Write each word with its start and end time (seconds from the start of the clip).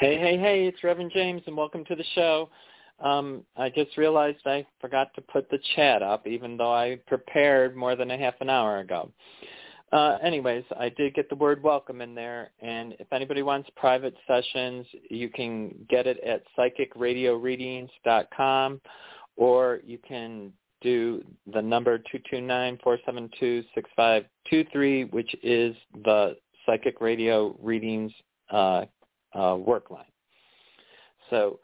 Hey, 0.00 0.18
hey, 0.18 0.36
hey, 0.38 0.66
it's 0.66 0.82
Reverend 0.82 1.12
James 1.12 1.42
and 1.46 1.54
welcome 1.54 1.84
to 1.84 1.94
the 1.94 2.06
show. 2.14 2.48
Um, 3.00 3.44
I 3.58 3.68
just 3.68 3.98
realized 3.98 4.38
I 4.46 4.66
forgot 4.80 5.14
to 5.14 5.20
put 5.20 5.50
the 5.50 5.58
chat 5.76 6.02
up 6.02 6.26
even 6.26 6.56
though 6.56 6.72
I 6.72 6.98
prepared 7.06 7.76
more 7.76 7.94
than 7.94 8.10
a 8.10 8.16
half 8.16 8.32
an 8.40 8.48
hour 8.48 8.78
ago. 8.78 9.12
Uh, 9.92 10.16
anyways, 10.22 10.64
I 10.78 10.88
did 10.88 11.12
get 11.12 11.28
the 11.28 11.34
word 11.34 11.62
welcome 11.62 12.00
in 12.00 12.14
there 12.14 12.52
and 12.62 12.94
if 12.98 13.12
anybody 13.12 13.42
wants 13.42 13.68
private 13.76 14.16
sessions, 14.26 14.86
you 15.10 15.28
can 15.28 15.74
get 15.90 16.06
it 16.06 16.18
at 16.20 16.44
psychicradioreadings.com 16.58 18.80
or 19.36 19.80
you 19.84 19.98
can 19.98 20.50
do 20.80 21.22
the 21.52 21.60
number 21.60 22.02
229-472-6523 22.32 25.12
which 25.12 25.36
is 25.42 25.76
the 26.04 26.38
Psychic 26.64 27.02
Radio 27.02 27.54
Readings 27.60 28.12
uh, 28.50 28.86
uh, 29.34 29.56
work 29.58 29.90
line. 29.90 30.04
So, 31.30 31.60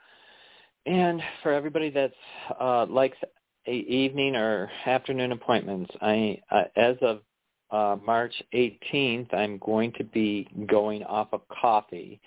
and 0.87 1.21
for 1.43 1.53
everybody 1.53 1.91
that's 1.91 2.15
uh, 2.61 2.87
likes 2.87 3.19
a 3.67 3.73
evening 3.73 4.37
or 4.37 4.71
afternoon 4.87 5.33
appointments, 5.33 5.91
I 6.01 6.41
uh, 6.51 6.65
as 6.77 6.97
of 7.03 7.23
uh, 7.71 7.97
March 8.05 8.33
18th, 8.55 9.35
I'm 9.35 9.59
going 9.59 9.93
to 9.95 10.05
be 10.05 10.49
going 10.67 11.03
off 11.03 11.29
of 11.33 11.43
coffee, 11.49 12.21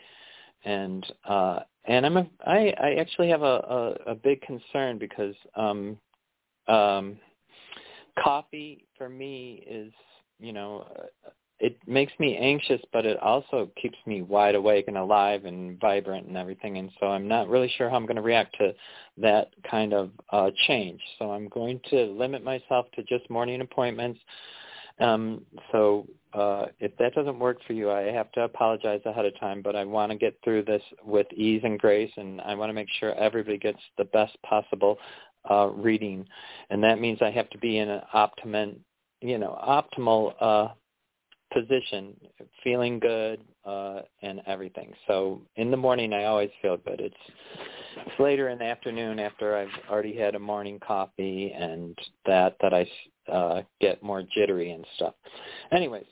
and 0.66 1.06
uh, 1.26 1.62
and 1.86 2.06
I'm 2.06 2.18
a, 2.18 2.28
I, 2.46 2.74
I 2.82 2.96
actually 3.00 3.30
have 3.30 3.42
a, 3.42 3.96
a, 4.06 4.12
a 4.12 4.16
big 4.16 4.42
concern 4.42 4.98
because 4.98 5.36
um, 5.56 5.98
um, 6.68 7.18
coffee 8.22 8.86
for 8.98 9.08
me 9.08 9.64
is 9.66 9.94
you 10.40 10.52
know 10.52 10.86
it 11.60 11.78
makes 11.86 12.14
me 12.20 12.38
anxious, 12.38 12.82
but 12.94 13.06
it 13.06 13.20
also 13.20 13.70
keeps 13.82 13.98
me 14.06 14.22
wide 14.22 14.56
awake 14.56 14.86
and 14.88 14.98
alive 14.98 15.46
and 15.46 15.80
vibrant 15.80 16.28
and 16.28 16.38
everything. 16.38 16.78
And 16.78 16.90
so 17.00 17.08
I'm 17.08 17.28
not 17.28 17.50
really 17.50 17.72
sure 17.78 17.90
how 17.90 17.98
I'm 17.98 18.06
going 18.06 18.16
to 18.16 18.22
react 18.22 18.56
to 18.60 18.74
that 19.18 19.50
kind 19.70 19.94
of 19.94 20.12
uh, 20.32 20.52
change. 20.68 21.02
So 21.18 21.32
I'm 21.32 21.50
going 21.50 21.82
to 21.90 22.06
limit 22.06 22.44
myself 22.44 22.86
to 22.96 23.04
just 23.04 23.30
morning 23.30 23.60
appointments. 23.60 24.20
Um, 25.00 25.46
so 25.72 26.08
uh, 26.34 26.68
if 26.80 26.96
that 26.98 27.14
doesn't 27.14 27.40
work 27.40 27.58
for 27.66 27.74
you, 27.74 27.92
I 27.92 28.04
have 28.04 28.32
to 28.34 28.44
apologize 28.44 29.02
ahead 29.06 29.26
of 29.26 29.38
time, 29.40 29.62
but 29.62 29.76
I 29.76 29.84
want 29.84 30.12
to 30.12 30.18
get 30.18 30.38
through 30.44 30.64
this 30.64 30.84
with 31.04 31.28
ease 31.34 31.62
and 31.64 31.80
grace, 31.80 32.12
and 32.18 32.40
I 32.42 32.56
want 32.56 32.70
to 32.70 32.74
make 32.74 32.90
sure 33.00 33.14
everybody 33.16 33.58
gets 33.58 33.80
the 33.98 34.06
best 34.06 34.38
possible 34.44 34.98
uh, 35.50 35.68
reading. 35.68 36.26
And 36.70 36.84
that 36.84 37.00
means 37.00 37.20
I 37.22 37.32
have 37.32 37.50
to 37.52 37.58
be 37.58 37.80
in 37.80 37.90
an 37.90 38.02
optimum, 38.14 38.78
you 39.22 39.38
know, 39.38 39.58
optimal 39.62 40.34
uh, 40.40 40.68
position, 41.52 42.16
feeling 42.64 43.00
good, 43.00 43.42
uh, 43.66 44.02
and 44.22 44.42
everything. 44.46 44.94
So 45.08 45.42
in 45.56 45.72
the 45.72 45.78
morning, 45.78 46.14
I 46.14 46.26
always 46.26 46.50
feel 46.62 46.78
good. 46.78 47.00
It's, 47.00 47.16
it's 47.98 48.20
later 48.20 48.50
in 48.50 48.60
the 48.60 48.66
afternoon 48.66 49.20
after 49.20 49.56
I've 49.56 49.90
already 49.90 50.16
had 50.16 50.36
a 50.36 50.40
morning 50.40 50.80
coffee 50.80 51.54
and 51.58 51.98
that 52.26 52.56
that 52.62 52.74
I 52.74 52.88
uh, 53.32 53.62
get 53.82 54.02
more 54.02 54.24
jittery 54.24 54.72
and 54.72 54.86
stuff. 54.96 55.14
Anyways, 55.72 56.06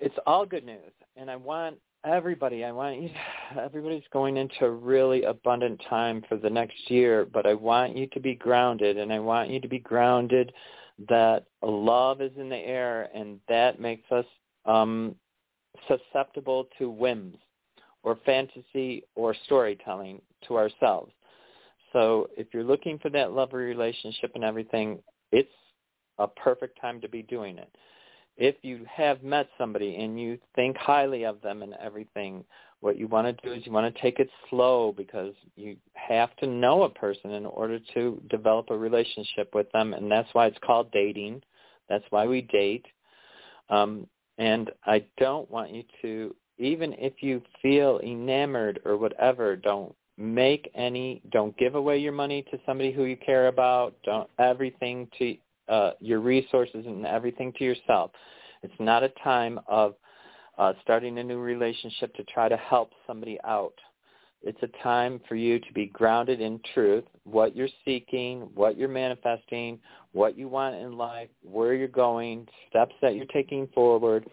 it's 0.00 0.16
all 0.26 0.44
good 0.46 0.64
news, 0.64 0.92
and 1.16 1.30
I 1.30 1.36
want 1.36 1.76
everybody. 2.04 2.64
I 2.64 2.72
want 2.72 3.00
you. 3.00 3.10
Everybody's 3.60 4.04
going 4.12 4.36
into 4.36 4.64
a 4.64 4.70
really 4.70 5.22
abundant 5.24 5.80
time 5.88 6.22
for 6.28 6.36
the 6.36 6.50
next 6.50 6.90
year, 6.90 7.26
but 7.32 7.46
I 7.46 7.54
want 7.54 7.96
you 7.96 8.06
to 8.08 8.20
be 8.20 8.34
grounded, 8.34 8.98
and 8.98 9.12
I 9.12 9.18
want 9.18 9.50
you 9.50 9.60
to 9.60 9.68
be 9.68 9.78
grounded 9.78 10.52
that 11.08 11.44
love 11.62 12.20
is 12.20 12.32
in 12.36 12.48
the 12.48 12.56
air 12.56 13.08
and 13.14 13.38
that 13.48 13.80
makes 13.80 14.10
us 14.10 14.24
um, 14.66 15.14
susceptible 15.88 16.68
to 16.78 16.90
whims 16.90 17.36
or 18.02 18.18
fantasy 18.24 19.04
or 19.14 19.34
storytelling 19.44 20.20
to 20.46 20.56
ourselves. 20.56 21.12
So 21.92 22.28
if 22.36 22.48
you're 22.52 22.64
looking 22.64 22.98
for 22.98 23.10
that 23.10 23.32
lovely 23.32 23.60
relationship 23.60 24.32
and 24.34 24.44
everything, 24.44 24.98
it's 25.32 25.48
a 26.18 26.28
perfect 26.28 26.80
time 26.80 27.00
to 27.00 27.08
be 27.08 27.22
doing 27.22 27.58
it. 27.58 27.70
If 28.36 28.56
you 28.62 28.84
have 28.94 29.22
met 29.22 29.48
somebody 29.56 29.96
and 29.96 30.20
you 30.20 30.38
think 30.54 30.76
highly 30.76 31.24
of 31.24 31.40
them 31.40 31.62
and 31.62 31.74
everything, 31.82 32.44
what 32.80 32.98
you 32.98 33.08
want 33.08 33.26
to 33.26 33.48
do 33.48 33.54
is 33.54 33.64
you 33.64 33.72
want 33.72 33.92
to 33.92 34.02
take 34.02 34.18
it 34.18 34.28
slow 34.50 34.92
because 34.94 35.32
you 35.56 35.76
have 35.94 36.36
to 36.36 36.46
know 36.46 36.82
a 36.82 36.90
person 36.90 37.30
in 37.30 37.46
order 37.46 37.78
to 37.94 38.20
develop 38.28 38.70
a 38.70 38.76
relationship 38.76 39.54
with 39.54 39.70
them, 39.72 39.94
and 39.94 40.10
that's 40.10 40.28
why 40.34 40.46
it's 40.46 40.58
called 40.64 40.92
dating. 40.92 41.42
That's 41.88 42.04
why 42.10 42.26
we 42.26 42.42
date. 42.42 42.84
Um, 43.70 44.06
and 44.38 44.70
I 44.84 45.04
don't 45.18 45.50
want 45.50 45.70
you 45.70 45.82
to, 46.02 46.34
even 46.58 46.94
if 46.98 47.22
you 47.22 47.42
feel 47.62 48.00
enamored 48.00 48.80
or 48.84 48.96
whatever, 48.96 49.56
don't 49.56 49.94
make 50.18 50.70
any, 50.74 51.22
don't 51.30 51.56
give 51.58 51.74
away 51.74 51.98
your 51.98 52.12
money 52.12 52.42
to 52.50 52.58
somebody 52.64 52.92
who 52.92 53.04
you 53.04 53.16
care 53.16 53.48
about. 53.48 53.94
Don't 54.04 54.28
everything 54.38 55.08
to 55.18 55.36
uh, 55.68 55.90
your 56.00 56.20
resources 56.20 56.86
and 56.86 57.06
everything 57.06 57.52
to 57.58 57.64
yourself. 57.64 58.10
It's 58.62 58.74
not 58.78 59.02
a 59.02 59.10
time 59.22 59.60
of 59.66 59.94
uh, 60.58 60.72
starting 60.82 61.18
a 61.18 61.24
new 61.24 61.38
relationship 61.38 62.14
to 62.14 62.24
try 62.24 62.48
to 62.48 62.56
help 62.56 62.90
somebody 63.06 63.38
out. 63.44 63.74
It's 64.46 64.62
a 64.62 64.82
time 64.82 65.20
for 65.28 65.34
you 65.34 65.58
to 65.58 65.72
be 65.72 65.86
grounded 65.86 66.40
in 66.40 66.60
truth, 66.72 67.02
what 67.24 67.56
you're 67.56 67.68
seeking, 67.84 68.42
what 68.54 68.78
you're 68.78 68.88
manifesting, 68.88 69.80
what 70.12 70.38
you 70.38 70.46
want 70.46 70.76
in 70.76 70.96
life, 70.96 71.28
where 71.42 71.74
you're 71.74 71.88
going, 71.88 72.46
steps 72.70 72.94
that 73.02 73.16
you're 73.16 73.26
taking 73.26 73.66
forward. 73.74 74.24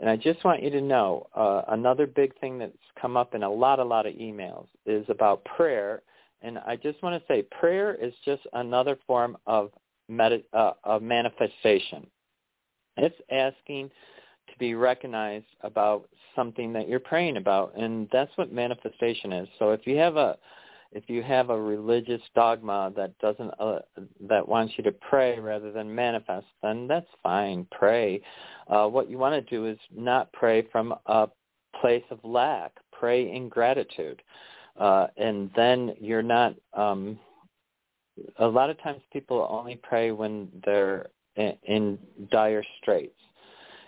And 0.00 0.08
I 0.08 0.16
just 0.16 0.42
want 0.42 0.62
you 0.62 0.70
to 0.70 0.80
know 0.80 1.26
uh, 1.36 1.62
another 1.68 2.06
big 2.06 2.38
thing 2.40 2.58
that's 2.58 2.72
come 2.98 3.14
up 3.14 3.34
in 3.34 3.42
a 3.42 3.50
lot, 3.50 3.78
a 3.78 3.84
lot 3.84 4.06
of 4.06 4.14
emails 4.14 4.68
is 4.86 5.04
about 5.10 5.44
prayer. 5.44 6.00
And 6.40 6.58
I 6.58 6.76
just 6.76 7.02
want 7.02 7.20
to 7.20 7.26
say 7.28 7.42
prayer 7.60 7.94
is 7.94 8.14
just 8.24 8.42
another 8.54 8.98
form 9.06 9.36
of, 9.46 9.70
med- 10.08 10.44
uh, 10.54 10.72
of 10.82 11.02
manifestation. 11.02 12.06
It's 12.96 13.14
asking 13.30 13.90
to 14.52 14.58
be 14.58 14.74
recognized 14.74 15.46
about 15.62 16.08
something 16.36 16.72
that 16.72 16.88
you're 16.88 17.00
praying 17.00 17.36
about 17.36 17.72
and 17.76 18.08
that's 18.12 18.30
what 18.36 18.52
manifestation 18.52 19.32
is. 19.32 19.48
So 19.58 19.70
if 19.70 19.86
you 19.86 19.96
have 19.96 20.16
a 20.16 20.36
if 20.94 21.08
you 21.08 21.22
have 21.22 21.48
a 21.48 21.58
religious 21.58 22.20
dogma 22.34 22.92
that 22.96 23.18
doesn't 23.18 23.50
uh, 23.58 23.80
that 24.28 24.46
wants 24.46 24.74
you 24.76 24.84
to 24.84 24.92
pray 24.92 25.38
rather 25.38 25.72
than 25.72 25.94
manifest 25.94 26.46
then 26.62 26.86
that's 26.86 27.06
fine. 27.22 27.66
Pray. 27.70 28.20
Uh, 28.68 28.86
what 28.86 29.10
you 29.10 29.18
want 29.18 29.34
to 29.34 29.54
do 29.54 29.66
is 29.66 29.78
not 29.94 30.32
pray 30.32 30.66
from 30.70 30.94
a 31.06 31.28
place 31.80 32.04
of 32.10 32.18
lack. 32.24 32.72
Pray 32.92 33.34
in 33.34 33.48
gratitude. 33.48 34.22
Uh, 34.78 35.06
and 35.16 35.50
then 35.54 35.94
you're 36.00 36.22
not 36.22 36.54
um, 36.74 37.18
a 38.38 38.46
lot 38.46 38.70
of 38.70 38.80
times 38.82 39.00
people 39.12 39.46
only 39.50 39.76
pray 39.82 40.12
when 40.12 40.48
they're 40.64 41.06
in, 41.36 41.54
in 41.64 41.98
dire 42.30 42.64
straits 42.80 43.18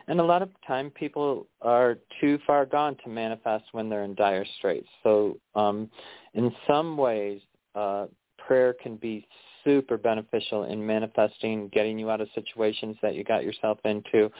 and 0.08 0.20
a 0.20 0.24
lot 0.24 0.42
of 0.42 0.50
time 0.66 0.90
people 0.90 1.46
are 1.62 1.98
too 2.20 2.38
far 2.46 2.66
gone 2.66 2.96
to 3.04 3.10
manifest 3.10 3.64
when 3.72 3.88
they're 3.88 4.04
in 4.04 4.14
dire 4.14 4.44
straits. 4.58 4.88
So 5.02 5.38
um, 5.54 5.90
in 6.34 6.54
some 6.66 6.96
ways, 6.96 7.40
uh, 7.74 8.06
prayer 8.38 8.74
can 8.74 8.96
be 8.96 9.26
super 9.64 9.96
beneficial 9.96 10.64
in 10.64 10.84
manifesting, 10.84 11.68
getting 11.68 11.98
you 11.98 12.10
out 12.10 12.20
of 12.20 12.28
situations 12.34 12.96
that 13.02 13.14
you 13.14 13.24
got 13.24 13.44
yourself 13.44 13.78
into, 13.84 14.30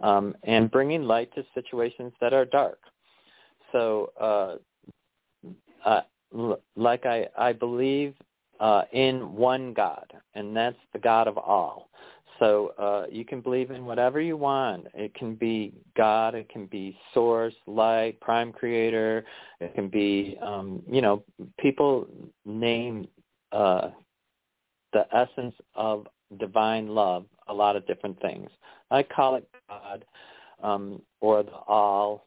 um, 0.00 0.34
and 0.42 0.70
bringing 0.70 1.04
light 1.04 1.32
to 1.34 1.44
situations 1.54 2.12
that 2.20 2.32
are 2.32 2.44
dark. 2.44 2.78
So, 3.72 4.12
uh, 4.20 4.56
uh, 5.84 6.02
like 6.76 7.06
I, 7.06 7.26
I 7.36 7.52
believe 7.52 8.14
uh, 8.60 8.82
in 8.92 9.34
one 9.34 9.72
God, 9.72 10.12
and 10.34 10.54
that's 10.54 10.76
the 10.92 10.98
God 10.98 11.28
of 11.28 11.38
all. 11.38 11.90
So 12.38 12.72
uh, 12.78 13.06
you 13.10 13.24
can 13.24 13.40
believe 13.40 13.70
in 13.70 13.84
whatever 13.84 14.20
you 14.20 14.36
want. 14.36 14.86
It 14.94 15.14
can 15.14 15.34
be 15.34 15.74
God. 15.96 16.34
It 16.34 16.48
can 16.48 16.66
be 16.66 16.96
Source, 17.12 17.54
Light, 17.66 18.20
Prime 18.20 18.52
Creator. 18.52 19.24
It 19.60 19.74
can 19.74 19.88
be, 19.88 20.38
um, 20.40 20.82
you 20.88 21.00
know, 21.00 21.24
people 21.58 22.06
name 22.44 23.08
uh, 23.52 23.90
the 24.92 25.06
essence 25.14 25.54
of 25.74 26.06
divine 26.38 26.88
love 26.88 27.26
a 27.48 27.54
lot 27.54 27.76
of 27.76 27.86
different 27.86 28.20
things. 28.20 28.50
I 28.90 29.02
call 29.02 29.36
it 29.36 29.48
God 29.68 30.04
um, 30.62 31.02
or 31.20 31.42
the 31.42 31.52
all, 31.66 32.26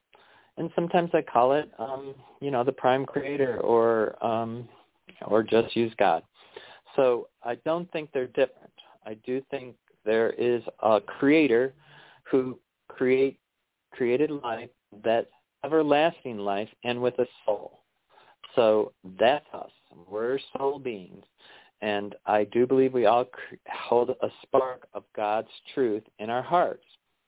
and 0.58 0.70
sometimes 0.76 1.12
I 1.14 1.22
call 1.22 1.54
it, 1.54 1.72
um, 1.80 2.16
you 2.40 2.52
know, 2.52 2.64
the 2.64 2.72
prime 2.72 3.06
creator 3.06 3.60
or 3.60 4.24
um, 4.26 4.68
or 5.28 5.44
just 5.44 5.76
use 5.76 5.94
God. 5.98 6.24
So 6.96 7.30
I 7.44 7.56
don't 7.66 7.90
think 7.92 8.10
they're 8.14 8.28
different. 8.28 8.72
I 9.06 9.16
do 9.26 9.42
think 9.50 9.76
there 10.06 10.32
is 10.32 10.64
a 10.82 11.00
creator 11.02 11.74
who 12.24 12.60
create 12.88 13.38
created 13.92 14.32
life 14.32 14.70
that 15.04 15.28
everlasting 15.64 16.38
life 16.38 16.70
and 16.84 17.02
with 17.02 17.18
a 17.20 17.26
soul. 17.46 17.82
So 18.56 18.94
that's 19.20 19.46
us. 19.54 19.72
We're 20.10 20.40
soul 20.58 20.80
beings. 20.80 21.26
And 21.82 22.16
I 22.26 22.46
do 22.46 22.68
believe 22.68 22.94
we 22.94 23.06
all 23.06 23.26
hold 23.70 24.10
a 24.10 24.30
spark 24.44 24.88
of 24.94 25.04
God's 25.16 25.50
truth 25.74 26.04
in 26.20 26.30
our 26.30 26.42
hearts. 26.42 26.86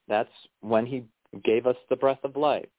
That's 0.08 0.30
when 0.62 0.86
he 0.86 1.06
gave 1.44 1.66
us 1.66 1.76
the 1.90 1.96
breath 1.96 2.24
of 2.24 2.36
life. 2.36 2.70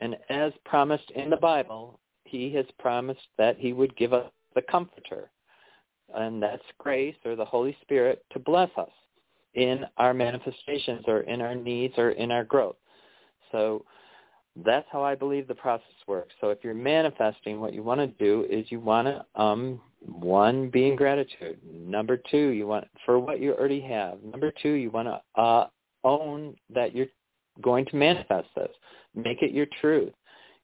And 0.00 0.16
as 0.30 0.52
promised 0.64 1.10
in 1.14 1.28
the 1.28 1.36
Bible, 1.36 2.00
he 2.24 2.52
has 2.54 2.64
promised 2.78 3.26
that 3.36 3.58
he 3.58 3.72
would 3.72 3.94
give 3.96 4.12
us 4.12 4.30
the 4.54 4.62
comforter. 4.62 5.30
And 6.14 6.42
that's 6.42 6.62
grace 6.78 7.16
or 7.24 7.36
the 7.36 7.44
Holy 7.44 7.76
Spirit 7.82 8.24
to 8.32 8.38
bless 8.38 8.70
us 8.76 8.90
in 9.54 9.84
our 9.96 10.14
manifestations 10.14 11.04
or 11.06 11.20
in 11.22 11.40
our 11.40 11.54
needs 11.54 11.94
or 11.98 12.10
in 12.10 12.30
our 12.30 12.44
growth. 12.44 12.76
So 13.52 13.84
that's 14.64 14.86
how 14.90 15.02
I 15.02 15.14
believe 15.14 15.48
the 15.48 15.54
process 15.54 15.86
works. 16.06 16.34
So 16.40 16.50
if 16.50 16.58
you're 16.62 16.74
manifesting, 16.74 17.60
what 17.60 17.72
you 17.72 17.82
want 17.82 18.00
to 18.00 18.06
do 18.06 18.46
is 18.50 18.66
you 18.70 18.80
want 18.80 19.08
to, 19.08 19.24
um, 19.40 19.80
one, 20.00 20.70
be 20.70 20.88
in 20.88 20.96
gratitude. 20.96 21.58
Number 21.72 22.20
two, 22.30 22.48
you 22.48 22.66
want 22.66 22.86
for 23.04 23.18
what 23.18 23.40
you 23.40 23.52
already 23.54 23.80
have. 23.82 24.22
Number 24.22 24.52
two, 24.62 24.72
you 24.72 24.90
want 24.90 25.08
to 25.08 25.40
uh, 25.40 25.66
own 26.04 26.56
that 26.74 26.94
you're 26.94 27.06
going 27.60 27.84
to 27.86 27.96
manifest 27.96 28.48
this. 28.56 28.70
Make 29.14 29.42
it 29.42 29.52
your 29.52 29.66
truth. 29.80 30.12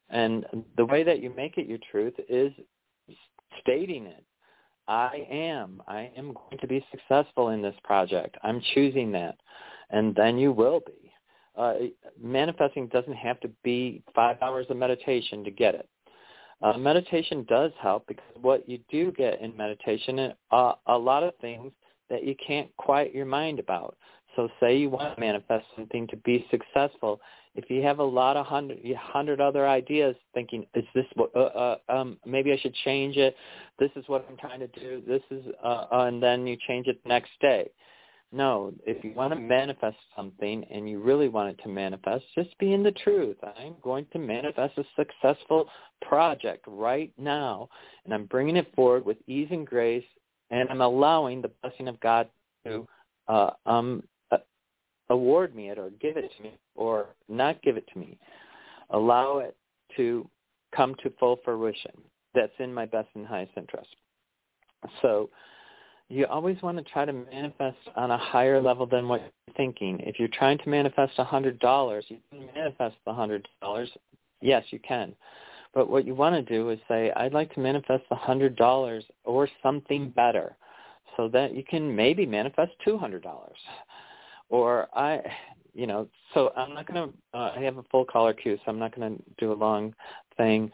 And 0.09 0.47
the 0.77 0.87
way 0.87 1.03
that 1.03 1.21
you 1.21 1.33
make 1.37 1.59
it 1.59 1.67
your 1.67 1.79
truth 1.91 2.15
is 2.29 2.53
stating 3.61 4.07
it. 4.07 4.25
I 4.89 5.27
am. 5.31 5.83
I 5.89 6.11
am 6.17 6.33
going 6.33 6.59
to 6.61 6.67
be 6.67 6.85
successful 6.91 7.51
in 7.51 7.63
this 7.63 7.75
project. 7.83 8.37
I'm 8.43 8.61
choosing 8.75 9.11
that. 9.13 9.37
And 9.91 10.15
then 10.15 10.39
you 10.39 10.53
will 10.53 10.81
be. 10.87 11.13
Uh, 11.57 11.75
manifesting 12.23 12.87
doesn't 12.89 13.15
have 13.15 13.41
to 13.41 13.49
be 13.65 14.03
five 14.15 14.37
hours 14.43 14.67
of 14.69 14.77
meditation 14.77 15.43
to 15.43 15.51
get 15.51 15.75
it. 15.75 15.89
Uh, 16.63 16.77
meditation 16.79 17.45
does 17.49 17.73
help 17.81 18.07
because 18.07 18.25
what 18.41 18.69
you 18.69 18.79
do 18.91 19.13
get 19.13 19.41
in 19.41 19.57
meditation, 19.57 20.33
uh, 20.51 20.73
a 20.87 20.97
lot 20.97 21.23
of 21.23 21.35
things 21.41 21.73
that 22.09 22.25
you 22.25 22.35
can't 22.47 22.75
quiet 22.77 23.15
your 23.15 23.27
mind 23.27 23.59
about. 23.59 23.97
So 24.37 24.49
say 24.61 24.77
you 24.77 24.91
want 24.91 25.15
to 25.15 25.21
manifest 25.21 25.65
something 25.75 26.07
to 26.09 26.17
be 26.19 26.47
successful. 26.51 27.21
If 27.55 27.71
you 27.71 27.83
have 27.83 27.99
a 28.01 28.05
lot 28.05 28.37
of 28.37 28.45
hundred, 28.45 28.79
hundred 28.95 29.41
other 29.41 29.67
ideas 29.67 30.15
thinking, 30.35 30.67
is 30.75 30.85
this, 30.95 31.07
what? 31.15 31.35
uh, 31.35 31.41
uh, 31.41 31.77
um, 31.89 32.19
maybe 32.27 32.53
I 32.53 32.59
should 32.59 32.75
change 32.85 33.17
it. 33.17 33.35
This 33.79 33.91
is 33.97 34.05
what 34.09 34.27
I'm 34.29 34.37
trying 34.37 34.61
to 34.61 34.67
do. 34.69 35.03
This 35.07 35.23
is, 35.31 35.43
uh, 35.65 35.87
uh, 35.91 36.05
and 36.05 36.23
then 36.23 36.47
you 36.47 36.59
change 36.69 36.87
it 36.87 37.03
the 37.03 37.09
next 37.09 37.31
day. 37.41 37.71
No, 38.33 38.75
if 38.85 39.03
you 39.03 39.15
want 39.15 39.33
to 39.33 39.41
manifest 39.41 39.97
something 40.15 40.65
and 40.71 40.91
you 40.91 41.01
really 41.01 41.29
want 41.29 41.49
it 41.49 41.63
to 41.63 41.69
manifest, 41.71 42.25
just 42.35 42.59
be 42.59 42.75
in 42.75 42.83
the 42.83 42.91
truth. 42.93 43.37
I'm 43.57 43.77
going 43.83 44.05
to 44.13 44.19
manifest 44.19 44.77
a 44.77 44.85
successful 44.97 45.69
project 46.03 46.65
right 46.67 47.13
now, 47.17 47.71
and 48.05 48.13
I'm 48.13 48.27
bringing 48.27 48.57
it 48.57 48.71
forward 48.75 49.07
with 49.07 49.17
ease 49.27 49.49
and 49.51 49.67
grace, 49.67 50.05
and 50.51 50.69
I'm 50.69 50.83
allowing 50.83 51.41
the 51.41 51.53
blessing 51.63 51.89
of 51.89 51.99
God 52.01 52.29
to 52.67 52.87
uh, 53.29 53.51
um, 53.65 54.03
award 55.11 55.55
me 55.55 55.71
it 55.71 55.79
or 55.79 55.91
give 56.01 56.17
it 56.17 56.31
to 56.37 56.43
me 56.43 56.55
or 56.75 57.07
not 57.29 57.63
give 57.63 57.77
it 57.77 57.87
to 57.93 57.99
me. 57.99 58.19
Allow 58.91 59.39
it 59.39 59.57
to 59.97 60.29
come 60.75 60.95
to 61.03 61.13
full 61.19 61.39
fruition. 61.45 61.93
That's 62.35 62.53
in 62.59 62.73
my 62.73 62.87
best 62.87 63.09
and 63.15 63.27
highest 63.27 63.53
interest. 63.57 63.89
So 65.03 65.31
you 66.09 66.27
always 66.27 66.61
want 66.63 66.77
to 66.79 66.85
try 66.85 67.05
to 67.05 67.13
manifest 67.13 67.79
on 67.97 68.11
a 68.11 68.19
higher 68.19 68.61
level 68.61 68.87
than 68.87 69.09
what 69.09 69.21
you're 69.21 69.57
thinking. 69.57 69.99
If 70.01 70.19
you're 70.19 70.29
trying 70.29 70.59
to 70.59 70.69
manifest 70.69 71.15
a 71.19 71.25
hundred 71.25 71.59
dollars, 71.59 72.05
you 72.09 72.19
can 72.31 72.47
manifest 72.55 72.97
the 73.05 73.13
hundred 73.13 73.49
dollars. 73.61 73.91
Yes, 74.41 74.65
you 74.71 74.79
can. 74.87 75.15
But 75.75 75.91
what 75.91 76.07
you 76.07 76.15
want 76.15 76.35
to 76.35 76.43
do 76.43 76.71
is 76.71 76.79
say, 76.89 77.11
I'd 77.17 77.35
like 77.35 77.53
to 77.55 77.61
manifest 77.61 78.05
the 78.09 78.17
hundred 78.17 78.57
dollars 78.57 79.05
or 79.25 79.49
something 79.63 80.11
better, 80.11 80.57
so 81.17 81.29
that 81.29 81.55
you 81.55 81.65
can 81.65 81.95
maybe 81.95 82.25
manifest 82.25 82.73
two 82.85 82.97
hundred 82.99 83.23
dollars. 83.23 83.57
Or 84.49 84.89
I, 84.95 85.21
you 85.75 85.87
know, 85.87 86.09
so 86.35 86.53
I'm 86.57 86.75
not 86.75 86.87
going 86.87 87.11
to. 87.11 87.39
Uh, 87.39 87.53
I 87.57 87.61
have 87.61 87.79
a 87.79 87.83
full 87.85 88.05
caller 88.05 88.33
queue, 88.33 88.57
so 88.57 88.71
I'm 88.71 88.79
not 88.79 88.95
going 88.95 89.17
to 89.17 89.23
do 89.39 89.53
a 89.53 89.55
long 89.55 89.95
thing. 90.37 90.71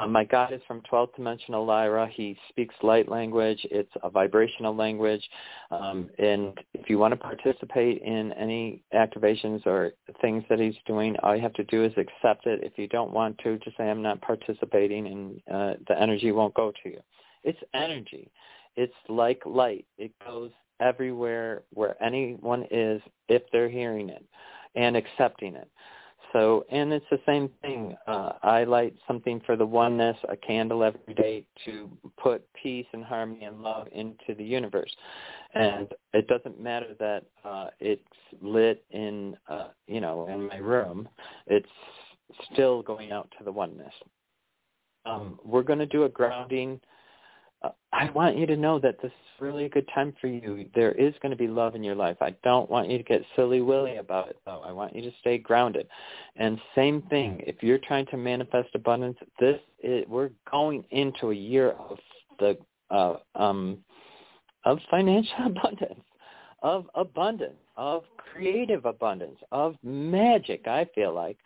Um, 0.00 0.12
my 0.12 0.24
God 0.24 0.52
is 0.52 0.60
from 0.66 0.80
12th 0.90 1.16
dimensional 1.16 1.64
Lyra. 1.64 2.08
He 2.12 2.36
speaks 2.48 2.74
light 2.82 3.08
language. 3.08 3.58
It's 3.70 3.90
a 4.02 4.10
vibrational 4.10 4.74
language. 4.74 5.22
Um, 5.70 6.08
and 6.18 6.56
if 6.74 6.88
you 6.88 6.98
want 6.98 7.12
to 7.12 7.16
participate 7.16 8.02
in 8.02 8.32
any 8.34 8.82
activations 8.94 9.66
or 9.66 9.92
things 10.20 10.44
that 10.48 10.60
he's 10.60 10.76
doing, 10.86 11.16
all 11.22 11.34
you 11.34 11.42
have 11.42 11.54
to 11.54 11.64
do 11.64 11.84
is 11.84 11.92
accept 11.96 12.46
it. 12.46 12.60
If 12.62 12.74
you 12.76 12.86
don't 12.86 13.12
want 13.12 13.38
to, 13.38 13.58
just 13.58 13.76
say, 13.76 13.90
I'm 13.90 14.02
not 14.02 14.20
participating, 14.20 15.06
and 15.06 15.40
uh, 15.52 15.74
the 15.88 16.00
energy 16.00 16.30
won't 16.30 16.54
go 16.54 16.72
to 16.82 16.88
you. 16.88 17.00
It's 17.42 17.58
energy. 17.74 18.30
It's 18.76 18.94
like 19.08 19.42
light. 19.44 19.86
It 19.96 20.12
goes 20.24 20.50
everywhere 20.80 21.62
where 21.72 22.00
anyone 22.02 22.64
is 22.70 23.00
if 23.28 23.42
they're 23.52 23.68
hearing 23.68 24.08
it 24.08 24.24
and 24.74 24.96
accepting 24.96 25.54
it. 25.54 25.68
So, 26.32 26.66
and 26.70 26.92
it's 26.92 27.06
the 27.10 27.20
same 27.24 27.48
thing. 27.62 27.96
Uh, 28.06 28.32
I 28.42 28.64
light 28.64 28.94
something 29.06 29.40
for 29.46 29.56
the 29.56 29.64
oneness, 29.64 30.16
a 30.28 30.36
candle 30.36 30.84
every 30.84 31.14
day 31.14 31.46
to 31.64 31.90
put 32.22 32.44
peace 32.52 32.86
and 32.92 33.02
harmony 33.02 33.44
and 33.44 33.62
love 33.62 33.88
into 33.92 34.34
the 34.36 34.44
universe. 34.44 34.94
And 35.54 35.88
it 36.12 36.26
doesn't 36.26 36.60
matter 36.60 36.94
that 36.98 37.24
uh, 37.44 37.68
it's 37.80 38.02
lit 38.42 38.84
in, 38.90 39.36
uh, 39.48 39.68
you 39.86 40.00
know, 40.00 40.28
in 40.28 40.48
my 40.48 40.56
room. 40.56 41.08
It's 41.46 41.68
still 42.52 42.82
going 42.82 43.10
out 43.10 43.32
to 43.38 43.44
the 43.44 43.52
oneness. 43.52 43.94
Um, 45.06 45.38
we're 45.42 45.62
going 45.62 45.78
to 45.78 45.86
do 45.86 46.04
a 46.04 46.08
grounding 46.08 46.78
I 47.92 48.10
want 48.10 48.36
you 48.36 48.46
to 48.46 48.56
know 48.56 48.78
that 48.78 49.02
this 49.02 49.10
is 49.10 49.40
really 49.40 49.64
a 49.64 49.68
good 49.68 49.88
time 49.92 50.14
for 50.20 50.28
you. 50.28 50.68
There 50.74 50.92
is 50.92 51.14
going 51.20 51.30
to 51.30 51.36
be 51.36 51.48
love 51.48 51.74
in 51.74 51.82
your 51.82 51.96
life. 51.96 52.16
I 52.20 52.34
don't 52.44 52.70
want 52.70 52.88
you 52.88 52.98
to 52.98 53.04
get 53.04 53.22
silly 53.34 53.60
willy 53.60 53.96
about 53.96 54.28
it, 54.28 54.36
though. 54.46 54.62
I 54.64 54.70
want 54.70 54.94
you 54.94 55.02
to 55.02 55.10
stay 55.20 55.38
grounded. 55.38 55.88
And 56.36 56.60
same 56.74 57.02
thing, 57.02 57.42
if 57.46 57.56
you're 57.62 57.78
trying 57.78 58.06
to 58.06 58.16
manifest 58.16 58.68
abundance, 58.74 59.18
this 59.40 59.58
is, 59.82 60.04
we're 60.08 60.30
going 60.50 60.84
into 60.90 61.30
a 61.30 61.34
year 61.34 61.72
of 61.72 61.98
the 62.38 62.56
uh, 62.90 63.16
um, 63.34 63.78
of 64.64 64.78
financial 64.90 65.34
abundance, 65.46 66.04
of 66.62 66.86
abundance, 66.94 67.58
of 67.76 68.04
creative 68.16 68.84
abundance, 68.84 69.38
of 69.50 69.76
magic. 69.82 70.68
I 70.68 70.86
feel 70.94 71.12
like, 71.12 71.38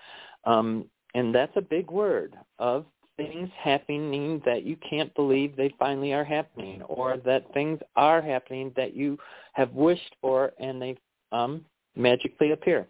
um, 0.45 0.85
and 1.15 1.35
that's 1.35 1.57
a 1.57 1.63
big 1.63 1.91
word 1.91 2.37
of 2.59 2.85
things 3.31 3.51
happening 3.59 4.43
that 4.45 4.65
you 4.65 4.77
can't 4.89 5.15
believe 5.15 5.57
they 5.57 5.75
finally 5.79 6.13
are 6.13 6.25
happening 6.25 6.83
or 6.83 7.17
that 7.19 7.53
things 7.53 7.79
are 7.97 8.21
happening 8.21 8.73
that 8.77 8.95
you 8.95 9.19
have 9.53 9.73
wished 9.73 10.17
for 10.21 10.53
and 10.59 10.81
they 10.81 10.97
um, 11.31 11.65
magically 11.97 12.53
appear. 12.53 12.87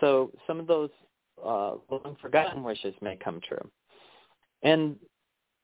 So 0.00 0.30
some 0.46 0.60
of 0.60 0.66
those 0.66 0.90
uh, 1.42 1.74
long 1.90 2.16
forgotten 2.20 2.62
wishes 2.62 2.94
may 3.00 3.16
come 3.16 3.40
true. 3.46 3.70
And 4.62 4.96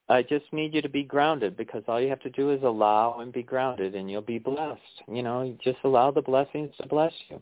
I 0.08 0.22
just 0.22 0.44
need 0.52 0.74
you 0.74 0.82
to 0.82 0.88
be 0.88 1.04
grounded 1.04 1.56
because 1.56 1.82
all 1.88 2.00
you 2.00 2.08
have 2.08 2.20
to 2.20 2.30
do 2.30 2.50
is 2.50 2.62
allow 2.62 3.20
and 3.20 3.32
be 3.32 3.42
grounded 3.42 3.94
and 3.94 4.10
you'll 4.10 4.20
be 4.20 4.38
blessed. 4.38 5.02
You 5.08 5.22
know, 5.22 5.56
just 5.62 5.78
allow 5.84 6.10
the 6.10 6.22
blessings 6.22 6.70
to 6.80 6.88
bless 6.88 7.12
you. 7.28 7.40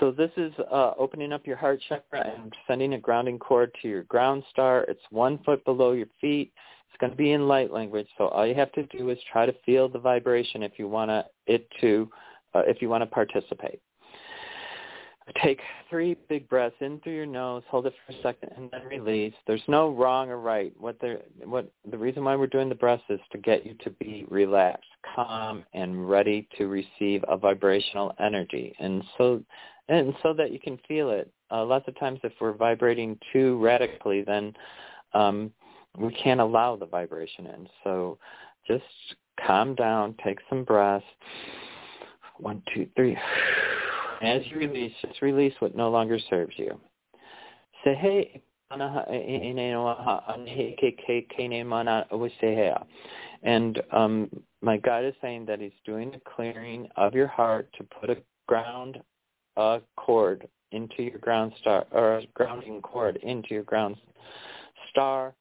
So 0.00 0.10
this 0.10 0.30
is 0.36 0.52
uh, 0.72 0.92
opening 0.98 1.32
up 1.32 1.46
your 1.46 1.56
heart 1.56 1.80
chakra 1.88 2.32
and 2.36 2.52
sending 2.66 2.94
a 2.94 2.98
grounding 2.98 3.38
cord 3.38 3.70
to 3.82 3.88
your 3.88 4.02
ground 4.04 4.42
star. 4.50 4.82
It's 4.88 5.00
one 5.10 5.38
foot 5.44 5.64
below 5.64 5.92
your 5.92 6.08
feet. 6.20 6.52
It's 6.88 7.00
going 7.00 7.10
to 7.10 7.16
be 7.16 7.32
in 7.32 7.48
light 7.48 7.72
language. 7.72 8.08
So 8.18 8.28
all 8.28 8.46
you 8.46 8.54
have 8.54 8.72
to 8.72 8.84
do 8.84 9.10
is 9.10 9.18
try 9.30 9.46
to 9.46 9.54
feel 9.64 9.88
the 9.88 9.98
vibration 9.98 10.62
if 10.62 10.72
you 10.78 10.88
want 10.88 11.10
to, 11.10 11.24
it 11.46 11.68
to 11.80 12.08
uh, 12.54 12.62
if 12.66 12.80
you 12.80 12.88
want 12.88 13.02
to 13.02 13.06
participate. 13.06 13.80
Take 15.42 15.60
three 15.88 16.16
big 16.28 16.46
breaths 16.50 16.76
in 16.80 17.00
through 17.00 17.14
your 17.14 17.24
nose, 17.24 17.62
hold 17.70 17.86
it 17.86 17.94
for 18.04 18.12
a 18.12 18.22
second, 18.22 18.50
and 18.58 18.70
then 18.70 18.84
release. 18.84 19.32
There's 19.46 19.62
no 19.68 19.88
wrong 19.88 20.28
or 20.28 20.38
right. 20.38 20.70
What 20.78 21.00
the 21.00 21.22
what 21.44 21.72
the 21.90 21.96
reason 21.96 22.24
why 22.24 22.36
we're 22.36 22.46
doing 22.46 22.68
the 22.68 22.74
breaths 22.74 23.02
is 23.08 23.20
to 23.32 23.38
get 23.38 23.64
you 23.64 23.74
to 23.84 23.90
be 23.90 24.26
relaxed, 24.28 24.84
calm, 25.14 25.64
and 25.72 26.08
ready 26.10 26.46
to 26.58 26.66
receive 26.66 27.24
a 27.26 27.38
vibrational 27.38 28.12
energy. 28.20 28.74
And 28.78 29.02
so 29.16 29.42
and 29.88 30.14
so 30.22 30.32
that 30.32 30.52
you 30.52 30.58
can 30.58 30.78
feel 30.88 31.10
it. 31.10 31.30
Uh, 31.50 31.64
lots 31.64 31.86
of 31.88 31.98
times, 31.98 32.20
if 32.24 32.32
we're 32.40 32.52
vibrating 32.52 33.18
too 33.32 33.58
radically, 33.58 34.22
then 34.22 34.52
um, 35.12 35.52
we 35.98 36.12
can't 36.14 36.40
allow 36.40 36.76
the 36.76 36.86
vibration 36.86 37.46
in. 37.46 37.68
So 37.82 38.18
just 38.66 38.84
calm 39.44 39.74
down, 39.74 40.14
take 40.24 40.38
some 40.48 40.64
breaths. 40.64 41.04
One, 42.38 42.62
two, 42.74 42.88
three. 42.96 43.16
As 44.22 44.42
you 44.46 44.58
release, 44.58 44.92
just 45.06 45.22
release 45.22 45.54
what 45.60 45.76
no 45.76 45.90
longer 45.90 46.18
serves 46.30 46.54
you. 46.56 46.80
Say, 47.84 47.94
hey, 47.94 48.42
and 53.42 53.82
um, 53.92 54.30
my 54.62 54.76
God 54.78 55.04
is 55.04 55.14
saying 55.20 55.46
that 55.46 55.60
he's 55.60 55.70
doing 55.84 56.14
a 56.14 56.30
clearing 56.34 56.88
of 56.96 57.14
your 57.14 57.28
heart 57.28 57.68
to 57.78 57.84
put 57.84 58.10
a 58.10 58.16
ground 58.48 58.98
a 59.56 59.80
cord 59.96 60.48
into 60.72 61.02
your 61.02 61.18
ground 61.18 61.52
star 61.60 61.86
or 61.92 62.18
a 62.18 62.26
grounding 62.34 62.80
cord 62.82 63.16
into 63.22 63.54
your 63.54 63.62
ground 63.62 63.96
star 64.90 65.34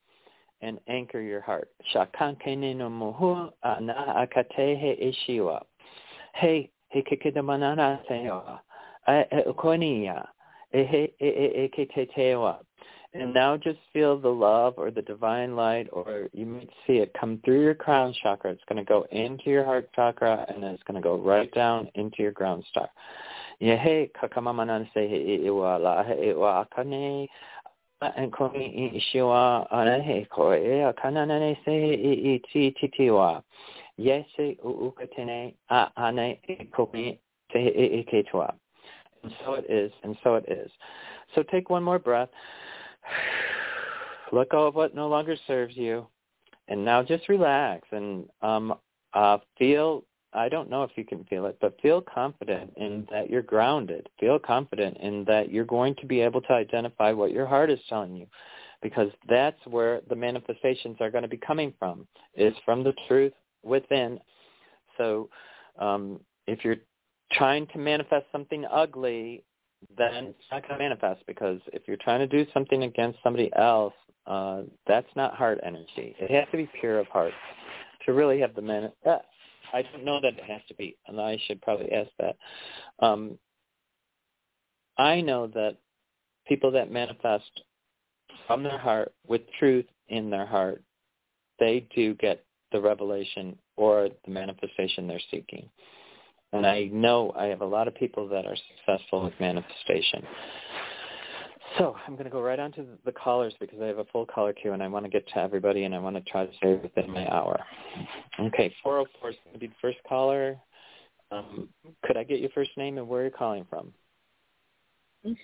and 0.61 0.79
anchor 0.87 1.21
your 1.21 1.41
heart. 1.41 1.69
Muhu 1.93 3.51
akatehe 3.65 5.13
ishiwa. 5.29 5.65
Hey, 6.35 6.69
eketetewa. 11.55 12.57
And 13.15 13.31
now 13.31 13.55
just 13.57 13.77
feel 13.91 14.17
the 14.19 14.27
love 14.27 14.73
or 14.77 14.89
the 14.89 15.03
divine 15.03 15.55
light, 15.55 15.87
or 15.91 16.29
you 16.33 16.47
might 16.47 16.69
see 16.87 16.93
it 16.93 17.13
come 17.19 17.39
through 17.45 17.61
your 17.61 17.75
crown 17.75 18.11
chakra. 18.23 18.49
It's 18.51 18.63
going 18.67 18.83
to 18.83 18.89
go 18.89 19.05
into 19.11 19.51
your 19.51 19.63
heart 19.63 19.87
chakra, 19.95 20.47
and 20.49 20.63
then 20.63 20.71
it's 20.71 20.81
going 20.83 20.99
to 20.99 21.01
go 21.01 21.17
right 21.17 21.53
down 21.53 21.89
into 21.93 22.23
your 22.23 22.31
ground 22.31 22.63
star. 22.71 22.89
Yehe 23.63 24.11
kakamamanan 24.13 24.87
se 24.93 25.05
iwa 25.47 25.79
la 25.79 26.03
and 28.15 28.31
ishiwa 28.93 29.71
anahe 29.71 30.25
koe 30.29 30.85
akananane 30.85 31.57
se 31.63 31.93
iti 31.93 32.71
titiwa. 32.71 33.41
Yese 33.97 34.57
uukatene 34.65 35.55
a 35.69 35.87
ane 35.95 36.39
iketwa. 37.55 38.53
And 39.23 39.33
so 39.45 39.53
it 39.53 39.65
is, 39.69 39.91
and 40.03 40.17
so 40.23 40.35
it 40.35 40.45
is. 40.49 40.69
So 41.33 41.43
take 41.43 41.69
one 41.69 41.83
more 41.83 41.99
breath. 41.99 42.29
Let 44.33 44.49
go 44.49 44.67
of 44.67 44.75
what 44.75 44.93
no 44.93 45.07
longer 45.07 45.37
serves 45.47 45.77
you. 45.77 46.07
And 46.67 46.83
now 46.83 47.03
just 47.03 47.29
relax 47.29 47.87
and 47.91 48.25
um, 48.41 48.73
uh, 49.13 49.37
feel, 49.57 50.03
I 50.33 50.49
don't 50.49 50.69
know 50.69 50.83
if 50.83 50.91
you 50.95 51.05
can 51.05 51.23
feel 51.25 51.45
it, 51.45 51.57
but 51.61 51.79
feel 51.81 52.01
confident 52.01 52.73
in 52.77 53.07
that 53.11 53.29
you're 53.29 53.41
grounded. 53.41 54.09
Feel 54.19 54.39
confident 54.39 54.97
in 54.97 55.23
that 55.25 55.51
you're 55.51 55.65
going 55.65 55.95
to 55.95 56.05
be 56.05 56.21
able 56.21 56.41
to 56.41 56.53
identify 56.53 57.11
what 57.11 57.31
your 57.31 57.45
heart 57.45 57.69
is 57.69 57.79
telling 57.87 58.15
you 58.15 58.27
because 58.81 59.09
that's 59.29 59.59
where 59.65 60.01
the 60.09 60.15
manifestations 60.15 60.97
are 60.99 61.09
going 61.09 61.21
to 61.21 61.27
be 61.27 61.37
coming 61.37 61.73
from, 61.79 62.05
is 62.35 62.53
from 62.65 62.83
the 62.83 62.93
truth 63.07 63.33
within. 63.63 64.19
So 64.97 65.29
um, 65.79 66.19
if 66.47 66.63
you're 66.65 66.77
trying 67.31 67.67
to 67.67 67.77
manifest 67.77 68.25
something 68.31 68.65
ugly, 68.71 69.43
then 69.97 70.25
it's 70.25 70.37
not 70.51 70.67
going 70.67 70.79
to 70.79 70.83
manifest 70.83 71.25
because 71.27 71.59
if 71.71 71.83
you're 71.87 71.97
trying 71.97 72.19
to 72.19 72.27
do 72.27 72.49
something 72.53 72.83
against 72.83 73.19
somebody 73.23 73.51
else, 73.55 73.93
uh, 74.27 74.63
that's 74.87 75.07
not 75.15 75.33
heart 75.35 75.59
energy. 75.65 76.15
It 76.19 76.31
has 76.31 76.45
to 76.51 76.57
be 76.57 76.69
pure 76.79 76.99
of 76.99 77.07
heart 77.07 77.33
to 78.05 78.13
really 78.13 78.39
have 78.39 78.55
the 78.55 78.61
man. 78.61 78.91
Uh, 79.05 79.17
I 79.73 79.81
don't 79.81 80.05
know 80.05 80.19
that 80.21 80.37
it 80.37 80.43
has 80.43 80.61
to 80.67 80.75
be, 80.75 80.95
and 81.07 81.19
I 81.19 81.37
should 81.47 81.61
probably 81.61 81.91
ask 81.91 82.09
that. 82.19 82.35
Um, 82.99 83.37
I 84.97 85.21
know 85.21 85.47
that 85.47 85.77
people 86.47 86.71
that 86.71 86.91
manifest 86.91 87.63
from 88.47 88.63
their 88.63 88.77
heart 88.77 89.13
with 89.27 89.41
truth 89.59 89.85
in 90.09 90.29
their 90.29 90.45
heart, 90.45 90.83
they 91.59 91.87
do 91.95 92.13
get 92.15 92.45
the 92.71 92.79
revelation 92.79 93.57
or 93.75 94.09
the 94.25 94.31
manifestation 94.31 95.07
they're 95.07 95.19
seeking. 95.31 95.69
And 96.51 96.67
I 96.67 96.83
know 96.91 97.33
I 97.35 97.45
have 97.45 97.61
a 97.61 97.65
lot 97.65 97.87
of 97.87 97.95
people 97.95 98.27
that 98.29 98.45
are 98.45 98.55
successful 98.55 99.23
with 99.23 99.33
manifestation. 99.39 100.23
So 101.77 101.95
I'm 102.05 102.13
going 102.13 102.25
to 102.25 102.29
go 102.29 102.41
right 102.41 102.59
on 102.59 102.71
to 102.73 102.85
the 103.05 103.11
callers 103.11 103.53
because 103.59 103.79
I 103.81 103.85
have 103.85 103.97
a 103.97 104.05
full 104.05 104.25
caller 104.25 104.53
queue 104.53 104.73
and 104.73 104.83
I 104.83 104.87
want 104.87 105.05
to 105.05 105.09
get 105.09 105.27
to 105.29 105.37
everybody 105.37 105.85
and 105.85 105.95
I 105.95 105.99
want 105.99 106.15
to 106.15 106.21
try 106.31 106.45
to 106.45 106.55
stay 106.57 106.75
within 106.75 107.09
my 107.09 107.27
hour. 107.29 107.59
Okay, 108.39 108.73
404 108.83 109.29
is 109.29 109.35
going 109.43 109.53
to 109.53 109.59
be 109.59 109.67
the 109.67 109.73
first 109.81 109.97
caller. 110.07 110.57
Um, 111.31 111.69
could 112.03 112.17
I 112.17 112.23
get 112.23 112.39
your 112.39 112.51
first 112.51 112.71
name 112.77 112.97
and 112.97 113.07
where 113.07 113.21
are 113.21 113.23
you're 113.23 113.31
calling 113.31 113.65
from? 113.69 113.91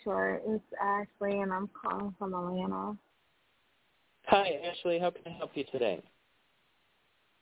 Sure. 0.03 0.41
It's 0.45 0.63
Ashley 0.81 1.39
and 1.39 1.51
I'm 1.53 1.69
calling 1.69 2.13
from 2.19 2.33
Atlanta. 2.33 2.97
Hi, 4.25 4.51
Ashley. 4.69 4.99
How 4.99 5.09
can 5.09 5.21
I 5.25 5.35
help 5.37 5.51
you 5.55 5.63
today? 5.71 6.01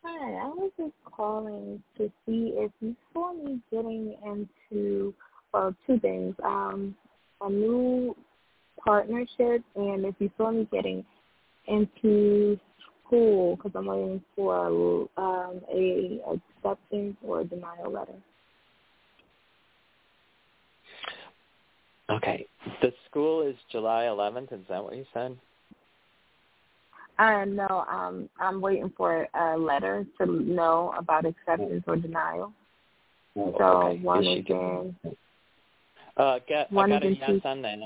Hi, 0.03 0.33
I 0.33 0.47
was 0.47 0.71
just 0.77 0.93
calling 1.03 1.81
to 1.97 2.11
see 2.25 2.53
if 2.55 2.71
you 2.79 2.95
saw 3.13 3.33
me 3.33 3.59
getting 3.71 4.15
into 4.23 5.13
well, 5.53 5.75
two 5.85 5.99
things. 5.99 6.35
Um, 6.45 6.95
a 7.41 7.49
new 7.49 8.15
partnership 8.87 9.61
and 9.75 10.05
if 10.05 10.15
you 10.19 10.31
saw 10.37 10.49
me 10.49 10.65
getting 10.71 11.03
into 11.67 12.57
school 13.05 13.57
because 13.57 13.71
I'm 13.75 13.87
waiting 13.87 14.21
for 14.33 15.09
um, 15.17 15.61
a 15.73 16.21
acceptance 16.31 17.17
or 17.21 17.41
a 17.41 17.43
denial 17.43 17.91
letter. 17.91 18.13
Okay. 22.09 22.45
The 22.81 22.93
school 23.09 23.45
is 23.45 23.55
July 23.69 24.03
11th. 24.03 24.53
Is 24.53 24.61
that 24.69 24.81
what 24.81 24.95
you 24.95 25.03
said? 25.13 25.37
Uh, 27.19 27.43
no, 27.43 27.85
um, 27.91 28.29
I'm 28.39 28.61
waiting 28.61 28.93
for 28.95 29.27
a 29.33 29.57
letter 29.57 30.05
to 30.19 30.25
know 30.25 30.93
about 30.97 31.25
acceptance 31.25 31.83
or 31.87 31.97
denial. 31.97 32.53
Oh, 33.35 33.53
so 33.57 33.65
okay. 33.65 33.99
one 33.99 34.25
is, 34.25 34.39
is 34.39 34.45
in. 34.49 34.95
Uh, 36.15 36.39
get, 36.47 36.71
one 36.71 36.91
I 36.91 36.99
got 36.99 37.05
a 37.05 37.09
yes 37.09 37.27
two. 37.27 37.41
on 37.43 37.61
that. 37.63 37.79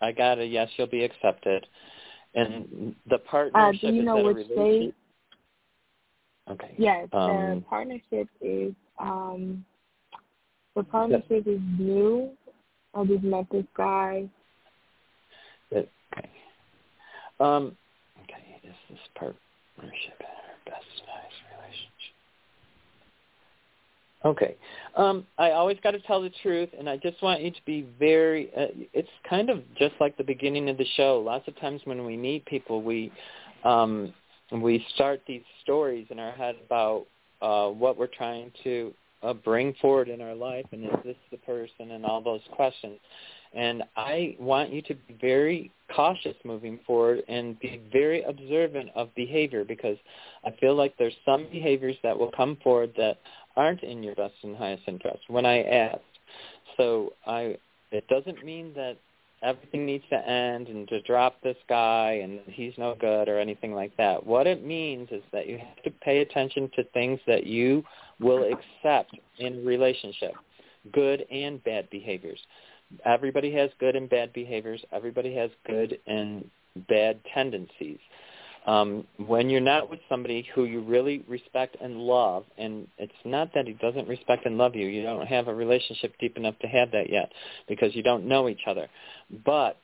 I 0.00 0.12
got 0.12 0.38
a 0.38 0.44
yes. 0.46 0.68
You'll 0.76 0.86
be 0.86 1.04
accepted. 1.04 1.66
And 2.34 2.94
the 3.08 3.16
Uh, 3.16 3.18
partnership 3.26 3.80
do 3.80 3.86
you 3.88 4.00
is 4.00 4.06
know 4.06 4.22
which 4.22 4.46
state? 4.46 4.94
Okay. 6.50 6.74
Yes, 6.78 7.08
the 7.10 7.18
Um, 7.18 7.64
partnership 7.68 8.28
is 8.40 8.74
um 8.98 9.64
the 10.74 10.84
partnership 10.84 11.46
is 11.46 11.60
new. 11.78 12.36
I 12.94 13.04
just 13.04 13.22
met 13.24 13.46
this 13.50 13.66
guy. 13.74 14.28
Okay. 15.72 15.88
Um, 17.40 17.76
okay, 18.22 18.60
is 18.64 18.74
this 18.90 18.98
partnership 19.14 20.20
our 20.20 20.56
best 20.72 20.86
nice 21.06 21.36
relationship? 21.56 22.14
Okay. 24.24 24.56
Um, 24.98 25.24
I 25.38 25.52
always 25.52 25.78
got 25.80 25.92
to 25.92 26.00
tell 26.00 26.20
the 26.20 26.32
truth, 26.42 26.70
and 26.76 26.90
I 26.90 26.96
just 26.96 27.22
want 27.22 27.40
you 27.40 27.52
to 27.52 27.60
be 27.64 27.86
very. 28.00 28.50
Uh, 28.54 28.66
it's 28.92 29.08
kind 29.30 29.48
of 29.48 29.62
just 29.78 29.94
like 30.00 30.16
the 30.16 30.24
beginning 30.24 30.68
of 30.68 30.76
the 30.76 30.86
show. 30.96 31.22
Lots 31.24 31.46
of 31.46 31.58
times 31.60 31.80
when 31.84 32.04
we 32.04 32.16
meet 32.16 32.44
people, 32.46 32.82
we 32.82 33.12
um, 33.64 34.12
we 34.50 34.84
start 34.96 35.20
these 35.28 35.44
stories 35.62 36.08
in 36.10 36.18
our 36.18 36.32
head 36.32 36.56
about 36.66 37.06
uh, 37.40 37.68
what 37.68 37.96
we're 37.96 38.08
trying 38.08 38.50
to 38.64 38.92
uh, 39.22 39.34
bring 39.34 39.72
forward 39.80 40.08
in 40.08 40.20
our 40.20 40.34
life, 40.34 40.66
and 40.72 40.82
is 40.82 40.90
this 41.04 41.16
the 41.30 41.36
person, 41.38 41.92
and 41.92 42.04
all 42.04 42.20
those 42.20 42.42
questions. 42.50 42.98
And 43.54 43.84
I 43.96 44.36
want 44.38 44.72
you 44.72 44.82
to 44.82 44.94
be 44.94 45.16
very 45.20 45.70
cautious 45.94 46.34
moving 46.44 46.78
forward 46.86 47.22
and 47.28 47.58
be 47.60 47.80
very 47.92 48.22
observant 48.24 48.90
of 48.94 49.14
behavior 49.14 49.64
because 49.64 49.96
I 50.44 50.50
feel 50.60 50.74
like 50.74 50.94
there's 50.98 51.16
some 51.24 51.46
behaviors 51.50 51.96
that 52.02 52.18
will 52.18 52.30
come 52.32 52.58
forward 52.62 52.92
that 52.98 53.18
aren't 53.58 53.82
in 53.82 54.02
your 54.02 54.14
best 54.14 54.34
and 54.42 54.56
highest 54.56 54.84
interest 54.86 55.24
when 55.28 55.44
I 55.44 55.62
asked. 55.62 56.00
So 56.76 57.12
I 57.26 57.56
it 57.90 58.06
doesn't 58.08 58.44
mean 58.44 58.72
that 58.74 58.96
everything 59.42 59.86
needs 59.86 60.04
to 60.10 60.28
end 60.28 60.68
and 60.68 60.88
to 60.88 61.00
drop 61.02 61.40
this 61.42 61.56
guy 61.68 62.20
and 62.22 62.40
he's 62.46 62.72
no 62.76 62.96
good 62.98 63.28
or 63.28 63.38
anything 63.38 63.72
like 63.72 63.96
that. 63.96 64.26
What 64.26 64.46
it 64.46 64.64
means 64.64 65.08
is 65.10 65.22
that 65.32 65.46
you 65.48 65.58
have 65.58 65.82
to 65.84 65.90
pay 65.90 66.18
attention 66.20 66.70
to 66.76 66.84
things 66.92 67.20
that 67.26 67.46
you 67.46 67.84
will 68.20 68.44
accept 68.44 69.16
in 69.38 69.58
a 69.58 69.62
relationship, 69.62 70.32
good 70.92 71.24
and 71.30 71.62
bad 71.64 71.88
behaviors 71.90 72.40
everybody 73.04 73.52
has 73.54 73.70
good 73.78 73.96
and 73.96 74.08
bad 74.08 74.32
behaviors. 74.32 74.82
Everybody 74.92 75.34
has 75.34 75.50
good 75.66 75.98
and 76.06 76.48
bad 76.88 77.20
tendencies. 77.34 77.98
Um, 78.66 79.06
when 79.16 79.48
you're 79.48 79.60
not 79.60 79.88
with 79.88 80.00
somebody 80.08 80.46
who 80.54 80.64
you 80.64 80.80
really 80.80 81.24
respect 81.26 81.76
and 81.80 81.96
love, 81.96 82.44
and 82.58 82.86
it's 82.98 83.12
not 83.24 83.54
that 83.54 83.66
he 83.66 83.72
doesn't 83.74 84.06
respect 84.08 84.44
and 84.44 84.58
love 84.58 84.74
you, 84.74 84.86
you 84.86 85.02
don't 85.02 85.26
have 85.26 85.48
a 85.48 85.54
relationship 85.54 86.12
deep 86.20 86.36
enough 86.36 86.58
to 86.60 86.66
have 86.66 86.90
that 86.90 87.10
yet 87.10 87.32
because 87.66 87.94
you 87.94 88.02
don't 88.02 88.26
know 88.26 88.48
each 88.48 88.62
other. 88.66 88.88
But 89.44 89.78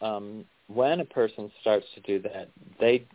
um, 0.00 0.46
when 0.68 1.00
a 1.00 1.04
person 1.04 1.50
starts 1.60 1.86
to 1.94 2.00
do 2.00 2.22
that, 2.22 2.48
they 2.80 3.06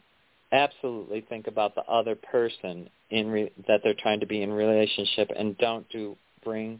absolutely 0.52 1.22
think 1.22 1.48
about 1.48 1.76
the 1.76 1.84
other 1.84 2.16
person 2.16 2.90
in 3.10 3.30
re- 3.30 3.52
that 3.68 3.82
they're 3.84 3.96
trying 4.00 4.20
to 4.20 4.28
be 4.28 4.42
in 4.42 4.52
relationship 4.52 5.32
and 5.36 5.58
don't 5.58 5.88
do 5.90 6.16
bring 6.44 6.80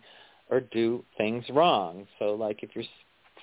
or 0.50 0.60
do 0.60 1.04
things 1.18 1.46
wrong. 1.50 2.08
So 2.18 2.34
like 2.36 2.64
if 2.64 2.72
you're 2.76 2.86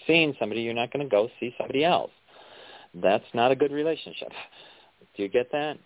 seeing 0.07 0.35
somebody, 0.39 0.63
you're 0.63 0.75
not 0.75 0.93
going 0.93 1.05
to 1.05 1.11
go 1.11 1.29
see 1.41 1.55
somebody 1.59 1.85
else. 1.85 2.11
That's 3.03 3.25
not 3.35 3.51
a 3.53 3.57
good 3.57 3.73
relationship. 3.73 4.29
Do 5.17 5.23
you 5.23 5.29
get 5.29 5.51
that? 5.53 5.79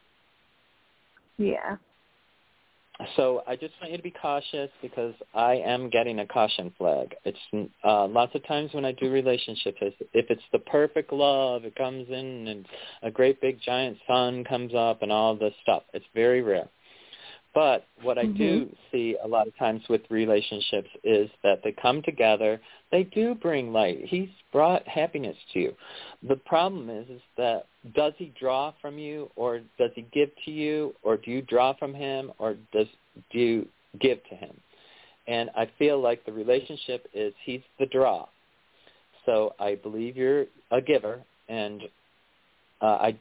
Yeah. 1.39 1.77
so 3.17 3.43
I 3.47 3.57
just 3.57 3.73
want 3.81 3.93
you 3.93 3.97
to 3.97 4.03
be 4.03 4.13
cautious 4.21 4.71
because 4.83 5.15
I 5.35 5.55
am 5.55 5.89
getting 5.89 6.21
a 6.21 6.27
caution 6.27 6.73
flag. 6.77 7.15
It's 7.25 7.39
uh, 7.85 8.07
lots 8.07 8.35
of 8.35 8.47
times 8.47 8.73
when 8.75 8.85
I 8.85 8.93
do 8.93 9.11
relationships, 9.11 9.79
if 9.81 10.27
it's 10.31 10.43
the 10.53 10.59
perfect 10.59 11.13
love, 11.13 11.65
it 11.65 11.75
comes 11.77 12.09
in 12.09 12.49
and 12.49 12.67
a 13.03 13.11
great 13.11 13.41
big 13.41 13.59
giant 13.63 13.97
sun 14.07 14.45
comes 14.45 14.75
up 14.75 15.03
and 15.03 15.11
all 15.11 15.35
this 15.35 15.55
stuff. 15.63 15.85
It's 15.95 16.05
very 16.15 16.43
rare. 16.43 16.69
But 17.53 17.87
what 18.03 18.17
I 18.17 18.25
mm-hmm. 18.25 18.37
do 18.37 18.77
see 18.93 19.17
a 19.23 19.27
lot 19.27 19.49
of 19.49 19.57
times 19.59 19.83
with 19.89 20.03
relationships 20.09 20.89
is 21.03 21.29
that 21.43 21.63
they 21.65 21.73
come 21.73 22.01
together. 22.03 22.61
They 22.93 23.03
do 23.03 23.35
bring 23.35 23.73
light. 23.73 24.05
He's 24.05 24.29
brought 24.53 24.87
happiness 24.87 25.37
to 25.53 25.59
you. 25.59 25.75
The 26.29 26.37
problem 26.37 26.89
is, 26.91 27.09
is 27.09 27.21
that 27.37 27.67
does 27.95 28.13
he 28.19 28.33
draw 28.39 28.73
from 28.81 28.99
you, 28.99 29.31
or 29.35 29.61
does 29.79 29.91
he 29.95 30.07
give 30.13 30.31
to 30.45 30.51
you, 30.53 30.95
or 31.03 31.17
do 31.17 31.31
you 31.31 31.43
draw 31.43 31.75
from 31.75 31.93
him, 31.93 32.31
or 32.39 32.55
does 32.73 32.87
do 33.33 33.39
you 33.39 33.69
give 34.01 34.23
to 34.29 34.37
him? 34.37 34.55
And 35.27 35.51
I 35.57 35.69
feel 35.79 36.01
like 36.01 36.25
the 36.25 36.33
relationship 36.33 37.09
is 37.15 37.35
he's 37.45 37.63
the 37.81 37.87
draw. 37.87 38.27
So 39.27 39.55
I 39.59 39.75
believe 39.75 40.17
you're 40.17 40.47
a 40.71 40.81
giver, 40.81 41.21
and 41.49 41.83
uh, 42.81 42.87
I 42.87 43.19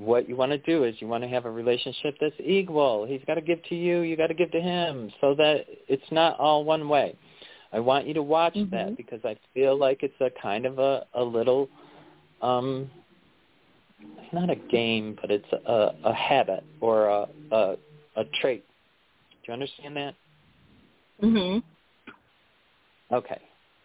what 0.00 0.26
you 0.28 0.34
want 0.34 0.50
to 0.50 0.58
do 0.58 0.84
is 0.84 0.94
you 0.98 1.06
want 1.06 1.22
to 1.22 1.28
have 1.28 1.44
a 1.44 1.50
relationship 1.50 2.14
that's 2.20 2.34
equal. 2.42 3.04
He's 3.06 3.20
got 3.26 3.34
to 3.34 3.42
give 3.42 3.62
to 3.64 3.74
you, 3.74 4.00
you 4.00 4.16
got 4.16 4.28
to 4.28 4.34
give 4.34 4.50
to 4.52 4.60
him, 4.60 5.10
so 5.20 5.34
that 5.34 5.66
it's 5.88 6.10
not 6.10 6.40
all 6.40 6.64
one 6.64 6.88
way. 6.88 7.14
I 7.72 7.80
want 7.80 8.06
you 8.06 8.14
to 8.14 8.22
watch 8.22 8.54
mm-hmm. 8.54 8.74
that 8.74 8.96
because 8.96 9.20
I 9.24 9.36
feel 9.52 9.78
like 9.78 10.02
it's 10.02 10.18
a 10.20 10.30
kind 10.42 10.64
of 10.64 10.78
a 10.78 11.04
a 11.14 11.22
little 11.22 11.68
um 12.40 12.90
it's 14.00 14.32
not 14.32 14.48
a 14.48 14.56
game, 14.56 15.18
but 15.20 15.30
it's 15.30 15.52
a 15.52 15.90
a 16.02 16.14
habit 16.14 16.64
or 16.80 17.08
a 17.08 17.26
a 17.52 17.76
a 18.16 18.24
trait. 18.40 18.64
Do 19.30 19.48
you 19.48 19.52
understand 19.52 19.96
that? 19.96 20.14
Mhm. 21.22 21.62
Okay. 23.12 23.40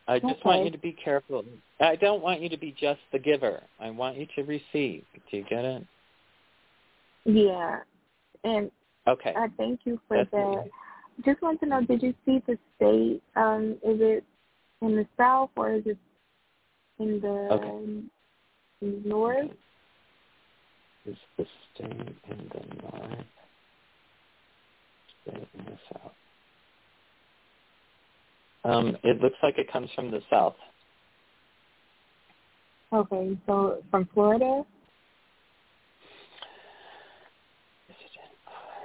I 0.08 0.20
just 0.20 0.36
okay. 0.36 0.42
want 0.46 0.66
you 0.66 0.72
to 0.72 0.78
be 0.78 0.94
careful. 0.94 1.44
I 1.82 1.96
don't 1.96 2.22
want 2.22 2.40
you 2.40 2.48
to 2.50 2.58
be 2.58 2.74
just 2.80 3.02
the 3.12 3.20
giver. 3.20 3.62
I 3.82 3.90
want 3.90 4.18
you 4.18 4.28
to 4.36 4.44
receive. 4.44 5.04
Do 5.30 5.38
you 5.38 5.44
get 5.50 5.66
it? 5.66 5.86
Yeah, 7.26 7.80
and 8.44 8.72
okay, 9.08 9.34
I 9.36 9.48
thank 9.58 9.82
you 9.86 10.00
for 10.08 10.18
That's 10.18 10.32
that. 10.32 10.70
Just 11.26 11.42
want 11.42 11.60
to 11.62 11.66
know, 11.66 11.82
did 11.82 12.04
you 12.04 12.14
see 12.26 12.42
the 12.46 12.58
state? 12.76 13.22
Um, 13.36 13.78
is 13.84 14.00
it 14.02 14.24
in 14.82 14.96
the 14.96 15.08
south 15.18 15.50
or 15.56 15.74
is 15.74 15.84
it 15.86 15.98
in 17.00 17.20
the, 17.22 17.48
okay. 17.52 17.68
in 17.68 18.10
the 18.82 19.10
north? 19.10 19.50
Is 21.06 21.16
the 21.38 21.46
state 21.74 21.92
in 21.92 22.52
the 22.54 22.82
north? 22.84 23.26
State 25.24 25.48
in 25.58 25.66
the 25.66 25.78
south. 25.94 26.12
Um, 28.66 28.98
it 29.04 29.22
looks 29.22 29.38
like 29.42 29.58
it 29.58 29.72
comes 29.72 29.90
from 29.96 30.12
the 30.12 30.22
south. 30.30 30.56
Okay, 32.92 33.38
so 33.46 33.84
from 33.90 34.10
Florida? 34.14 34.64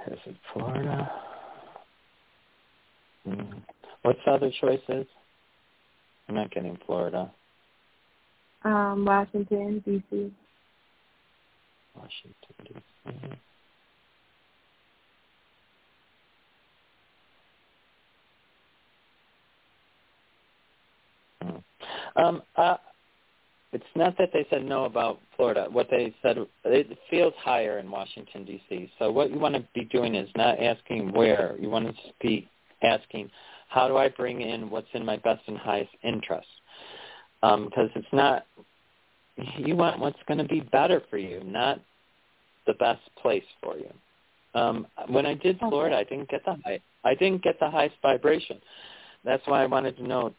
Is 0.07 0.19
it 0.25 0.35
Florida? 0.53 1.11
Mm. 3.27 3.61
What's 4.01 4.19
the 4.25 4.31
other 4.31 4.51
choices? 4.59 5.05
I'm 6.27 6.35
not 6.35 6.51
getting 6.51 6.77
Florida. 6.85 7.31
Um, 8.63 9.05
Washington, 9.05 9.83
D.C. 9.85 10.31
Washington, 11.95 12.33
D.C. 12.63 13.37
Hmm. 21.41 21.57
Um, 22.15 22.43
uh, 22.55 22.77
it's 23.73 23.83
not 23.95 24.17
that 24.17 24.31
they 24.33 24.45
said 24.49 24.65
no 24.65 24.85
about 24.85 25.19
Florida. 25.35 25.67
What 25.71 25.87
they 25.89 26.13
said, 26.21 26.37
it 26.65 26.97
feels 27.09 27.33
higher 27.37 27.79
in 27.79 27.89
Washington, 27.89 28.43
D.C. 28.43 28.91
So 28.99 29.11
what 29.11 29.31
you 29.31 29.39
want 29.39 29.55
to 29.55 29.65
be 29.73 29.85
doing 29.85 30.15
is 30.15 30.29
not 30.35 30.59
asking 30.59 31.13
where. 31.13 31.55
You 31.59 31.69
want 31.69 31.87
to 31.87 31.93
be 32.19 32.49
asking, 32.83 33.29
how 33.69 33.87
do 33.87 33.95
I 33.95 34.09
bring 34.09 34.41
in 34.41 34.69
what's 34.69 34.89
in 34.93 35.05
my 35.05 35.17
best 35.17 35.41
and 35.47 35.57
highest 35.57 35.91
interest? 36.03 36.47
Um, 37.43 37.65
because 37.65 37.89
it's 37.95 38.07
not, 38.11 38.45
you 39.57 39.75
want 39.75 39.99
what's 39.99 40.19
going 40.27 40.39
to 40.39 40.47
be 40.47 40.59
better 40.59 41.01
for 41.09 41.17
you, 41.17 41.41
not 41.45 41.79
the 42.67 42.73
best 42.73 43.01
place 43.21 43.43
for 43.63 43.77
you. 43.77 43.91
Um, 44.53 44.85
when 45.07 45.25
I 45.25 45.33
did 45.33 45.57
Florida, 45.59 45.95
I 45.95 46.03
didn't 46.03 46.29
get 46.29 46.43
the 46.43 46.57
high, 46.65 46.81
I 47.05 47.15
didn't 47.15 47.41
get 47.41 47.57
the 47.59 47.69
highest 47.69 47.95
vibration. 48.01 48.59
That's 49.23 49.45
why 49.47 49.63
I 49.63 49.65
wanted 49.65 49.95
to 49.97 50.03
know 50.03 50.33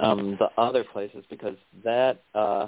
um, 0.00 0.36
the 0.38 0.48
other 0.60 0.84
places 0.84 1.24
because 1.30 1.56
that 1.84 2.22
uh, 2.34 2.66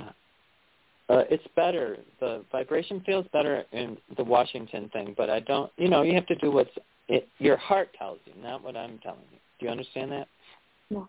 uh, 1.08 1.24
it's 1.30 1.46
better. 1.56 1.98
The 2.20 2.44
vibration 2.52 3.02
feels 3.04 3.26
better 3.32 3.64
in 3.72 3.96
the 4.16 4.24
Washington 4.24 4.88
thing, 4.92 5.14
but 5.16 5.30
I 5.30 5.40
don't. 5.40 5.70
You 5.76 5.88
know, 5.88 6.02
you 6.02 6.14
have 6.14 6.26
to 6.26 6.34
do 6.36 6.50
what's 6.50 6.70
it, 7.08 7.28
your 7.38 7.56
heart 7.56 7.88
tells 7.98 8.18
you, 8.24 8.32
not 8.40 8.62
what 8.62 8.76
I'm 8.76 8.98
telling 8.98 9.20
you. 9.30 9.38
Do 9.58 9.66
you 9.66 9.72
understand 9.72 10.12
that? 10.12 10.28
No. 10.90 11.08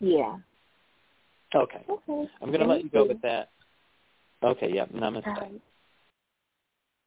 Yeah. 0.00 0.36
Okay. 1.54 1.84
Okay. 1.88 2.30
I'm 2.42 2.48
going 2.48 2.60
to 2.60 2.66
let 2.66 2.82
you 2.82 2.90
go 2.90 3.06
with 3.06 3.20
that. 3.22 3.50
Okay. 4.42 4.72
Yep. 4.72 4.92
Namaste. 4.92 5.26
Right. 5.26 5.60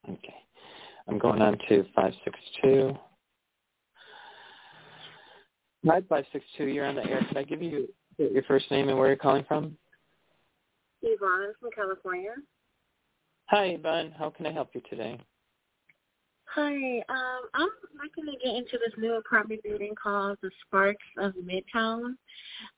Okay. 0.09 0.35
I'm 1.07 1.17
going 1.17 1.41
on 1.41 1.57
to 1.69 1.85
five 1.95 2.13
six 2.23 2.37
two. 2.61 2.95
Five 5.85 6.05
five 6.07 6.25
six 6.31 6.45
two. 6.57 6.67
You're 6.67 6.85
on 6.85 6.95
the 6.95 7.05
air. 7.05 7.25
Can 7.27 7.37
I 7.37 7.43
give 7.43 7.61
you 7.61 7.87
your 8.17 8.43
first 8.43 8.69
name 8.71 8.89
and 8.89 8.97
where 8.97 9.07
you're 9.07 9.15
calling 9.15 9.45
from? 9.47 9.77
Yvonne 11.01 11.53
from 11.59 11.69
California. 11.75 12.33
Hi, 13.45 13.65
Yvonne. 13.65 14.13
How 14.17 14.29
can 14.29 14.45
I 14.45 14.51
help 14.51 14.69
you 14.73 14.81
today? 14.89 15.19
Hi. 16.45 16.73
Um, 16.75 17.41
I'm 17.53 17.69
looking 18.01 18.25
to 18.25 18.37
get 18.43 18.55
into 18.55 18.77
this 18.77 18.93
new 18.97 19.15
apartment 19.15 19.61
building 19.63 19.93
called 20.01 20.37
the 20.41 20.49
Sparks 20.65 21.05
of 21.17 21.33
Midtown 21.35 22.15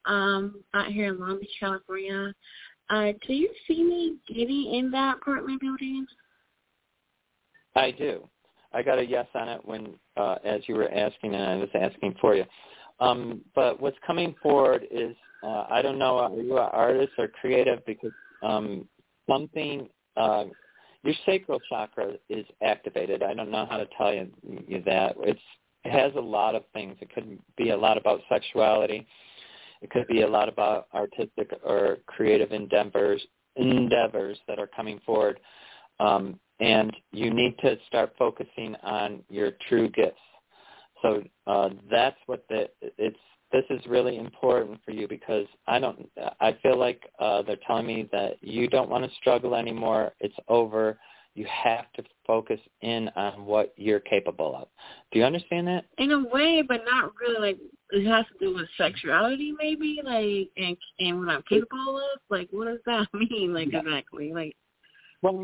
um, 0.05 0.63
out 0.73 0.87
here 0.87 1.13
in 1.13 1.19
Long 1.19 1.39
Beach, 1.39 1.49
California. 1.59 2.33
Uh, 2.89 3.11
do 3.25 3.33
you 3.33 3.49
see 3.67 3.83
me 3.83 4.17
getting 4.27 4.73
in 4.73 4.91
that 4.91 5.17
apartment 5.17 5.61
building? 5.61 6.05
I 7.75 7.91
do. 7.91 8.27
I 8.73 8.83
got 8.83 8.99
a 8.99 9.05
yes 9.05 9.27
on 9.33 9.47
it 9.47 9.63
when, 9.63 9.95
uh, 10.17 10.35
as 10.43 10.61
you 10.67 10.75
were 10.75 10.91
asking, 10.91 11.33
and 11.33 11.43
I 11.43 11.55
was 11.55 11.69
asking 11.73 12.15
for 12.19 12.35
you. 12.35 12.45
Um, 12.99 13.41
but 13.55 13.79
what's 13.79 13.97
coming 14.05 14.35
forward 14.41 14.85
is 14.91 15.15
uh, 15.43 15.65
I 15.69 15.81
don't 15.81 15.97
know, 15.97 16.17
are 16.17 16.35
you 16.35 16.57
an 16.57 16.69
artist 16.71 17.13
or 17.17 17.27
creative? 17.27 17.85
Because 17.85 18.11
um, 18.43 18.87
something, 19.29 19.87
uh, 20.17 20.45
your 21.03 21.15
sacral 21.25 21.59
chakra 21.69 22.13
is 22.29 22.45
activated. 22.61 23.23
I 23.23 23.33
don't 23.33 23.51
know 23.51 23.65
how 23.69 23.77
to 23.77 23.87
tell 23.97 24.13
you, 24.13 24.29
you 24.67 24.81
that. 24.85 25.15
It's, 25.19 25.39
it 25.85 25.91
has 25.91 26.11
a 26.15 26.21
lot 26.21 26.55
of 26.55 26.63
things. 26.73 26.97
It 26.99 27.13
could 27.13 27.39
be 27.57 27.69
a 27.69 27.77
lot 27.77 27.97
about 27.97 28.19
sexuality. 28.27 29.07
It 29.81 29.89
could 29.89 30.07
be 30.07 30.23
a 30.23 30.27
lot 30.27 30.49
about 30.49 30.87
artistic 30.93 31.51
or 31.63 31.97
creative 32.05 32.51
endeavors 32.51 33.21
endeavors 33.55 34.37
that 34.47 34.59
are 34.59 34.67
coming 34.67 34.99
forward. 35.05 35.39
Um, 35.99 36.39
and 36.59 36.95
you 37.11 37.33
need 37.33 37.57
to 37.59 37.77
start 37.87 38.13
focusing 38.17 38.75
on 38.83 39.23
your 39.29 39.51
true 39.67 39.89
gifts. 39.89 40.19
So 41.01 41.23
uh, 41.47 41.69
that's 41.89 42.17
what 42.25 42.45
the 42.49 42.69
it's 42.97 43.17
this 43.51 43.65
is 43.69 43.79
really 43.87 44.17
important 44.17 44.79
for 44.85 44.91
you 44.91 45.07
because 45.07 45.45
I 45.67 45.79
don't 45.79 46.09
I 46.39 46.57
feel 46.61 46.77
like 46.77 47.01
uh 47.19 47.41
they're 47.41 47.57
telling 47.65 47.87
me 47.87 48.09
that 48.11 48.37
you 48.41 48.67
don't 48.67 48.89
want 48.89 49.03
to 49.03 49.15
struggle 49.17 49.55
anymore. 49.55 50.11
It's 50.19 50.35
over. 50.47 50.99
You 51.35 51.45
have 51.63 51.91
to 51.93 52.03
focus 52.27 52.59
in 52.81 53.09
on 53.15 53.45
what 53.45 53.73
you're 53.77 53.99
capable 53.99 54.55
of. 54.55 54.67
Do 55.11 55.19
you 55.19 55.25
understand 55.25 55.67
that? 55.67 55.85
In 55.97 56.11
a 56.11 56.27
way, 56.27 56.63
but 56.67 56.81
not 56.85 57.11
really 57.19 57.39
like 57.39 57.59
it 57.91 58.07
has 58.07 58.25
to 58.33 58.45
do 58.45 58.55
with 58.55 58.67
sexuality 58.77 59.53
maybe, 59.57 59.99
like 60.03 60.49
and 60.57 60.77
and 60.99 61.19
what 61.19 61.29
I'm 61.29 61.43
capable 61.43 61.97
of. 61.97 62.19
Like 62.29 62.49
what 62.51 62.65
does 62.65 62.79
that 62.85 63.07
mean? 63.13 63.53
Like 63.53 63.71
yeah. 63.71 63.79
exactly. 63.79 64.33
Like 64.33 64.55
Well 65.21 65.43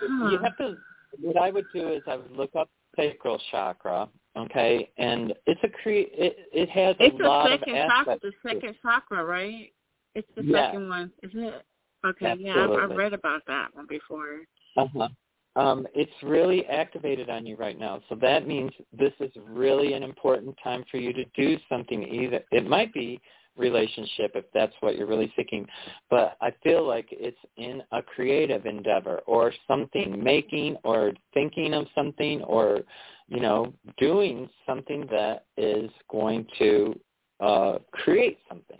huh. 0.00 0.28
you 0.30 0.38
have 0.38 0.56
to 0.58 0.76
what 1.20 1.36
I 1.36 1.50
would 1.50 1.66
do 1.72 1.92
is 1.92 2.02
I 2.08 2.16
would 2.16 2.32
look 2.32 2.50
up 2.58 2.68
sacral 2.96 3.40
chakra 3.50 4.08
Okay, 4.36 4.90
and 4.98 5.32
it's 5.46 5.60
a 5.62 5.68
cre- 5.68 6.10
it 6.12 6.36
it 6.52 6.68
has 6.70 6.96
it's 6.98 7.18
a 7.20 7.22
lot 7.22 7.52
of 7.52 7.60
aspects. 7.68 8.24
It's 8.24 8.36
the 8.42 8.48
second 8.50 8.74
chakra, 8.82 9.24
right? 9.24 9.72
It's 10.16 10.26
the 10.36 10.42
yeah. 10.42 10.66
second 10.66 10.88
one, 10.88 11.12
isn't 11.22 11.38
it? 11.38 11.64
Okay, 12.04 12.26
Absolutely. 12.26 12.44
yeah, 12.44 12.64
I've, 12.64 12.90
I've 12.90 12.96
read 12.96 13.12
about 13.12 13.42
that 13.46 13.68
one 13.74 13.86
before. 13.88 14.40
Uh 14.76 14.86
huh. 14.92 15.08
Um, 15.56 15.86
it's 15.94 16.10
really 16.24 16.66
activated 16.66 17.30
on 17.30 17.46
you 17.46 17.54
right 17.54 17.78
now, 17.78 18.02
so 18.08 18.16
that 18.16 18.48
means 18.48 18.72
this 18.92 19.12
is 19.20 19.30
really 19.46 19.92
an 19.92 20.02
important 20.02 20.56
time 20.62 20.84
for 20.90 20.96
you 20.96 21.12
to 21.12 21.24
do 21.36 21.56
something. 21.68 22.02
Either 22.02 22.40
it 22.50 22.68
might 22.68 22.92
be 22.92 23.20
relationship 23.56 24.32
if 24.34 24.44
that's 24.52 24.74
what 24.80 24.96
you're 24.96 25.06
really 25.06 25.32
seeking. 25.36 25.66
But 26.10 26.36
I 26.40 26.52
feel 26.62 26.86
like 26.86 27.08
it's 27.10 27.36
in 27.56 27.82
a 27.92 28.02
creative 28.02 28.66
endeavor 28.66 29.20
or 29.26 29.52
something, 29.68 30.22
making 30.22 30.76
or 30.84 31.12
thinking 31.32 31.74
of 31.74 31.86
something 31.94 32.42
or 32.42 32.80
you 33.28 33.40
know, 33.40 33.72
doing 33.98 34.48
something 34.66 35.06
that 35.10 35.46
is 35.56 35.90
going 36.10 36.46
to 36.58 36.98
uh, 37.40 37.78
create 37.92 38.38
something. 38.48 38.78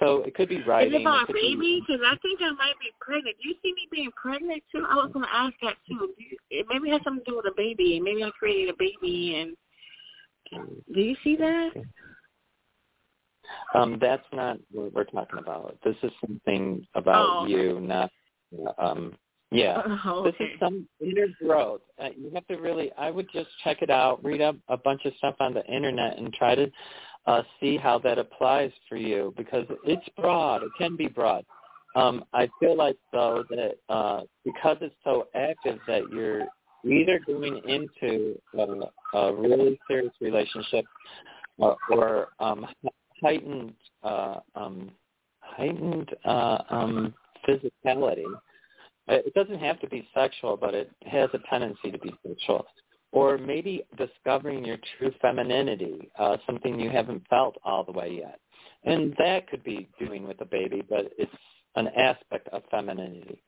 So 0.00 0.22
it 0.22 0.34
could 0.34 0.48
be 0.48 0.62
writing. 0.62 0.92
Is 0.92 1.00
it 1.00 1.02
about 1.02 1.28
it 1.28 1.34
baby? 1.34 1.82
Because 1.86 2.00
I 2.06 2.16
think 2.18 2.40
I 2.40 2.50
might 2.52 2.78
be 2.80 2.90
pregnant. 3.00 3.36
Do 3.42 3.48
you 3.48 3.56
see 3.62 3.72
me 3.72 3.88
being 3.90 4.10
pregnant 4.20 4.62
too? 4.70 4.84
I 4.88 4.94
was 4.94 5.10
going 5.12 5.24
to 5.24 5.34
ask 5.34 5.54
that 5.62 5.74
too. 5.88 6.14
Do 6.16 6.24
you, 6.24 6.36
it 6.50 6.66
maybe 6.68 6.88
has 6.90 7.00
something 7.02 7.24
to 7.24 7.30
do 7.30 7.36
with 7.36 7.46
a 7.46 7.56
baby. 7.56 8.00
Maybe 8.00 8.22
I'm 8.22 8.30
creating 8.30 8.70
a 8.70 8.76
baby. 8.78 9.34
And 9.40 9.56
do 10.94 11.00
you 11.00 11.16
see 11.24 11.34
that? 11.36 11.70
Um, 13.74 13.98
that's 14.00 14.24
not 14.32 14.58
what 14.70 14.92
we're 14.92 15.04
talking 15.04 15.38
about. 15.38 15.76
This 15.84 15.96
is 16.02 16.10
something 16.20 16.86
about 16.94 17.42
oh. 17.42 17.46
you, 17.46 17.80
not 17.80 18.10
um, 18.78 19.14
yeah. 19.50 19.82
Oh, 20.04 20.26
okay. 20.26 20.30
This 20.38 20.48
is 20.48 20.60
some 20.60 20.88
inner 21.00 21.26
growth. 21.42 21.80
Uh, 22.02 22.08
you 22.16 22.30
have 22.34 22.46
to 22.48 22.56
really. 22.56 22.92
I 22.98 23.10
would 23.10 23.28
just 23.32 23.48
check 23.64 23.82
it 23.82 23.90
out, 23.90 24.22
read 24.24 24.40
up 24.40 24.56
a 24.68 24.76
bunch 24.76 25.04
of 25.04 25.12
stuff 25.18 25.36
on 25.40 25.54
the 25.54 25.64
internet, 25.66 26.18
and 26.18 26.32
try 26.32 26.54
to 26.54 26.70
uh, 27.26 27.42
see 27.60 27.76
how 27.76 27.98
that 28.00 28.18
applies 28.18 28.70
for 28.88 28.96
you 28.96 29.34
because 29.36 29.66
it's 29.84 30.06
broad. 30.16 30.62
It 30.62 30.70
can 30.78 30.96
be 30.96 31.08
broad. 31.08 31.44
Um, 31.96 32.24
I 32.32 32.48
feel 32.60 32.76
like 32.76 32.96
though 33.12 33.44
that 33.50 33.76
uh, 33.88 34.22
because 34.44 34.76
it's 34.80 34.94
so 35.04 35.28
active 35.34 35.78
that 35.86 36.02
you're 36.12 36.46
either 36.84 37.20
going 37.26 37.60
into 37.66 38.38
a, 38.56 39.16
a 39.18 39.34
really 39.34 39.78
serious 39.88 40.12
relationship 40.20 40.84
or, 41.56 41.76
or 41.90 42.28
um, 42.38 42.66
heightened 43.22 43.74
uh, 44.02 44.40
um, 44.54 44.90
heightened 45.40 46.10
uh, 46.24 46.58
um, 46.70 47.14
physicality. 47.48 48.24
It 49.08 49.32
doesn't 49.34 49.58
have 49.58 49.80
to 49.80 49.88
be 49.88 50.06
sexual, 50.14 50.56
but 50.56 50.74
it 50.74 50.90
has 51.06 51.30
a 51.32 51.38
tendency 51.48 51.90
to 51.90 51.98
be 51.98 52.12
sexual. 52.26 52.66
Or 53.10 53.38
maybe 53.38 53.84
discovering 53.96 54.64
your 54.66 54.76
true 54.98 55.12
femininity, 55.22 56.10
uh, 56.18 56.36
something 56.44 56.78
you 56.78 56.90
haven't 56.90 57.26
felt 57.30 57.56
all 57.64 57.84
the 57.84 57.92
way 57.92 58.18
yet. 58.20 58.38
And 58.84 59.14
that 59.18 59.48
could 59.48 59.64
be 59.64 59.88
doing 59.98 60.28
with 60.28 60.40
a 60.42 60.44
baby, 60.44 60.82
but 60.88 61.10
it's 61.16 61.32
an 61.74 61.88
aspect 61.96 62.48
of 62.48 62.62
femininity. 62.70 63.42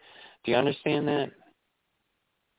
Do 0.44 0.50
you 0.50 0.56
understand 0.56 1.06
that? 1.08 1.30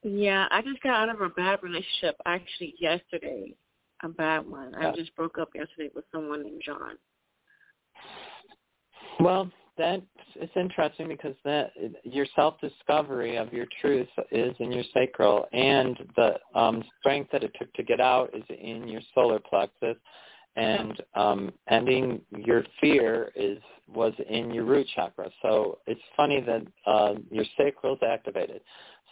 Yeah, 0.03 0.47
I 0.51 0.61
just 0.61 0.81
got 0.81 1.09
out 1.09 1.15
of 1.15 1.21
a 1.21 1.29
bad 1.29 1.59
relationship 1.63 2.15
actually 2.25 2.75
yesterday. 2.79 3.55
A 4.03 4.09
bad 4.09 4.49
one. 4.49 4.73
I 4.75 4.91
just 4.95 5.15
broke 5.15 5.37
up 5.37 5.49
yesterday 5.53 5.89
with 5.93 6.05
someone 6.11 6.43
named 6.43 6.61
John. 6.65 6.97
Well, 9.19 9.51
that 9.77 10.01
it's 10.35 10.51
interesting 10.55 11.07
because 11.07 11.35
that 11.45 11.71
your 12.03 12.25
self 12.35 12.59
discovery 12.59 13.37
of 13.37 13.53
your 13.53 13.67
truth 13.79 14.07
is 14.31 14.53
in 14.59 14.71
your 14.71 14.83
sacral, 14.93 15.45
and 15.53 15.97
the 16.15 16.33
um, 16.59 16.83
strength 16.99 17.31
that 17.31 17.43
it 17.43 17.51
took 17.59 17.71
to 17.73 17.83
get 17.83 17.99
out 17.99 18.35
is 18.35 18.43
in 18.49 18.87
your 18.87 19.01
solar 19.13 19.39
plexus, 19.39 19.97
and 20.55 21.01
um, 21.15 21.51
ending 21.69 22.21
your 22.35 22.63
fear 22.79 23.31
is 23.35 23.59
was 23.87 24.13
in 24.29 24.51
your 24.51 24.65
root 24.65 24.87
chakra. 24.95 25.29
So 25.41 25.79
it's 25.87 26.01
funny 26.17 26.41
that 26.41 26.61
uh, 26.85 27.13
your 27.29 27.45
sacral 27.57 27.93
is 27.93 28.01
activated. 28.07 28.61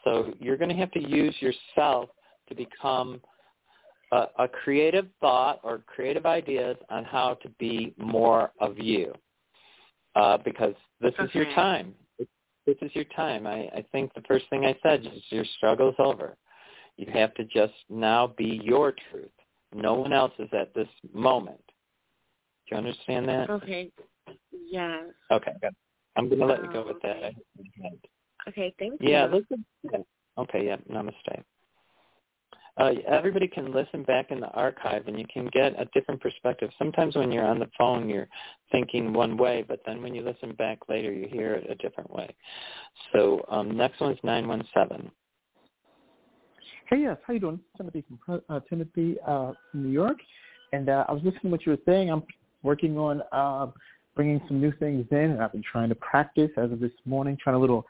So 0.03 0.33
you're 0.39 0.57
going 0.57 0.69
to 0.69 0.75
have 0.75 0.91
to 0.91 1.09
use 1.09 1.35
yourself 1.39 2.09
to 2.47 2.55
become 2.55 3.21
a, 4.11 4.27
a 4.39 4.47
creative 4.47 5.07
thought 5.19 5.59
or 5.63 5.79
creative 5.85 6.25
ideas 6.25 6.77
on 6.89 7.03
how 7.03 7.35
to 7.35 7.49
be 7.59 7.93
more 7.97 8.51
of 8.59 8.77
you 8.77 9.13
uh, 10.15 10.37
because 10.37 10.73
this 11.01 11.13
okay. 11.15 11.23
is 11.25 11.35
your 11.35 11.45
time. 11.55 11.93
This 12.65 12.77
is 12.81 12.91
your 12.93 13.05
time. 13.15 13.47
I, 13.47 13.67
I 13.73 13.85
think 13.91 14.13
the 14.13 14.21
first 14.27 14.45
thing 14.49 14.65
I 14.65 14.75
said 14.83 15.01
is 15.01 15.23
your 15.29 15.45
struggle 15.57 15.89
is 15.89 15.95
over. 15.97 16.35
You 16.97 17.07
have 17.13 17.33
to 17.35 17.45
just 17.45 17.73
now 17.89 18.33
be 18.37 18.61
your 18.63 18.93
truth. 19.09 19.31
No 19.73 19.93
one 19.93 20.13
else 20.13 20.33
is 20.39 20.49
at 20.51 20.73
this 20.73 20.87
moment. 21.13 21.61
Do 21.65 22.75
you 22.75 22.77
understand 22.77 23.27
that? 23.29 23.49
Okay. 23.49 23.91
Yes. 24.69 25.05
Okay. 25.31 25.53
I'm 26.15 26.27
going 26.27 26.39
to 26.39 26.45
let 26.45 26.61
you 26.63 26.71
go 26.71 26.85
with 26.85 27.01
that. 27.01 27.33
Okay. 28.47 28.73
Thank 28.77 29.01
you. 29.01 29.09
Yeah. 29.09 29.25
Listen. 29.25 29.65
Yeah. 29.83 29.99
Okay. 30.37 30.65
Yeah. 30.65 30.77
Namaste 30.91 31.43
uh, 32.79 32.93
everybody 33.07 33.47
can 33.47 33.73
listen 33.73 34.03
back 34.03 34.31
in 34.31 34.39
the 34.39 34.47
archive 34.47 35.07
and 35.07 35.19
you 35.19 35.25
can 35.31 35.47
get 35.47 35.79
a 35.79 35.85
different 35.93 36.21
perspective. 36.21 36.69
Sometimes 36.77 37.15
when 37.15 37.31
you're 37.31 37.45
on 37.45 37.59
the 37.59 37.69
phone, 37.77 38.07
you're 38.07 38.29
thinking 38.71 39.11
one 39.11 39.37
way, 39.37 39.65
but 39.67 39.81
then 39.85 40.01
when 40.01 40.15
you 40.15 40.21
listen 40.23 40.53
back 40.53 40.79
later, 40.87 41.11
you 41.11 41.27
hear 41.27 41.55
it 41.55 41.69
a 41.69 41.75
different 41.75 42.09
way. 42.09 42.33
So 43.13 43.45
um, 43.49 43.75
next 43.75 43.99
one 43.99 44.13
is 44.13 44.19
917. 44.23 45.11
Hey, 46.89 47.01
yes. 47.01 47.17
How 47.27 47.33
you 47.33 47.39
doing? 47.39 47.59
Timothy 47.77 48.03
from 48.25 48.41
uh, 48.49 48.61
Timothy 48.69 49.17
uh, 49.27 49.51
New 49.73 49.89
York. 49.89 50.17
And 50.71 50.89
uh, 50.89 51.05
I 51.07 51.11
was 51.11 51.21
listening 51.23 51.43
to 51.43 51.49
what 51.49 51.65
you 51.65 51.73
were 51.73 51.79
saying. 51.85 52.09
I'm 52.09 52.23
working 52.63 52.97
on 52.97 53.21
uh, 53.31 53.67
bringing 54.15 54.41
some 54.47 54.59
new 54.59 54.71
things 54.79 55.05
in, 55.11 55.17
and 55.17 55.41
I've 55.41 55.51
been 55.51 55.63
trying 55.63 55.89
to 55.89 55.95
practice 55.95 56.49
as 56.57 56.71
of 56.71 56.79
this 56.79 56.91
morning, 57.05 57.37
trying 57.41 57.57
a 57.57 57.59
little 57.59 57.85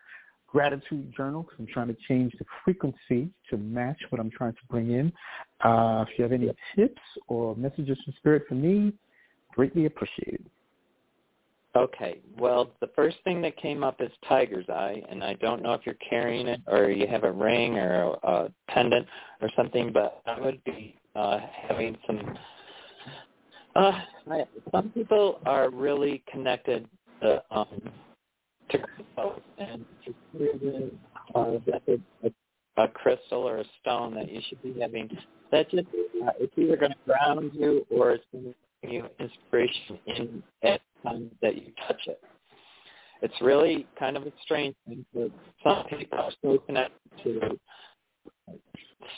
gratitude 0.52 1.14
journal 1.16 1.44
because 1.44 1.58
I'm 1.60 1.68
trying 1.68 1.88
to 1.88 1.98
change 2.08 2.34
the 2.40 2.46
frequency 2.64 3.30
to 3.50 3.58
match 3.58 3.98
what 4.10 4.20
I'm 4.20 4.32
trying 4.32 4.54
to 4.54 4.60
bring 4.70 4.92
in. 4.92 5.12
Uh, 5.64 6.06
if 6.08 6.18
you 6.18 6.24
have 6.24 6.32
any 6.32 6.50
tips 6.76 7.02
or 7.28 7.56
messages 7.56 7.98
from 8.04 8.14
Spirit 8.18 8.44
for 8.48 8.56
me, 8.56 8.94
greatly 9.56 9.86
appreciated. 9.86 10.46
Okay. 11.76 12.20
Well, 12.38 12.72
the 12.82 12.90
first 12.96 13.18
thing 13.24 13.42
that 13.44 13.56
came 13.58 13.84
up 13.84 14.02
is 14.02 14.10
tiger's 14.28 14.68
eye, 14.70 15.04
and 15.08 15.24
I 15.24 15.34
don't 15.36 15.62
know 15.62 15.74
if 15.74 15.82
you're 15.86 15.96
carrying 16.10 16.48
it 16.48 16.62
or 16.68 16.90
you 16.90 17.08
have 17.08 17.24
a 17.24 17.32
ring 17.32 17.78
or 17.78 18.18
a, 18.24 18.28
a 18.28 18.52
pendant 18.68 19.06
or 19.42 19.50
something, 19.56 19.92
but 19.94 20.22
I 20.26 20.40
would 20.40 20.64
be 20.64 20.96
uh, 21.16 21.40
having 21.68 21.98
some. 22.08 22.38
Uh, 23.76 24.00
some 24.72 24.90
people 24.90 25.40
are 25.46 25.70
really 25.70 26.24
connected 26.32 26.88
to 27.22 27.44
um, 27.52 27.92
to 28.72 28.80
and 29.58 29.86
to 30.06 30.92
uh, 31.36 31.58
a, 32.78 32.88
crystal 32.88 33.40
or 33.40 33.58
a 33.58 33.66
stone 33.82 34.16
that 34.16 34.32
you 34.32 34.42
should 34.48 34.62
be 34.64 34.80
having. 34.80 35.10
That 35.52 35.70
just 35.70 35.88
uh, 36.26 36.32
it's 36.40 36.54
either 36.58 36.78
going 36.78 36.92
to 36.92 36.98
ground 37.06 37.52
you 37.54 37.86
or 37.90 38.12
it's 38.12 38.24
going 38.32 38.46
to 38.46 38.54
give 38.82 38.92
you 38.92 39.06
inspiration 39.20 40.00
in 40.06 40.44
at 40.64 40.82
times 41.04 41.32
that 41.42 41.56
you 41.56 41.72
touch 41.88 42.02
it. 42.08 42.22
It's 43.22 43.34
really 43.42 43.86
kind 43.98 44.16
of 44.16 44.24
a 44.24 44.32
strange 44.44 44.76
thing. 44.88 45.06
But 45.14 45.32
some 45.64 45.86
people 45.88 46.20
are 46.20 46.32
so 46.42 46.58
connected 46.60 47.00
to 47.24 47.60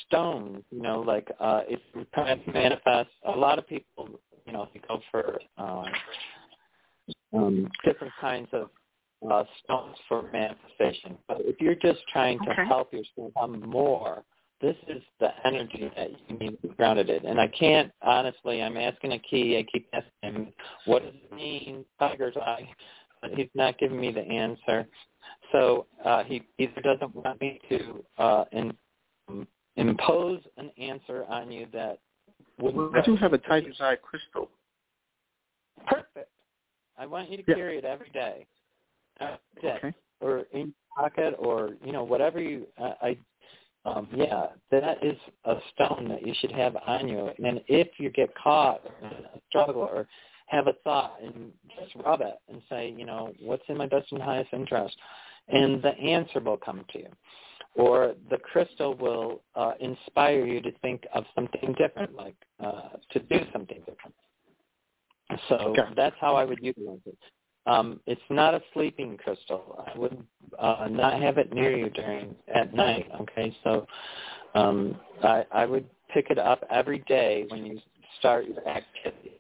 stones, 0.08 0.64
you 0.72 0.82
know, 0.82 1.02
like 1.02 1.28
uh 1.40 1.62
if 1.68 1.80
you 1.96 2.06
kind 2.16 2.40
of 2.40 2.54
manifest 2.54 3.10
a 3.26 3.32
lot 3.32 3.60
of 3.60 3.68
people, 3.68 4.10
you 4.46 4.54
know, 4.54 4.68
they 4.74 4.82
go 4.88 5.00
for 5.12 5.40
um 5.58 5.86
um 7.34 7.68
different 7.84 8.14
kinds 8.20 8.48
of 8.54 8.70
uh, 9.30 9.44
stones 9.64 9.96
for 10.08 10.30
manifestation. 10.32 11.18
But 11.28 11.38
if 11.42 11.60
you're 11.60 11.76
just 11.76 12.00
trying 12.12 12.40
to 12.40 12.52
okay. 12.52 12.66
help 12.68 12.94
yourself 12.94 13.34
become 13.34 13.62
more, 13.70 14.24
this 14.62 14.76
is 14.88 15.02
the 15.20 15.30
energy 15.46 15.92
that 15.96 16.10
you 16.28 16.38
need 16.38 16.62
to 16.62 16.68
be 16.68 16.74
grounded 16.76 17.10
in. 17.10 17.26
And 17.26 17.40
I 17.40 17.48
can't, 17.48 17.92
honestly, 18.02 18.62
I'm 18.62 18.78
asking 18.78 19.14
a 19.14 19.20
key. 19.20 19.58
I 19.58 19.64
keep 19.72 19.88
asking 19.94 20.12
him, 20.22 20.54
what 20.86 21.04
does 21.04 21.14
it 21.16 21.36
mean, 21.36 21.84
tiger's 22.00 22.38
eye? 22.38 22.70
But 23.22 23.32
he's 23.32 23.50
not 23.56 23.78
giving 23.80 24.00
me 24.00 24.12
the 24.12 24.22
answer. 24.22 24.88
So 25.52 25.88
uh, 26.06 26.24
he 26.24 26.44
either 26.58 26.82
doesn't 26.82 27.16
want 27.16 27.42
me 27.42 27.60
to 27.70 28.04
uh, 28.18 28.46
in, 28.52 28.74
um, 29.30 29.48
impose 29.76 30.42
an 30.58 30.72
answer 30.78 31.26
on 31.28 31.52
you 31.52 31.68
that 31.74 32.00
wouldn't. 32.60 32.96
I 32.96 33.02
do 33.02 33.16
have 33.16 33.34
a 33.34 33.38
tiger's 33.38 33.78
eye 33.80 33.98
crystal. 34.02 34.50
Perfect. 35.88 36.30
I 36.98 37.06
want 37.06 37.30
you 37.30 37.38
to 37.38 37.44
yeah. 37.48 37.56
carry 37.56 37.78
it 37.78 37.86
every 37.86 38.10
day 38.10 38.46
okay. 39.64 39.94
or 40.20 40.44
in 40.54 40.74
pocket 40.96 41.36
or 41.40 41.72
you 41.84 41.92
know 41.92 42.04
whatever 42.04 42.40
you 42.40 42.68
uh, 42.82 42.94
I 43.02 43.18
um 43.86 44.08
yeah 44.14 44.48
that 44.70 45.04
is 45.04 45.18
a 45.46 45.56
stone 45.74 46.08
that 46.10 46.26
you 46.26 46.34
should 46.40 46.52
have 46.52 46.76
on 46.88 47.08
you 47.08 47.30
and 47.44 47.62
if 47.68 47.88
you 47.98 48.10
get 48.10 48.30
caught 48.36 48.82
in 49.02 49.08
a 49.08 49.40
struggle 49.50 49.82
or 49.82 50.08
have 50.48 50.68
a 50.68 50.74
thought 50.84 51.16
and 51.24 51.52
just 51.80 51.96
rub 52.06 52.22
it 52.22 52.36
and 52.50 52.62
say 52.70 52.94
you 52.96 53.06
know 53.06 53.34
what's 53.40 53.64
in 53.70 53.78
my 53.78 53.88
best 53.88 54.12
and 54.12 54.22
highest 54.22 54.50
interest 54.54 54.96
and 55.48 55.82
the 55.82 55.98
answer 55.98 56.40
will 56.40 56.58
come 56.58 56.84
to 56.92 57.00
you 57.00 57.10
or 57.74 58.16
the 58.30 58.38
crystal 58.38 58.96
will 58.96 59.42
uh, 59.56 59.72
inspire 59.80 60.46
you 60.46 60.60
to 60.62 60.72
think 60.82 61.04
of 61.16 61.24
something 61.34 61.74
different 61.78 62.14
like 62.16 62.36
uh, 62.64 62.90
to 63.12 63.20
do 63.20 63.40
something 63.54 63.80
different 63.80 64.14
so 65.50 65.56
okay. 65.56 65.84
that's 65.96 66.16
how 66.20 66.36
I 66.36 66.46
would 66.46 66.60
utilize 66.62 67.00
it. 67.06 67.18
Um, 67.68 68.00
it's 68.08 68.22
not 68.30 68.54
a 68.54 68.62
sleeping 68.74 69.18
crystal. 69.18 69.86
I 69.88 69.98
would 69.98 70.24
uh, 70.58 70.88
not 70.90 71.22
have 71.22 71.38
it 71.38 71.54
near 71.54 71.76
you 71.78 71.90
during 71.90 72.36
at 72.54 72.74
night. 72.74 73.08
Okay, 73.22 73.56
so 73.64 73.86
um, 74.56 75.00
I, 75.24 75.46
I 75.52 75.66
would 75.66 75.86
pick 76.14 76.30
it 76.30 76.40
up 76.40 76.64
every 76.72 77.00
day 77.08 77.46
when 77.50 77.66
you 77.66 77.80
start 78.20 78.46
your 78.48 78.68
activities. 78.68 79.32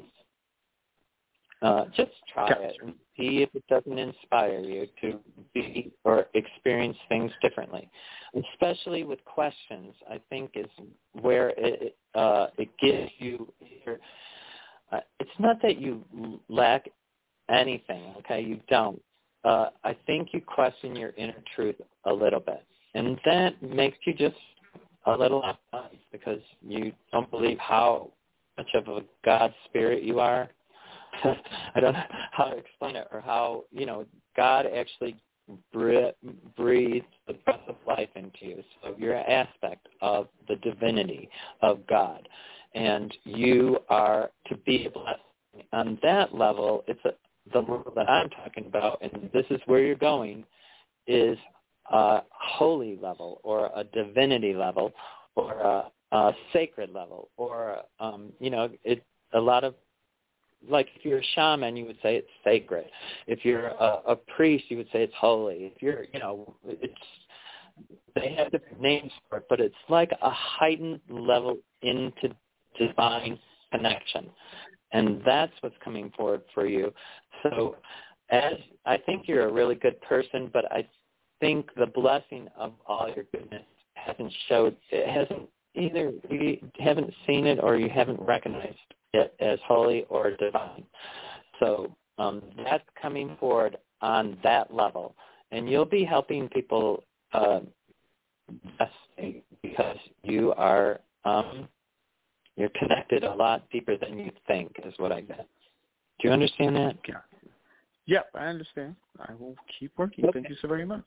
Uh, 1.62 1.86
just 1.96 2.12
try 2.34 2.50
it 2.50 2.78
and 2.82 2.94
see 3.16 3.44
if 3.44 3.50
it 3.54 3.64
doesn't 3.68 4.00
inspire 4.00 4.60
you 4.60 4.88
to 5.00 5.20
be 5.54 5.92
or 6.04 6.26
experience 6.34 6.98
things 7.08 7.32
differently. 7.42 7.88
Especially 8.54 9.04
with 9.04 9.24
questions, 9.26 9.94
I 10.10 10.20
think 10.30 10.52
is 10.56 10.66
where 11.22 11.54
it 11.58 11.96
uh, 12.16 12.48
it 12.58 12.70
gives 12.80 13.12
you. 13.20 13.52
Uh, 14.92 15.00
it's 15.20 15.30
not 15.40 15.62
that 15.62 15.80
you 15.80 16.04
lack 16.50 16.90
anything. 17.52 18.14
Okay, 18.20 18.42
you 18.42 18.60
don't. 18.70 19.02
Uh, 19.44 19.68
I 19.84 19.96
think 20.06 20.30
you 20.34 20.42
question 20.42 20.96
your 20.96 21.12
inner 21.18 21.42
truth 21.56 21.76
a 22.06 22.14
little 22.14 22.40
bit, 22.40 22.64
and 22.94 23.20
that 23.26 23.62
makes 23.62 23.98
you 24.06 24.14
just 24.14 24.36
a 25.06 25.12
little 25.12 25.42
off 25.42 25.58
because 26.12 26.42
you 26.68 26.92
don't 27.12 27.30
believe 27.32 27.58
how 27.58 28.12
much 28.58 28.70
of 28.76 28.88
a 28.88 29.02
God 29.26 29.54
spirit 29.66 30.04
you 30.04 30.20
are. 30.20 30.50
I 31.76 31.80
don't 31.80 31.94
know 31.94 32.04
how 32.32 32.46
to 32.46 32.58
explain 32.58 32.96
it 32.96 33.08
or 33.12 33.22
how 33.22 33.64
you 33.72 33.86
know 33.86 34.06
God 34.38 34.66
actually 34.66 35.18
breathed 35.74 36.16
the 37.28 37.34
breath 37.46 37.60
of 37.68 37.76
life 37.88 38.10
into 38.16 38.46
you. 38.46 38.64
So 38.82 38.96
you're 38.98 39.16
an 39.16 39.30
aspect 39.30 39.88
of 40.02 40.28
the 40.48 40.56
divinity 40.58 41.30
of 41.62 41.86
God, 41.88 42.28
and 42.76 43.14
you 43.24 43.80
are 43.90 44.32
to 44.48 44.58
be 44.58 44.86
a 44.86 44.90
blessing. 44.90 45.68
On 45.74 46.00
that 46.02 46.34
level, 46.34 46.84
it's 46.88 47.04
a, 47.06 47.12
the 47.52 47.60
level 47.60 47.92
that 47.96 48.10
I'm 48.10 48.30
talking 48.30 48.66
about, 48.66 49.00
and 49.02 49.30
this 49.34 49.46
is 49.50 49.60
where 49.66 49.82
you're 49.82 49.96
going, 49.96 50.44
is 51.08 51.38
a 51.92 52.22
holy 52.30 52.98
level 53.02 53.42
or 53.44 53.70
a 53.76 53.84
divinity 53.84 54.54
level 54.54 54.94
or 55.36 55.54
a, 55.54 55.92
a 56.16 56.34
sacred 56.54 56.92
level 56.94 57.30
or 57.38 57.78
um, 58.00 58.32
you 58.40 58.50
know 58.50 58.70
it 58.84 59.04
a 59.34 59.40
lot 59.40 59.64
of 59.64 59.76
like 60.70 60.88
if 60.96 61.04
you're 61.04 61.20
a 61.20 61.24
shaman 61.36 61.76
you 61.76 61.86
would 61.86 61.98
say 62.04 62.16
it's 62.16 62.30
sacred. 62.44 62.86
If 63.28 63.44
you're 63.44 63.68
a, 63.68 64.02
a 64.08 64.16
priest 64.16 64.66
you 64.70 64.78
would 64.78 64.88
say 64.94 65.04
it's 65.04 65.14
holy. 65.20 65.72
If 65.76 65.82
you're 65.82 66.06
you 66.14 66.20
know 66.20 66.56
it's 66.66 66.94
they 68.16 68.36
have 68.36 68.52
different 68.52 68.82
names 68.82 69.12
for 69.30 69.40
it 69.40 69.46
but 69.50 69.60
it's 69.60 69.74
like 69.90 70.12
a 70.22 70.30
heightened 70.30 71.00
level 71.10 71.58
into 71.82 72.36
divine 72.78 73.40
connection 73.72 74.30
and 74.94 75.22
that's 75.26 75.54
what's 75.62 75.76
coming 75.84 76.12
forward 76.16 76.42
for 76.54 76.66
you 76.66 76.94
so 77.44 77.76
as 78.30 78.54
i 78.86 78.98
think 78.98 79.28
you're 79.28 79.48
a 79.48 79.52
really 79.52 79.76
good 79.76 80.00
person 80.02 80.50
but 80.54 80.72
i 80.72 80.86
think 81.40 81.68
the 81.76 81.88
blessing 81.88 82.48
of 82.58 82.74
all 82.86 83.10
your 83.16 83.26
goodness 83.34 83.64
hasn't 83.96 84.32
showed 84.48 84.76
it 84.92 85.08
hasn't 85.08 85.50
either 85.76 86.12
you 86.30 86.58
haven't 86.80 87.14
seen 87.28 87.48
it 87.48 87.60
or 87.62 87.78
you 87.78 87.90
haven't 87.90 88.20
recognized 88.22 88.78
it 89.14 89.34
as 89.40 89.60
holy 89.68 90.06
or 90.10 90.32
divine. 90.32 90.84
So 91.60 91.96
um, 92.18 92.42
that's 92.64 92.84
coming 93.02 93.36
forward 93.40 93.78
on 94.02 94.38
that 94.44 94.74
level, 94.74 95.16
and 95.52 95.70
you'll 95.70 95.86
be 95.86 96.04
helping 96.04 96.50
people 96.50 97.04
uh, 97.34 97.62
because 99.62 99.98
you 100.24 100.54
are 100.54 101.00
um, 101.24 101.68
you're 102.62 102.70
connected 102.70 103.24
a 103.24 103.34
lot 103.34 103.68
deeper 103.72 103.98
than 103.98 104.20
you 104.20 104.32
think, 104.48 104.72
is 104.86 104.94
what 104.98 105.12
I 105.12 105.22
get. 105.22 105.48
Do 106.20 106.28
you 106.28 106.32
understand 106.32 106.76
that? 106.76 106.96
Yeah. 107.08 107.16
Yep, 108.06 108.30
I 108.36 108.46
understand. 108.46 108.96
I 109.20 109.34
will 109.34 109.56
keep 109.80 109.92
working. 109.98 110.26
Okay. 110.26 110.34
Thank 110.34 110.50
you 110.50 110.56
so 110.62 110.68
very 110.68 110.86
much. 110.86 111.06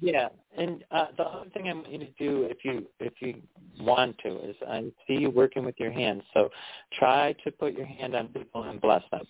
Yeah, 0.00 0.28
and 0.56 0.84
uh, 0.92 1.06
the 1.16 1.24
other 1.24 1.50
thing 1.50 1.68
I 1.68 1.72
want 1.74 1.90
you 1.90 1.98
to 1.98 2.10
do, 2.18 2.44
if 2.44 2.58
you 2.64 2.86
if 3.00 3.14
you 3.20 3.42
want 3.80 4.16
to, 4.18 4.48
is 4.48 4.54
I 4.68 4.84
see 5.06 5.14
you 5.14 5.30
working 5.30 5.64
with 5.64 5.74
your 5.78 5.90
hands. 5.90 6.22
So 6.34 6.50
try 6.96 7.34
to 7.44 7.50
put 7.50 7.72
your 7.72 7.86
hand 7.86 8.14
on 8.14 8.28
people 8.28 8.62
and 8.62 8.80
bless 8.80 9.02
them, 9.10 9.26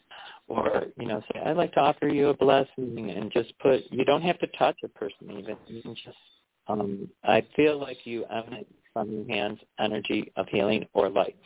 or 0.47 0.85
you 0.99 1.07
know, 1.07 1.23
say 1.33 1.41
I'd 1.41 1.57
like 1.57 1.73
to 1.73 1.81
offer 1.81 2.09
you 2.09 2.29
a 2.29 2.37
blessing, 2.37 3.15
and 3.17 3.33
just 3.33 3.59
put. 3.61 3.81
You 3.91 4.05
don't 4.05 4.21
have 4.21 4.39
to 4.41 4.47
touch 4.59 4.77
a 4.85 4.89
person 4.89 5.31
even. 5.31 5.57
You 5.67 5.81
can 5.81 5.95
just. 5.95 6.19
Um, 6.67 7.09
I 7.25 7.43
feel 7.57 7.81
like 7.81 8.05
you 8.05 8.27
emanate 8.27 8.69
from 8.93 9.11
your 9.11 9.27
hands 9.29 9.59
energy 9.79 10.33
of 10.37 10.47
healing 10.49 10.87
or 10.95 11.09
light. 11.09 11.37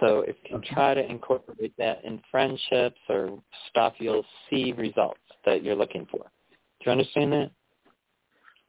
So 0.00 0.20
if 0.20 0.36
you 0.48 0.60
try 0.72 0.94
to 0.94 1.04
incorporate 1.04 1.74
that 1.78 2.04
in 2.04 2.20
friendships 2.30 3.00
or 3.08 3.42
stuff, 3.68 3.94
you'll 3.98 4.26
see 4.48 4.72
results 4.72 5.20
that 5.44 5.64
you're 5.64 5.74
looking 5.74 6.06
for. 6.10 6.30
Do 6.50 6.86
you 6.86 6.92
understand 6.92 7.32
that? 7.32 7.50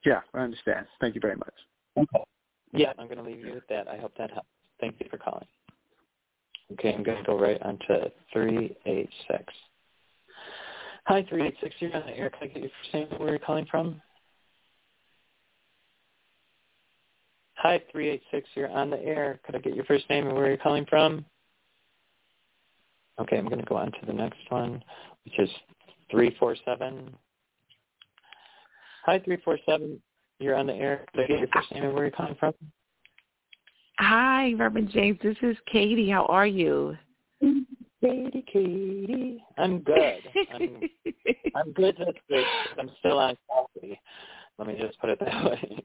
Yeah, 0.06 0.22
I 0.34 0.40
understand. 0.40 0.88
Thank 1.00 1.16
you 1.16 1.22
very 1.22 1.36
much. 1.36 1.54
Okay. 1.98 2.24
Yeah, 2.72 2.94
I'm 2.98 3.08
going 3.08 3.18
to 3.18 3.24
leave 3.24 3.46
you 3.46 3.54
with 3.54 3.68
that. 3.70 3.88
I 3.88 3.98
hope 3.98 4.14
that 4.18 4.32
helps. 4.32 4.48
Thank 4.80 4.96
you 5.00 5.08
for 5.10 5.18
calling. 5.18 5.46
Okay, 6.74 6.94
I'm 6.94 7.04
going 7.04 7.18
to 7.18 7.24
go 7.24 7.38
right 7.38 7.62
on 7.62 7.78
to 7.88 8.12
386. 8.32 9.44
Hi, 11.06 11.26
386. 11.28 11.76
You're 11.80 11.96
on 11.96 12.06
the 12.06 12.18
air. 12.18 12.30
Can 12.30 12.44
I 12.44 12.54
get 12.54 12.62
your 12.62 12.72
first 12.82 12.94
name 12.94 13.20
where 13.20 13.30
you're 13.30 13.40
calling 13.40 13.66
from? 13.70 14.02
Hi, 17.62 17.82
386. 17.92 18.48
You're 18.56 18.70
on 18.70 18.90
the 18.90 19.04
air. 19.04 19.42
Could 19.46 19.54
I 19.54 19.60
get 19.60 19.76
your 19.76 19.84
first 19.84 20.10
name 20.10 20.28
and 20.28 20.36
where 20.36 20.48
you're 20.48 20.56
calling 20.56 20.86
from? 20.86 21.26
Okay, 23.20 23.38
I'm 23.38 23.48
going 23.48 23.60
to 23.60 23.66
go 23.66 23.76
on 23.76 23.92
to 23.92 24.06
the 24.08 24.14
next 24.14 24.40
one, 24.48 24.82
which 25.26 25.38
is 25.38 25.50
347. 26.10 27.14
Hi, 29.06 29.20
347. 29.20 30.02
You're 30.40 30.56
on 30.56 30.68
the 30.68 30.74
air. 30.74 31.06
Could 31.12 31.26
I 31.26 31.28
get 31.28 31.40
your 31.40 31.50
first 31.50 31.70
name 31.74 31.84
and 31.84 31.94
where 31.94 32.04
you're 32.04 32.12
calling 32.12 32.38
from? 32.40 32.54
Hi, 34.00 34.54
Reverend 34.54 34.90
James. 34.92 35.20
This 35.22 35.36
is 35.42 35.58
Katie. 35.70 36.10
How 36.10 36.26
are 36.28 36.48
you? 36.48 36.96
Katie, 37.42 38.46
Katie. 38.54 39.44
I'm 39.58 39.80
good. 39.80 40.24
I'm, 40.54 40.88
I'm 41.56 41.74
good 41.74 41.98
this 41.98 42.16
week. 42.30 42.48
I'm 42.80 42.90
still 43.00 43.20
on 43.20 43.36
coffee. 43.50 44.00
Let 44.58 44.70
me 44.70 44.78
just 44.80 44.98
put 45.02 45.10
it 45.10 45.20
that 45.20 45.44
way. 45.44 45.84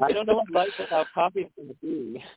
I 0.00 0.12
don't 0.12 0.26
know 0.26 0.36
what 0.36 0.50
life 0.50 0.72
without 0.78 1.12
coffee 1.12 1.40
is 1.40 1.50
going 1.56 1.68
to 1.68 1.74
be. 1.82 2.22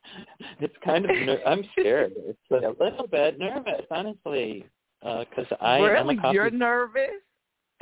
It's 0.59 0.75
kind 0.83 1.05
of, 1.05 1.11
ner- 1.11 1.41
I'm 1.45 1.63
scared. 1.77 2.13
It's 2.15 2.39
like 2.49 2.63
a 2.63 2.83
little 2.83 3.07
bit 3.07 3.37
nervous, 3.39 3.85
honestly, 3.91 4.65
because 5.01 5.45
uh, 5.51 5.63
I 5.63 5.79
really? 5.79 6.13
am 6.13 6.19
a 6.19 6.21
coffee. 6.21 6.35
You're 6.35 6.49
nervous? 6.51 7.09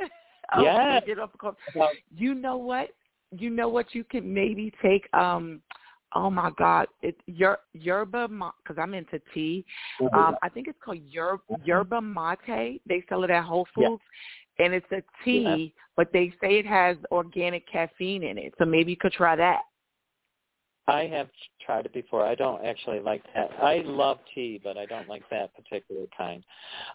oh, 0.54 0.62
yeah. 0.62 1.00
Get 1.00 1.18
up 1.18 1.36
you 2.14 2.34
know 2.34 2.56
what? 2.56 2.90
You 3.36 3.50
know 3.50 3.68
what? 3.68 3.94
You 3.94 4.04
can 4.04 4.32
maybe 4.32 4.72
take. 4.82 5.12
um 5.14 5.60
Oh 6.16 6.30
my 6.30 6.50
God! 6.56 6.86
It 7.02 7.16
yer, 7.26 7.58
yerba 7.72 8.28
because 8.28 8.80
I'm 8.80 8.94
into 8.94 9.20
tea. 9.32 9.64
Mm-hmm. 10.00 10.16
Um, 10.16 10.36
I 10.42 10.48
think 10.48 10.68
it's 10.68 10.78
called 10.84 11.00
yer, 11.04 11.38
yerba 11.64 12.00
mate. 12.00 12.80
They 12.86 13.02
sell 13.08 13.24
it 13.24 13.30
at 13.30 13.42
Whole 13.42 13.66
Foods, 13.74 13.88
yeah. 13.90 13.96
And 14.58 14.72
it's 14.72 14.90
a 14.92 15.02
tea, 15.24 15.72
yeah. 15.74 15.82
but 15.96 16.12
they 16.12 16.32
say 16.40 16.58
it 16.58 16.66
has 16.66 16.96
organic 17.10 17.70
caffeine 17.70 18.22
in 18.22 18.38
it. 18.38 18.54
So 18.58 18.64
maybe 18.64 18.92
you 18.92 18.96
could 18.96 19.12
try 19.12 19.36
that. 19.36 19.62
I 20.86 21.06
have 21.06 21.28
tried 21.64 21.86
it 21.86 21.94
before. 21.94 22.26
I 22.26 22.34
don't 22.34 22.64
actually 22.64 23.00
like 23.00 23.22
that. 23.34 23.50
I 23.62 23.82
love 23.86 24.18
tea, 24.34 24.60
but 24.62 24.76
I 24.76 24.84
don't 24.84 25.08
like 25.08 25.22
that 25.30 25.54
particular 25.54 26.04
kind. 26.16 26.44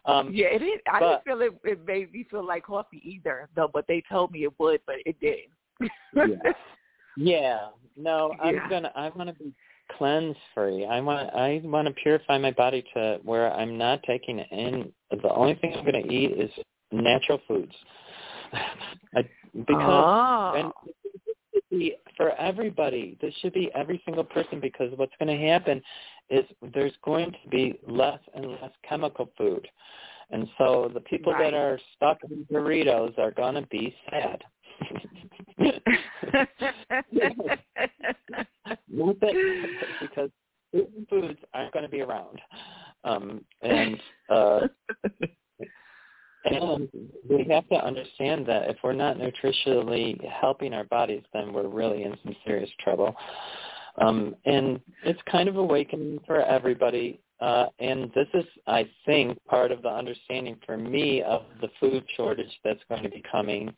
Um, 0.06 0.30
yeah, 0.32 0.48
it 0.48 0.62
is. 0.62 0.80
I 0.92 1.00
but, 1.00 1.26
didn't 1.26 1.40
feel 1.40 1.48
it. 1.48 1.72
It 1.72 1.88
made 1.88 2.14
me 2.14 2.26
feel 2.30 2.46
like 2.46 2.66
coffee 2.66 3.02
either, 3.04 3.50
though. 3.56 3.70
But 3.72 3.86
they 3.88 4.04
told 4.08 4.32
me 4.32 4.44
it 4.44 4.54
would, 4.60 4.82
but 4.86 4.98
it 5.06 5.20
didn't. 5.20 5.92
yeah. 6.16 6.52
Yeah. 7.18 7.68
No, 7.98 8.34
I'm 8.42 8.56
yeah. 8.56 8.70
gonna. 8.70 8.92
I 8.96 9.10
want 9.10 9.30
to 9.30 9.44
be 9.44 9.52
cleanse 9.98 10.38
free. 10.54 10.86
I 10.86 11.02
want. 11.02 11.34
I 11.36 11.60
want 11.66 11.88
to 11.88 11.94
purify 12.02 12.38
my 12.38 12.52
body 12.52 12.86
to 12.94 13.20
where 13.24 13.52
I'm 13.52 13.78
not 13.78 14.02
taking 14.04 14.40
in. 14.40 14.94
The 15.12 15.34
only 15.34 15.56
thing 15.56 15.74
I'm 15.76 15.84
going 15.84 16.02
to 16.02 16.14
eat 16.14 16.32
is 16.32 16.50
natural 16.92 17.40
foods. 17.48 17.74
I, 19.16 19.24
because 19.54 19.76
oh. 19.80 20.54
and 20.56 20.72
be 21.70 21.96
for 22.18 22.32
everybody. 22.36 23.18
This 23.22 23.34
should 23.42 23.54
be 23.54 23.70
every 23.76 24.02
single 24.06 24.24
person 24.24 24.60
because 24.60 24.92
what's 24.96 25.14
going 25.20 25.38
to 25.38 25.48
happen 25.48 25.82
is 26.30 26.46
there's 26.74 26.94
going 27.04 27.32
to 27.32 27.50
be 27.50 27.80
less 27.88 28.20
and 28.36 28.52
less 28.52 28.72
chemical 28.88 29.30
food. 29.38 29.68
And 30.32 30.48
so 30.58 30.92
the 30.94 31.00
people 31.02 31.34
right. 31.34 31.52
that 31.52 31.58
are 31.58 31.80
stuck 31.96 32.18
in 32.30 32.46
burritos 32.52 33.18
are 33.18 33.32
going 33.32 33.56
to 33.56 33.66
be 33.68 33.96
sad. 34.10 34.44
because 40.02 40.30
foods 41.10 41.40
aren't 41.54 41.74
going 41.74 41.86
to 41.86 41.90
be 41.90 42.02
around. 42.02 42.40
Um, 43.04 43.44
and 43.62 43.98
uh, 44.30 44.60
and 46.46 46.88
we 47.30 47.46
have 47.50 47.68
to 47.70 47.76
understand 47.76 48.46
that 48.48 48.70
if 48.70 48.78
we're 48.84 48.94
not 48.94 49.18
nutritionally 49.18 50.18
helping 50.30 50.74
our 50.74 50.86
bodies, 50.86 51.24
then 51.34 51.54
we're 51.54 51.68
really 51.68 52.04
in 52.04 52.16
some 52.24 52.36
serious 52.46 52.70
trouble. 52.84 53.16
Um, 54.02 54.36
and 54.46 54.80
it's 55.04 55.20
kind 55.30 55.50
of 55.50 55.58
awakening 55.58 56.20
for 56.26 56.42
everybody. 56.42 57.20
Uh, 57.42 57.68
and 57.80 58.12
this 58.14 58.28
is, 58.34 58.46
I 58.68 58.90
think, 59.06 59.38
part 59.46 59.72
of 59.72 59.82
the 59.82 59.90
understanding 59.90 60.58
for 60.66 60.78
me 60.78 61.22
of 61.22 61.44
the 61.62 61.70
food 61.80 62.04
shortage 62.16 62.52
that's 62.64 62.84
going 62.90 63.04
to 63.04 63.10
be 63.10 63.24
coming. 63.30 63.74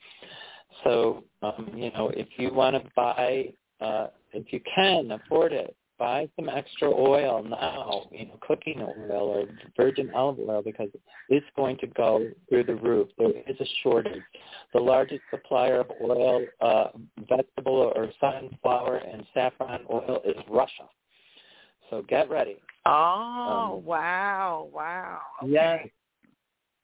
So, 0.84 1.24
um, 1.42 1.72
you 1.76 1.92
know, 1.92 2.10
if 2.10 2.28
you 2.38 2.54
want 2.54 2.76
to 2.76 2.90
buy, 2.96 3.54
uh, 3.82 4.08
if 4.34 4.52
you 4.54 4.62
can 4.74 5.12
afford 5.12 5.54
it, 5.54 5.76
buy 6.02 6.28
some 6.36 6.50
extra 6.50 6.90
oil 6.90 7.44
now, 7.44 8.08
you 8.12 8.26
know, 8.26 8.40
cooking 8.42 8.82
oil 8.82 9.12
or 9.12 9.46
virgin 9.78 10.10
olive 10.16 10.40
oil 10.40 10.64
because 10.64 10.90
it's 11.30 11.46
going 11.56 11.78
to 11.78 11.86
go 11.86 12.28
through 12.50 12.64
the 12.64 12.74
roof. 12.74 13.08
There 13.20 13.30
is 13.30 13.56
a 13.60 13.66
shortage. 13.84 14.24
The 14.74 14.80
largest 14.80 15.22
supplier 15.30 15.82
of 15.82 15.92
oil, 16.04 16.44
uh, 16.60 16.88
vegetable 17.30 17.94
or 17.96 18.10
sunflower 18.20 18.98
and 18.98 19.24
saffron 19.36 19.82
oil 19.94 20.22
is 20.26 20.36
Russia. 20.50 20.90
So 21.92 22.02
get 22.10 22.32
ready. 22.32 22.58
Oh, 22.88 23.76
um, 23.76 23.86
wow, 23.86 24.70
wow. 24.74 25.20
Okay. 25.44 25.52
Yes. 25.52 25.88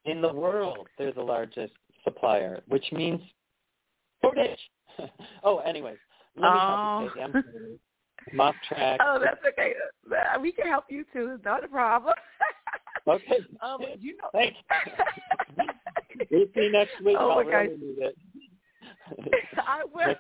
In 0.06 0.22
the 0.22 0.32
world, 0.32 0.88
they're 1.00 1.12
the 1.12 1.24
largest 1.24 1.74
supplier, 2.04 2.62
which 2.68 2.86
means 2.92 3.20
shortage. 4.22 4.60
oh, 5.44 5.58
anyways, 5.58 5.98
let 6.36 6.44
me 6.44 6.50
oh. 6.54 7.10
help 7.16 7.34
you, 7.34 7.40
I'm 7.40 7.80
off 8.40 8.56
track. 8.68 9.00
Oh, 9.04 9.20
that's 9.24 9.40
okay. 9.48 9.74
We 10.42 10.52
can 10.52 10.68
help 10.68 10.86
you 10.90 11.06
too. 11.14 11.34
It's 11.36 11.46
not 11.46 11.64
a 11.64 11.68
problem. 11.68 12.14
okay. 13.08 13.38
Um, 13.62 13.80
you 14.00 14.18
know. 14.18 14.30
Thanks. 14.34 14.58
we'll 16.32 16.46
see 16.56 16.70
next 16.72 17.02
week. 17.04 17.18
Oh 17.20 17.32
I'll 17.32 17.44
my 17.44 17.50
really 17.50 17.78
God. 18.00 18.14
I 19.58 19.84
will. 19.94 20.16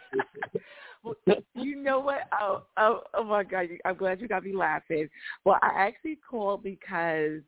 well, 1.04 1.38
you 1.56 1.76
know 1.76 2.00
what? 2.00 2.22
Oh, 2.40 2.64
oh, 2.78 3.02
oh 3.14 3.24
my 3.24 3.44
God! 3.44 3.68
I'm 3.86 3.96
glad 3.96 4.22
you 4.22 4.28
got 4.28 4.44
me 4.44 4.54
laughing. 4.54 5.10
Well, 5.46 5.60
I 5.62 5.72
actually 5.76 6.20
called 6.30 6.64
because 6.64 7.42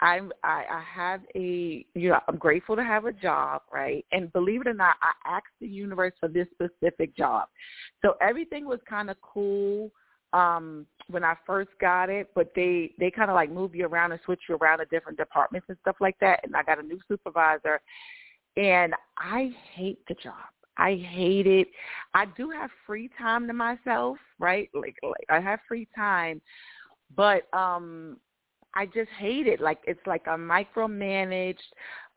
I'm 0.00 0.32
I, 0.42 0.64
I 0.70 0.82
have 0.94 1.20
a 1.34 1.84
you 1.94 2.08
know 2.10 2.20
I'm 2.28 2.36
grateful 2.36 2.76
to 2.76 2.84
have 2.84 3.04
a 3.04 3.12
job, 3.12 3.62
right? 3.72 4.04
And 4.12 4.32
believe 4.32 4.62
it 4.62 4.68
or 4.68 4.74
not, 4.74 4.96
I 5.02 5.36
asked 5.36 5.46
the 5.60 5.68
universe 5.68 6.14
for 6.18 6.28
this 6.28 6.46
specific 6.52 7.16
job. 7.16 7.48
So 8.02 8.14
everything 8.20 8.66
was 8.66 8.80
kind 8.88 9.10
of 9.10 9.16
cool 9.20 9.90
um 10.32 10.86
when 11.08 11.24
I 11.24 11.34
first 11.44 11.70
got 11.80 12.08
it, 12.08 12.30
but 12.34 12.52
they 12.54 12.92
they 12.98 13.10
kind 13.10 13.30
of 13.30 13.34
like 13.34 13.50
move 13.50 13.74
you 13.74 13.86
around 13.86 14.12
and 14.12 14.20
switch 14.24 14.40
you 14.48 14.56
around 14.56 14.78
to 14.78 14.84
different 14.86 15.18
departments 15.18 15.66
and 15.68 15.78
stuff 15.82 15.96
like 16.00 16.18
that. 16.20 16.40
And 16.44 16.54
I 16.56 16.62
got 16.62 16.78
a 16.78 16.82
new 16.82 17.00
supervisor, 17.08 17.80
and 18.56 18.94
I 19.18 19.50
hate 19.74 19.98
the 20.08 20.14
job. 20.14 20.34
I 20.78 20.94
hate 20.94 21.46
it. 21.46 21.68
I 22.14 22.24
do 22.36 22.48
have 22.50 22.70
free 22.86 23.10
time 23.18 23.46
to 23.48 23.52
myself, 23.52 24.16
right? 24.38 24.70
Like, 24.72 24.96
like 25.02 25.26
I 25.28 25.40
have 25.40 25.60
free 25.68 25.88
time, 25.94 26.40
but 27.14 27.52
um 27.54 28.16
I 28.74 28.86
just 28.86 29.10
hate 29.18 29.46
it. 29.46 29.60
Like 29.60 29.78
it's 29.86 30.06
like 30.06 30.26
a 30.26 30.36
micromanaged. 30.36 31.56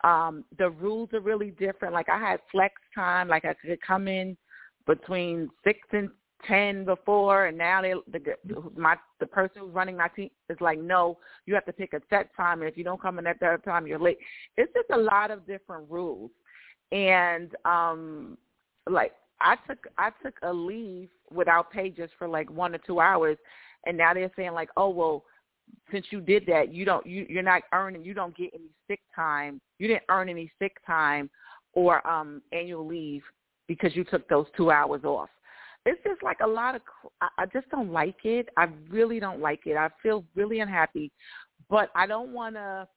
Um, 0.02 0.44
the 0.58 0.70
rules 0.70 1.10
are 1.12 1.20
really 1.20 1.50
different. 1.50 1.94
Like 1.94 2.08
I 2.08 2.18
had 2.18 2.40
flex 2.52 2.74
time. 2.94 3.28
Like 3.28 3.44
I 3.44 3.54
could 3.54 3.80
come 3.82 4.08
in 4.08 4.36
between 4.86 5.48
six 5.64 5.78
and 5.92 6.10
ten 6.46 6.84
before, 6.84 7.46
and 7.46 7.58
now 7.58 7.82
they 7.82 7.94
the 8.12 8.36
my 8.76 8.96
the 9.20 9.26
person 9.26 9.62
who's 9.62 9.74
running 9.74 9.96
my 9.96 10.08
team 10.08 10.30
is 10.48 10.60
like, 10.60 10.78
no, 10.78 11.18
you 11.46 11.54
have 11.54 11.64
to 11.66 11.72
pick 11.72 11.92
a 11.92 12.00
set 12.10 12.34
time, 12.36 12.60
and 12.60 12.70
if 12.70 12.76
you 12.76 12.84
don't 12.84 13.00
come 13.00 13.18
in 13.18 13.26
at 13.26 13.40
that 13.40 13.64
time, 13.64 13.86
you're 13.86 13.98
late. 13.98 14.18
It's 14.56 14.72
just 14.74 14.90
a 14.92 14.98
lot 14.98 15.30
of 15.30 15.46
different 15.46 15.90
rules, 15.90 16.30
and 16.92 17.54
um, 17.64 18.36
like 18.88 19.12
I 19.40 19.56
took 19.66 19.86
I 19.98 20.10
took 20.22 20.34
a 20.42 20.52
leave 20.52 21.08
without 21.32 21.70
pay 21.70 21.90
just 21.90 22.12
for 22.18 22.28
like 22.28 22.50
one 22.50 22.74
or 22.74 22.78
two 22.78 23.00
hours, 23.00 23.38
and 23.86 23.96
now 23.96 24.14
they're 24.14 24.30
saying 24.36 24.52
like, 24.52 24.68
oh 24.76 24.90
well 24.90 25.24
since 25.90 26.06
you 26.10 26.20
did 26.20 26.44
that, 26.46 26.72
you 26.72 26.84
don't 26.84 27.06
you 27.06 27.26
you're 27.28 27.42
not 27.42 27.62
earning 27.72 28.04
you 28.04 28.14
don't 28.14 28.36
get 28.36 28.50
any 28.54 28.70
sick 28.88 29.00
time. 29.14 29.60
You 29.78 29.88
didn't 29.88 30.04
earn 30.08 30.28
any 30.28 30.50
sick 30.58 30.76
time 30.86 31.30
or 31.72 32.06
um 32.06 32.42
annual 32.52 32.86
leave 32.86 33.22
because 33.66 33.94
you 33.96 34.04
took 34.04 34.28
those 34.28 34.46
2 34.56 34.70
hours 34.70 35.04
off. 35.04 35.30
It's 35.86 36.02
just 36.02 36.22
like 36.22 36.40
a 36.40 36.46
lot 36.46 36.74
of 36.74 36.82
I, 37.20 37.28
I 37.38 37.46
just 37.46 37.68
don't 37.70 37.92
like 37.92 38.24
it. 38.24 38.48
I 38.56 38.68
really 38.88 39.20
don't 39.20 39.40
like 39.40 39.60
it. 39.66 39.76
I 39.76 39.88
feel 40.02 40.24
really 40.34 40.60
unhappy, 40.60 41.10
but 41.68 41.90
I 41.94 42.06
don't 42.06 42.32
want 42.32 42.54
to 42.56 42.88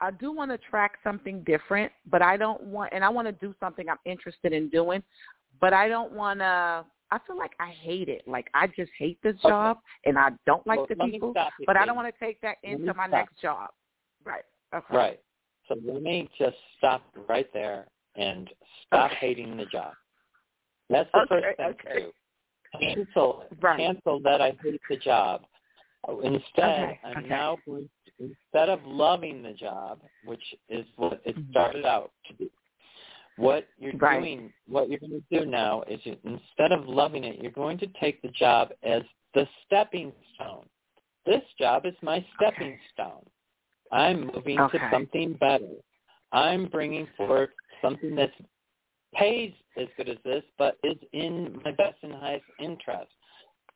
I 0.00 0.10
do 0.10 0.32
want 0.32 0.50
to 0.50 0.58
track 0.58 0.98
something 1.04 1.42
different, 1.44 1.92
but 2.10 2.22
I 2.22 2.36
don't 2.36 2.62
want 2.64 2.92
and 2.92 3.04
I 3.04 3.08
want 3.08 3.28
to 3.28 3.32
do 3.32 3.54
something 3.60 3.88
I'm 3.88 3.98
interested 4.04 4.52
in 4.52 4.68
doing, 4.68 5.02
but 5.60 5.72
I 5.72 5.88
don't 5.88 6.12
want 6.12 6.40
to 6.40 6.84
I 7.12 7.18
feel 7.26 7.36
like 7.36 7.52
I 7.60 7.70
hate 7.70 8.08
it. 8.08 8.22
Like 8.26 8.48
I 8.54 8.66
just 8.68 8.90
hate 8.98 9.18
this 9.22 9.36
okay. 9.40 9.50
job, 9.50 9.78
and 10.06 10.18
I 10.18 10.30
don't 10.46 10.66
like 10.66 10.78
well, 10.78 10.86
the 10.88 10.96
people. 10.96 11.34
But 11.66 11.76
I 11.76 11.84
don't 11.84 11.94
want 11.94 12.12
to 12.12 12.24
take 12.24 12.40
that 12.40 12.56
into 12.64 12.92
my 12.94 13.06
next 13.06 13.40
job. 13.40 13.68
Right. 14.24 14.42
Okay. 14.74 14.96
Right. 14.96 15.20
So 15.68 15.76
let 15.84 16.02
me 16.02 16.28
just 16.38 16.56
stop 16.78 17.02
right 17.28 17.46
there 17.52 17.86
and 18.16 18.48
stop 18.86 19.10
okay. 19.10 19.18
hating 19.20 19.56
the 19.58 19.66
job. 19.66 19.92
That's 20.88 21.08
the 21.12 21.20
okay, 21.20 21.28
first 21.28 21.56
thing 21.58 21.66
okay. 21.66 21.94
to 21.94 22.06
do. 22.06 22.12
Cancel, 22.80 23.44
right. 23.60 23.78
cancel 23.78 24.18
that 24.20 24.40
I 24.40 24.56
hate 24.62 24.80
the 24.88 24.96
job. 24.96 25.42
Instead. 26.24 26.98
I'm 27.04 27.28
now 27.28 27.58
instead 28.18 28.68
of 28.68 28.80
loving 28.84 29.42
the 29.42 29.52
job, 29.52 30.00
which 30.24 30.42
is 30.68 30.86
what 30.96 31.20
it 31.24 31.36
Mm-hmm. 31.36 31.50
started 31.50 31.84
out 31.84 32.10
to 32.28 32.34
be, 32.34 32.50
what 33.36 33.66
you're 33.78 33.92
right. 33.94 34.20
doing, 34.20 34.52
what 34.68 34.88
you're 34.88 34.98
going 34.98 35.22
to 35.30 35.40
do 35.40 35.46
now 35.46 35.82
is 35.88 36.00
you, 36.04 36.16
instead 36.24 36.72
of 36.72 36.86
loving 36.86 37.24
it, 37.24 37.40
you're 37.40 37.52
going 37.52 37.78
to 37.78 37.86
take 38.00 38.20
the 38.22 38.28
job 38.28 38.70
as 38.82 39.02
the 39.34 39.46
stepping 39.66 40.12
stone. 40.34 40.66
This 41.24 41.42
job 41.58 41.86
is 41.86 41.94
my 42.02 42.24
stepping 42.36 42.72
okay. 42.72 42.80
stone. 42.92 43.24
I'm 43.90 44.26
moving 44.34 44.58
okay. 44.58 44.78
to 44.78 44.88
something 44.92 45.34
better. 45.34 45.68
I'm 46.32 46.66
bringing 46.66 47.06
forth 47.16 47.50
something 47.80 48.14
that 48.16 48.30
pays 49.14 49.52
as 49.76 49.86
good 49.96 50.08
as 50.08 50.16
this, 50.24 50.42
but 50.58 50.78
is 50.82 50.96
in 51.12 51.60
my 51.64 51.72
best 51.72 51.96
and 52.02 52.14
highest 52.14 52.44
interest. 52.58 53.12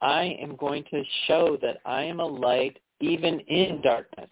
I 0.01 0.37
am 0.41 0.57
going 0.57 0.85
to 0.91 1.03
show 1.27 1.59
that 1.63 1.79
I 1.85 2.03
am 2.03 2.21
a 2.21 2.27
light 2.27 2.79
even 3.01 3.41
in 3.41 3.81
darkness. 3.83 4.31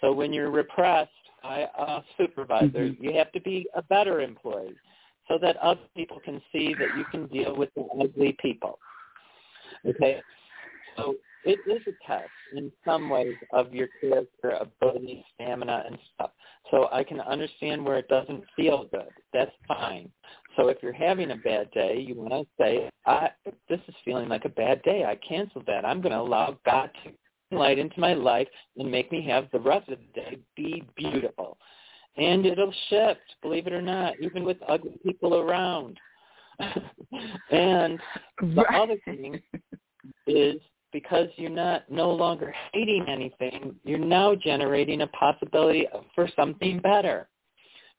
So 0.00 0.12
when 0.12 0.32
you're 0.32 0.50
repressed, 0.50 1.10
by 1.42 1.68
a 1.78 2.02
supervisor. 2.16 2.66
Mm-hmm. 2.66 3.04
You 3.04 3.12
have 3.14 3.32
to 3.32 3.40
be 3.40 3.66
a 3.74 3.82
better 3.82 4.20
employee 4.20 4.76
so 5.28 5.38
that 5.40 5.56
other 5.56 5.80
people 5.96 6.20
can 6.24 6.40
see 6.52 6.74
that 6.78 6.96
you 6.96 7.04
can 7.10 7.26
deal 7.26 7.56
with 7.56 7.70
the 7.74 7.86
ugly 8.00 8.36
people. 8.40 8.78
Okay? 9.86 10.22
So 10.96 11.16
it 11.44 11.60
is 11.66 11.82
a 11.86 12.06
test 12.06 12.30
in 12.54 12.72
some 12.84 13.08
ways 13.08 13.34
of 13.52 13.72
your 13.72 13.88
character, 14.00 14.58
ability, 14.60 15.24
stamina, 15.34 15.84
and 15.86 15.98
stuff. 16.14 16.30
So 16.70 16.88
I 16.92 17.04
can 17.04 17.20
understand 17.20 17.84
where 17.84 17.98
it 17.98 18.08
doesn't 18.08 18.44
feel 18.56 18.86
good. 18.92 19.10
That's 19.32 19.52
fine. 19.68 20.10
So 20.56 20.68
if 20.68 20.78
you're 20.82 20.92
having 20.92 21.32
a 21.32 21.36
bad 21.36 21.70
day, 21.72 21.98
you 21.98 22.14
want 22.16 22.32
to 22.32 22.44
say, 22.58 22.90
I, 23.04 23.30
this 23.68 23.80
is 23.86 23.94
feeling 24.04 24.28
like 24.28 24.44
a 24.44 24.50
bad 24.50 24.82
day. 24.82 25.04
I 25.04 25.16
canceled 25.16 25.66
that. 25.66 25.84
I'm 25.84 26.00
going 26.00 26.12
to 26.12 26.20
allow 26.20 26.58
God 26.64 26.90
to 27.04 27.12
light 27.50 27.78
into 27.78 27.98
my 28.00 28.14
life 28.14 28.48
and 28.76 28.90
make 28.90 29.10
me 29.12 29.26
have 29.28 29.48
the 29.52 29.60
rest 29.60 29.88
of 29.88 29.98
the 29.98 30.20
day 30.20 30.38
be 30.56 30.84
beautiful. 30.96 31.58
And 32.16 32.46
it'll 32.46 32.72
shift, 32.88 33.20
believe 33.42 33.66
it 33.66 33.72
or 33.72 33.82
not, 33.82 34.14
even 34.20 34.44
with 34.44 34.56
ugly 34.68 34.98
people 35.04 35.36
around. 35.36 35.98
and 37.50 38.00
the 38.40 38.62
right. 38.62 38.80
other 38.80 38.96
thing 39.04 39.40
is 40.26 40.56
because 40.92 41.28
you're 41.36 41.50
not 41.50 41.90
no 41.90 42.10
longer 42.10 42.54
hating 42.72 43.04
anything, 43.06 43.74
you're 43.84 43.98
now 43.98 44.34
generating 44.34 45.02
a 45.02 45.06
possibility 45.08 45.86
for 46.14 46.28
something 46.34 46.80
better. 46.80 47.28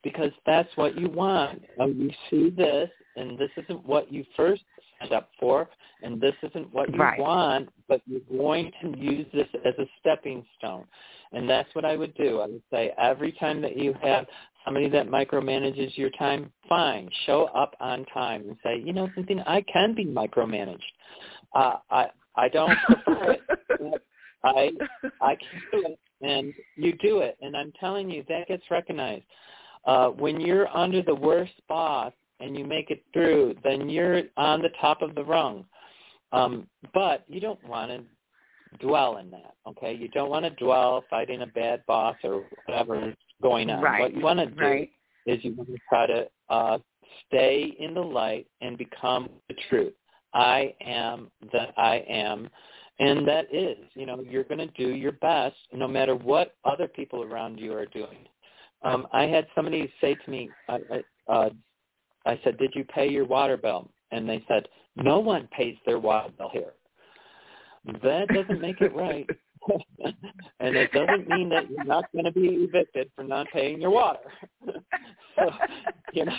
Because 0.04 0.32
that's 0.46 0.70
what 0.76 0.98
you 0.98 1.10
want. 1.10 1.64
And 1.78 2.00
you 2.00 2.12
see 2.30 2.50
this, 2.50 2.90
and 3.16 3.38
this 3.38 3.50
isn't 3.58 3.86
what 3.86 4.12
you 4.12 4.24
first 4.36 4.64
signed 5.00 5.14
up 5.14 5.30
for, 5.40 5.70
and 6.02 6.20
this 6.20 6.34
isn't 6.44 6.74
what 6.74 6.94
you 6.94 7.00
right. 7.00 7.20
want, 7.20 7.70
but 7.88 8.02
you're 8.06 8.22
going 8.38 8.72
to 8.82 8.98
use 8.98 9.26
this 9.34 9.48
as 9.66 9.74
a 9.80 9.86
stepping 10.00 10.46
stone. 10.58 10.86
And 11.34 11.50
that's 11.50 11.74
what 11.74 11.86
I 11.86 11.96
would 11.96 12.14
do. 12.16 12.40
I 12.40 12.48
would 12.48 12.62
say 12.72 12.94
every 12.98 13.32
time 13.34 13.62
that 13.62 13.78
you 13.78 13.94
have 14.02 14.26
somebody 14.64 14.90
that 14.90 15.08
micromanages 15.08 15.98
your 15.98 16.10
time, 16.12 16.52
fine, 16.68 17.10
show 17.26 17.46
up 17.56 17.76
on 17.80 18.06
time 18.14 18.44
and 18.48 18.58
say, 18.64 18.82
you 18.84 18.94
know 18.94 19.10
something, 19.16 19.40
I 19.42 19.62
can 19.72 19.96
be 19.96 20.06
micromanaged. 20.06 20.80
Uh, 21.56 21.76
I 21.90 22.08
I 22.36 22.50
don't 22.50 22.78
prefer 22.86 23.32
it. 23.32 24.02
I 24.44 24.72
I 25.22 25.36
can 25.36 25.62
do 25.72 25.86
it, 25.88 26.00
and 26.22 26.54
you 26.76 26.94
do 26.98 27.20
it, 27.20 27.38
and 27.42 27.56
I'm 27.56 27.74
telling 27.80 28.10
you 28.10 28.24
that 28.30 28.48
gets 28.48 28.64
recognized. 28.70 29.24
Uh, 29.86 30.10
when 30.10 30.42
you're 30.42 30.68
under 30.76 31.02
the 31.02 31.16
worst 31.16 31.54
boss 31.70 32.12
and 32.40 32.58
you 32.58 32.66
make 32.66 32.92
it 32.92 33.04
through, 33.14 33.56
then 33.64 33.90
you're 33.90 34.24
on 34.38 34.62
the 34.62 34.70
top 34.80 35.02
of 35.02 35.16
the 35.16 35.24
rung. 35.24 35.66
Um, 36.32 36.68
but 36.94 37.24
you 37.28 37.40
don't 37.40 37.64
want 37.68 37.92
to 37.92 38.78
dwell 38.80 39.18
in 39.18 39.32
that, 39.32 39.56
okay? 39.66 39.94
You 39.94 40.08
don't 40.10 40.30
want 40.30 40.46
to 40.46 40.52
dwell 40.52 41.04
fighting 41.10 41.42
a 41.42 41.48
bad 41.48 41.84
boss 41.88 42.16
or 42.24 42.44
whatever 42.66 43.10
is 43.10 43.16
going 43.42 43.70
on. 43.70 43.82
Right. 43.82 44.02
What 44.02 44.14
you 44.14 44.22
want 44.22 44.40
to 44.40 44.48
do 44.48 44.62
right. 44.62 44.90
is 45.26 45.44
you 45.44 45.54
want 45.56 45.70
to 45.70 45.78
try 45.90 46.06
to 46.08 46.28
uh, 46.50 46.78
stay 47.28 47.76
in 47.80 47.94
the 47.94 48.02
light 48.02 48.48
and 48.62 48.78
become 48.78 49.30
the 49.48 49.56
truth. 49.70 49.94
I 50.34 50.76
am 50.82 51.32
that 51.54 51.74
I 51.78 52.04
am. 52.10 52.50
And 53.00 53.28
that 53.28 53.46
is, 53.54 53.78
you 53.94 54.06
know, 54.06 54.22
you're 54.28 54.44
going 54.44 54.60
to 54.60 54.68
do 54.68 54.96
your 54.96 55.12
best 55.14 55.56
no 55.72 55.88
matter 55.88 56.16
what 56.16 56.56
other 56.66 56.88
people 56.88 57.24
around 57.24 57.60
you 57.60 57.74
are 57.74 57.86
doing. 57.86 58.28
Um, 58.84 59.08
I 59.14 59.24
had 59.24 59.48
somebody 59.56 59.92
say 60.02 60.16
to 60.16 60.32
me, 60.32 60.50
I, 60.68 60.80
I, 61.28 61.32
uh, 61.32 61.50
I 62.28 62.40
said, 62.44 62.58
did 62.58 62.74
you 62.76 62.84
pay 62.84 63.10
your 63.10 63.26
water 63.26 63.58
bill? 63.58 63.90
And 64.12 64.28
they 64.28 64.44
said, 64.48 64.68
no 64.96 65.20
one 65.20 65.48
pays 65.56 65.76
their 65.86 66.00
water 66.00 66.30
bill 66.38 66.50
here. 66.52 66.74
that 68.04 68.28
doesn't 68.30 68.62
make 68.62 68.82
it 68.82 68.94
right. 68.96 69.28
and 70.60 70.76
it 70.76 70.92
doesn't 70.92 71.28
mean 71.30 71.50
that 71.50 71.70
you're 71.70 71.84
not 71.84 72.12
going 72.12 72.26
to 72.26 72.32
be 72.32 72.48
evicted 72.48 73.10
for 73.16 73.24
not 73.24 73.48
paying 73.54 73.82
your 73.82 73.92
water. 73.92 74.32
so, 75.36 75.52
you 76.14 76.26
know, 76.26 76.36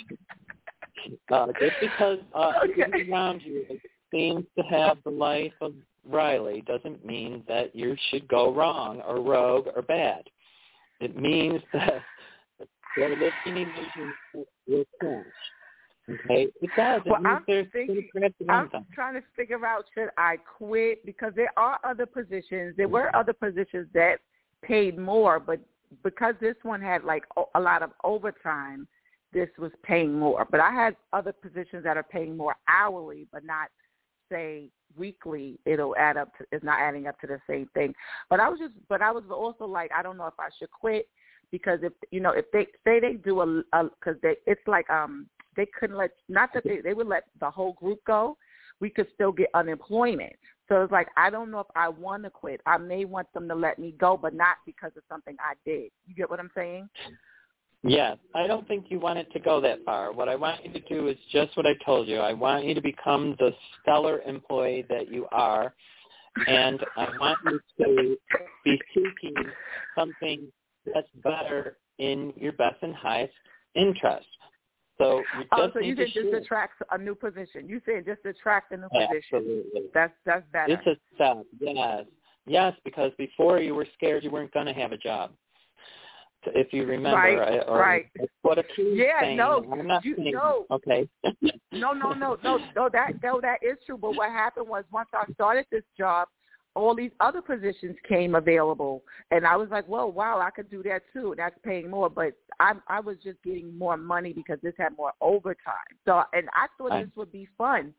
uh, 1.31 1.47
just 1.59 1.75
because 1.81 2.19
uh, 2.35 2.53
okay. 2.63 3.09
around 3.09 3.41
you 3.41 3.65
seems 4.11 4.45
to 4.57 4.63
have 4.63 4.97
the 5.03 5.09
life 5.09 5.53
of 5.61 5.73
Riley 6.07 6.63
doesn't 6.65 7.05
mean 7.05 7.43
that 7.47 7.75
you 7.75 7.95
should 8.09 8.27
go 8.27 8.53
wrong 8.53 9.01
or 9.07 9.21
rogue 9.21 9.67
or 9.75 9.81
bad. 9.81 10.23
It 10.99 11.15
means 11.15 11.61
that 11.73 12.01
listening 12.97 13.67
vision 13.75 14.13
will 14.67 14.85
change. 15.01 15.25
Okay, 16.09 16.47
it 16.61 16.69
does. 16.75 17.01
Well, 17.05 17.21
I'm, 17.25 17.43
thinking, 17.45 18.09
I'm 18.49 18.69
trying 18.93 19.15
to 19.15 19.21
figure 19.35 19.63
out 19.65 19.85
should 19.93 20.09
I 20.17 20.37
quit 20.37 21.05
because 21.05 21.33
there 21.35 21.51
are 21.57 21.79
other 21.83 22.05
positions. 22.05 22.75
There 22.77 22.87
were 22.87 23.15
other 23.15 23.33
positions 23.33 23.87
that 23.93 24.17
paid 24.63 24.97
more, 24.97 25.39
but 25.39 25.59
because 26.03 26.35
this 26.39 26.55
one 26.63 26.81
had 26.81 27.03
like 27.03 27.23
a 27.55 27.59
lot 27.59 27.83
of 27.83 27.91
overtime, 28.03 28.87
this 29.33 29.49
was 29.57 29.71
paying 29.83 30.17
more. 30.17 30.47
But 30.49 30.59
I 30.59 30.71
had 30.71 30.95
other 31.13 31.33
positions 31.33 31.83
that 31.83 31.97
are 31.97 32.03
paying 32.03 32.35
more 32.35 32.55
hourly, 32.67 33.27
but 33.31 33.43
not 33.43 33.69
say 34.31 34.69
weekly. 34.97 35.59
It'll 35.65 35.95
add 35.95 36.17
up 36.17 36.35
to. 36.37 36.45
It's 36.51 36.63
not 36.63 36.79
adding 36.79 37.07
up 37.07 37.19
to 37.21 37.27
the 37.27 37.39
same 37.47 37.69
thing. 37.73 37.93
But 38.29 38.39
I 38.39 38.49
was 38.49 38.59
just. 38.59 38.73
But 38.87 39.01
I 39.01 39.11
was 39.11 39.23
also 39.31 39.65
like, 39.65 39.91
I 39.95 40.01
don't 40.01 40.17
know 40.17 40.27
if 40.27 40.39
I 40.39 40.49
should 40.57 40.71
quit 40.71 41.07
because 41.51 41.79
if 41.83 41.93
you 42.11 42.19
know 42.19 42.31
if 42.31 42.45
they 42.51 42.67
say 42.83 42.99
they 42.99 43.13
do 43.13 43.41
a 43.41 43.63
because 43.83 44.19
they 44.21 44.35
it's 44.45 44.61
like 44.67 44.89
um 44.89 45.27
they 45.59 45.67
couldn't 45.77 45.97
let 45.97 46.11
not 46.29 46.51
that 46.53 46.63
they 46.63 46.79
they 46.79 46.93
would 46.93 47.07
let 47.07 47.25
the 47.41 47.51
whole 47.51 47.73
group 47.73 47.99
go, 48.07 48.37
we 48.79 48.89
could 48.89 49.07
still 49.13 49.33
get 49.33 49.49
unemployment. 49.53 50.31
So 50.69 50.81
it's 50.81 50.91
like 50.91 51.09
I 51.17 51.29
don't 51.29 51.51
know 51.51 51.59
if 51.59 51.67
I 51.75 51.89
want 51.89 52.23
to 52.23 52.29
quit. 52.29 52.61
I 52.65 52.77
may 52.77 53.03
want 53.03 53.27
them 53.33 53.49
to 53.49 53.55
let 53.55 53.77
me 53.77 53.93
go, 53.99 54.15
but 54.15 54.33
not 54.33 54.55
because 54.65 54.91
of 54.95 55.03
something 55.09 55.35
I 55.41 55.55
did. 55.65 55.91
You 56.07 56.15
get 56.15 56.29
what 56.29 56.39
I'm 56.39 56.51
saying? 56.55 56.87
Yes, 57.83 58.17
I 58.33 58.47
don't 58.47 58.65
think 58.69 58.85
you 58.87 59.01
want 59.01 59.19
it 59.19 59.29
to 59.33 59.39
go 59.39 59.59
that 59.59 59.83
far. 59.83 60.13
What 60.13 60.29
I 60.29 60.35
want 60.35 60.63
you 60.63 60.71
to 60.71 60.79
do 60.87 61.09
is 61.09 61.17
just 61.29 61.57
what 61.57 61.65
I 61.65 61.73
told 61.85 62.07
you. 62.07 62.19
I 62.19 62.31
want 62.31 62.63
you 62.63 62.73
to 62.73 62.81
become 62.81 63.35
the 63.37 63.51
stellar 63.81 64.21
employee 64.25 64.85
that 64.89 65.11
you 65.11 65.27
are, 65.33 65.73
and 66.47 66.79
I 66.95 67.07
want 67.19 67.39
you 67.45 67.59
to 67.85 68.17
be 68.63 68.79
seeking 68.93 69.35
something 69.97 70.47
that's 70.85 71.07
better 71.21 71.77
in 71.97 72.31
your 72.37 72.53
best 72.53 72.77
and 72.81 72.95
highest 72.95 73.33
interest. 73.75 74.27
So 74.99 75.19
you 75.19 75.45
oh, 75.53 75.57
just 75.57 75.71
oh, 75.71 75.71
so 75.73 75.79
you 75.79 75.95
said 75.95 76.07
just 76.13 76.33
attract 76.33 76.83
a 76.91 76.97
new 76.97 77.15
position. 77.15 77.67
You 77.67 77.81
said 77.85 78.05
just 78.05 78.25
attract 78.25 78.73
a 78.73 78.77
new 78.77 78.89
position. 78.89 79.37
Absolutely. 79.37 79.81
That's 79.93 80.13
that's 80.25 80.43
better. 80.51 80.73
It's 80.73 80.87
a 80.87 81.15
step. 81.15 81.45
Yes, 81.59 82.05
yes, 82.45 82.73
because 82.83 83.11
before 83.17 83.59
you 83.59 83.75
were 83.75 83.87
scared 83.95 84.23
you 84.23 84.31
weren't 84.31 84.53
going 84.53 84.65
to 84.65 84.73
have 84.73 84.91
a 84.91 84.97
job. 84.97 85.31
If 86.45 86.71
you 86.71 86.85
remember, 86.85 87.17
right, 87.17 87.63
or 87.67 87.77
right. 87.77 88.05
what 88.43 88.57
a 88.57 88.63
yeah, 88.77 89.19
saying. 89.21 89.37
no, 89.37 89.65
I'm 89.71 89.85
not 89.85 90.05
you, 90.05 90.15
saying, 90.15 90.31
no, 90.31 90.65
okay. 90.71 91.07
no, 91.41 91.91
no, 91.91 92.13
no, 92.13 92.37
no, 92.41 92.59
no. 92.75 92.89
That 92.89 93.21
no, 93.21 93.41
that 93.41 93.57
is 93.61 93.77
true. 93.85 93.97
But 93.97 94.15
what 94.15 94.29
happened 94.29 94.69
was 94.69 94.85
once 94.89 95.09
I 95.13 95.29
started 95.33 95.65
this 95.69 95.83
job, 95.97 96.29
all 96.75 96.95
these 96.95 97.11
other 97.19 97.41
positions 97.41 97.95
came 98.07 98.35
available, 98.35 99.03
and 99.31 99.45
I 99.45 99.55
was 99.55 99.69
like, 99.69 99.87
"Well, 99.87 100.11
wow, 100.11 100.39
I 100.39 100.49
could 100.49 100.69
do 100.69 100.83
that 100.83 101.01
too. 101.13 101.33
That's 101.37 101.57
paying 101.63 101.89
more." 101.89 102.09
But 102.09 102.33
I, 102.59 102.73
I 102.87 102.99
was 102.99 103.17
just 103.23 103.41
getting 103.43 103.77
more 103.77 103.97
money 103.97 104.33
because 104.33 104.59
this 104.61 104.73
had 104.77 104.95
more 104.97 105.13
overtime. 105.21 105.75
So, 106.05 106.23
and 106.33 106.47
I 106.53 106.67
thought 106.77 107.01
this 107.01 107.15
would 107.15 107.31
be 107.31 107.47
fun, 107.57 107.93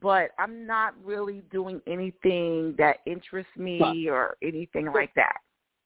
but 0.00 0.30
I'm 0.38 0.66
not 0.66 0.94
really 1.04 1.42
doing 1.50 1.80
anything 1.86 2.74
that 2.78 2.98
interests 3.06 3.56
me 3.56 4.08
or 4.08 4.36
anything 4.42 4.92
like 4.92 5.14
that. 5.14 5.38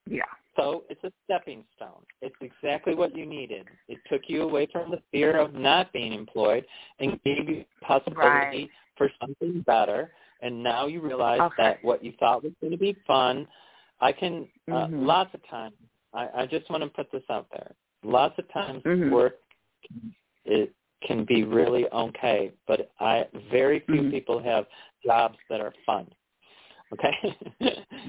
Yeah. 0.09 0.23
So 0.57 0.83
it's 0.89 1.03
a 1.05 1.13
stepping 1.25 1.65
stone. 1.77 2.03
It's 2.21 2.35
exactly 2.41 2.95
what 2.95 3.17
you 3.17 3.27
needed. 3.27 3.67
It 3.87 3.99
took 4.11 4.23
you 4.27 4.43
away 4.43 4.67
from 4.73 4.91
the 4.91 5.01
fear 5.13 5.39
of 5.39 5.55
not 5.55 5.93
being 5.93 6.13
employed 6.13 6.65
and 6.99 7.23
gave 7.23 7.49
you 7.49 7.65
possibility 7.81 8.19
right. 8.21 8.69
for 8.97 9.09
something 9.21 9.63
better 9.67 10.11
and 10.41 10.63
now 10.63 10.87
you 10.87 11.01
realize 11.01 11.41
okay. 11.41 11.55
that 11.59 11.85
what 11.85 12.05
you 12.05 12.13
thought 12.19 12.43
was 12.43 12.53
going 12.61 12.71
to 12.71 12.79
be 12.79 12.97
fun, 13.07 13.47
I 14.01 14.13
can 14.13 14.49
uh, 14.69 14.75
mm-hmm. 14.75 15.07
lots 15.07 15.35
of 15.35 15.41
times. 15.49 15.75
I, 16.15 16.29
I 16.37 16.47
just 16.47 16.71
want 16.71 16.83
to 16.83 16.89
put 16.89 17.11
this 17.13 17.23
out 17.31 17.47
there. 17.53 17.73
Lots 18.03 18.35
of 18.39 18.51
times 18.53 18.83
mm-hmm. 18.85 19.11
work 19.11 19.35
it 20.45 20.73
can 21.07 21.25
be 21.25 21.45
really 21.45 21.87
okay, 21.89 22.53
but 22.67 22.91
I 23.01 23.27
very 23.51 23.81
few 23.87 24.03
mm-hmm. 24.03 24.11
people 24.11 24.43
have 24.43 24.67
jobs 25.05 25.37
that 25.51 25.61
are 25.61 25.73
fun. 25.85 26.07
Okay, 26.93 27.37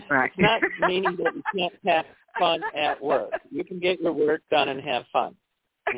right. 0.10 0.32
it's 0.32 0.38
not 0.38 0.62
meaning 0.88 1.18
that 1.18 1.34
you 1.36 1.44
can't 1.56 1.74
have 1.86 2.06
fun 2.38 2.62
at 2.76 3.02
work. 3.02 3.32
You 3.52 3.64
can 3.64 3.80
get 3.80 4.00
your 4.00 4.14
work 4.14 4.42
done 4.50 4.70
and 4.70 4.82
have 4.82 5.04
fun, 5.12 5.36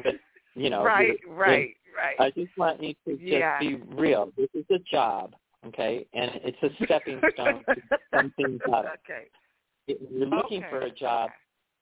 but 0.04 0.16
you 0.56 0.70
know, 0.70 0.84
right, 0.84 1.20
right, 1.28 1.76
right. 1.96 2.16
I 2.20 2.32
just 2.32 2.58
want 2.58 2.82
you 2.82 2.94
to 3.06 3.18
just 3.18 3.22
yeah. 3.22 3.60
be 3.60 3.76
real. 3.76 4.32
This 4.36 4.50
is 4.56 4.66
a 4.72 4.80
job 4.80 5.36
okay? 5.68 6.06
And 6.14 6.32
it's 6.44 6.58
a 6.64 6.86
stepping 6.86 7.22
stone 7.34 7.64
to 7.68 7.98
something 8.14 8.60
better. 8.66 8.92
Okay. 9.06 9.28
You're 9.88 10.28
looking 10.28 10.64
okay. 10.64 10.70
for 10.70 10.82
a 10.82 10.92
job 10.92 11.30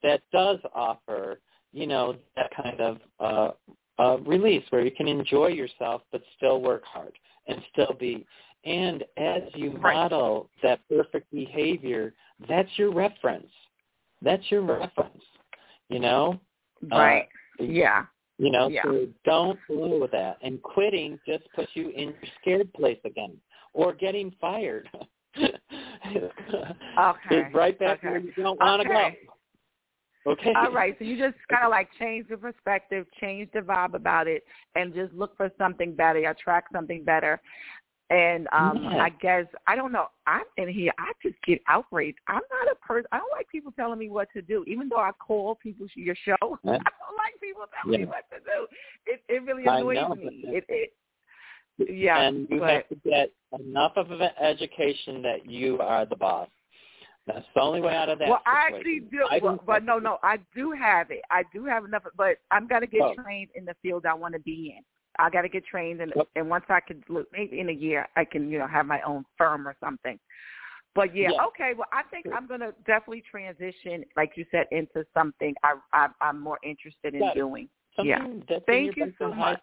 that 0.03 0.21
does 0.31 0.59
offer, 0.73 1.39
you 1.73 1.87
know, 1.87 2.15
that 2.35 2.51
kind 2.55 2.79
of 2.79 2.97
uh, 3.19 4.01
uh, 4.01 4.17
release 4.19 4.63
where 4.69 4.83
you 4.83 4.91
can 4.91 5.07
enjoy 5.07 5.47
yourself 5.47 6.01
but 6.11 6.21
still 6.37 6.61
work 6.61 6.83
hard 6.85 7.13
and 7.47 7.61
still 7.71 7.95
be. 7.99 8.25
And 8.65 9.03
as 9.17 9.43
you 9.55 9.71
right. 9.77 9.95
model 9.95 10.49
that 10.63 10.79
perfect 10.89 11.31
behavior, 11.31 12.13
that's 12.47 12.69
your 12.77 12.93
reference. 12.93 13.51
That's 14.21 14.43
your 14.49 14.61
reference. 14.61 15.23
You 15.89 15.99
know. 15.99 16.39
Right. 16.91 17.27
Uh, 17.59 17.63
yeah. 17.63 18.05
You 18.37 18.51
know, 18.51 18.69
yeah. 18.69 18.83
so 18.83 19.07
don't 19.25 19.59
fool 19.67 19.99
with 19.99 20.11
that. 20.11 20.37
And 20.41 20.61
quitting 20.61 21.19
just 21.27 21.43
puts 21.53 21.71
you 21.73 21.89
in 21.89 22.09
your 22.09 22.31
scared 22.41 22.71
place 22.73 22.99
again 23.03 23.33
or 23.73 23.93
getting 23.93 24.33
fired. 24.39 24.89
okay. 25.37 25.51
It's 27.31 27.55
right 27.55 27.77
back 27.77 27.99
okay. 27.99 28.09
where 28.09 28.19
you 28.19 28.33
don't 28.37 28.59
want 28.59 28.81
to 28.81 28.89
okay. 28.89 29.17
go. 29.25 29.33
Okay. 30.27 30.53
All 30.55 30.71
right. 30.71 30.95
So 30.99 31.05
you 31.05 31.17
just 31.17 31.37
kind 31.49 31.63
of 31.63 31.71
like 31.71 31.89
change 31.97 32.27
the 32.29 32.37
perspective, 32.37 33.05
change 33.19 33.49
the 33.53 33.61
vibe 33.61 33.93
about 33.93 34.27
it, 34.27 34.43
and 34.75 34.93
just 34.93 35.13
look 35.13 35.35
for 35.37 35.49
something 35.57 35.95
better, 35.95 36.19
attract 36.29 36.73
something 36.73 37.03
better. 37.03 37.41
And 38.11 38.47
um 38.51 38.79
yeah. 38.83 39.03
I 39.03 39.09
guess 39.09 39.45
I 39.67 39.75
don't 39.75 39.91
know. 39.91 40.07
I'm 40.25 40.43
in 40.57 40.67
here. 40.67 40.91
I 40.97 41.11
just 41.23 41.35
get 41.45 41.61
outraged. 41.67 42.17
I'm 42.27 42.41
not 42.51 42.71
a 42.71 42.75
person. 42.85 43.07
I 43.11 43.19
don't 43.19 43.31
like 43.31 43.47
people 43.49 43.71
telling 43.71 43.99
me 43.99 44.09
what 44.09 44.27
to 44.35 44.41
do. 44.41 44.63
Even 44.67 44.89
though 44.89 44.97
I 44.97 45.11
call 45.25 45.55
people 45.55 45.87
your 45.95 46.15
show, 46.15 46.35
yeah. 46.41 46.49
I 46.71 46.91
don't 46.99 47.17
like 47.17 47.39
people 47.41 47.65
telling 47.81 47.99
yeah. 47.99 48.05
me 48.05 48.11
what 48.11 48.25
to 48.31 48.39
do. 48.39 48.67
It 49.05 49.21
it 49.29 49.43
really 49.43 49.63
annoys 49.63 50.17
me. 50.17 50.43
It, 50.47 50.65
it 50.67 50.93
yeah, 51.87 52.21
and 52.21 52.47
you 52.49 52.59
but, 52.59 52.69
have 52.69 52.89
to 52.89 52.95
get 52.95 53.31
enough 53.59 53.93
of 53.95 54.11
an 54.11 54.29
education 54.41 55.21
that 55.21 55.49
you 55.49 55.79
are 55.79 56.05
the 56.05 56.15
boss. 56.15 56.49
That's 57.27 57.45
the 57.53 57.61
only 57.61 57.81
way 57.81 57.95
out 57.95 58.09
of 58.09 58.19
that. 58.19 58.27
Well, 58.27 58.41
situation. 58.45 58.73
I 58.73 58.77
actually 58.77 58.99
do, 59.11 59.27
I 59.29 59.39
well, 59.41 59.63
but 59.65 59.83
no, 59.83 59.99
no, 59.99 60.17
I 60.23 60.37
do 60.55 60.71
have 60.71 61.11
it. 61.11 61.21
I 61.29 61.43
do 61.53 61.65
have 61.65 61.85
enough, 61.85 62.03
but 62.17 62.37
I'm 62.51 62.67
gonna 62.67 62.87
get 62.87 63.01
oh. 63.01 63.13
trained 63.15 63.49
in 63.55 63.65
the 63.65 63.75
field 63.81 64.05
I 64.05 64.13
want 64.13 64.33
to 64.33 64.39
be 64.39 64.75
in. 64.77 64.83
I 65.19 65.29
got 65.29 65.41
to 65.41 65.49
get 65.49 65.65
trained, 65.65 66.01
and 66.01 66.13
yep. 66.15 66.27
and 66.35 66.49
once 66.49 66.65
I 66.69 66.79
can 66.79 67.03
look, 67.09 67.27
maybe 67.31 67.59
in 67.59 67.69
a 67.69 67.73
year, 67.73 68.07
I 68.15 68.25
can 68.25 68.49
you 68.49 68.57
know 68.57 68.67
have 68.67 68.85
my 68.85 69.01
own 69.01 69.25
firm 69.37 69.67
or 69.67 69.75
something. 69.79 70.17
But 70.95 71.15
yeah, 71.15 71.29
yeah. 71.33 71.45
okay. 71.47 71.73
Well, 71.77 71.87
I 71.91 72.03
think 72.09 72.25
I'm 72.33 72.47
gonna 72.47 72.71
definitely 72.87 73.23
transition, 73.29 74.03
like 74.15 74.31
you 74.35 74.45
said, 74.49 74.65
into 74.71 75.05
something 75.13 75.53
I, 75.63 75.75
I 75.93 76.07
I'm 76.21 76.39
more 76.39 76.57
interested 76.63 77.15
in 77.15 77.21
doing. 77.35 77.69
Something 77.95 78.43
yeah. 78.49 78.59
Thank 78.65 78.97
you 78.97 79.13
so 79.19 79.33
much. 79.33 79.59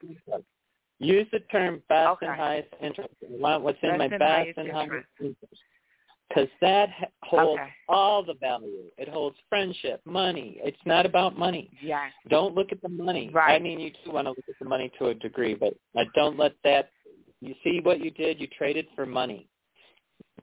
Use 0.98 1.26
the 1.30 1.40
term 1.50 1.82
best 1.88 2.08
okay. 2.08 2.26
and 2.26 2.36
highest 2.36 2.68
interest. 2.80 3.10
I 3.22 3.26
want 3.30 3.62
what's 3.62 3.78
in 3.82 3.90
best 3.90 3.98
my 3.98 4.04
and 4.06 4.18
best 4.18 4.48
and 4.56 4.70
highest 4.70 5.06
interest. 5.20 5.62
Because 6.28 6.48
that 6.60 6.88
holds 7.22 7.60
okay. 7.60 7.70
all 7.88 8.24
the 8.24 8.34
value. 8.40 8.84
It 8.98 9.08
holds 9.08 9.36
friendship, 9.48 10.00
money. 10.04 10.58
It's 10.64 10.76
not 10.84 11.06
about 11.06 11.38
money. 11.38 11.70
Yeah. 11.80 12.06
Don't 12.28 12.54
look 12.54 12.72
at 12.72 12.82
the 12.82 12.88
money. 12.88 13.30
Right. 13.32 13.54
I 13.54 13.58
mean, 13.58 13.78
you 13.78 13.90
do 14.04 14.10
want 14.10 14.26
to 14.26 14.30
look 14.30 14.44
at 14.48 14.54
the 14.58 14.68
money 14.68 14.90
to 14.98 15.08
a 15.08 15.14
degree, 15.14 15.54
but 15.54 15.74
uh, 15.98 16.04
don't 16.14 16.38
let 16.38 16.52
that. 16.64 16.90
You 17.40 17.54
see 17.62 17.80
what 17.82 18.00
you 18.00 18.10
did? 18.10 18.40
You 18.40 18.48
traded 18.58 18.86
for 18.96 19.06
money. 19.06 19.48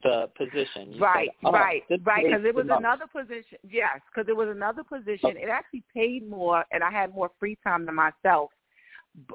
The 0.04 0.30
position. 0.38 0.92
You 0.92 1.02
right, 1.02 1.30
said, 1.42 1.48
oh, 1.48 1.52
right, 1.52 1.82
right. 2.04 2.26
Because 2.26 2.46
it 2.46 2.54
was 2.54 2.66
money. 2.66 2.80
another 2.80 3.06
position. 3.08 3.58
Yes, 3.70 4.00
because 4.14 4.28
it 4.28 4.36
was 4.36 4.50
another 4.50 4.84
position. 4.84 5.32
Okay. 5.32 5.44
It 5.44 5.50
actually 5.50 5.84
paid 5.94 6.30
more, 6.30 6.66
and 6.72 6.84
I 6.84 6.92
had 6.92 7.14
more 7.14 7.32
free 7.40 7.58
time 7.64 7.86
to 7.86 7.92
myself 7.92 8.52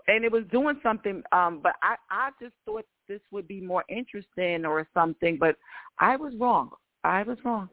and 0.09 0.25
it 0.25 0.33
was 0.33 0.45
doing 0.51 0.79
something 0.83 1.23
um 1.33 1.61
but 1.63 1.75
i 1.83 1.95
i 2.11 2.31
just 2.41 2.55
thought 2.65 2.85
this 3.09 3.21
would 3.31 3.47
be 3.47 3.61
more 3.61 3.85
interesting 3.89 4.65
or 4.65 4.87
something 4.93 5.37
but 5.39 5.57
i 6.01 6.17
was 6.17 6.35
wrong 6.39 6.71
i 7.05 7.23
was 7.23 7.39
wrong 7.45 7.69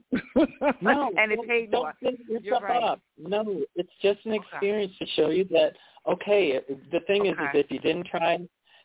no 0.81 1.11
and 1.17 1.31
it 1.31 1.39
paid 1.47 1.71
don't 1.71 1.83
more 1.83 1.93
think 2.01 2.19
You're 2.27 2.43
yourself 2.43 2.63
right. 2.63 2.83
up 2.83 3.01
no 3.17 3.63
it's 3.75 3.89
just 4.01 4.19
an 4.25 4.33
Okay. 4.33 4.43
experience 4.43 4.93
to 4.99 5.05
show 5.15 5.29
you 5.29 5.45
that 5.45 5.73
okay 6.07 6.59
the 6.91 6.99
thing 7.07 7.25
is, 7.25 7.33
Okay. 7.33 7.43
is 7.43 7.65
if 7.65 7.71
you 7.71 7.79
didn't 7.79 8.05
try 8.05 8.37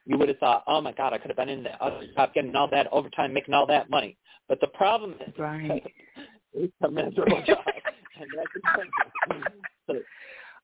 you 0.07 0.19
would 0.19 0.29
have 0.29 0.39
thought, 0.39 0.65
oh 0.67 0.81
my 0.81 0.93
God, 0.93 1.13
I 1.13 1.19
could 1.19 1.31
have 1.31 1.37
been 1.37 1.49
in 1.49 1.63
the 1.63 1.73
other 1.83 2.07
job 2.17 2.33
getting 2.35 2.57
all 2.57 2.69
that 2.71 2.89
overtime, 2.91 3.33
making 3.33 3.55
all 3.55 3.67
that 3.67 3.91
money. 3.91 4.17
But 4.49 4.61
the 4.61 4.67
problem 4.69 5.15
is, 5.25 5.33
right. 5.39 5.83
it's 6.55 6.73
a 6.83 6.91
miserable 6.91 7.43
job, 7.47 7.65
and 8.21 8.29
that's 8.35 8.49
expensive. 8.57 9.53
So, 9.87 9.95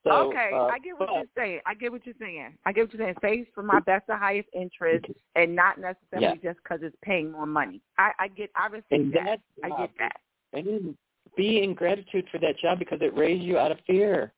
so, 0.07 0.28
okay, 0.28 0.50
uh, 0.52 0.64
I 0.66 0.78
get 0.78 0.98
what 0.98 1.09
you're 1.12 1.24
saying. 1.36 1.61
I 1.66 1.74
get 1.74 1.92
what 1.92 2.07
you're 2.07 2.14
saying. 2.20 2.57
I 2.64 2.72
get 2.72 2.82
what 2.82 2.94
you're 2.94 3.07
saying. 3.07 3.16
Face 3.20 3.46
for 3.54 3.62
my 3.62 3.80
best 3.80 4.04
or 4.09 4.16
highest 4.16 4.48
interest, 4.52 5.07
and 5.34 5.54
not 5.54 5.78
necessarily 5.78 6.38
Yeah. 6.42 6.52
just 6.52 6.62
because 6.62 6.80
it's 6.82 6.96
paying 7.02 7.32
more 7.32 7.46
money. 7.46 7.80
I, 7.98 8.12
I 8.18 8.28
get, 8.28 8.50
I 8.54 8.68
And 8.90 9.12
that. 9.12 9.40
I 9.64 9.68
get 9.68 9.90
that. 9.98 10.20
And 10.52 10.96
be 11.36 11.62
in 11.62 11.74
gratitude 11.74 12.26
for 12.30 12.38
that 12.38 12.59
job 12.59 12.78
because 12.78 12.98
it 13.02 13.16
raised 13.16 13.42
you 13.42 13.59
out 13.59 13.72
of 13.72 13.78
fear. 13.86 14.32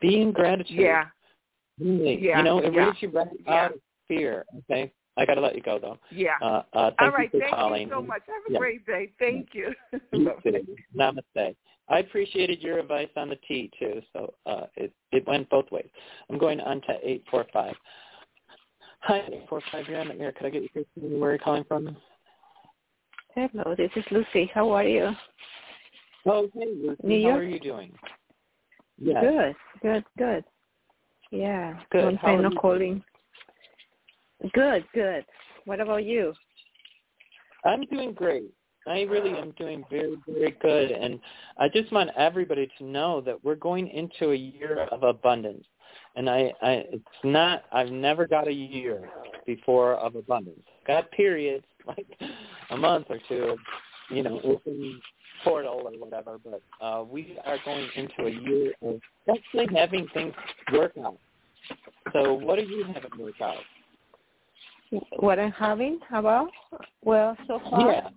Be 0.00 0.20
in 0.20 0.32
gratitude. 0.32 0.78
Yeah, 0.78 1.06
Really. 1.78 2.18
Yeah, 2.20 2.38
You 2.38 2.44
know, 2.44 2.58
it 2.58 2.72
yeah, 2.74 2.86
raised 2.86 3.02
you 3.02 3.10
right 3.10 3.28
yeah. 3.46 3.52
out 3.54 3.72
of 3.74 3.80
fear. 4.08 4.44
Okay. 4.70 4.92
I 5.16 5.26
gotta 5.26 5.40
let 5.40 5.54
you 5.54 5.62
go 5.62 5.78
though. 5.78 5.98
yeah. 6.10 6.32
Uh 6.42 6.62
uh 6.72 6.90
thank 6.98 7.00
All 7.00 7.10
right, 7.10 7.30
you 7.32 7.40
for 7.40 7.44
thank 7.44 7.54
calling. 7.54 7.88
you 7.88 7.94
so 7.94 8.02
much. 8.02 8.22
Have 8.26 8.42
a 8.48 8.52
Yeah. 8.52 8.58
great 8.58 8.86
day. 8.86 9.12
Thank 9.18 9.48
you. 9.52 9.72
You 10.12 10.32
too. 10.42 10.66
Namaste. 10.96 11.56
I 11.88 11.98
appreciated 11.98 12.62
your 12.62 12.78
advice 12.78 13.08
on 13.16 13.28
the 13.28 13.36
tea 13.48 13.70
too, 13.78 14.00
so 14.12 14.32
uh 14.46 14.66
it 14.76 14.92
it 15.12 15.26
went 15.26 15.48
both 15.50 15.70
ways. 15.70 15.88
I'm 16.28 16.38
going 16.38 16.60
on 16.60 16.80
to 16.82 16.98
eight 17.02 17.24
four 17.30 17.46
five. 17.52 17.74
Hi, 19.00 19.22
eight 19.32 19.46
four 19.48 19.60
five, 19.72 19.88
you're 19.88 20.00
on 20.00 20.08
the 20.08 20.18
air. 20.20 20.32
Could 20.32 20.46
I 20.46 20.50
get 20.50 20.62
your 20.62 20.70
first 20.74 20.88
name? 20.96 21.20
Where 21.20 21.30
are 21.30 21.32
you 21.34 21.38
calling 21.38 21.64
from? 21.64 21.96
Hello, 23.34 23.74
this 23.76 23.90
is 23.96 24.04
Lucy. 24.10 24.50
How 24.54 24.70
are 24.70 24.84
you? 24.84 25.10
Oh, 26.26 26.48
hey 26.54 26.66
Lucy. 26.76 26.96
New 27.02 27.30
How 27.30 27.36
are 27.36 27.42
you 27.44 27.60
doing? 27.60 27.92
Yes. 28.98 29.24
Good, 29.24 29.54
good, 29.82 30.04
good. 30.18 30.44
Yeah, 31.30 31.78
Good. 31.92 32.04
long 32.04 32.16
How 32.16 32.28
time 32.28 32.40
are 32.40 32.42
no 32.42 32.50
you 32.50 32.58
calling. 32.58 33.04
Good, 34.52 34.84
good. 34.94 35.24
What 35.64 35.80
about 35.80 36.04
you? 36.04 36.32
I'm 37.64 37.82
doing 37.84 38.12
great. 38.12 38.50
I 38.86 39.02
really 39.02 39.38
am 39.38 39.52
doing 39.52 39.84
very, 39.90 40.16
very 40.26 40.56
good. 40.62 40.90
And 40.90 41.20
I 41.58 41.68
just 41.68 41.92
want 41.92 42.10
everybody 42.16 42.68
to 42.78 42.84
know 42.84 43.20
that 43.20 43.42
we're 43.44 43.54
going 43.54 43.88
into 43.88 44.30
a 44.30 44.34
year 44.34 44.88
of 44.90 45.02
abundance. 45.02 45.64
And 46.16 46.28
I, 46.28 46.52
I 46.62 46.84
it's 46.90 47.04
not 47.22 47.64
I've 47.72 47.90
never 47.90 48.26
got 48.26 48.48
a 48.48 48.52
year 48.52 49.08
before 49.46 49.94
of 49.94 50.16
abundance. 50.16 50.62
Got 50.86 51.10
periods, 51.12 51.64
like 51.86 52.06
a 52.70 52.76
month 52.76 53.06
or 53.10 53.18
two 53.28 53.56
you 54.10 54.22
know, 54.22 54.40
open 54.42 55.00
portal 55.44 55.82
or 55.84 55.92
whatever, 55.92 56.38
but 56.44 56.62
uh 56.84 57.02
we 57.04 57.38
are 57.44 57.58
going 57.64 57.88
into 57.96 58.26
a 58.26 58.30
year 58.30 58.72
of 58.82 59.00
actually 59.30 59.66
having 59.74 60.06
things 60.12 60.34
work 60.72 60.92
out. 61.04 61.18
So 62.12 62.34
what 62.34 62.58
are 62.58 62.62
you 62.62 62.84
having 62.84 63.10
work 63.18 63.40
out? 63.40 63.58
What 65.18 65.38
I'm 65.38 65.52
having 65.52 66.00
how 66.08 66.18
about? 66.20 66.50
Well, 67.04 67.36
so 67.46 67.60
far, 67.70 67.92
Yeah. 67.92 68.08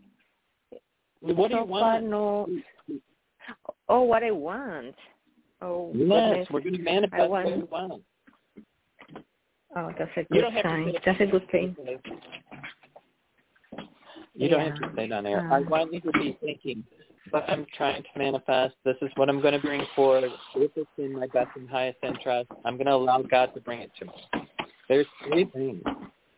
What 1.21 1.49
do 1.49 1.55
so 1.55 1.61
you 1.61 1.67
far, 1.67 2.01
want? 2.01 2.05
no. 2.05 2.49
Oh, 3.89 4.01
what 4.01 4.23
I 4.23 4.31
want. 4.31 4.95
Oh, 5.61 5.91
Yes, 5.93 6.09
goodness. 6.29 6.47
we're 6.51 6.61
going 6.61 6.77
to 6.77 6.81
manifest 6.83 7.21
I 7.21 7.27
what 7.27 7.45
want- 7.45 7.57
we 7.57 7.63
want. 7.63 8.03
Oh, 9.75 9.91
that's 9.97 10.11
a 10.17 10.23
good 10.23 10.41
don't 10.41 10.51
have 10.53 10.63
to 10.63 10.69
sign. 10.69 10.93
That's 11.05 11.21
a 11.21 11.25
good 11.25 11.49
thing. 11.49 11.75
You 14.35 14.49
don't 14.49 14.59
Yeah. 14.59 14.65
have 14.65 14.79
to 14.81 14.95
say 14.95 15.05
it 15.05 15.11
on 15.11 15.25
air. 15.25 15.47
I 15.51 15.57
Um, 15.57 15.69
want 15.69 15.93
you 15.93 15.99
to 16.01 16.11
be 16.11 16.33
thinking 16.33 16.83
what 17.31 17.49
I'm 17.49 17.65
trying 17.67 18.03
to 18.03 18.09
manifest. 18.17 18.75
This 18.83 18.97
is 19.01 19.09
what 19.15 19.29
I'm 19.29 19.41
going 19.41 19.53
to 19.53 19.59
bring 19.59 19.85
forward. 19.95 20.31
This 20.55 20.71
is 20.75 20.85
in 20.97 21.13
my 21.13 21.27
best 21.27 21.55
and 21.55 21.69
highest 21.69 21.99
interest, 22.03 22.51
I'm 22.65 22.75
going 22.77 22.85
to 22.87 22.93
allow 22.93 23.21
God 23.21 23.53
to 23.55 23.61
bring 23.61 23.79
it 23.81 23.91
to 23.99 24.05
me. 24.05 24.47
There's 24.89 25.07
three 25.27 25.45
things. 25.45 25.83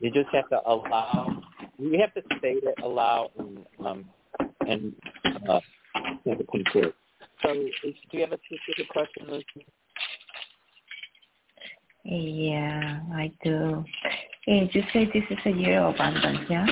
You 0.05 0.11
just 0.11 0.29
have 0.33 0.47
to 0.49 0.61
allow. 0.69 1.41
You 1.79 1.99
have 1.99 2.13
to 2.13 2.21
state 2.37 2.59
it, 2.61 2.75
allow, 2.83 3.31
and 3.39 3.65
um, 3.83 4.05
and 4.67 4.93
uh, 5.49 5.59
have 5.95 6.39
it. 6.39 6.93
So, 7.41 7.51
is, 7.51 7.95
do 8.11 8.17
you 8.17 8.19
have 8.19 8.31
a 8.31 8.37
specific 8.45 8.87
question, 8.89 9.25
Lucy? 9.27 9.65
Yeah, 12.03 12.99
I 13.15 13.31
do. 13.43 13.83
Eh, 14.47 14.67
you 14.73 14.83
say 14.93 15.05
this 15.05 15.23
is 15.31 15.39
a 15.47 15.49
year 15.49 15.81
of 15.81 15.95
abundance, 15.95 16.47
yeah? 16.51 16.67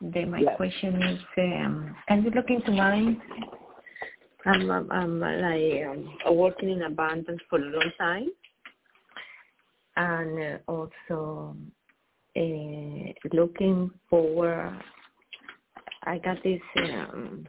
Then 0.00 0.32
my 0.32 0.40
Yes. 0.40 0.56
question 0.56 1.00
is, 1.00 1.20
um, 1.38 1.94
can 2.08 2.24
you 2.24 2.30
look 2.30 2.50
into 2.50 2.72
mine? 2.72 3.22
I'm, 4.46 4.68
I'm, 4.68 4.90
I'm 4.90 5.20
like 5.20 5.86
um, 5.86 6.36
working 6.36 6.70
in 6.70 6.82
abundance 6.82 7.40
for 7.48 7.60
a 7.60 7.62
long 7.62 7.92
time, 7.98 8.30
and 9.96 10.58
uh, 10.68 10.72
also 10.72 11.56
uh, 12.36 13.12
looking 13.32 13.90
forward. 14.08 14.78
I 16.04 16.18
got 16.18 16.42
this 16.42 16.60
um, 16.76 17.46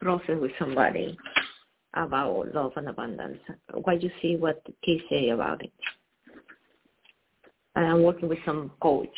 process 0.00 0.36
with 0.40 0.50
somebody 0.58 1.16
about 1.94 2.54
love 2.54 2.72
and 2.76 2.88
abundance. 2.88 3.38
What 3.72 4.02
you 4.02 4.10
see, 4.20 4.36
what 4.36 4.62
he 4.82 5.00
say 5.08 5.30
about 5.30 5.64
it? 5.64 5.72
And 7.74 7.86
I'm 7.86 8.02
working 8.02 8.28
with 8.28 8.38
some 8.44 8.72
coach 8.80 9.08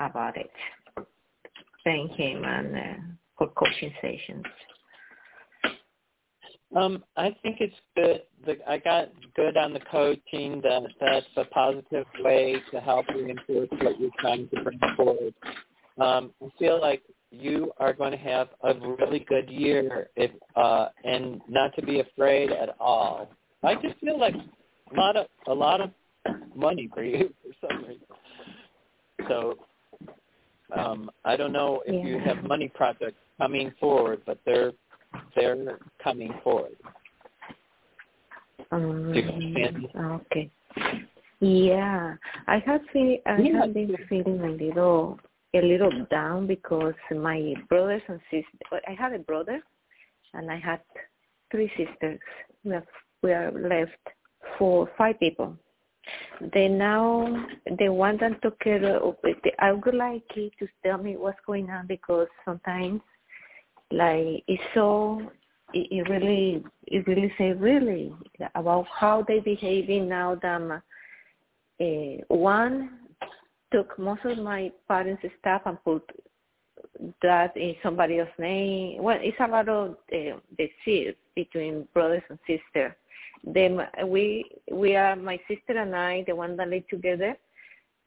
about 0.00 0.36
it, 0.36 0.50
paying 1.84 2.08
him 2.08 2.44
and 2.44 2.76
uh, 2.76 3.02
for 3.38 3.48
coaching 3.48 3.92
sessions. 4.00 4.44
Um, 6.74 7.04
I 7.16 7.34
think 7.42 7.58
it's 7.60 7.74
good. 7.94 8.22
The, 8.44 8.56
I 8.68 8.78
got 8.78 9.10
good 9.34 9.56
on 9.56 9.72
the 9.72 9.80
coaching. 9.80 10.60
That 10.62 10.82
that's 11.00 11.26
a 11.36 11.44
positive 11.44 12.06
way 12.20 12.56
to 12.72 12.80
help 12.80 13.06
reinforce 13.08 13.68
what 13.80 14.00
you're 14.00 14.10
trying 14.18 14.48
to 14.48 14.62
bring 14.62 14.80
forward. 14.96 15.34
Um, 15.98 16.32
I 16.42 16.48
feel 16.58 16.80
like 16.80 17.02
you 17.30 17.72
are 17.78 17.92
going 17.92 18.12
to 18.12 18.18
have 18.18 18.48
a 18.62 18.74
really 18.74 19.20
good 19.28 19.48
year, 19.48 20.08
if 20.16 20.30
uh, 20.56 20.88
and 21.04 21.40
not 21.48 21.74
to 21.76 21.82
be 21.82 22.00
afraid 22.00 22.50
at 22.50 22.74
all. 22.80 23.30
I 23.62 23.74
just 23.76 23.98
feel 24.00 24.18
like 24.18 24.34
a 24.34 24.94
lot 24.94 25.16
of 25.16 25.26
a 25.46 25.54
lot 25.54 25.80
of 25.80 25.90
money 26.54 26.90
for 26.92 27.04
you 27.04 27.32
for 27.42 27.68
some 27.68 27.84
reason. 27.84 28.06
So 29.28 29.54
um, 30.76 31.10
I 31.24 31.36
don't 31.36 31.52
know 31.52 31.82
if 31.86 32.06
you 32.06 32.18
have 32.18 32.42
money 32.44 32.68
projects 32.74 33.18
coming 33.38 33.72
forward, 33.78 34.22
but 34.26 34.38
they're 34.44 34.72
they're 35.34 35.78
coming 36.02 36.34
forward. 36.42 36.76
Um, 38.70 39.12
Do 39.12 39.20
you 39.20 39.28
understand? 39.28 39.88
okay. 39.96 40.50
Yeah, 41.40 42.14
I 42.46 42.58
have 42.60 42.80
feel, 42.92 43.18
I 43.26 43.40
Yeah. 43.42 43.60
have 43.60 43.74
been 43.74 43.96
feeling 44.08 44.40
a 44.40 44.50
little 44.50 45.20
a 45.54 45.62
little 45.62 46.04
down 46.10 46.46
because 46.46 46.94
my 47.10 47.54
brothers 47.68 48.02
and 48.08 48.20
sisters. 48.30 48.82
I 48.86 48.92
had 48.92 49.12
a 49.12 49.18
brother, 49.18 49.62
and 50.34 50.50
I 50.50 50.56
had 50.56 50.80
three 51.50 51.68
sisters. 51.76 52.20
We 52.64 52.72
have 52.72 52.86
we 53.22 53.32
are 53.32 53.50
left 53.52 54.04
for 54.58 54.88
five 54.98 55.18
people. 55.20 55.56
They 56.52 56.68
now 56.68 57.46
the 57.78 57.88
one 57.88 58.16
that 58.18 58.40
took 58.42 58.58
care 58.60 58.84
of 58.96 59.16
it. 59.24 59.54
I 59.58 59.72
would 59.72 59.94
like 59.94 60.24
you 60.34 60.50
to 60.58 60.68
tell 60.84 60.98
me 60.98 61.16
what's 61.16 61.40
going 61.46 61.70
on 61.70 61.86
because 61.86 62.28
sometimes, 62.44 63.00
like 63.90 64.44
it's 64.48 64.62
so 64.74 65.20
it, 65.72 65.88
it 65.90 66.08
really 66.08 66.64
it 66.86 67.06
really 67.06 67.32
say 67.38 67.52
really 67.52 68.12
about 68.54 68.86
how 68.92 69.24
they 69.26 69.40
behaving 69.40 70.08
now 70.08 70.34
that 70.42 70.82
uh, 71.80 72.34
one 72.34 72.90
took 73.72 73.98
most 73.98 74.24
of 74.24 74.38
my 74.38 74.70
parents' 74.88 75.22
stuff 75.40 75.62
and 75.66 75.82
put 75.84 76.02
that 77.22 77.56
in 77.56 77.74
somebody 77.82 78.18
else's 78.18 78.32
name. 78.38 79.02
Well, 79.02 79.18
it's 79.20 79.36
a 79.40 79.48
lot 79.48 79.68
of 79.68 79.96
uh, 80.12 80.38
the 80.56 81.14
between 81.34 81.86
brothers 81.92 82.22
and 82.30 82.38
sisters. 82.46 82.92
Then 83.44 83.80
we 84.06 84.44
we 84.72 84.96
are 84.96 85.14
my 85.14 85.38
sister 85.48 85.78
and 85.78 85.94
I, 85.94 86.24
the 86.26 86.34
one 86.34 86.56
that 86.56 86.68
live 86.68 86.88
together, 86.88 87.36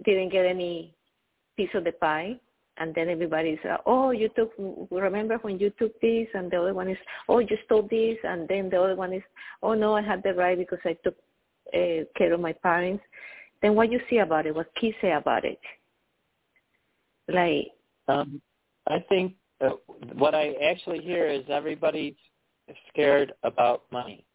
didn't 0.03 0.29
get 0.29 0.45
any 0.45 0.95
piece 1.55 1.69
of 1.73 1.83
the 1.83 1.91
pie. 1.93 2.39
And 2.79 2.95
then 2.95 3.09
everybody's, 3.09 3.59
uh, 3.69 3.77
oh, 3.85 4.11
you 4.11 4.29
took, 4.29 4.53
remember 4.89 5.37
when 5.41 5.59
you 5.59 5.69
took 5.77 5.99
this? 5.99 6.27
And 6.33 6.49
the 6.49 6.61
other 6.61 6.73
one 6.73 6.89
is, 6.89 6.97
oh, 7.27 7.39
you 7.39 7.57
stole 7.65 7.87
this. 7.89 8.17
And 8.23 8.47
then 8.47 8.69
the 8.69 8.81
other 8.81 8.95
one 8.95 9.13
is, 9.13 9.23
oh, 9.61 9.73
no, 9.73 9.95
I 9.95 10.01
had 10.01 10.23
the 10.23 10.33
right 10.33 10.57
because 10.57 10.79
I 10.85 10.93
took 11.03 11.15
uh, 11.73 12.05
care 12.17 12.33
of 12.33 12.39
my 12.39 12.53
parents. 12.53 13.03
Then 13.61 13.75
what 13.75 13.91
you 13.91 13.99
see 14.09 14.19
about 14.19 14.45
it, 14.45 14.55
what 14.55 14.73
kids 14.79 14.95
say 15.01 15.11
about 15.11 15.43
it. 15.43 15.59
Like, 17.27 17.71
Um, 18.07 18.41
I 18.87 18.99
think 19.07 19.35
uh, 19.61 19.71
what 20.13 20.33
I 20.33 20.53
actually 20.63 20.99
hear 20.99 21.27
is 21.27 21.43
everybody's 21.49 22.15
scared 22.89 23.33
about 23.43 23.83
money. 23.91 24.25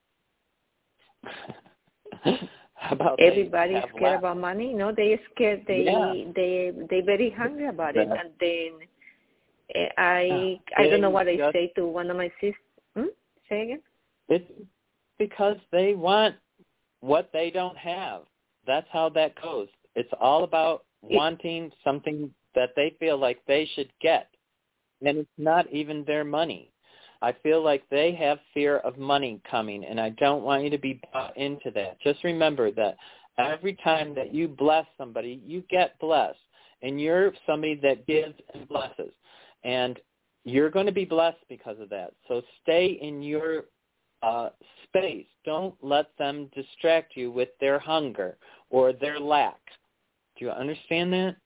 about 2.91 3.19
they 3.19 3.25
everybody's 3.27 3.77
have 3.77 3.89
scared 3.91 4.03
lack. 4.03 4.19
about 4.19 4.39
money. 4.39 4.73
No, 4.73 4.93
they 4.93 5.13
are 5.15 5.21
scared. 5.35 5.65
They 5.67 5.85
Yeah. 5.85 6.13
they 6.35 6.73
they 6.91 7.01
very 7.01 7.31
hungry 7.31 7.67
about 7.69 7.97
it. 7.97 8.09
And 8.09 8.31
then 8.41 8.71
uh, 9.75 9.89
I 10.01 10.23
Yeah. 10.23 10.57
I 10.79 10.89
don't 10.89 11.01
know 11.01 11.11
what 11.11 11.29
I 11.29 11.37
just- 11.37 11.53
say 11.53 11.73
to 11.77 11.87
one 11.87 12.11
of 12.11 12.17
my 12.17 12.29
sisters. 12.41 12.55
Hmm? 12.97 13.07
Say 13.49 13.63
again. 13.63 13.83
It's 14.29 14.51
because 15.19 15.57
they 15.71 15.95
want 15.95 16.37
what 17.01 17.31
they 17.33 17.51
don't 17.51 17.77
have. 17.77 18.23
That's 18.67 18.89
how 18.91 19.09
that 19.11 19.35
goes. 19.43 19.69
It's 19.95 20.13
all 20.21 20.45
about 20.45 20.85
wanting 21.03 21.71
something 21.83 22.33
that 22.55 22.71
they 22.77 22.97
feel 22.99 23.19
like 23.19 23.41
they 23.47 23.67
should 23.75 23.91
get. 24.01 24.29
And 25.05 25.19
it's 25.19 25.29
not 25.39 25.71
even 25.71 26.05
their 26.05 26.25
money. 26.25 26.71
I 27.25 27.35
feel 27.43 27.65
like 27.65 27.89
they 27.89 28.13
have 28.17 28.39
fear 28.53 28.79
of 28.79 28.99
money 28.99 29.41
coming, 29.51 29.87
and 29.87 29.99
I 29.99 30.11
don't 30.11 30.43
want 30.43 30.63
you 30.63 30.69
to 30.69 30.79
be 30.79 31.01
bought 31.11 31.35
into 31.39 31.71
that. 31.71 31.99
Just 32.03 32.23
remember 32.23 32.71
that 32.73 32.99
every 33.39 33.79
time 33.83 34.15
that 34.15 34.35
you 34.35 34.47
bless 34.47 34.85
somebody, 34.99 35.41
you 35.43 35.65
get 35.71 35.99
blessed, 36.01 36.37
and 36.83 37.01
you're 37.01 37.33
somebody 37.47 37.81
that 37.83 38.07
gives 38.07 38.35
and 38.53 38.69
blesses, 38.69 39.13
and 39.65 39.99
you're 40.45 40.69
going 40.69 40.85
to 40.85 40.93
be 40.93 41.07
blessed 41.07 41.39
because 41.49 41.81
of 41.81 41.89
that. 41.89 42.13
So 42.29 42.43
stay 42.63 42.99
in 43.01 43.23
your 43.23 43.65
uh, 44.23 44.51
space. 44.83 45.27
Don't 45.47 45.75
let 45.81 46.09
them 46.19 46.51
distract 46.55 47.17
you 47.17 47.31
with 47.31 47.49
their 47.59 47.79
hunger 47.79 48.37
or 48.69 48.93
their 48.93 49.19
lack. 49.19 49.61
Do 50.39 50.45
you 50.45 50.51
understand 50.51 51.11
that? 51.15 51.37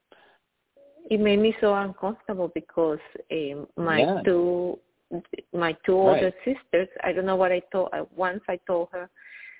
It 1.08 1.20
made 1.20 1.38
me 1.38 1.54
so 1.60 1.72
uncomfortable 1.72 2.50
because 2.52 2.98
uh, 3.30 3.64
my 3.76 4.00
Yeah. 4.00 4.22
two 4.24 4.80
my 5.52 5.72
two 5.84 5.96
Right. 5.96 6.22
older 6.22 6.32
sisters. 6.44 6.88
I 7.02 7.12
don't 7.12 7.26
know 7.26 7.36
what 7.36 7.52
I 7.52 7.60
told. 7.72 7.90
Uh, 7.92 8.04
once 8.14 8.42
I 8.48 8.58
told 8.66 8.88
her 8.92 9.08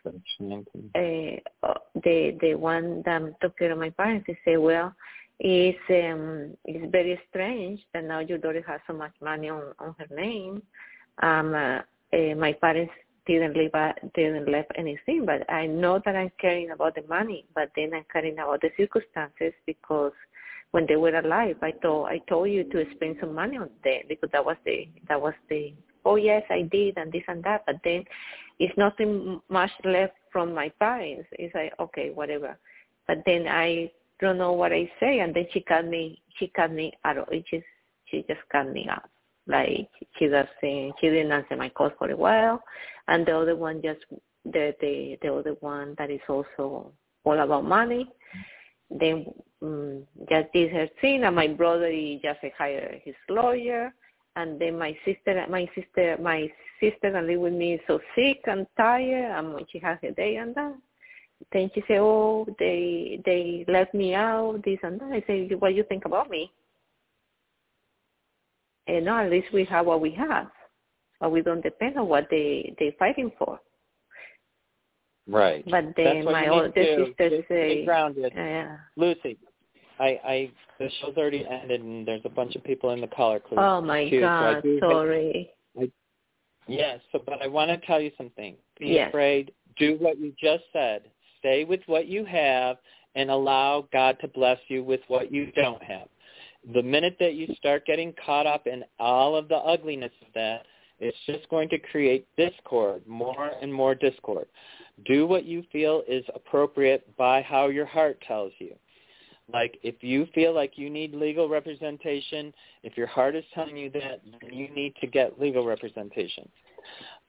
uh, 0.07 1.67
uh, 1.67 1.75
the 2.05 2.37
the 2.41 2.55
one 2.55 3.03
that 3.05 3.23
took 3.41 3.59
care 3.59 3.73
of 3.73 3.79
my 3.79 3.91
parents. 3.91 4.27
They 4.27 4.39
say, 4.45 4.57
well, 4.57 4.95
it's 5.41 5.79
um 5.91 6.57
it's 6.65 6.91
very 6.91 7.19
strange 7.31 7.81
that 7.95 8.05
now 8.05 8.21
your 8.21 8.39
daughter 8.39 8.65
has 8.67 8.81
so 8.87 8.93
much 8.93 9.13
money 9.23 9.49
on 9.49 9.73
on 9.79 9.95
her 9.99 10.15
name. 10.15 10.63
Um, 11.23 11.55
uh, 11.55 11.81
uh, 12.13 12.35
my 12.37 12.53
parents 12.53 12.93
didn't 13.27 13.57
leave 13.57 13.75
uh, 13.75 13.93
didn't 14.15 14.47
leave 14.47 14.65
anything, 14.77 15.27
but 15.27 15.49
I 15.51 15.67
know 15.67 16.01
that 16.05 16.17
I'm 16.17 16.33
caring 16.41 16.71
about 16.71 16.95
the 16.95 17.03
money, 17.09 17.45
but 17.55 17.71
then 17.77 17.93
I'm 17.95 18.05
caring 18.13 18.35
about 18.35 18.63
the 18.63 18.71
circumstances 18.77 19.53
because 19.67 20.13
when 20.73 20.87
they 20.87 20.97
were 20.97 21.17
alive, 21.17 21.57
I 21.63 21.71
told 21.71 22.09
I 22.09 22.19
told 22.29 22.51
you 22.51 22.65
to 22.65 22.85
spend 22.95 23.17
some 23.21 23.35
money 23.35 23.57
on 23.57 23.71
them 23.85 24.03
because 24.09 24.31
that 24.33 24.45
was 24.45 24.57
the 24.65 24.89
that 25.09 25.21
was 25.21 25.35
the 25.49 25.73
oh 26.05 26.17
yes 26.17 26.43
I 26.51 26.63
did 26.63 26.99
and 26.99 27.13
this 27.13 27.23
and 27.29 27.43
that, 27.45 27.65
but 27.67 27.77
then 27.85 28.05
it's 28.59 28.77
nothing 28.77 29.41
much 29.49 29.71
left 29.85 30.15
from 30.33 30.55
my 30.55 30.69
parents. 30.79 31.29
It's 31.33 31.55
like 31.55 31.73
okay 31.81 32.11
whatever, 32.11 32.59
but 33.07 33.19
then 33.25 33.47
I 33.49 33.91
don't 34.21 34.39
know 34.39 34.53
what 34.53 34.73
I 34.73 34.91
say, 35.01 35.21
and 35.21 35.35
then 35.35 35.47
she 35.53 35.61
cut 35.61 35.87
me 35.87 36.21
she 36.39 36.49
cut 36.49 36.73
me 36.73 36.93
out. 37.05 37.33
It 37.33 37.45
just 37.51 37.65
she 38.07 38.25
just 38.29 38.41
cut 38.53 38.71
me 38.71 38.87
out. 38.91 39.09
Like 39.47 39.89
she 40.19 40.27
doesn't 40.27 40.49
she 40.63 41.09
didn't 41.09 41.33
answer 41.33 41.57
my 41.57 41.71
calls 41.71 41.93
for 41.99 42.11
a 42.11 42.17
while, 42.17 42.63
and 43.09 43.25
the 43.25 43.37
other 43.37 43.57
one 43.57 43.81
just 43.81 44.01
the 44.45 44.75
the 44.83 45.17
the 45.23 45.33
other 45.33 45.57
one 45.61 45.95
that 45.97 46.11
is 46.11 46.21
also 46.29 46.93
all 47.25 47.39
about 47.41 47.65
money 47.65 48.09
then 48.91 49.27
um, 49.63 50.05
just 50.29 50.53
did 50.53 50.71
her 50.73 50.89
thing 51.01 51.25
and 51.25 51.35
my 51.35 51.49
brother 51.49 51.91
he 51.91 52.21
just 52.23 52.39
hired 52.57 53.01
his 53.05 53.15
lawyer 53.29 53.93
and 54.37 54.61
then 54.61 54.79
my 54.79 54.97
sister 55.05 55.45
my 55.49 55.69
sister 55.75 56.17
my 56.21 56.51
sister 56.81 57.11
that 57.11 57.25
live 57.25 57.41
with 57.41 57.53
me 57.53 57.75
is 57.75 57.81
so 57.87 57.99
sick 58.15 58.41
and 58.47 58.67
tired 58.77 59.37
and 59.37 59.55
when 59.55 59.65
she 59.71 59.79
has 59.79 59.99
a 60.03 60.13
day 60.13 60.37
and 60.37 60.55
that. 60.55 60.75
Then 61.53 61.71
she 61.75 61.83
said 61.89 61.99
oh 61.99 62.47
they 62.59 63.21
they 63.25 63.65
let 63.69 63.93
me 63.95 64.15
out 64.15 64.61
this 64.65 64.79
and 64.83 65.01
that. 65.01 65.13
I 65.13 65.25
say 65.27 65.49
what 65.59 65.71
do 65.71 65.75
you 65.75 65.85
think 65.85 66.05
about 66.05 66.31
me? 66.31 66.53
And 68.87 69.05
no 69.07 69.19
at 69.19 69.31
least 69.31 69.53
we 69.53 69.65
have 69.65 69.87
what 69.87 70.01
we 70.01 70.13
have 70.13 70.51
but 71.21 71.33
we 71.33 71.43
don't 71.43 71.63
depend 71.63 71.97
on 71.99 72.09
what 72.09 72.29
they 72.31 72.75
they 72.79 72.95
fighting 72.99 73.33
for. 73.39 73.59
Right. 75.27 75.63
but 75.71 75.85
then 75.95 76.25
my 76.25 76.49
older 76.49 76.73
sister 76.75 77.45
say 77.49 77.85
grounded. 77.85 78.33
yeah. 78.35 78.79
Lucy, 78.97 79.37
I, 80.01 80.21
I 80.25 80.51
the 80.79 80.91
show's 81.01 81.17
already 81.17 81.45
ended 81.51 81.83
and 81.83 82.07
there's 82.07 82.23
a 82.25 82.29
bunch 82.29 82.55
of 82.57 82.63
people 82.65 82.91
in 82.91 83.01
the 83.01 83.07
caller 83.09 83.41
queue. 83.41 83.59
oh 83.59 83.81
my 83.81 84.09
so 84.11 84.17
I 84.17 84.21
god 84.21 84.55
have- 84.55 84.65
sorry 84.81 85.51
Yes, 86.71 87.01
so, 87.13 87.23
but 87.25 87.41
I 87.43 87.47
want 87.47 87.71
to 87.71 87.79
tell 87.87 87.99
you 88.01 88.11
something. 88.19 88.55
Be 88.79 88.89
Yes. 88.89 89.09
afraid. 89.09 89.53
Do 89.79 89.97
what 89.97 90.19
you 90.19 90.35
just 90.39 90.65
said. 90.73 91.11
Stay 91.39 91.65
with 91.65 91.81
what 91.87 92.07
you 92.07 92.27
have 92.27 92.77
and 93.15 93.31
allow 93.31 93.89
God 93.91 94.19
to 94.21 94.29
bless 94.29 94.59
you 94.69 94.85
with 94.85 95.01
what 95.09 95.33
you 95.33 95.51
don't 95.53 95.83
have. 95.83 96.09
The 96.75 96.83
minute 96.83 97.17
that 97.21 97.35
you 97.35 97.47
start 97.55 97.87
getting 97.87 98.13
caught 98.25 98.47
up 98.47 98.67
in 98.67 98.85
all 98.99 99.35
of 99.35 99.49
the 99.49 99.57
ugliness 99.57 100.13
of 100.21 100.29
that, 100.35 100.67
it's 101.01 101.17
just 101.27 101.49
going 101.49 101.69
to 101.71 101.79
create 101.79 102.27
discord, 102.37 103.07
more 103.07 103.53
and 103.63 103.73
more 103.73 103.95
discord. 103.95 104.47
Do 105.07 105.27
what 105.27 105.45
you 105.45 105.63
feel 105.73 106.03
is 106.07 106.25
appropriate 106.35 107.17
by 107.17 107.41
how 107.41 107.69
your 107.69 107.87
heart 107.87 108.21
tells 108.27 108.53
you. 108.59 108.75
Like 109.53 109.79
if 109.83 109.97
you 110.03 110.27
feel 110.35 110.55
like 110.55 110.73
you 110.77 110.91
need 110.91 111.15
legal 111.15 111.49
representation, 111.49 112.53
if 112.83 112.97
your 112.97 113.07
heart 113.07 113.35
is 113.35 113.45
telling 113.55 113.77
you 113.77 113.91
that, 113.91 114.21
then 114.41 114.53
you 114.53 114.69
need 114.75 114.95
to 115.01 115.07
get 115.07 115.41
legal 115.41 115.65
representation. 115.67 116.49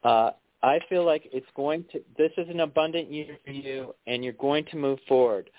Uh, 0.03 0.31
I 0.61 0.79
feel 0.89 1.05
like 1.05 1.29
it's 1.31 1.47
going 1.55 1.85
to. 1.91 2.01
This 2.17 2.31
is 2.37 2.49
an 2.49 2.59
abundant 2.59 3.11
year 3.11 3.37
for 3.45 3.51
you, 3.51 3.95
and 4.07 4.23
you're 4.23 4.33
going 4.33 4.65
to 4.65 4.77
move 4.77 4.99
forward. 5.07 5.49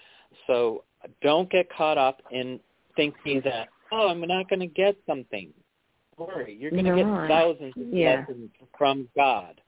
So 0.47 0.85
don't 1.23 1.51
get 1.51 1.73
caught 1.75 1.97
up 1.97 2.21
in 2.31 2.61
thinking 2.97 3.41
that 3.45 3.69
oh, 3.93 4.09
I'm 4.09 4.21
not 4.21 4.49
going 4.49 4.61
to 4.61 4.67
get 4.67 4.97
something. 5.07 5.53
Don't 6.19 6.29
worry, 6.29 6.57
you're 6.59 6.71
going 6.71 6.85
to 6.85 6.91
No, 6.91 6.97
get 6.97 7.29
thousands 7.29 7.75
of 7.77 7.89
yeah. 7.93 8.25
blessings 8.25 8.51
from 8.77 9.09
God, 9.17 9.61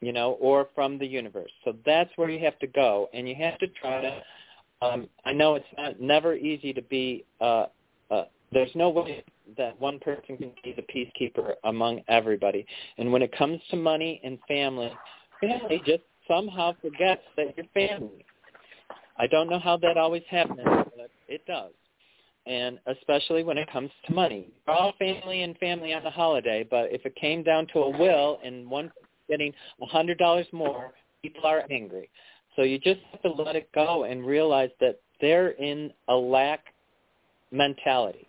you 0.00 0.12
know, 0.12 0.32
or 0.40 0.68
from 0.74 0.98
the 0.98 1.06
universe. 1.06 1.50
So 1.64 1.76
that's 1.86 2.10
where 2.16 2.28
you 2.28 2.44
have 2.44 2.58
to 2.58 2.66
go, 2.66 3.08
and 3.14 3.28
you 3.28 3.34
have 3.36 3.58
to 3.58 3.68
try 3.68 4.00
to 4.00 4.22
um, 4.82 5.08
I 5.24 5.32
know 5.32 5.54
it's 5.54 5.66
not 5.76 6.00
never 6.00 6.34
easy 6.34 6.72
to 6.72 6.82
be. 6.82 7.24
Uh, 7.40 7.66
uh, 8.10 8.24
there's 8.52 8.70
no 8.74 8.90
way 8.90 9.24
that 9.56 9.80
one 9.80 9.98
person 9.98 10.36
can 10.36 10.52
be 10.64 10.74
the 10.74 10.82
peacekeeper 10.82 11.54
among 11.64 12.00
everybody. 12.08 12.66
And 12.98 13.12
when 13.12 13.22
it 13.22 13.36
comes 13.36 13.60
to 13.70 13.76
money 13.76 14.20
and 14.24 14.38
family, 14.48 14.92
family 15.40 15.82
just 15.84 16.02
somehow 16.28 16.74
forgets 16.80 17.22
that 17.36 17.54
you're 17.56 17.66
family. 17.74 18.24
I 19.18 19.26
don't 19.26 19.50
know 19.50 19.58
how 19.58 19.76
that 19.78 19.96
always 19.96 20.22
happens, 20.30 20.60
but 20.64 21.10
it 21.28 21.44
does. 21.46 21.72
And 22.46 22.78
especially 22.86 23.44
when 23.44 23.58
it 23.58 23.70
comes 23.70 23.90
to 24.06 24.14
money. 24.14 24.48
We're 24.66 24.74
all 24.74 24.94
family 24.98 25.42
and 25.42 25.56
family 25.58 25.92
on 25.92 26.02
the 26.02 26.10
holiday, 26.10 26.66
but 26.68 26.90
if 26.90 27.04
it 27.04 27.14
came 27.16 27.42
down 27.42 27.66
to 27.74 27.80
a 27.80 27.98
will 27.98 28.38
and 28.44 28.68
one 28.68 28.90
getting 29.28 29.52
a 29.82 29.86
hundred 29.86 30.18
dollars 30.18 30.46
more, 30.52 30.92
people 31.22 31.44
are 31.44 31.64
angry. 31.70 32.08
So 32.56 32.62
you 32.62 32.78
just 32.78 33.00
have 33.12 33.22
to 33.22 33.30
let 33.30 33.56
it 33.56 33.70
go 33.72 34.04
and 34.04 34.26
realize 34.26 34.70
that 34.80 35.00
they're 35.20 35.50
in 35.50 35.92
a 36.08 36.14
lack 36.14 36.64
mentality. 37.50 38.26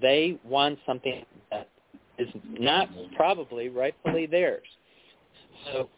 They 0.00 0.38
want 0.44 0.78
something 0.86 1.24
that 1.50 1.68
is 2.18 2.28
not 2.58 2.88
probably 3.16 3.68
rightfully 3.68 4.26
theirs. 4.26 4.66
So, 5.66 5.88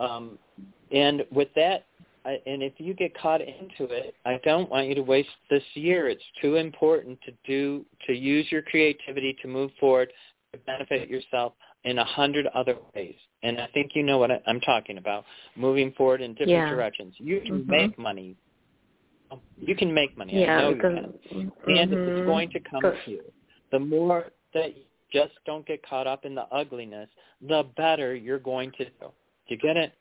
um, 0.00 0.38
and 0.92 1.24
with 1.30 1.48
that, 1.56 1.84
I, 2.24 2.40
and 2.46 2.62
if 2.62 2.74
you 2.78 2.94
get 2.94 3.16
caught 3.16 3.40
into 3.40 3.84
it, 3.92 4.14
I 4.26 4.40
don't 4.44 4.68
want 4.68 4.88
you 4.88 4.94
to 4.96 5.02
waste 5.02 5.28
this 5.50 5.62
year. 5.74 6.08
It's 6.08 6.22
too 6.42 6.56
important 6.56 7.18
to 7.22 7.32
do 7.46 7.86
to 8.06 8.12
use 8.12 8.46
your 8.50 8.62
creativity 8.62 9.36
to 9.42 9.48
move 9.48 9.70
forward 9.78 10.12
to 10.52 10.58
benefit 10.60 11.08
yourself 11.08 11.52
in 11.84 11.98
a 11.98 12.04
hundred 12.04 12.46
other 12.54 12.76
ways. 12.94 13.14
And 13.42 13.60
I 13.60 13.68
think 13.68 13.92
you 13.94 14.02
know 14.02 14.18
what 14.18 14.30
I, 14.30 14.40
I'm 14.46 14.60
talking 14.60 14.98
about. 14.98 15.24
Moving 15.56 15.92
forward 15.92 16.20
in 16.20 16.32
different 16.32 16.50
Yeah. 16.50 16.68
directions. 16.68 17.14
You 17.18 17.40
can 17.40 17.60
Mhm. 17.60 17.68
make 17.68 17.98
money. 17.98 18.36
You 19.56 19.76
can 19.76 19.92
make 19.92 20.16
money. 20.16 20.44
I 20.44 20.56
know 20.60 20.74
because 20.74 20.96
you 20.96 21.02
can. 21.02 21.76
And 21.76 21.92
mhm, 21.92 22.08
it's 22.08 22.26
going 22.26 22.50
to 22.50 22.60
come 22.60 22.82
to 22.82 23.10
you. 23.10 23.22
The 23.70 23.78
more 23.78 24.32
that 24.54 24.76
you 24.76 24.84
just 25.12 25.34
don't 25.44 25.66
get 25.66 25.82
caught 25.82 26.06
up 26.06 26.24
in 26.24 26.34
the 26.34 26.46
ugliness, 26.52 27.08
the 27.40 27.64
better 27.76 28.14
you're 28.14 28.38
going 28.38 28.72
to 28.72 28.84
do. 28.84 28.90
Do 29.00 29.10
you 29.48 29.58
get 29.58 29.76
it? 29.76 29.92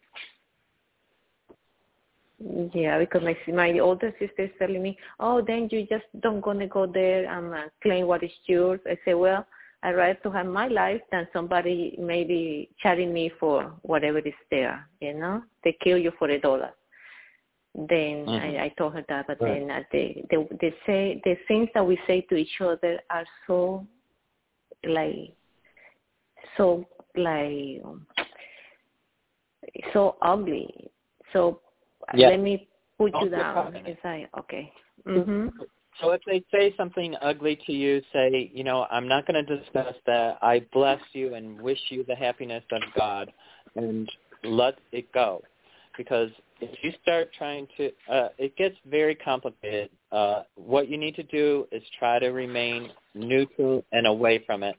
Yeah, 2.73 2.99
because 2.99 3.23
my 3.23 3.35
my 3.51 3.79
older 3.79 4.13
sister 4.19 4.43
is 4.43 4.51
telling 4.59 4.81
me, 4.83 4.97
oh, 5.19 5.41
then 5.41 5.69
you 5.71 5.87
just 5.87 6.05
don't 6.21 6.39
gonna 6.41 6.67
go 6.67 6.85
there 6.85 7.25
and 7.25 7.53
uh, 7.53 7.69
claim 7.81 8.05
what 8.05 8.23
is 8.23 8.31
yours. 8.45 8.79
I 8.85 8.97
say, 9.03 9.15
well, 9.15 9.45
I'd 9.83 9.95
rather 9.95 10.19
to 10.23 10.31
have 10.31 10.47
my 10.47 10.67
life 10.67 11.01
than 11.11 11.27
somebody 11.31 11.95
maybe 11.99 12.69
charging 12.79 13.13
me 13.13 13.31
for 13.39 13.73
whatever 13.83 14.19
is 14.19 14.33
there. 14.49 14.87
You 15.01 15.13
know, 15.13 15.43
they 15.63 15.77
kill 15.83 15.97
you 15.97 16.11
for 16.17 16.29
a 16.29 16.39
dollar. 16.39 16.71
Then 17.75 18.25
Mhm. 18.25 18.41
I, 18.59 18.63
I 18.65 18.69
told 18.69 18.93
her 18.93 19.05
that, 19.07 19.27
but 19.27 19.39
Right. 19.39 19.59
then 19.59 19.69
uh, 19.69 19.83
they, 19.91 20.25
they 20.31 20.37
they 20.59 20.75
say 20.85 21.21
the 21.23 21.35
things 21.47 21.69
that 21.73 21.85
we 21.85 21.99
say 22.07 22.21
to 22.21 22.35
each 22.35 22.59
other 22.59 22.99
are 23.11 23.25
so 23.45 23.85
like 24.83 25.31
so 26.55 26.85
like 27.15 27.81
so 29.93 30.17
ugly. 30.21 30.89
So 31.33 31.61
Yeah. 32.15 32.29
let 32.29 32.39
me 32.39 32.67
put 32.97 33.13
you 33.21 33.29
down. 33.29 33.75
It's 33.85 34.03
like 34.03 34.29
okay. 34.39 34.73
Mhm. 35.05 35.51
So 36.01 36.11
if 36.11 36.21
they 36.25 36.43
say 36.51 36.73
something 36.77 37.15
ugly 37.21 37.59
to 37.65 37.71
you, 37.71 38.01
say, 38.13 38.51
you 38.53 38.63
know, 38.63 38.85
I'm 38.91 39.07
not 39.07 39.25
going 39.25 39.43
to 39.45 39.57
discuss 39.57 39.95
that. 40.05 40.37
I 40.41 40.65
bless 40.71 40.99
you 41.13 41.33
and 41.33 41.59
wish 41.59 41.79
you 41.89 42.03
the 42.03 42.15
happiness 42.15 42.63
of 42.71 42.81
God, 42.95 43.31
and 43.75 44.09
let 44.43 44.75
it 44.91 45.11
go. 45.11 45.41
because 45.97 46.29
if 46.61 46.69
you 46.83 46.91
start 47.01 47.29
trying 47.37 47.67
to, 47.77 47.91
uh, 48.09 48.29
it 48.37 48.55
gets 48.55 48.75
very 48.89 49.15
complicated. 49.15 49.89
Uh, 50.11 50.43
what 50.55 50.87
you 50.87 50.97
need 50.97 51.15
to 51.15 51.23
do 51.23 51.67
is 51.71 51.83
try 51.99 52.19
to 52.19 52.27
remain 52.27 52.91
neutral 53.13 53.83
and 53.91 54.07
away 54.07 54.43
from 54.45 54.63
it. 54.63 54.75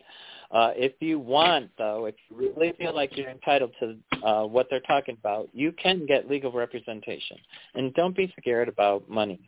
Uh, 0.51 0.71
if 0.75 0.93
you 1.01 1.19
want, 1.19 1.71
though, 1.77 2.07
if 2.07 2.15
you 2.29 2.37
really 2.37 2.73
feel 2.79 2.95
like 2.95 3.17
you're 3.17 3.29
entitled 3.29 3.71
to 3.81 3.97
uh, 4.27 4.45
what 4.47 4.67
they're 4.71 4.81
talking 4.81 5.17
about, 5.19 5.49
you 5.53 5.73
can 5.73 6.07
get 6.07 6.29
legal 6.29 6.51
representation. 6.51 7.37
And 7.75 7.93
don't 7.95 8.17
be 8.17 8.33
scared 8.41 8.69
about 8.69 9.09
money. 9.11 9.41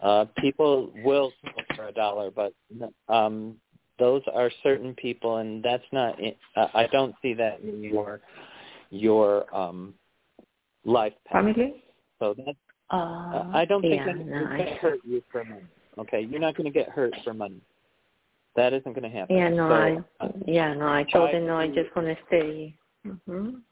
Uh, 0.00 0.26
people 0.38 0.92
will 1.04 1.32
for 1.74 1.88
a 1.88 1.92
dollar, 1.92 2.30
but 2.30 2.52
um, 3.08 3.56
those 3.98 4.22
are 4.34 4.50
certain 4.62 4.94
people, 4.94 5.38
and 5.38 5.62
that's 5.62 5.84
not. 5.92 6.18
Uh, 6.56 6.66
I 6.74 6.86
don't 6.88 7.14
see 7.22 7.34
that 7.34 7.60
in 7.60 7.82
your 7.82 8.20
your 8.90 9.54
um, 9.56 9.94
life 10.84 11.14
path. 11.26 11.44
Family? 11.44 11.84
So 12.18 12.34
that's. 12.36 12.58
Uh, 12.90 13.44
I 13.54 13.64
don't 13.66 13.80
think 13.80 13.94
yeah, 13.94 14.06
that 14.06 14.26
no, 14.26 14.46
going 14.46 14.58
to 14.58 14.74
hurt 14.74 14.98
you 15.02 15.22
for 15.32 15.44
money. 15.44 15.62
Okay, 15.96 16.20
you're 16.28 16.40
not 16.40 16.56
going 16.56 16.70
to 16.70 16.78
get 16.78 16.90
hurt 16.90 17.14
for 17.24 17.32
money. 17.32 17.60
That 18.56 18.72
isn't 18.74 18.92
going 18.92 19.10
to 19.10 19.16
happen. 19.18 19.36
Yeah, 19.36 19.48
no, 19.48 19.68
so, 19.68 19.74
I 20.20 20.24
uh, 20.26 20.32
yeah, 20.46 20.74
no, 20.74 20.86
I 20.88 21.04
told 21.04 21.30
him 21.30 21.46
no, 21.46 21.56
I 21.56 21.68
to- 21.68 21.82
just 21.82 21.94
want 21.96 22.08
to 22.08 22.16
stay. 22.26 22.76
Mhm. 23.06 23.62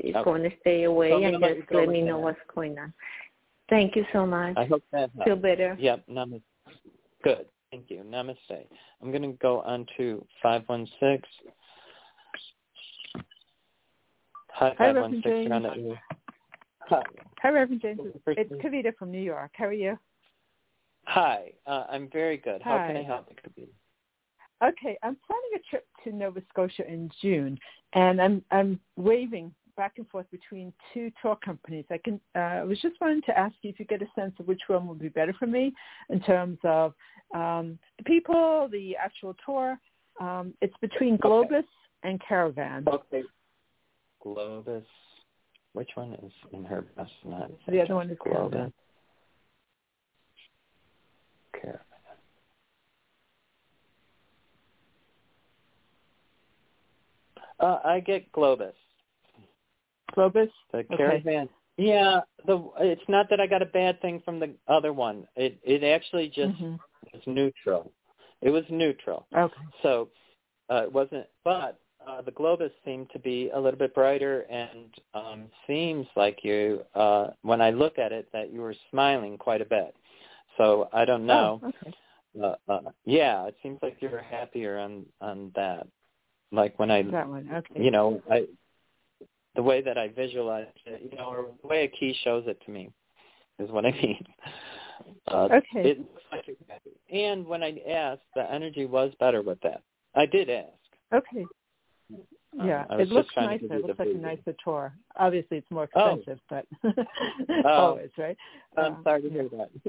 Just 0.00 0.14
Okay. 0.16 0.24
going 0.24 0.42
to 0.44 0.50
stay 0.60 0.84
away 0.84 1.10
So 1.10 1.22
and 1.22 1.40
just 1.42 1.72
let 1.72 1.88
me 1.88 2.02
know 2.02 2.16
that. 2.16 2.22
what's 2.22 2.40
going 2.54 2.78
on. 2.78 2.92
Thank 3.68 3.96
you 3.96 4.06
so 4.12 4.24
much. 4.24 4.56
I 4.56 4.64
hope 4.64 4.82
that 4.92 5.10
helps. 5.14 5.24
Feel 5.24 5.36
better. 5.36 5.76
Yep, 5.78 6.06
namaste. 6.08 6.42
Good. 7.22 7.46
Thank 7.70 7.90
you. 7.90 8.02
Namaste. 8.08 8.66
I'm 9.02 9.10
going 9.10 9.22
to 9.22 9.36
go 9.38 9.60
on 9.62 9.86
to 9.98 10.24
516. 10.42 11.22
Hi, 14.50 14.74
Hi, 14.78 14.86
Reverend 14.86 15.22
516. 15.22 15.52
You're 15.52 15.74
James. 15.74 15.98
Hi. 16.88 17.02
Hi, 17.42 17.48
Reverend 17.50 17.82
James. 17.82 18.00
It's. 18.26 18.52
Kavita 18.64 18.96
from 18.96 19.10
New 19.10 19.20
York. 19.20 19.50
How 19.54 19.66
are 19.66 19.72
you? 19.72 19.98
Hi. 21.08 21.52
Uh, 21.66 21.84
I'm 21.88 22.10
very 22.10 22.36
good. 22.36 22.60
How 22.60 22.86
can 22.86 22.98
I 22.98 23.02
help 23.02 23.30
you? 23.56 23.66
Okay, 24.62 24.98
I'm 25.02 25.16
planning 25.26 25.50
a 25.56 25.70
trip 25.70 25.86
to 26.04 26.12
Nova 26.12 26.42
Scotia 26.50 26.86
in 26.86 27.10
June, 27.22 27.58
and 27.94 28.20
I'm 28.20 28.44
I'm 28.50 28.78
waving 28.96 29.54
back 29.74 29.94
and 29.96 30.08
forth 30.10 30.26
between 30.30 30.70
two 30.92 31.10
tour 31.22 31.36
companies. 31.42 31.86
I 31.90 31.98
can. 31.98 32.20
Uh, 32.36 32.60
I 32.60 32.64
was 32.64 32.78
just 32.82 33.00
wanting 33.00 33.22
to 33.22 33.38
ask 33.38 33.54
you 33.62 33.70
if 33.70 33.78
you 33.78 33.86
get 33.86 34.02
a 34.02 34.08
sense 34.14 34.34
of 34.38 34.46
which 34.48 34.60
one 34.66 34.86
would 34.86 34.98
be 34.98 35.08
better 35.08 35.32
for 35.38 35.46
me 35.46 35.72
in 36.10 36.20
terms 36.20 36.58
of 36.64 36.92
um, 37.34 37.78
the 37.96 38.04
people, 38.04 38.68
the 38.70 38.94
actual 38.96 39.34
tour. 39.46 39.78
Um, 40.20 40.52
it's 40.60 40.76
between 40.82 41.16
Globus 41.16 41.64
and 42.02 42.20
Caravan. 42.20 42.84
Okay. 42.86 43.22
Globus. 44.22 44.84
Which 45.72 45.90
one 45.94 46.14
is 46.14 46.32
in 46.52 46.64
her 46.64 46.82
best? 46.82 47.12
Not 47.24 47.50
The 47.66 47.80
other 47.80 47.94
one 47.94 48.10
is 48.10 48.18
Globus. 48.18 48.50
Caravan. 48.50 48.72
Uh, 57.60 57.78
I 57.84 58.00
get 58.00 58.30
Globus. 58.32 58.72
Globus. 60.16 60.50
The 60.72 60.78
Okay. 60.78 60.96
caravan. 60.96 61.48
Yeah, 61.76 62.20
the 62.46 62.70
it's 62.80 63.08
not 63.08 63.30
that 63.30 63.40
I 63.40 63.46
got 63.46 63.62
a 63.62 63.66
bad 63.66 64.00
thing 64.00 64.20
from 64.24 64.40
the 64.40 64.54
other 64.66 64.92
one. 64.92 65.26
It 65.36 65.58
it 65.62 65.84
actually 65.84 66.28
just 66.28 66.54
Mhm. 66.54 66.78
was 67.12 67.26
neutral. 67.26 67.92
It 68.40 68.50
was 68.50 68.68
neutral. 68.68 69.26
Okay. 69.32 69.60
So 69.82 70.10
uh, 70.70 70.82
it 70.84 70.92
wasn't, 70.92 71.26
but 71.44 71.78
uh, 72.06 72.22
the 72.22 72.32
Globus 72.32 72.72
seemed 72.84 73.10
to 73.10 73.18
be 73.18 73.50
a 73.50 73.58
little 73.60 73.78
bit 73.78 73.94
brighter, 73.94 74.42
and 74.50 74.94
um, 75.14 75.50
seems 75.66 76.06
like 76.16 76.42
you, 76.44 76.84
uh, 76.94 77.30
when 77.42 77.60
I 77.60 77.70
look 77.70 77.98
at 77.98 78.12
it, 78.12 78.28
that 78.32 78.52
you 78.52 78.60
were 78.60 78.74
smiling 78.90 79.36
quite 79.38 79.60
a 79.60 79.64
bit. 79.66 79.94
So 80.56 80.88
I 80.92 81.04
don't 81.04 81.26
know. 81.26 81.60
Oh, 81.62 81.68
okay. 81.68 81.96
Uh, 82.40 82.54
uh, 82.68 82.90
yeah, 83.04 83.46
it 83.46 83.56
seems 83.62 83.78
like 83.82 83.96
you 84.00 84.08
were 84.08 84.22
happier 84.22 84.78
on 84.78 85.06
on 85.20 85.52
that. 85.54 85.86
Like 86.50 86.78
when 86.78 86.90
I, 86.90 87.02
That 87.02 87.28
one. 87.28 87.48
Okay. 87.52 87.82
you 87.82 87.90
know, 87.90 88.22
I 88.30 88.46
the 89.54 89.62
way 89.62 89.82
that 89.82 89.98
I 89.98 90.08
visualize 90.08 90.66
it, 90.86 91.10
you 91.10 91.18
know, 91.18 91.24
or 91.24 91.46
the 91.62 91.68
way 91.68 91.84
a 91.84 91.88
key 91.88 92.14
shows 92.22 92.44
it 92.46 92.60
to 92.64 92.70
me 92.70 92.90
is 93.58 93.70
what 93.70 93.84
I 93.86 93.90
mean. 93.92 94.24
Uh, 95.28 95.48
Okay. 95.52 95.90
It 95.90 95.98
looks 95.98 96.22
like 96.32 96.44
you're. 96.48 96.56
And 97.10 97.46
when 97.46 97.62
I 97.62 97.78
asked, 97.88 98.22
the 98.34 98.50
energy 98.52 98.84
was 98.84 99.12
better 99.20 99.42
with 99.42 99.60
that. 99.60 99.82
I 100.14 100.26
did 100.26 100.50
ask. 100.50 100.68
Okay. 101.14 101.46
Um, 102.58 102.66
Yeah, 102.66 102.84
it 102.98 103.08
looks 103.08 103.32
nicer. 103.36 103.64
It 103.70 103.82
looks 103.82 103.98
like 103.98 104.08
a 104.08 104.18
nicer 104.18 104.54
tour. 104.62 104.92
Obviously, 105.16 105.58
it's 105.58 105.70
more 105.70 105.88
Oh. 105.94 106.14
expensive, 106.18 106.40
but 106.50 106.66
Oh. 107.64 107.70
always, 107.70 108.10
right? 108.18 108.36
I'm 108.76 108.94
Um, 108.96 109.04
sorry 109.04 109.22
to 109.22 109.30
hear 109.30 109.48
that. 109.50 109.70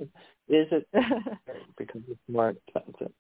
Is 0.47 0.67
it 0.71 0.87
because 1.77 2.01
it's 2.07 2.19
more 2.29 2.49
expensive? 2.49 3.11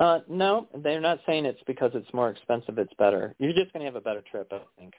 Uh, 0.00 0.20
no, 0.28 0.68
they're 0.82 1.00
not 1.00 1.18
saying 1.26 1.44
it's 1.44 1.62
because 1.66 1.90
it's 1.94 2.12
more 2.14 2.30
expensive. 2.30 2.78
It's 2.78 2.92
better. 2.98 3.34
You're 3.38 3.52
just 3.52 3.72
going 3.72 3.80
to 3.80 3.86
have 3.86 3.96
a 3.96 4.00
better 4.00 4.22
trip, 4.30 4.52
I 4.52 4.60
think. 4.78 4.94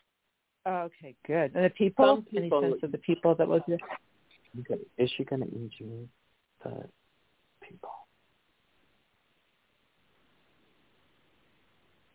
okay, 0.68 1.16
good. 1.26 1.56
And 1.56 1.66
the 1.66 1.70
people? 1.70 2.06
Some 2.06 2.38
Any 2.38 2.50
sense 2.50 2.84
of 2.84 2.92
the 2.92 2.98
people 2.98 3.34
that 3.36 3.48
was 3.48 3.62
there? 3.68 3.78
Okay. 4.60 4.82
Is 4.98 5.10
she 5.16 5.24
going 5.24 5.42
to 5.42 5.48
injure 5.48 6.08
the 6.64 6.84
people? 7.62 7.92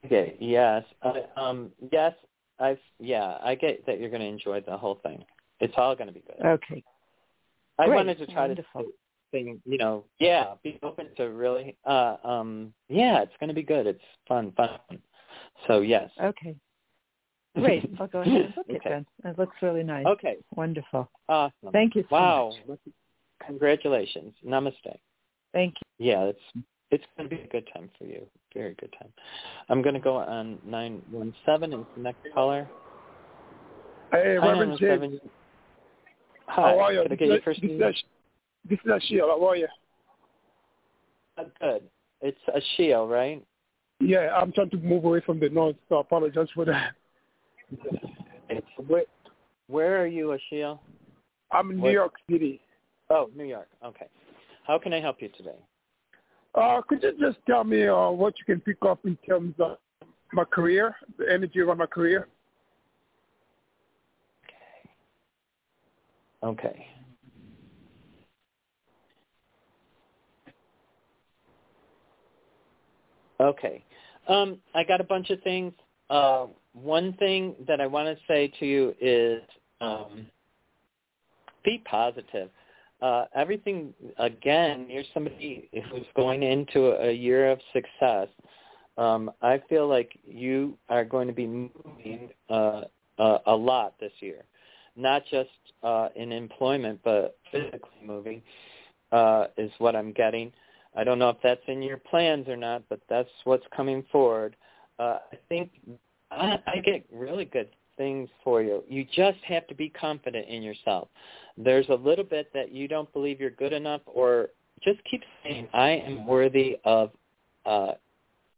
Okay. 0.04 0.36
Yes. 0.38 0.84
Uh, 1.00 1.40
um. 1.40 1.70
Yes. 1.90 2.12
I. 2.60 2.76
Yeah. 2.98 3.38
I 3.42 3.54
get 3.54 3.86
that 3.86 3.98
you're 3.98 4.10
going 4.10 4.20
to 4.20 4.28
enjoy 4.28 4.60
the 4.60 4.76
whole 4.76 5.00
thing. 5.02 5.24
It's 5.60 5.74
all 5.78 5.94
going 5.96 6.08
to 6.08 6.12
be 6.12 6.22
good. 6.26 6.44
Okay, 6.44 6.84
I 7.78 7.86
great. 7.86 7.96
wanted 7.96 8.18
to 8.18 8.26
try 8.26 8.48
Wonderful. 8.48 8.82
to 8.82 8.88
thing. 9.34 9.60
You 9.66 9.78
know. 9.78 10.04
Yeah. 10.20 10.54
Be 10.62 10.78
open 10.82 11.08
to 11.16 11.24
really. 11.24 11.76
Uh. 11.84 12.16
Um. 12.24 12.72
Yeah. 12.88 13.22
It's 13.22 13.32
going 13.40 13.48
to 13.48 13.54
be 13.54 13.62
good. 13.62 13.86
It's 13.86 14.00
fun. 14.28 14.52
Fun. 14.56 14.70
So 15.66 15.80
yes. 15.80 16.10
okay, 16.22 16.54
great. 17.56 17.88
I'll 17.98 18.06
go 18.06 18.20
ahead 18.20 18.40
and 18.42 18.54
book 18.54 18.66
it 18.68 18.76
Okay. 18.76 18.90
then. 18.90 19.06
It 19.24 19.38
looks 19.38 19.56
really 19.62 19.82
nice. 19.82 20.06
Okay. 20.06 20.36
Wonderful. 20.56 21.10
Awesome. 21.28 21.72
Thank 21.72 21.94
you 21.96 22.02
so 22.02 22.16
wow. 22.16 22.52
much. 22.68 22.78
Congratulations. 23.46 24.32
Namaste. 24.46 24.96
Thank 25.52 25.74
you. 25.74 26.06
Yeah, 26.06 26.22
it's 26.24 26.64
it's 26.90 27.04
going 27.16 27.28
to 27.28 27.36
be 27.36 27.42
a 27.42 27.46
good 27.48 27.68
time 27.74 27.90
for 27.98 28.04
you. 28.04 28.26
Very 28.54 28.74
good 28.74 28.94
time. 28.98 29.12
I'm 29.68 29.82
going 29.82 29.94
to 29.94 30.00
go 30.00 30.16
on 30.16 30.58
nine 30.64 31.02
one 31.10 31.34
seven 31.44 31.72
and 31.72 31.84
next 31.96 32.20
caller. 32.32 32.68
Hey, 34.12 34.36
Hi, 34.40 34.48
Reverend 34.48 34.78
James. 34.78 35.00
917. 35.00 35.20
Hi. 36.46 36.62
How 36.62 36.78
are 36.78 36.92
you? 36.92 37.02
Could 37.02 37.12
I 37.12 37.14
This 37.14 37.18
get 37.18 37.28
your 37.28 37.36
is- 37.38 37.44
first 37.44 37.62
name? 37.62 37.80
Is 38.70 38.70
this 38.70 38.78
is 38.84 39.02
Ashil. 39.12 39.20
How 39.20 39.48
are 39.48 39.56
you? 39.56 39.68
Uh, 41.38 41.44
Good. 41.60 41.82
It's 42.20 42.38
a 42.48 42.60
Shio, 42.80 43.08
right? 43.10 43.44
Yeah, 44.00 44.34
I'm 44.34 44.52
trying 44.52 44.70
to 44.70 44.76
move 44.78 45.04
away 45.04 45.20
from 45.20 45.38
the 45.40 45.48
noise, 45.48 45.74
so 45.88 45.96
I 45.96 46.00
apologize 46.00 46.48
for 46.54 46.64
that. 46.64 46.92
It's 48.48 48.66
where, 48.86 49.04
where 49.68 50.02
are 50.02 50.06
you, 50.06 50.36
Ashil? 50.52 50.78
I'm 51.50 51.70
in 51.70 51.76
New 51.76 51.82
What- 51.84 51.92
York 51.92 52.14
City. 52.30 52.60
Oh, 53.10 53.30
New 53.36 53.44
York. 53.44 53.68
Okay. 53.84 54.06
How 54.66 54.78
can 54.78 54.94
I 54.94 55.00
help 55.00 55.20
you 55.20 55.28
today? 55.36 55.58
Uh, 56.54 56.80
could 56.88 57.02
you 57.02 57.12
just 57.20 57.38
tell 57.46 57.64
me 57.64 57.86
uh, 57.86 58.08
what 58.10 58.34
you 58.38 58.44
can 58.46 58.60
pick 58.60 58.78
up 58.86 59.04
in 59.04 59.16
terms 59.28 59.54
of 59.58 59.76
my 60.32 60.44
career, 60.44 60.94
the 61.18 61.30
energy 61.30 61.60
around 61.60 61.78
my 61.78 61.86
career? 61.86 62.28
Okay. 66.42 66.68
Okay. 66.68 66.86
Um, 74.28 74.58
I 74.74 74.84
got 74.84 75.00
a 75.00 75.04
bunch 75.04 75.30
of 75.30 75.40
things. 75.42 75.72
Uh, 76.10 76.46
one 76.72 77.12
thing 77.14 77.54
that 77.66 77.80
I 77.80 77.86
want 77.86 78.06
to 78.06 78.24
say 78.26 78.52
to 78.60 78.66
you 78.66 78.94
is 79.00 79.42
um, 79.80 80.26
be 81.64 81.82
positive. 81.84 82.50
Uh, 83.02 83.26
everything, 83.34 83.92
again, 84.18 84.86
you're 84.88 85.04
somebody 85.12 85.68
who's 85.90 86.06
going 86.16 86.42
into 86.42 86.92
a 87.02 87.12
year 87.12 87.50
of 87.50 87.58
success. 87.72 88.28
Um, 88.96 89.30
I 89.42 89.60
feel 89.68 89.88
like 89.88 90.18
you 90.24 90.78
are 90.88 91.04
going 91.04 91.26
to 91.26 91.34
be 91.34 91.46
moving 91.46 92.30
uh, 92.48 92.82
uh, 93.18 93.38
a 93.46 93.54
lot 93.54 93.94
this 94.00 94.12
year 94.20 94.44
not 94.96 95.24
just 95.30 95.50
uh, 95.82 96.08
in 96.14 96.32
employment, 96.32 97.00
but 97.04 97.36
physically 97.50 98.00
moving 98.04 98.42
uh, 99.12 99.46
is 99.56 99.70
what 99.78 99.96
I'm 99.96 100.12
getting. 100.12 100.52
I 100.96 101.04
don't 101.04 101.18
know 101.18 101.28
if 101.30 101.36
that's 101.42 101.62
in 101.66 101.82
your 101.82 101.96
plans 101.96 102.48
or 102.48 102.56
not, 102.56 102.82
but 102.88 103.00
that's 103.08 103.28
what's 103.44 103.64
coming 103.74 104.04
forward. 104.12 104.56
Uh, 104.98 105.18
I 105.32 105.38
think 105.48 105.70
I, 106.30 106.58
I 106.66 106.76
get 106.84 107.04
really 107.12 107.44
good 107.44 107.68
things 107.96 108.28
for 108.42 108.62
you. 108.62 108.82
You 108.88 109.04
just 109.04 109.38
have 109.46 109.66
to 109.68 109.74
be 109.74 109.88
confident 109.88 110.48
in 110.48 110.62
yourself. 110.62 111.08
There's 111.56 111.88
a 111.88 111.94
little 111.94 112.24
bit 112.24 112.52
that 112.54 112.72
you 112.72 112.88
don't 112.88 113.12
believe 113.12 113.40
you're 113.40 113.50
good 113.50 113.72
enough, 113.72 114.02
or 114.06 114.48
just 114.82 115.02
keep 115.04 115.22
saying, 115.42 115.68
"I 115.72 115.90
am 115.90 116.26
worthy 116.26 116.76
of," 116.84 117.10
uh, 117.66 117.92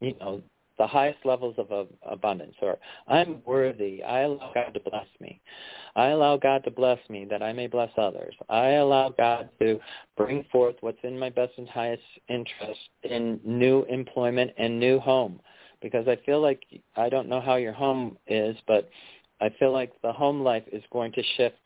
you 0.01 0.15
know, 0.21 0.43
the 0.79 0.87
highest 0.87 1.19
levels 1.25 1.55
of 1.59 1.89
abundance, 2.07 2.55
or 2.61 2.79
I'm 3.09 3.43
worthy. 3.45 4.03
I 4.03 4.21
allow 4.21 4.53
God 4.55 4.75
to 4.75 4.81
bless 4.81 5.07
me. 5.21 5.41
I 5.95 6.09
allow 6.09 6.37
God 6.37 6.65
to 6.65 6.71
bless 6.71 6.99
me 7.09 7.25
that 7.31 7.43
I 7.43 7.53
may 7.53 7.67
bless 7.67 7.91
others. 7.97 8.35
I 8.49 8.73
allow 8.73 9.09
God 9.09 9.49
to 9.61 9.81
bring 10.17 10.45
forth 10.53 10.77
what's 10.81 10.99
in 11.03 11.19
my 11.19 11.31
best 11.31 11.53
and 11.57 11.69
highest 11.69 12.03
interest 12.29 12.81
in 13.03 13.41
new 13.45 13.85
employment 13.85 14.51
and 14.59 14.79
new 14.79 14.99
home. 14.99 15.41
Because 15.81 16.09
I 16.09 16.17
feel 16.27 16.41
like, 16.41 16.63
I 16.97 17.09
don't 17.09 17.29
know 17.29 17.41
how 17.41 17.57
your 17.57 17.73
home 17.73 18.19
is, 18.27 18.57
but 18.67 18.91
I 19.41 19.51
feel 19.59 19.73
like 19.73 19.93
the 20.03 20.13
home 20.13 20.43
life 20.43 20.65
is 20.73 20.83
going 20.93 21.13
to 21.13 21.23
shift. 21.37 21.57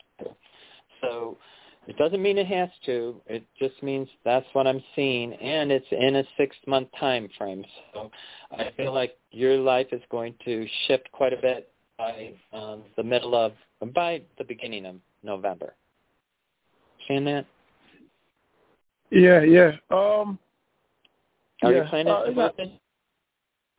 So 1.00 1.38
it 1.86 1.96
doesn't 1.96 2.22
mean 2.22 2.38
it 2.38 2.46
has 2.46 2.68
to. 2.86 3.20
It 3.26 3.44
just 3.58 3.82
means 3.82 4.08
that's 4.24 4.46
what 4.52 4.66
I'm 4.66 4.82
seeing, 4.94 5.32
and 5.34 5.72
it's 5.72 5.86
in 5.90 6.16
a 6.16 6.24
six-month 6.36 6.88
time 6.98 7.28
frame. 7.36 7.64
So 7.92 8.10
I 8.56 8.70
feel 8.76 8.92
like 8.92 9.16
your 9.30 9.56
life 9.56 9.88
is 9.92 10.02
going 10.10 10.34
to 10.44 10.66
shift 10.86 11.10
quite 11.12 11.32
a 11.32 11.36
bit 11.40 11.70
by 11.98 12.32
um, 12.52 12.82
the 12.96 13.02
middle 13.02 13.34
of, 13.34 13.52
by 13.94 14.22
the 14.38 14.44
beginning 14.44 14.86
of 14.86 14.96
November. 15.22 15.74
Seeing 17.08 17.24
that? 17.24 17.46
Yeah, 19.10 19.42
yeah. 19.42 19.72
Um, 19.90 20.38
Are 21.62 21.72
yeah. 21.72 21.82
you 21.82 21.84
planning 21.88 22.12
uh, 22.12 22.24
to 22.24 22.32
move 22.32 22.52
in? 22.58 22.72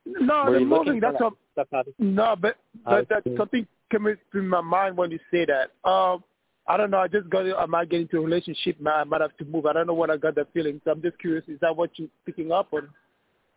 No, 0.05 0.45
Were 0.45 0.59
the 0.59 0.65
moving. 0.65 0.99
That's 0.99 1.17
that 1.19 1.25
a, 1.25 1.31
stuff 1.53 1.67
out 1.73 1.87
of- 1.87 1.93
no, 1.99 2.35
but 2.39 2.57
but 2.83 3.07
that's 3.07 3.25
something 3.37 3.67
coming 3.91 4.15
to 4.33 4.41
my 4.41 4.61
mind 4.61 4.97
when 4.97 5.11
you 5.11 5.19
say 5.29 5.45
that. 5.45 5.71
Um, 5.89 6.23
I 6.67 6.77
don't 6.77 6.91
know. 6.91 6.99
I 6.99 7.07
just 7.07 7.29
got. 7.29 7.45
Am 7.45 7.55
I 7.57 7.65
might 7.65 7.89
get 7.89 8.01
into 8.01 8.17
a 8.17 8.21
relationship. 8.21 8.77
I 8.85 9.03
might 9.03 9.21
have 9.21 9.35
to 9.37 9.45
move. 9.45 9.65
I 9.65 9.73
don't 9.73 9.87
know 9.87 9.93
what 9.93 10.09
I 10.09 10.17
got 10.17 10.35
that 10.35 10.53
feeling. 10.53 10.79
So 10.83 10.91
I'm 10.91 11.01
just 11.01 11.17
curious. 11.19 11.43
Is 11.47 11.59
that 11.61 11.75
what 11.75 11.91
you're 11.95 12.09
picking 12.25 12.51
up 12.51 12.71
on? 12.73 12.89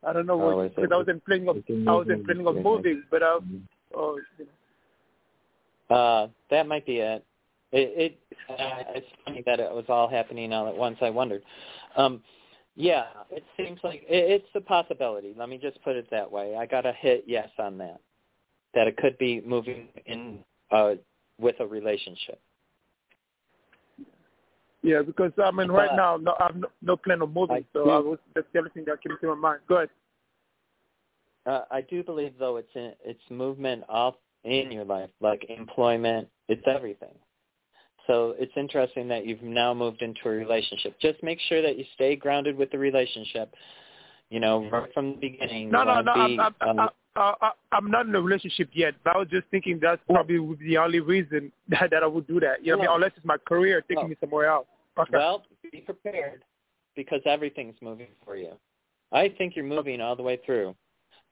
I 0.07 0.13
don't 0.13 0.27
know 0.27 0.41
Oh, 0.41 0.57
what 0.57 0.75
because 0.75 0.91
I 0.93 0.97
wasn't 0.97 1.25
planning 1.25 1.49
of 1.49 1.57
I 1.57 1.93
wasn't 1.93 2.25
planning 2.25 2.47
of 2.47 2.57
moving, 2.57 3.03
but 3.11 3.23
uh, 3.23 3.41
oh, 3.95 4.19
you 4.39 4.47
know. 5.91 5.97
Uh, 5.97 6.29
that 6.51 6.67
might 6.67 6.87
be 6.87 6.99
it. 6.99 7.25
It, 7.73 7.93
it 7.97 8.19
uh, 8.49 8.85
it's 8.95 9.07
funny 9.25 9.43
that 9.47 9.61
it 9.61 9.71
was 9.71 9.85
all 9.89 10.09
happening 10.09 10.53
all 10.53 10.69
at 10.69 10.77
once. 10.77 10.99
I 11.01 11.11
wondered. 11.11 11.43
Um, 11.97 12.23
yeah, 12.77 13.05
it 13.31 13.45
seems 13.57 13.81
like 13.85 14.05
it, 14.09 14.43
it's 14.43 14.49
a 14.55 14.61
possibility. 14.61 15.35
Let 15.37 15.49
me 15.49 15.59
just 15.59 15.83
put 15.83 15.97
it 15.97 16.07
that 16.11 16.31
way. 16.31 16.57
I 16.57 16.67
got 16.67 16.87
a 16.87 16.93
hit 16.93 17.25
yes 17.27 17.49
on 17.59 17.79
that. 17.79 18.01
That 18.75 18.89
it 18.89 18.97
could 18.97 19.17
be 19.19 19.41
moving 19.47 19.89
in 20.07 20.39
uh, 20.71 20.95
with 21.39 21.57
a 21.61 21.67
relationship. 21.67 22.41
Yeah, 24.85 25.01
because 25.01 25.33
I 25.43 25.51
mean, 25.51 25.71
right 25.71 25.89
But- 25.89 25.97
now, 25.97 26.17
no, 26.19 26.37
I 26.39 26.45
have 26.49 26.57
no, 26.57 26.69
no 26.83 26.97
plan 26.97 27.23
of 27.23 27.33
moving. 27.33 27.57
I 27.57 27.65
so 27.73 27.85
do- 27.87 27.91
I 27.91 27.99
was 27.99 28.19
that's 28.35 28.47
the 28.53 28.59
only 28.59 28.71
thing 28.71 28.85
that 28.87 29.03
came 29.03 29.17
to 29.19 29.27
my 29.29 29.35
mind. 29.35 29.61
Go 29.67 29.77
ahead. 29.77 29.91
Uh, 31.47 31.63
I 31.71 31.81
do 31.81 32.03
believe 32.03 32.35
though 32.39 32.59
it's 32.59 32.69
in, 32.75 32.93
it's 33.03 33.21
movement 33.31 33.85
off 33.89 34.15
in 34.45 34.71
your 34.71 34.85
life, 34.85 35.09
like 35.21 35.47
employment. 35.49 36.29
It's 36.49 36.63
everything. 36.67 37.15
So 38.07 38.35
it's 38.39 38.53
interesting 38.57 39.09
that 39.09 39.25
you've 39.27 39.43
now 39.43 39.73
moved 39.73 40.03
into 40.03 40.21
a 40.27 40.31
relationship. 40.31 40.95
Just 41.01 41.23
make 41.23 41.41
sure 41.49 41.63
that 41.63 41.79
you 41.79 41.87
stay 41.95 42.15
grounded 42.15 42.55
with 42.55 42.71
the 42.71 42.79
relationship. 42.79 43.55
You 44.29 44.41
know, 44.41 44.69
right 44.71 44.93
from 44.93 45.13
the 45.13 45.17
beginning. 45.17 45.71
No, 45.71 45.85
no, 45.85 46.03
no. 46.03 46.15
Be, 46.15 46.39
I'm, 46.39 46.55
I'm, 46.61 46.79
um, 46.79 46.89
I, 47.17 47.35
I, 47.41 47.51
I'm 47.73 47.91
not 47.91 48.07
in 48.07 48.15
a 48.15 48.21
relationship 48.21 48.69
yet, 48.73 48.95
but 49.05 49.15
I 49.15 49.19
was 49.19 49.29
just 49.29 49.47
thinking 49.51 49.79
that's 49.81 50.03
probably 50.11 50.39
the 50.67 50.77
only 50.77 51.01
reason 51.01 51.53
that, 51.69 51.89
that 51.91 52.03
I 52.03 52.07
would 52.07 52.27
do 52.27 52.41
that. 52.41 52.65
You 52.65 52.73
know, 52.73 52.79
what 52.79 52.85
I 52.85 52.87
mean, 52.89 52.95
unless 52.97 53.13
it's 53.17 53.25
my 53.25 53.37
career 53.39 53.81
taking 53.83 53.97
well- 53.97 54.09
me 54.09 54.17
somewhere 54.21 54.47
else. 54.47 54.67
Okay. 54.99 55.11
Well, 55.13 55.45
be 55.71 55.81
prepared 55.81 56.45
because 56.95 57.21
everything's 57.27 57.77
moving 57.83 58.09
for 58.25 58.37
you. 58.37 58.53
I 59.13 59.29
think 59.37 59.57
you're 59.57 59.65
moving 59.65 60.01
all 60.01 60.17
the 60.17 60.23
way 60.23 60.39
through. 60.45 60.75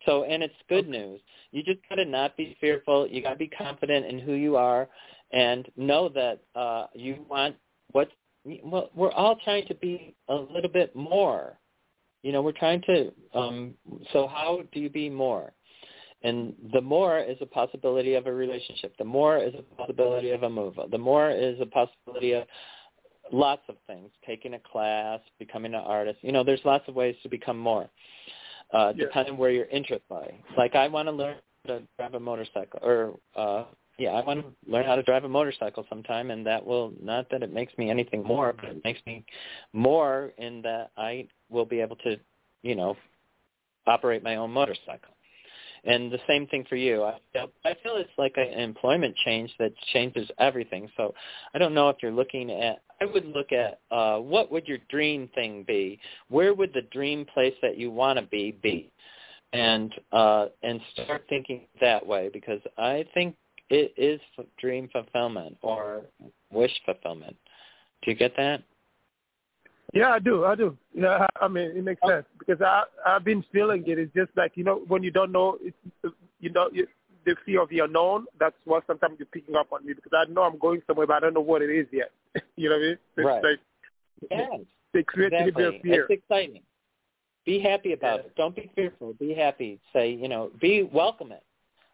So, 0.06 0.24
and 0.24 0.42
it's 0.42 0.54
good 0.68 0.88
news. 0.88 1.20
You 1.52 1.62
just 1.62 1.78
got 1.88 1.96
to 1.96 2.04
not 2.04 2.36
be 2.36 2.56
fearful. 2.60 3.06
You 3.06 3.22
got 3.22 3.30
to 3.30 3.36
be 3.36 3.48
confident 3.48 4.06
in 4.06 4.18
who 4.18 4.32
you 4.32 4.56
are 4.56 4.88
and 5.32 5.66
know 5.76 6.08
that 6.10 6.40
uh 6.54 6.86
you 6.94 7.24
want 7.28 7.56
what 7.92 8.10
well, 8.64 8.90
we're 8.94 9.12
all 9.12 9.36
trying 9.44 9.66
to 9.68 9.74
be 9.76 10.14
a 10.28 10.34
little 10.34 10.70
bit 10.70 10.94
more. 10.96 11.58
You 12.22 12.32
know, 12.32 12.42
we're 12.42 12.52
trying 12.52 12.82
to 12.82 13.12
um 13.34 13.74
so 14.12 14.26
how 14.26 14.60
do 14.72 14.80
you 14.80 14.90
be 14.90 15.08
more? 15.08 15.52
And 16.24 16.54
the 16.72 16.80
more 16.80 17.18
is 17.18 17.36
a 17.40 17.46
possibility 17.46 18.14
of 18.14 18.26
a 18.26 18.32
relationship. 18.32 18.94
The 18.96 19.04
more 19.04 19.38
is 19.38 19.54
a 19.58 19.76
possibility 19.76 20.30
of 20.30 20.44
a 20.44 20.50
move. 20.50 20.74
The 20.90 20.98
more 20.98 21.30
is 21.30 21.60
a 21.60 21.66
possibility 21.66 22.32
of 22.32 22.44
lots 23.30 23.62
of 23.68 23.76
things 23.86 24.10
taking 24.26 24.54
a 24.54 24.58
class 24.58 25.20
becoming 25.38 25.74
an 25.74 25.80
artist. 25.80 26.18
You 26.22 26.32
know 26.32 26.42
there's 26.42 26.64
lots 26.64 26.84
of 26.88 26.94
ways 26.94 27.14
to 27.22 27.28
become 27.28 27.58
more 27.58 27.88
uh 28.72 28.92
Yeah. 28.96 29.06
depending 29.06 29.36
where 29.36 29.50
your 29.50 29.66
interests 29.66 30.06
lie 30.10 30.34
like 30.56 30.74
i 30.74 30.88
want 30.88 31.06
to 31.06 31.12
learn 31.12 31.36
to 31.66 31.82
drive 31.98 32.14
a 32.14 32.20
motorcycle 32.20 32.80
or 32.82 33.18
uh 33.36 33.64
yeah 33.98 34.10
i 34.10 34.24
want 34.24 34.40
to 34.40 34.70
learn 34.70 34.84
how 34.84 34.96
to 34.96 35.02
drive 35.02 35.24
a 35.24 35.28
motorcycle 35.28 35.84
sometime 35.88 36.30
and 36.30 36.46
that 36.46 36.64
will 36.64 36.92
not 37.00 37.28
that 37.30 37.42
it 37.42 37.52
makes 37.52 37.76
me 37.78 37.90
anything 37.90 38.22
more 38.22 38.52
but 38.52 38.70
it 38.70 38.84
makes 38.84 39.00
me 39.06 39.24
more 39.72 40.32
in 40.38 40.62
that 40.62 40.90
i 40.96 41.26
will 41.50 41.66
be 41.66 41.80
able 41.80 41.96
to 41.96 42.16
you 42.62 42.74
know 42.74 42.96
operate 43.86 44.22
my 44.22 44.36
own 44.36 44.50
motorcycle 44.50 45.14
and 45.84 46.12
the 46.12 46.18
same 46.28 46.46
thing 46.46 46.64
for 46.68 46.76
you. 46.76 47.02
I 47.04 47.18
feel, 47.32 47.50
I 47.64 47.74
feel 47.82 47.96
it's 47.96 48.10
like 48.16 48.34
an 48.36 48.58
employment 48.58 49.16
change 49.24 49.50
that 49.58 49.72
changes 49.92 50.28
everything. 50.38 50.88
So 50.96 51.14
I 51.54 51.58
don't 51.58 51.74
know 51.74 51.88
if 51.88 51.96
you're 52.02 52.12
looking 52.12 52.50
at. 52.50 52.82
I 53.00 53.04
would 53.04 53.26
look 53.26 53.50
at 53.52 53.80
uh, 53.90 54.18
what 54.18 54.52
would 54.52 54.68
your 54.68 54.78
dream 54.88 55.28
thing 55.34 55.64
be? 55.66 55.98
Where 56.28 56.54
would 56.54 56.72
the 56.72 56.82
dream 56.92 57.26
place 57.34 57.54
that 57.62 57.76
you 57.76 57.90
want 57.90 58.18
to 58.18 58.26
be 58.26 58.52
be? 58.62 58.92
And 59.52 59.92
uh, 60.12 60.46
and 60.62 60.80
start 60.94 61.24
thinking 61.28 61.66
that 61.80 62.06
way 62.06 62.30
because 62.32 62.60
I 62.78 63.04
think 63.12 63.34
it 63.68 63.92
is 63.96 64.20
dream 64.58 64.88
fulfillment 64.92 65.58
or 65.62 66.02
wish 66.50 66.72
fulfillment. 66.86 67.36
Do 68.02 68.10
you 68.10 68.16
get 68.16 68.34
that? 68.36 68.62
Yeah, 69.92 70.10
I 70.12 70.18
do. 70.18 70.44
I 70.44 70.54
do. 70.54 70.76
Yeah, 70.94 71.26
I 71.40 71.44
I 71.44 71.48
mean, 71.48 71.70
it 71.76 71.84
makes 71.84 72.00
Oh. 72.02 72.08
sense 72.08 72.26
because 72.38 72.60
I 72.62 72.84
I've 73.06 73.24
been 73.24 73.44
feeling 73.52 73.84
it. 73.86 73.98
It's 73.98 74.12
just 74.14 74.30
like 74.36 74.52
you 74.56 74.64
know 74.64 74.76
when 74.88 75.02
you 75.02 75.10
don't 75.10 75.32
know, 75.32 75.58
it's, 75.60 75.76
you 76.40 76.50
know, 76.50 76.68
you, 76.72 76.86
the 77.24 77.36
fear 77.44 77.60
of 77.60 77.68
the 77.68 77.80
unknown. 77.80 78.26
That's 78.40 78.56
what 78.64 78.84
sometimes 78.86 79.16
you're 79.18 79.26
picking 79.26 79.54
up 79.54 79.72
on 79.72 79.84
me 79.86 79.92
because 79.92 80.12
I 80.14 80.30
know 80.32 80.42
I'm 80.42 80.58
going 80.58 80.82
somewhere, 80.86 81.06
but 81.06 81.16
I 81.16 81.20
don't 81.20 81.34
know 81.34 81.40
what 81.40 81.62
it 81.62 81.70
is 81.70 81.86
yet. 81.92 82.10
you 82.56 82.68
know 82.68 82.76
what 82.76 82.82
I 82.84 82.86
mean? 82.88 82.98
It's 83.16 83.26
Right. 83.26 83.44
like 83.44 83.60
Yeah. 84.30 84.58
they 84.92 85.02
create 85.02 85.32
a 85.32 85.36
exactly. 85.46 85.62
bit 85.64 85.74
of 85.74 85.80
fear. 85.82 86.02
It's 86.08 86.10
exciting. 86.10 86.62
Be 87.44 87.60
happy 87.60 87.92
about 87.92 88.20
Yeah. 88.20 88.26
it. 88.26 88.36
Don't 88.36 88.56
be 88.56 88.70
fearful. 88.74 89.14
Be 89.14 89.34
happy. 89.34 89.78
Say, 89.92 90.10
you 90.12 90.28
know, 90.28 90.50
be 90.60 90.84
welcome 90.84 91.32
it. 91.32 91.42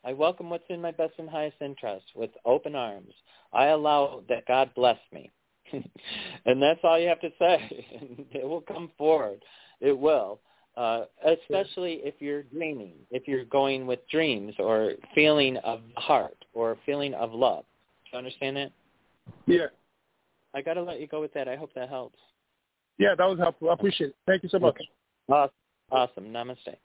I 0.04 0.12
welcome 0.12 0.48
what's 0.48 0.64
in 0.70 0.80
my 0.80 0.92
best 0.92 1.14
and 1.18 1.28
highest 1.28 1.56
interest 1.60 2.06
with 2.14 2.30
open 2.44 2.74
arms. 2.74 3.12
I 3.52 3.66
allow 3.66 4.22
that 4.28 4.46
God 4.46 4.70
bless 4.74 4.98
me. 5.12 5.30
and 6.46 6.62
that's 6.62 6.80
all 6.82 6.98
you 6.98 7.08
have 7.08 7.20
to 7.20 7.30
say. 7.38 7.86
it 8.32 8.46
will 8.46 8.60
come 8.60 8.90
forward. 8.96 9.42
It 9.80 9.96
will. 9.96 10.40
Uh, 10.76 11.06
especially 11.26 12.00
if 12.04 12.14
you're 12.20 12.44
dreaming, 12.44 12.94
if 13.10 13.26
you're 13.26 13.44
going 13.44 13.84
with 13.86 13.98
dreams 14.08 14.54
or 14.60 14.92
feeling 15.12 15.56
of 15.58 15.80
the 15.94 16.00
heart 16.00 16.44
or 16.54 16.76
feeling 16.86 17.14
of 17.14 17.32
love. 17.32 17.64
Do 18.04 18.10
you 18.12 18.18
understand 18.18 18.56
that? 18.56 18.70
Yeah. 19.46 19.66
I 20.54 20.62
got 20.62 20.74
to 20.74 20.82
let 20.82 21.00
you 21.00 21.08
go 21.08 21.20
with 21.20 21.34
that. 21.34 21.48
I 21.48 21.56
hope 21.56 21.70
that 21.74 21.88
helps. 21.88 22.18
Yeah, 22.98 23.14
that 23.16 23.24
was 23.24 23.38
helpful. 23.38 23.70
I 23.70 23.74
appreciate 23.74 24.10
it. 24.10 24.16
Thank 24.26 24.44
you 24.44 24.48
so 24.48 24.60
much. 24.60 24.80
Awesome. 25.28 25.52
Awesome. 25.90 26.24
Namaste. 26.26 26.76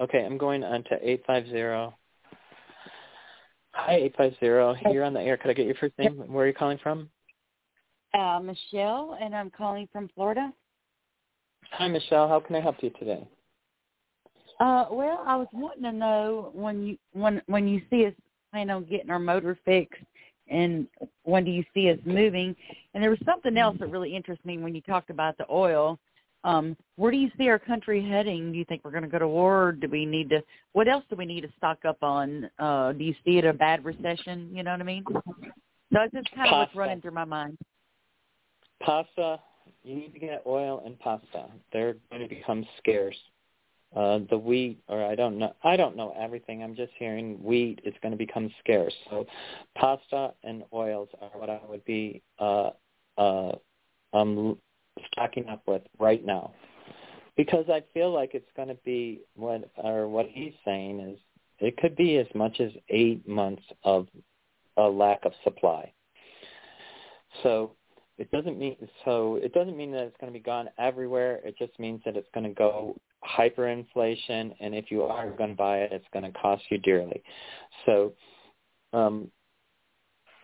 Okay, 0.00 0.24
I'm 0.24 0.38
going 0.38 0.64
on 0.64 0.84
to 0.84 0.98
850. 1.02 1.96
Hi, 3.72 3.94
850. 3.94 4.92
You're 4.92 5.04
on 5.04 5.14
the 5.14 5.20
air. 5.20 5.36
Could 5.36 5.50
I 5.50 5.54
get 5.54 5.66
your 5.66 5.74
first 5.76 5.96
name? 5.98 6.16
Where 6.26 6.44
are 6.44 6.48
you 6.48 6.54
calling 6.54 6.78
from? 6.82 7.10
Uh, 8.12 8.40
Michelle, 8.40 9.16
and 9.20 9.34
I'm 9.34 9.50
calling 9.50 9.88
from 9.92 10.08
Florida. 10.14 10.52
Hi, 11.72 11.86
Michelle. 11.86 12.28
How 12.28 12.40
can 12.40 12.56
I 12.56 12.60
help 12.60 12.76
you 12.82 12.90
today? 12.98 13.26
Uh, 14.58 14.86
well, 14.90 15.22
I 15.26 15.36
was 15.36 15.46
wanting 15.52 15.84
to 15.84 15.92
know 15.92 16.50
when 16.52 16.86
you 16.86 16.98
when 17.12 17.40
when 17.46 17.68
you 17.68 17.80
see 17.88 18.06
us 18.06 18.12
plan 18.50 18.68
on 18.68 18.84
getting 18.84 19.10
our 19.10 19.18
motor 19.18 19.56
fixed, 19.64 20.02
and 20.48 20.86
when 21.22 21.44
do 21.44 21.50
you 21.50 21.64
see 21.72 21.88
us 21.90 21.98
moving? 22.04 22.54
And 22.92 23.02
there 23.02 23.10
was 23.10 23.20
something 23.24 23.56
else 23.56 23.76
that 23.78 23.90
really 23.90 24.14
interested 24.14 24.44
me 24.44 24.58
when 24.58 24.74
you 24.74 24.80
talked 24.82 25.10
about 25.10 25.38
the 25.38 25.46
oil. 25.50 25.98
Um, 26.42 26.76
where 26.96 27.12
do 27.12 27.18
you 27.18 27.30
see 27.38 27.48
our 27.48 27.58
country 27.58 28.02
heading? 28.06 28.50
Do 28.50 28.58
you 28.58 28.64
think 28.64 28.82
we're 28.84 28.90
going 28.90 29.04
to 29.04 29.08
go 29.08 29.18
to 29.18 29.28
war? 29.28 29.72
Do 29.72 29.88
we 29.88 30.04
need 30.04 30.30
to? 30.30 30.42
What 30.72 30.88
else 30.88 31.04
do 31.08 31.16
we 31.16 31.26
need 31.26 31.42
to 31.42 31.50
stock 31.56 31.78
up 31.86 32.02
on? 32.02 32.50
Uh, 32.58 32.92
do 32.92 33.04
you 33.04 33.14
see 33.24 33.38
it 33.38 33.44
a 33.44 33.52
bad 33.52 33.84
recession? 33.84 34.50
You 34.52 34.62
know 34.62 34.72
what 34.72 34.80
I 34.80 34.84
mean? 34.84 35.04
So 35.06 36.00
it's 36.02 36.14
just 36.14 36.30
kind 36.34 36.50
of 36.50 36.58
what's 36.58 36.74
running 36.74 37.00
through 37.00 37.12
my 37.12 37.24
mind. 37.24 37.56
Pasta. 38.82 39.40
You 39.82 39.94
need 39.94 40.12
to 40.14 40.18
get 40.18 40.42
oil 40.46 40.82
and 40.84 40.98
pasta. 40.98 41.46
They're 41.72 41.96
going 42.10 42.22
to 42.22 42.28
become 42.28 42.66
scarce. 42.78 43.16
Uh, 43.96 44.20
the 44.30 44.38
wheat, 44.38 44.80
or 44.88 45.04
I 45.04 45.14
don't 45.14 45.38
know. 45.38 45.54
I 45.64 45.76
don't 45.76 45.96
know 45.96 46.14
everything. 46.18 46.62
I'm 46.62 46.76
just 46.76 46.92
hearing 46.98 47.42
wheat 47.42 47.80
is 47.84 47.94
going 48.02 48.12
to 48.12 48.18
become 48.18 48.50
scarce. 48.60 48.94
So, 49.10 49.26
pasta 49.76 50.32
and 50.44 50.64
oils 50.72 51.08
are 51.20 51.30
what 51.38 51.50
I 51.50 51.60
would 51.68 51.84
be 51.84 52.22
uh, 52.38 52.70
uh, 53.18 53.52
um, 54.12 54.58
stocking 55.12 55.48
up 55.48 55.62
with 55.66 55.82
right 55.98 56.24
now. 56.24 56.52
because 57.36 57.66
I 57.70 57.82
feel 57.94 58.12
like 58.12 58.34
it's 58.34 58.50
going 58.56 58.68
to 58.68 58.78
be 58.84 59.20
what 59.34 59.70
or 59.76 60.08
what 60.08 60.26
he's 60.28 60.52
saying 60.64 61.00
is 61.00 61.18
it 61.58 61.76
could 61.78 61.96
be 61.96 62.18
as 62.18 62.26
much 62.34 62.60
as 62.60 62.70
eight 62.90 63.26
months 63.26 63.62
of 63.84 64.08
a 64.76 64.82
lack 64.82 65.24
of 65.24 65.32
supply. 65.44 65.92
So 67.42 67.72
it 68.20 68.30
doesn't 68.32 68.58
mean 68.58 68.76
so 69.06 69.36
it 69.42 69.54
doesn't 69.54 69.78
mean 69.78 69.90
that 69.92 70.02
it's 70.02 70.16
going 70.20 70.30
to 70.30 70.38
be 70.38 70.42
gone 70.42 70.68
everywhere. 70.78 71.40
It 71.42 71.56
just 71.58 71.78
means 71.80 72.02
that 72.04 72.18
it's 72.18 72.28
going 72.34 72.44
to 72.44 72.52
go 72.52 72.94
hyperinflation, 73.24 74.54
and 74.60 74.74
if 74.74 74.90
you 74.90 75.04
are 75.04 75.30
going 75.30 75.50
to 75.50 75.56
buy 75.56 75.78
it, 75.78 75.90
it's 75.90 76.04
going 76.12 76.30
to 76.30 76.38
cost 76.38 76.62
you 76.70 76.76
dearly. 76.76 77.22
So, 77.86 78.12
um, 78.92 79.30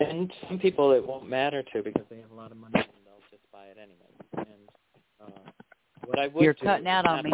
and 0.00 0.32
some 0.48 0.58
people 0.58 0.92
it 0.92 1.06
won't 1.06 1.28
matter 1.28 1.62
to 1.74 1.82
because 1.82 2.04
they 2.08 2.16
have 2.16 2.30
a 2.30 2.34
lot 2.34 2.50
of 2.50 2.56
money 2.56 2.72
and 2.76 2.86
they'll 3.04 3.20
just 3.30 3.44
buy 3.52 3.64
it 3.66 3.76
anyway. 3.76 4.48
And 4.48 5.28
uh, 5.28 5.50
what 6.06 6.18
I 6.18 6.28
would 6.28 6.42
You're 6.42 6.54
cutting 6.54 6.86
out 6.86 7.06
on 7.06 7.24
me. 7.24 7.32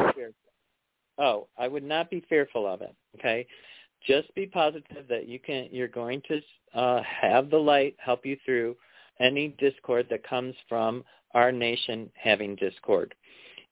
Oh, 1.18 1.46
I 1.56 1.68
would 1.68 1.84
not 1.84 2.10
be 2.10 2.24
fearful 2.28 2.66
of 2.66 2.82
it. 2.82 2.94
Okay, 3.16 3.46
just 4.04 4.34
be 4.34 4.46
positive 4.46 5.06
that 5.08 5.28
you 5.28 5.38
can. 5.38 5.68
You're 5.70 5.86
going 5.86 6.20
to 6.26 6.40
uh, 6.76 7.00
have 7.04 7.48
the 7.48 7.58
light 7.58 7.94
help 8.00 8.26
you 8.26 8.36
through 8.44 8.74
any 9.22 9.54
discord 9.58 10.06
that 10.10 10.26
comes 10.26 10.54
from 10.68 11.04
our 11.34 11.52
nation 11.52 12.10
having 12.14 12.56
discord, 12.56 13.14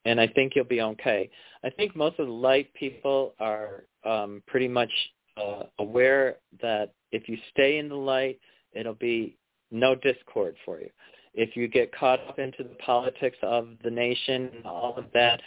and 0.04 0.20
I 0.20 0.26
think 0.26 0.52
you'll 0.54 0.64
be 0.64 0.80
okay. 0.80 1.30
I 1.64 1.70
think 1.70 1.94
most 1.94 2.18
of 2.18 2.26
the 2.26 2.32
light 2.32 2.72
people 2.74 3.34
are 3.38 3.84
um, 4.04 4.42
pretty 4.46 4.68
much 4.68 4.90
uh, 5.36 5.64
aware 5.78 6.36
that 6.62 6.94
if 7.12 7.28
you 7.28 7.36
stay 7.50 7.78
in 7.78 7.88
the 7.88 7.96
light, 7.96 8.38
it'll 8.72 8.94
be 8.94 9.36
no 9.70 9.94
discord 9.94 10.56
for 10.64 10.80
you 10.80 10.90
if 11.34 11.56
you 11.56 11.68
get 11.68 11.94
caught 11.94 12.20
up 12.28 12.38
into 12.38 12.62
the 12.62 12.74
politics 12.84 13.36
of 13.42 13.68
the 13.84 13.90
nation 13.90 14.50
and 14.56 14.66
all 14.66 14.94
of 14.96 15.04
that, 15.14 15.40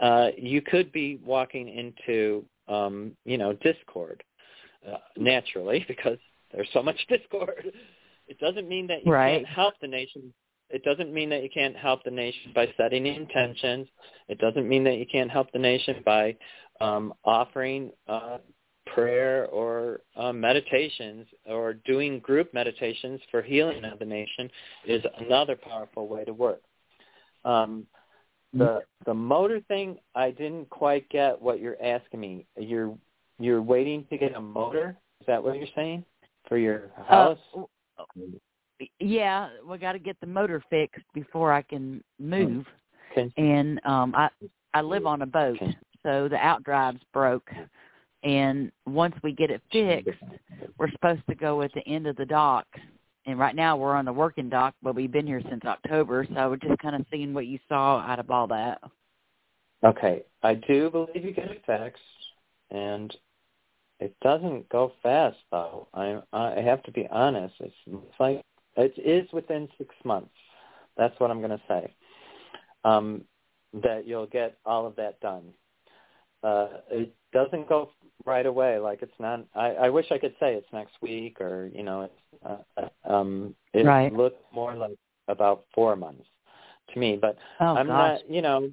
uh, 0.00 0.28
you 0.36 0.62
could 0.62 0.92
be 0.92 1.20
walking 1.24 1.68
into, 1.68 2.44
um, 2.68 3.12
you 3.24 3.38
know, 3.38 3.52
discord 3.54 4.22
uh, 4.90 4.98
naturally 5.16 5.84
because 5.88 6.18
there's 6.52 6.68
so 6.72 6.82
much 6.82 6.96
discord. 7.08 7.72
It 8.28 8.38
doesn't 8.38 8.68
mean 8.68 8.86
that 8.88 9.04
you 9.04 9.12
right. 9.12 9.36
can't 9.36 9.46
help 9.46 9.74
the 9.80 9.88
nation. 9.88 10.32
It 10.68 10.82
doesn't 10.82 11.12
mean 11.12 11.28
that 11.30 11.42
you 11.42 11.48
can't 11.52 11.76
help 11.76 12.02
the 12.04 12.10
nation 12.10 12.52
by 12.54 12.68
setting 12.76 13.06
intentions. 13.06 13.86
It 14.28 14.38
doesn't 14.38 14.68
mean 14.68 14.82
that 14.84 14.96
you 14.96 15.06
can't 15.10 15.30
help 15.30 15.52
the 15.52 15.58
nation 15.58 16.02
by 16.04 16.36
um, 16.80 17.14
offering 17.24 17.92
uh, 18.08 18.38
prayer 18.86 19.46
or 19.46 20.00
uh, 20.16 20.32
meditations 20.32 21.26
or 21.46 21.74
doing 21.74 22.18
group 22.20 22.52
meditations 22.52 23.20
for 23.30 23.42
healing 23.42 23.84
of 23.84 23.98
the 23.98 24.04
nation 24.04 24.50
is 24.86 25.02
another 25.18 25.56
powerful 25.56 26.08
way 26.08 26.24
to 26.24 26.32
work. 26.32 26.62
Um, 27.44 27.86
the 28.52 28.80
the 29.04 29.14
motor 29.14 29.60
thing, 29.68 29.98
I 30.14 30.30
didn't 30.30 30.70
quite 30.70 31.08
get 31.10 31.40
what 31.40 31.60
you're 31.60 31.80
asking 31.82 32.20
me. 32.20 32.46
You're 32.56 32.96
you're 33.38 33.62
waiting 33.62 34.06
to 34.10 34.16
get 34.16 34.34
a 34.34 34.40
motor. 34.40 34.96
Is 35.20 35.26
that 35.26 35.42
what 35.42 35.56
you're 35.56 35.66
saying 35.74 36.04
for 36.48 36.56
your 36.56 36.90
house? 37.06 37.38
Uh, 37.56 37.62
yeah, 39.00 39.48
we 39.68 39.78
got 39.78 39.92
to 39.92 39.98
get 39.98 40.16
the 40.20 40.26
motor 40.26 40.62
fixed 40.70 41.04
before 41.14 41.52
I 41.52 41.62
can 41.62 42.02
move. 42.18 42.66
Can, 43.14 43.32
and 43.36 43.80
um 43.84 44.14
I 44.14 44.28
I 44.74 44.82
live 44.82 45.06
on 45.06 45.22
a 45.22 45.26
boat, 45.26 45.58
so 46.02 46.28
the 46.28 46.36
outdrive's 46.36 47.02
broke. 47.12 47.50
And 48.22 48.72
once 48.86 49.14
we 49.22 49.32
get 49.32 49.50
it 49.50 49.62
fixed, 49.70 50.20
we're 50.78 50.90
supposed 50.90 51.22
to 51.28 51.34
go 51.34 51.62
at 51.62 51.72
the 51.74 51.86
end 51.86 52.06
of 52.06 52.16
the 52.16 52.26
dock. 52.26 52.66
And 53.24 53.38
right 53.38 53.54
now 53.54 53.76
we're 53.76 53.94
on 53.94 54.04
the 54.04 54.12
working 54.12 54.48
dock, 54.48 54.74
but 54.82 54.94
we've 54.94 55.10
been 55.10 55.26
here 55.26 55.42
since 55.48 55.64
October, 55.64 56.26
so 56.34 56.50
we're 56.50 56.56
just 56.56 56.78
kind 56.80 56.94
of 56.94 57.04
seeing 57.10 57.34
what 57.34 57.46
you 57.46 57.58
saw 57.68 57.98
out 58.00 58.18
of 58.18 58.30
all 58.30 58.46
that. 58.48 58.80
Okay, 59.84 60.22
I 60.42 60.54
do 60.54 60.90
believe 60.90 61.24
you 61.24 61.32
get 61.32 61.50
it 61.50 61.62
fixed, 61.66 62.02
and 62.70 63.14
it 64.00 64.14
doesn't 64.22 64.68
go 64.68 64.92
fast 65.02 65.38
though. 65.50 65.88
I 65.94 66.20
I 66.32 66.60
have 66.60 66.82
to 66.84 66.92
be 66.92 67.06
honest. 67.10 67.54
It's, 67.60 67.74
it's 67.86 68.20
like 68.20 68.42
it 68.76 68.94
is 68.98 69.30
within 69.32 69.68
six 69.78 69.94
months. 70.04 70.34
That's 70.96 71.18
what 71.18 71.30
I'm 71.30 71.40
going 71.40 71.50
to 71.50 71.62
say. 71.68 71.94
Um, 72.84 73.24
that 73.82 74.06
you'll 74.06 74.26
get 74.26 74.56
all 74.64 74.86
of 74.86 74.96
that 74.96 75.20
done. 75.20 75.52
Uh, 76.42 76.68
it 76.90 77.14
doesn't 77.32 77.68
go 77.68 77.90
right 78.24 78.46
away. 78.46 78.78
Like 78.78 79.02
it's 79.02 79.18
not. 79.18 79.44
I, 79.54 79.70
I 79.72 79.90
wish 79.90 80.06
I 80.10 80.18
could 80.18 80.34
say 80.38 80.54
it's 80.54 80.72
next 80.72 80.94
week 81.00 81.40
or 81.40 81.70
you 81.74 81.82
know 81.82 82.02
it's. 82.02 82.14
Uh, 82.44 82.82
uh 82.82 83.12
um, 83.12 83.54
it 83.72 83.86
right. 83.86 84.12
looks 84.12 84.36
more 84.52 84.74
like 84.74 84.98
about 85.28 85.64
four 85.74 85.96
months 85.96 86.26
to 86.92 86.98
me, 86.98 87.18
but 87.20 87.36
oh, 87.60 87.76
I'm 87.76 87.86
gosh. 87.86 88.20
not. 88.20 88.30
You 88.30 88.42
know, 88.42 88.70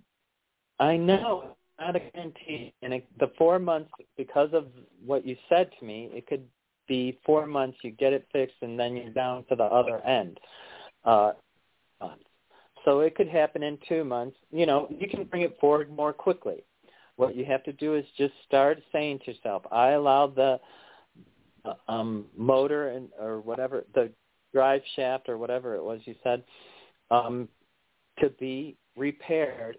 I 0.80 0.98
know 0.98 1.56
not 1.80 1.96
a 1.96 2.00
guarantee, 2.00 2.74
and 2.82 2.94
it, 2.94 3.08
the 3.20 3.32
four 3.38 3.60
months 3.60 3.92
because 4.18 4.50
of 4.54 4.68
what 5.06 5.26
you 5.26 5.36
said 5.50 5.70
to 5.80 5.86
me, 5.86 6.10
it 6.14 6.28
could 6.28 6.46
be 6.88 7.20
four 7.26 7.46
months. 7.46 7.78
You 7.82 7.92
get 7.92 8.14
it 8.14 8.28
fixed, 8.32 8.58
and 8.62 8.80
then 8.80 8.96
you're 8.96 9.10
down 9.10 9.46
to 9.50 9.56
the 9.56 9.64
other 9.64 10.00
end. 10.06 10.40
Uh, 11.04 11.32
so 12.86 13.00
it 13.00 13.16
could 13.16 13.30
happen 13.30 13.64
in 13.64 13.78
two 13.88 14.04
months. 14.04 14.38
You 14.52 14.66
know, 14.66 14.88
you 14.90 15.08
can 15.08 15.24
bring 15.24 15.44
it 15.44 15.58
forward 15.60 15.90
more 15.90 16.14
quickly 16.14 16.64
what 17.16 17.36
you 17.36 17.46
have 17.46 17.64
to 17.64 17.74
do 17.74 17.96
is 17.96 18.06
just 18.18 18.34
start 18.46 18.82
saying 18.92 19.20
to 19.20 19.32
yourself, 19.32 19.64
I 19.72 19.90
allow 19.92 20.28
the 20.28 20.60
um, 21.88 22.26
motor 22.36 22.90
and 22.90 23.10
or 23.20 23.40
whatever 23.40 23.86
the 23.94 24.12
drive 24.54 24.82
shaft 24.96 25.30
or 25.30 25.38
whatever 25.38 25.76
it 25.76 25.84
was 25.84 26.02
you 26.06 26.16
said 26.24 26.44
um, 27.10 27.48
to 28.20 28.30
be 28.32 28.76
repaired 28.98 29.78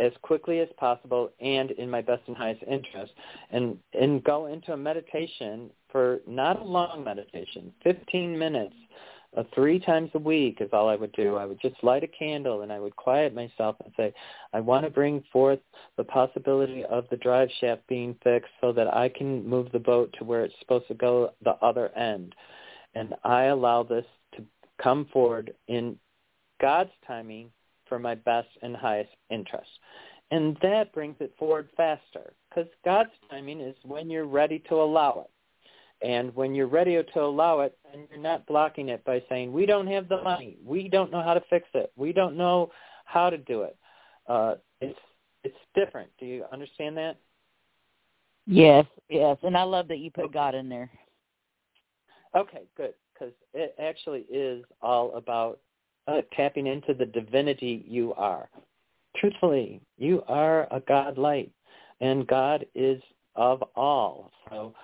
as 0.00 0.12
quickly 0.22 0.60
as 0.60 0.68
possible 0.76 1.30
and 1.40 1.72
in 1.72 1.90
my 1.90 2.00
best 2.00 2.22
and 2.26 2.36
highest 2.36 2.62
interest 2.68 3.12
and 3.50 3.76
and 3.98 4.22
go 4.24 4.46
into 4.46 4.72
a 4.72 4.76
meditation 4.76 5.70
for 5.90 6.20
not 6.26 6.60
a 6.60 6.64
long 6.64 7.02
meditation 7.04 7.72
15 7.82 8.38
minutes 8.38 8.74
uh, 9.36 9.42
three 9.54 9.78
times 9.78 10.10
a 10.14 10.18
week 10.18 10.58
is 10.60 10.70
all 10.72 10.88
I 10.88 10.96
would 10.96 11.12
do. 11.12 11.36
I 11.36 11.44
would 11.44 11.60
just 11.60 11.76
light 11.82 12.02
a 12.02 12.06
candle 12.08 12.62
and 12.62 12.72
I 12.72 12.80
would 12.80 12.96
quiet 12.96 13.34
myself 13.34 13.76
and 13.84 13.92
say, 13.96 14.12
I 14.54 14.60
want 14.60 14.84
to 14.84 14.90
bring 14.90 15.22
forth 15.32 15.58
the 15.96 16.04
possibility 16.04 16.84
of 16.84 17.04
the 17.10 17.18
drive 17.18 17.50
shaft 17.60 17.86
being 17.88 18.16
fixed 18.24 18.50
so 18.60 18.72
that 18.72 18.94
I 18.94 19.10
can 19.10 19.46
move 19.46 19.70
the 19.70 19.78
boat 19.78 20.14
to 20.18 20.24
where 20.24 20.44
it's 20.44 20.54
supposed 20.60 20.88
to 20.88 20.94
go 20.94 21.32
the 21.44 21.56
other 21.62 21.90
end. 21.96 22.34
And 22.94 23.14
I 23.22 23.44
allow 23.44 23.82
this 23.82 24.06
to 24.36 24.44
come 24.82 25.06
forward 25.12 25.52
in 25.68 25.98
God's 26.60 26.90
timing 27.06 27.50
for 27.88 27.98
my 27.98 28.14
best 28.14 28.48
and 28.62 28.76
highest 28.76 29.10
interest. 29.30 29.68
And 30.30 30.56
that 30.62 30.92
brings 30.92 31.16
it 31.20 31.32
forward 31.38 31.68
faster 31.76 32.32
because 32.48 32.68
God's 32.84 33.10
timing 33.30 33.60
is 33.60 33.76
when 33.82 34.10
you're 34.10 34.26
ready 34.26 34.58
to 34.68 34.74
allow 34.74 35.24
it. 35.24 35.30
And 36.06 36.34
when 36.36 36.54
you're 36.54 36.68
ready 36.68 37.02
to 37.02 37.20
allow 37.20 37.60
it, 37.60 37.76
and 37.92 38.06
you're 38.08 38.20
not 38.20 38.46
blocking 38.46 38.88
it 38.88 39.04
by 39.04 39.20
saying, 39.28 39.52
we 39.52 39.66
don't 39.66 39.88
have 39.88 40.08
the 40.08 40.22
money, 40.22 40.56
we 40.64 40.88
don't 40.88 41.10
know 41.10 41.22
how 41.22 41.34
to 41.34 41.42
fix 41.50 41.66
it, 41.74 41.90
we 41.96 42.12
don't 42.12 42.36
know 42.36 42.70
how 43.04 43.30
to 43.30 43.38
do 43.38 43.62
it. 43.62 43.76
Uh, 44.28 44.54
it's 44.80 44.98
it's 45.42 45.56
different. 45.74 46.10
Do 46.20 46.26
you 46.26 46.44
understand 46.52 46.96
that? 46.98 47.16
Yes, 48.46 48.86
yes, 49.08 49.36
and 49.42 49.56
I 49.56 49.62
love 49.62 49.88
that 49.88 49.98
you 49.98 50.10
put 50.10 50.32
God 50.32 50.54
in 50.54 50.68
there. 50.68 50.90
Okay, 52.36 52.62
good, 52.76 52.94
because 53.12 53.34
it 53.52 53.74
actually 53.80 54.26
is 54.30 54.64
all 54.82 55.14
about 55.14 55.58
uh, 56.08 56.22
tapping 56.34 56.66
into 56.66 56.94
the 56.94 57.06
divinity 57.06 57.84
you 57.86 58.14
are. 58.14 58.48
Truthfully, 59.16 59.80
you 59.96 60.22
are 60.26 60.66
a 60.70 60.80
God 60.80 61.18
light, 61.18 61.52
and 62.00 62.26
God 62.26 62.66
is 62.74 63.00
of 63.36 63.62
all. 63.76 64.30
So 64.50 64.74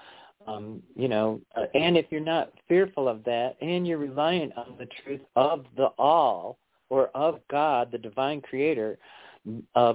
um, 0.46 0.82
you 0.94 1.08
know, 1.08 1.40
uh, 1.56 1.64
and 1.74 1.96
if 1.96 2.06
you're 2.10 2.20
not 2.20 2.52
fearful 2.68 3.08
of 3.08 3.24
that 3.24 3.56
and 3.60 3.86
you're 3.86 3.98
reliant 3.98 4.56
on 4.56 4.76
the 4.78 4.88
truth 5.02 5.20
of 5.36 5.64
the 5.76 5.88
all 5.98 6.58
or 6.90 7.08
of 7.14 7.40
God, 7.50 7.90
the 7.90 7.98
divine 7.98 8.40
creator, 8.40 8.98
uh, 9.74 9.94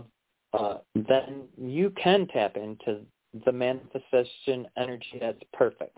uh, 0.54 0.78
then 0.96 1.44
you 1.62 1.92
can 2.02 2.28
tap 2.28 2.58
into 2.58 3.02
the 3.46 3.52
manifestation 3.52 4.68
energy 4.78 5.20
that's 5.22 5.42
perfect. 5.54 5.98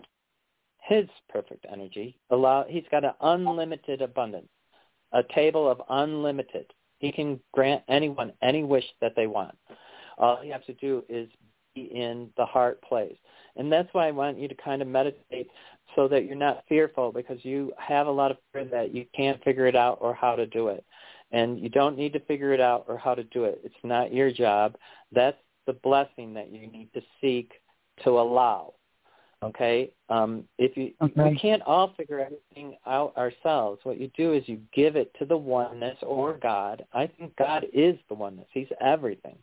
His 0.80 1.06
perfect 1.30 1.64
energy. 1.72 2.18
Allow 2.30 2.66
he's 2.68 2.84
got 2.90 3.04
an 3.04 3.12
unlimited 3.20 4.02
abundance, 4.02 4.48
a 5.12 5.22
table 5.34 5.70
of 5.70 5.82
unlimited. 5.88 6.66
He 6.98 7.12
can 7.12 7.40
grant 7.52 7.82
anyone 7.88 8.32
any 8.42 8.62
wish 8.62 8.84
that 9.00 9.14
they 9.16 9.26
want. 9.26 9.56
All 10.18 10.44
you 10.44 10.52
have 10.52 10.64
to 10.66 10.74
do 10.74 11.04
is 11.08 11.28
be 11.74 11.82
in 11.82 12.30
the 12.36 12.46
heart 12.46 12.80
place. 12.82 13.16
And 13.56 13.70
that's 13.70 13.88
why 13.92 14.08
I 14.08 14.12
want 14.12 14.38
you 14.38 14.48
to 14.48 14.54
kind 14.54 14.82
of 14.82 14.88
meditate 14.88 15.48
so 15.94 16.08
that 16.08 16.24
you're 16.24 16.36
not 16.36 16.64
fearful 16.68 17.12
because 17.12 17.44
you 17.44 17.72
have 17.78 18.06
a 18.06 18.10
lot 18.10 18.30
of 18.30 18.38
fear 18.52 18.64
that 18.66 18.94
you 18.94 19.04
can't 19.14 19.42
figure 19.44 19.66
it 19.66 19.76
out 19.76 19.98
or 20.00 20.14
how 20.14 20.34
to 20.36 20.46
do 20.46 20.68
it. 20.68 20.84
And 21.32 21.60
you 21.60 21.68
don't 21.68 21.96
need 21.96 22.12
to 22.12 22.20
figure 22.20 22.52
it 22.52 22.60
out 22.60 22.84
or 22.88 22.96
how 22.96 23.14
to 23.14 23.24
do 23.24 23.44
it. 23.44 23.60
It's 23.64 23.74
not 23.82 24.12
your 24.12 24.30
job. 24.30 24.76
That's 25.12 25.36
the 25.66 25.72
blessing 25.74 26.34
that 26.34 26.50
you 26.50 26.66
need 26.66 26.92
to 26.94 27.02
seek 27.20 27.52
to 28.04 28.10
allow. 28.10 28.74
Okay. 29.42 29.90
Um, 30.08 30.44
if 30.58 30.76
you 30.76 30.92
Okay. 31.00 31.30
we 31.30 31.36
can't 31.36 31.62
all 31.62 31.94
figure 31.94 32.20
everything 32.20 32.76
out 32.86 33.16
ourselves. 33.16 33.80
What 33.84 33.98
you 33.98 34.08
do 34.16 34.32
is 34.32 34.48
you 34.48 34.60
give 34.72 34.96
it 34.96 35.12
to 35.18 35.24
the 35.24 35.36
oneness 35.36 35.98
or 36.02 36.34
God. 36.34 36.84
I 36.92 37.06
think 37.06 37.34
God 37.36 37.66
is 37.72 37.96
the 38.08 38.14
oneness. 38.14 38.46
He's 38.52 38.68
everything. 38.80 39.38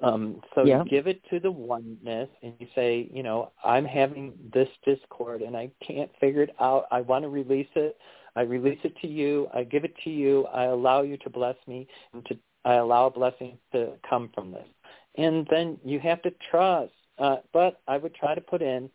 Um, 0.00 0.42
so 0.54 0.64
Yeah. 0.64 0.78
you 0.78 0.90
give 0.90 1.06
it 1.06 1.24
to 1.30 1.40
the 1.40 1.50
oneness 1.50 2.28
and 2.42 2.54
you 2.58 2.68
say, 2.74 3.08
you 3.12 3.22
know, 3.22 3.52
I'm 3.64 3.84
having 3.84 4.34
this 4.52 4.68
discord 4.84 5.40
and 5.40 5.56
I 5.56 5.70
can't 5.80 6.14
figure 6.18 6.42
it 6.42 6.54
out. 6.60 6.86
I 6.90 7.00
want 7.00 7.22
to 7.22 7.28
release 7.28 7.70
it. 7.74 7.98
I 8.36 8.42
release 8.42 8.78
it 8.84 8.94
to 8.98 9.06
you. 9.06 9.48
I 9.54 9.64
give 9.64 9.84
it 9.84 9.96
to 10.04 10.10
you. 10.10 10.46
I 10.46 10.64
allow 10.64 11.00
you 11.00 11.16
to 11.18 11.30
bless 11.30 11.56
me 11.66 11.88
and 12.12 12.24
to 12.26 12.38
I 12.66 12.74
allow 12.74 13.06
a 13.06 13.10
blessing 13.10 13.58
to 13.72 13.92
come 14.08 14.28
from 14.34 14.50
this. 14.50 14.66
And 15.14 15.46
then 15.50 15.78
you 15.84 15.98
have 16.00 16.20
to 16.22 16.32
trust. 16.50 16.92
Uh, 17.18 17.36
but 17.52 17.80
I 17.88 17.96
would 17.96 18.14
try 18.14 18.34
to 18.34 18.40
put 18.42 18.60
in 18.60 18.90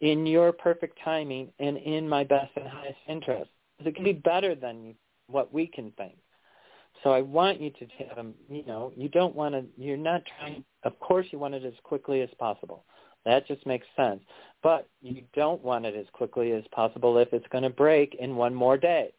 in 0.00 0.26
your 0.26 0.52
perfect 0.52 0.98
timing 1.04 1.52
and 1.58 1.76
in 1.76 2.08
my 2.08 2.24
best 2.24 2.50
and 2.56 2.66
highest 2.66 2.98
interest. 3.08 3.50
It 3.84 3.94
can 3.94 4.04
be 4.04 4.12
better 4.12 4.54
than 4.54 4.94
what 5.26 5.52
we 5.52 5.66
can 5.66 5.92
think. 5.92 6.16
So 7.02 7.12
I 7.12 7.22
want 7.22 7.60
you 7.60 7.70
to 7.70 7.86
have 8.06 8.16
them, 8.16 8.34
you 8.50 8.64
know, 8.66 8.92
you 8.96 9.08
don't 9.08 9.34
want 9.34 9.54
to, 9.54 9.64
you're 9.76 9.96
not 9.96 10.22
trying, 10.38 10.64
of 10.84 10.98
course 11.00 11.26
you 11.30 11.38
want 11.38 11.54
it 11.54 11.64
as 11.64 11.72
quickly 11.82 12.20
as 12.20 12.28
possible. 12.38 12.84
That 13.24 13.46
just 13.46 13.66
makes 13.66 13.86
sense. 13.96 14.20
But 14.62 14.88
you 15.00 15.22
don't 15.34 15.62
want 15.62 15.86
it 15.86 15.94
as 15.94 16.06
quickly 16.12 16.52
as 16.52 16.64
possible 16.72 17.18
if 17.18 17.32
it's 17.32 17.46
going 17.48 17.64
to 17.64 17.70
break 17.70 18.16
in 18.18 18.36
one 18.36 18.54
more 18.54 18.76
day. 18.76 19.12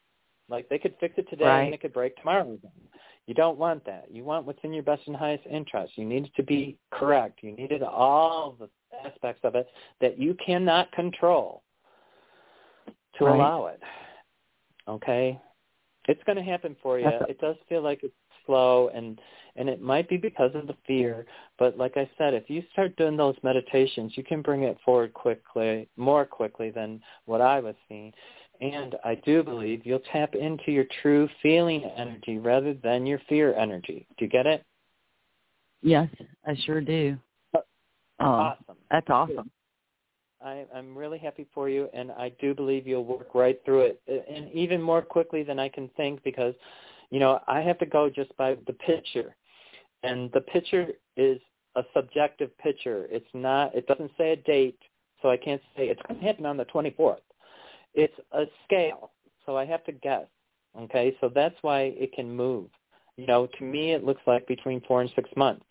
Like 0.48 0.68
they 0.68 0.78
could 0.78 0.94
fix 1.00 1.14
it 1.18 1.28
today 1.30 1.44
Right. 1.44 1.64
and 1.64 1.74
it 1.74 1.80
could 1.80 1.92
break 1.92 2.16
tomorrow 2.16 2.52
again. 2.52 2.70
You 3.32 3.36
don't 3.36 3.56
want 3.56 3.82
that. 3.86 4.08
You 4.10 4.24
want 4.24 4.44
what's 4.44 4.58
in 4.62 4.74
your 4.74 4.82
best 4.82 5.06
and 5.06 5.16
highest 5.16 5.46
interest. 5.50 5.96
You 5.96 6.04
need 6.04 6.26
it 6.26 6.34
to 6.36 6.42
be 6.42 6.76
correct. 6.90 7.38
You 7.42 7.52
needed 7.52 7.82
all 7.82 8.54
the 8.60 8.68
aspects 9.08 9.40
of 9.42 9.54
it 9.54 9.68
that 10.02 10.18
you 10.18 10.34
cannot 10.34 10.92
control 10.92 11.62
to 13.14 13.24
Right. 13.24 13.34
allow 13.34 13.68
it. 13.68 13.80
Okay? 14.86 15.40
It's 16.08 16.22
going 16.24 16.36
to 16.36 16.42
happen 16.42 16.74
for 16.82 16.98
you. 16.98 17.06
That's- 17.06 17.30
It 17.30 17.38
does 17.38 17.56
feel 17.70 17.80
like 17.80 18.02
it's 18.02 18.14
slow 18.44 18.88
and 18.88 19.18
and 19.56 19.68
it 19.68 19.80
might 19.80 20.08
be 20.08 20.16
because 20.16 20.54
of 20.54 20.66
the 20.66 20.76
fear, 20.86 21.26
but 21.58 21.76
like 21.76 21.98
I 21.98 22.10
said, 22.16 22.32
if 22.32 22.48
you 22.48 22.62
start 22.72 22.96
doing 22.96 23.18
those 23.18 23.36
meditations, 23.42 24.16
you 24.16 24.24
can 24.24 24.40
bring 24.40 24.62
it 24.62 24.80
forward 24.80 25.12
quickly, 25.12 25.90
more 25.96 26.24
quickly 26.24 26.70
than 26.70 27.02
what 27.26 27.42
I 27.42 27.60
was 27.60 27.76
seeing. 27.86 28.14
And 28.62 28.94
I 29.04 29.16
do 29.16 29.42
believe 29.42 29.84
you'll 29.84 30.02
tap 30.12 30.36
into 30.36 30.70
your 30.70 30.84
true 31.02 31.28
feeling 31.42 31.82
energy 31.96 32.38
rather 32.38 32.74
than 32.74 33.04
your 33.04 33.20
fear 33.28 33.52
energy. 33.56 34.06
Do 34.16 34.24
you 34.24 34.30
get 34.30 34.46
it? 34.46 34.64
Yes, 35.82 36.08
I 36.46 36.54
sure 36.64 36.80
do. 36.80 37.18
Oh, 37.56 37.60
awesome. 38.20 38.76
that's 38.88 39.10
awesome. 39.10 39.50
I, 40.40 40.64
I'm 40.72 40.96
really 40.96 41.18
happy 41.18 41.44
for 41.52 41.68
you, 41.68 41.88
and 41.92 42.12
I 42.12 42.30
do 42.40 42.54
believe 42.54 42.86
you'll 42.86 43.04
work 43.04 43.34
right 43.34 43.60
through 43.64 43.80
it, 43.80 44.00
and 44.06 44.48
even 44.52 44.80
more 44.80 45.02
quickly 45.02 45.42
than 45.42 45.58
I 45.58 45.68
can 45.68 45.90
think, 45.96 46.22
because, 46.22 46.54
you 47.10 47.18
know, 47.18 47.40
I 47.48 47.62
have 47.62 47.78
to 47.80 47.86
go 47.86 48.08
just 48.08 48.36
by 48.36 48.56
the 48.68 48.74
picture, 48.74 49.34
and 50.04 50.30
the 50.32 50.40
picture 50.40 50.86
is 51.16 51.40
a 51.74 51.82
subjective 51.92 52.56
picture. 52.58 53.08
It's 53.10 53.26
not. 53.34 53.74
It 53.74 53.88
doesn't 53.88 54.12
say 54.16 54.32
a 54.32 54.36
date, 54.36 54.78
so 55.20 55.30
I 55.30 55.36
can't 55.36 55.62
say 55.76 55.88
it's 55.88 56.02
going 56.06 56.20
to 56.20 56.26
happen 56.26 56.46
on 56.46 56.56
the 56.56 56.64
24th. 56.66 57.18
It's 57.94 58.14
a 58.32 58.44
scale, 58.64 59.10
so 59.44 59.56
I 59.56 59.64
have 59.64 59.84
to 59.84 59.92
guess. 59.92 60.26
Okay, 60.78 61.16
so 61.20 61.30
that's 61.34 61.56
why 61.62 61.92
it 61.96 62.12
can 62.14 62.34
move. 62.34 62.68
You 63.16 63.26
know, 63.26 63.46
to 63.58 63.64
me, 63.64 63.92
it 63.92 64.04
looks 64.04 64.22
like 64.26 64.46
between 64.46 64.80
four 64.88 65.02
and 65.02 65.10
six 65.14 65.28
months, 65.36 65.64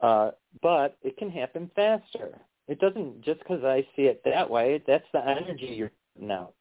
uh, 0.00 0.30
but 0.62 0.96
it 1.02 1.16
can 1.16 1.30
happen 1.30 1.70
faster. 1.74 2.38
It 2.68 2.78
doesn't 2.78 3.22
just 3.22 3.40
because 3.40 3.64
I 3.64 3.84
see 3.96 4.02
it 4.02 4.22
that 4.24 4.48
way. 4.48 4.82
That's 4.86 5.04
the 5.12 5.26
energy 5.26 5.66
you're 5.66 5.90
out. 6.30 6.54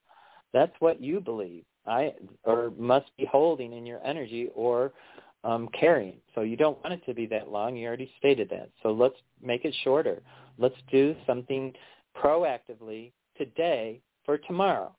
That's 0.53 0.73
what 0.79 1.01
you 1.01 1.19
believe. 1.19 1.65
I 1.85 2.13
or 2.43 2.71
must 2.77 3.15
be 3.17 3.25
holding 3.25 3.73
in 3.73 3.85
your 3.85 4.03
energy 4.03 4.49
or 4.55 4.93
um, 5.43 5.69
carrying. 5.79 6.17
So 6.35 6.41
you 6.41 6.57
don't 6.57 6.81
want 6.83 6.93
it 6.93 7.05
to 7.05 7.13
be 7.13 7.25
that 7.27 7.49
long. 7.49 7.75
You 7.75 7.87
already 7.87 8.11
stated 8.17 8.49
that. 8.49 8.69
So 8.83 8.91
let's 8.91 9.15
make 9.41 9.65
it 9.65 9.75
shorter. 9.83 10.21
Let's 10.57 10.75
do 10.91 11.15
something 11.25 11.73
proactively 12.15 13.11
today 13.37 14.01
for 14.28 14.38
tomorrow. 14.38 14.93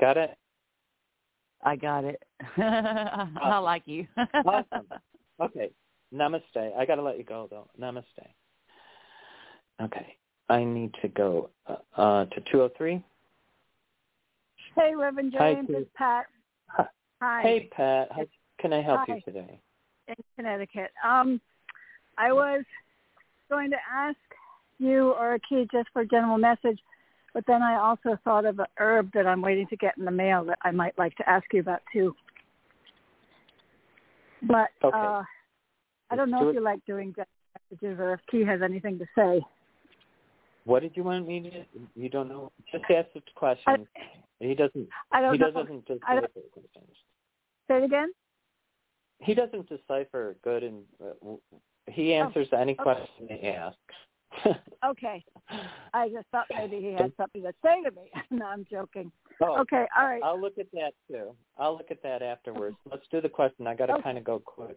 Got 0.00 0.16
it? 0.16 0.30
I 1.62 1.76
got 1.76 2.04
it. 2.04 2.22
I 2.56 3.58
like 3.58 3.82
you. 3.86 4.06
Awesome. 4.16 4.86
Okay. 5.38 5.70
Namaste. 6.14 6.74
I 6.78 6.86
got 6.86 6.94
to 6.94 7.02
let 7.02 7.18
you 7.18 7.24
go 7.24 7.46
though. 7.50 7.68
Namaste. 7.78 8.04
Okay. 9.82 10.16
I 10.48 10.64
need 10.64 10.94
to 11.02 11.08
go 11.08 11.50
uh, 11.66 11.76
uh, 11.94 12.24
to 12.24 12.40
203. 12.50 13.04
Hey, 14.76 14.94
Reverend 14.96 15.34
Hi, 15.36 15.56
James, 15.56 15.66
Sue. 15.68 15.76
it's 15.76 15.90
Pat. 15.94 16.24
Hi. 16.68 16.86
Hi. 17.20 17.42
Hey, 17.42 17.68
Pat. 17.70 18.08
How 18.12 18.24
can 18.58 18.72
I 18.72 18.80
help 18.80 19.00
Hi. 19.06 19.16
you 19.16 19.20
today? 19.26 19.60
in 20.08 20.14
Connecticut. 20.36 20.90
Um, 21.04 21.38
I 22.16 22.32
was 22.32 22.64
going 23.50 23.70
to 23.70 23.76
ask 23.92 24.16
you 24.78 25.12
or 25.12 25.34
a 25.34 25.40
key 25.40 25.66
just 25.72 25.88
for 25.92 26.02
a 26.02 26.06
general 26.06 26.38
message, 26.38 26.78
but 27.36 27.44
then 27.46 27.62
I 27.62 27.74
also 27.78 28.18
thought 28.24 28.46
of 28.46 28.58
a 28.60 28.66
herb 28.78 29.10
that 29.12 29.26
I'm 29.26 29.42
waiting 29.42 29.66
to 29.66 29.76
get 29.76 29.98
in 29.98 30.06
the 30.06 30.10
mail 30.10 30.42
that 30.46 30.58
I 30.62 30.70
might 30.70 30.96
like 30.96 31.14
to 31.16 31.28
ask 31.28 31.44
you 31.52 31.60
about 31.60 31.82
too. 31.92 32.14
But 34.40 34.70
Okay. 34.82 34.96
uh, 34.96 35.22
I 36.08 36.16
don't 36.16 36.30
Let's 36.30 36.32
know 36.32 36.38
do 36.44 36.48
if 36.48 36.54
it. 36.54 36.58
you 36.60 36.64
like 36.64 36.82
doing 36.86 37.14
messages 37.70 38.00
or 38.00 38.14
if 38.14 38.20
Key 38.30 38.42
has 38.44 38.62
anything 38.62 38.98
to 38.98 39.04
say. 39.14 39.44
What 40.64 40.80
did 40.80 40.96
you 40.96 41.04
want 41.04 41.28
me 41.28 41.42
to? 41.42 41.64
You 41.94 42.08
don't 42.08 42.28
know? 42.28 42.52
Just 42.72 42.84
ask 42.88 43.12
the 43.12 43.20
questions. 43.34 43.86
he 44.40 44.54
doesn't. 44.54 44.88
I 45.12 45.20
don't 45.20 45.34
he 45.34 45.38
know. 45.38 45.50
doesn't 45.50 45.84
I 46.08 46.14
don't- 46.14 46.32
questions. 46.32 46.96
Say 47.68 47.76
it 47.76 47.84
again. 47.84 48.12
He 49.20 49.34
doesn't 49.34 49.68
decipher 49.68 50.36
good 50.42 50.62
and. 50.62 50.84
Uh, 51.04 51.34
he 51.88 52.14
answers 52.14 52.48
any 52.58 52.74
question 52.74 53.26
they 53.28 53.52
ask. 53.54 53.76
Okay. 54.84 55.24
I 55.94 56.08
just 56.10 56.26
thought 56.30 56.46
maybe 56.56 56.76
he 56.80 56.92
had 56.92 57.12
something 57.16 57.42
to 57.42 57.52
say 57.64 57.82
to 57.82 57.90
me. 57.90 58.10
no, 58.30 58.46
I'm 58.46 58.64
joking. 58.70 59.10
Oh, 59.42 59.60
Okay, 59.62 59.84
all 59.98 60.06
right. 60.06 60.22
I'll 60.22 60.40
look 60.40 60.58
at 60.58 60.66
that 60.74 60.92
too. 61.10 61.34
I'll 61.58 61.72
look 61.72 61.90
at 61.90 62.02
that 62.02 62.22
afterwards. 62.22 62.76
Let's 62.88 63.06
do 63.10 63.20
the 63.20 63.28
question. 63.28 63.66
I 63.66 63.74
got 63.74 63.86
to 63.86 63.94
Okay. 63.94 64.02
kind 64.02 64.18
of 64.18 64.24
go 64.24 64.38
quick. 64.38 64.76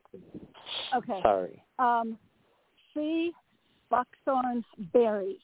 Okay. 0.96 1.20
Sorry. 1.22 1.62
um, 1.78 2.18
sea 2.94 3.32
buckthorn's 3.92 4.66
berries. 4.94 5.38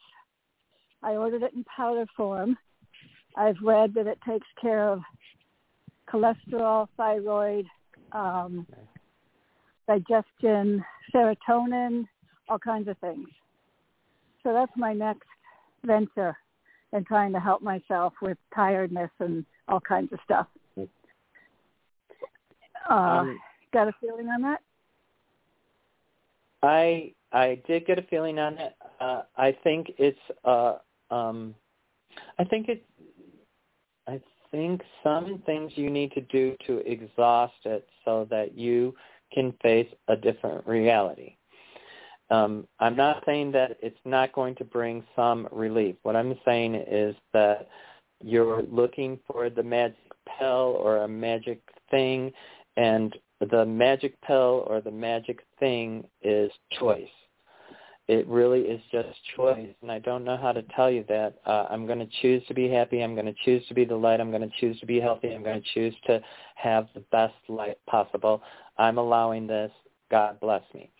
I 1.03 1.11
ordered 1.15 1.43
it 1.43 1.53
in 1.53 1.63
powder 1.65 2.05
form. 2.17 2.57
I've 3.35 3.57
read 3.61 3.93
that 3.95 4.07
it 4.07 4.17
takes 4.27 4.47
care 4.59 4.87
of 4.89 5.01
cholesterol, 6.11 6.87
thyroid, 6.97 7.65
um, 8.13 8.65
digestion, 9.87 10.83
serotonin, 11.13 12.05
all 12.49 12.59
kinds 12.59 12.87
of 12.87 12.97
things. 12.99 13.27
So 14.45 14.53
that's 14.53 14.71
my 14.77 14.93
next 14.93 15.27
venture 15.83 16.37
in 16.93 17.03
trying 17.03 17.33
to 17.33 17.39
help 17.39 17.63
myself 17.63 18.13
with 18.21 18.37
tiredness 18.53 19.09
and 19.19 19.43
all 19.67 19.79
kinds 19.79 20.13
of 20.13 20.19
stuff. 20.23 20.47
Uh, 20.77 22.93
Um, 22.93 23.39
got 23.73 23.87
a 23.87 23.93
feeling 23.99 24.27
on 24.27 24.43
that? 24.43 24.61
I 26.61 27.13
I 27.31 27.59
did 27.67 27.87
get 27.87 27.97
a 27.97 28.03
feeling 28.03 28.37
on 28.37 28.59
it. 28.59 28.75
Uh, 28.99 29.23
I 29.35 29.51
think 29.63 29.91
it's 29.97 30.19
uh 30.43 30.77
um 31.09 31.55
I 32.37 32.43
think 32.43 32.69
it 32.69 32.85
I 34.07 34.21
think 34.51 34.83
some 35.03 35.41
things 35.47 35.71
you 35.75 35.89
need 35.89 36.11
to 36.11 36.21
do 36.21 36.55
to 36.67 36.77
exhaust 36.89 37.65
it 37.65 37.89
so 38.03 38.27
that 38.29 38.55
you 38.55 38.93
can 39.33 39.51
face 39.63 39.91
a 40.07 40.15
different 40.15 40.65
reality. 40.67 41.35
Um, 42.29 42.67
I'm 42.79 42.95
not 42.95 43.23
saying 43.25 43.51
that 43.51 43.77
it's 43.81 43.99
not 44.03 44.33
going 44.33 44.55
to 44.55 44.65
bring 44.65 45.03
some 45.15 45.47
relief. 45.51 45.95
What 46.03 46.15
I'm 46.15 46.35
saying 46.43 46.75
is 46.75 47.15
that 47.33 47.67
you're 48.23 48.63
looking 48.63 49.19
for 49.27 49.49
the 49.49 49.63
magic 49.63 49.97
pill 50.39 50.77
or 50.79 50.97
a 50.97 51.07
magic 51.07 51.61
thing, 51.91 52.31
and 52.77 53.15
the 53.51 53.65
magic 53.65 54.19
pill 54.21 54.65
or 54.67 54.81
the 54.81 54.91
magic 54.91 55.41
thing 55.59 56.05
is 56.23 56.51
choice. 56.79 57.07
It 58.07 58.27
really 58.27 58.61
is 58.61 58.81
just 58.91 59.09
choice, 59.35 59.73
and 59.81 59.91
I 59.91 59.97
don't 59.97 60.23
know 60.23 60.37
how 60.37 60.51
to 60.51 60.61
tell 60.75 60.91
you 60.91 61.03
that. 61.09 61.37
Uh, 61.45 61.65
I'm 61.71 61.87
going 61.87 61.97
to 61.99 62.07
choose 62.21 62.45
to 62.47 62.53
be 62.53 62.69
happy. 62.69 63.01
I'm 63.01 63.15
going 63.15 63.25
to 63.25 63.35
choose 63.43 63.65
to 63.67 63.73
be 63.73 63.83
the 63.83 63.95
light. 63.95 64.19
I'm 64.19 64.29
going 64.29 64.47
to 64.47 64.55
choose 64.59 64.79
to 64.79 64.85
be 64.85 64.99
healthy. 64.99 65.33
I'm 65.33 65.43
going 65.43 65.61
to 65.61 65.67
choose 65.73 65.95
to 66.05 66.21
have 66.55 66.87
the 66.93 66.99
best 67.11 67.33
life 67.47 67.77
possible. 67.87 68.43
I'm 68.77 68.99
allowing 68.99 69.47
this. 69.47 69.71
God 70.11 70.39
bless 70.39 70.61
me. 70.75 70.91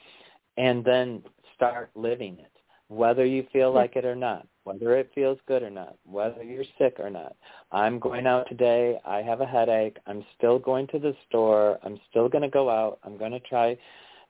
And 0.57 0.83
then 0.85 1.21
start 1.55 1.89
living 1.95 2.37
it, 2.39 2.51
whether 2.87 3.25
you 3.25 3.45
feel 3.51 3.73
like 3.73 3.95
it 3.95 4.05
or 4.05 4.15
not, 4.15 4.47
whether 4.63 4.95
it 4.97 5.11
feels 5.13 5.37
good 5.47 5.63
or 5.63 5.69
not, 5.69 5.95
whether 6.05 6.43
you're 6.43 6.63
sick 6.77 6.95
or 6.99 7.09
not. 7.09 7.35
I'm 7.71 7.99
going 7.99 8.25
out 8.25 8.47
today. 8.47 8.99
I 9.05 9.21
have 9.21 9.41
a 9.41 9.45
headache. 9.45 9.97
I'm 10.07 10.23
still 10.37 10.59
going 10.59 10.87
to 10.87 10.99
the 10.99 11.15
store. 11.27 11.77
I'm 11.83 11.99
still 12.09 12.29
going 12.29 12.43
to 12.43 12.49
go 12.49 12.69
out. 12.69 12.99
I'm 13.03 13.17
going 13.17 13.31
to 13.31 13.39
try 13.41 13.77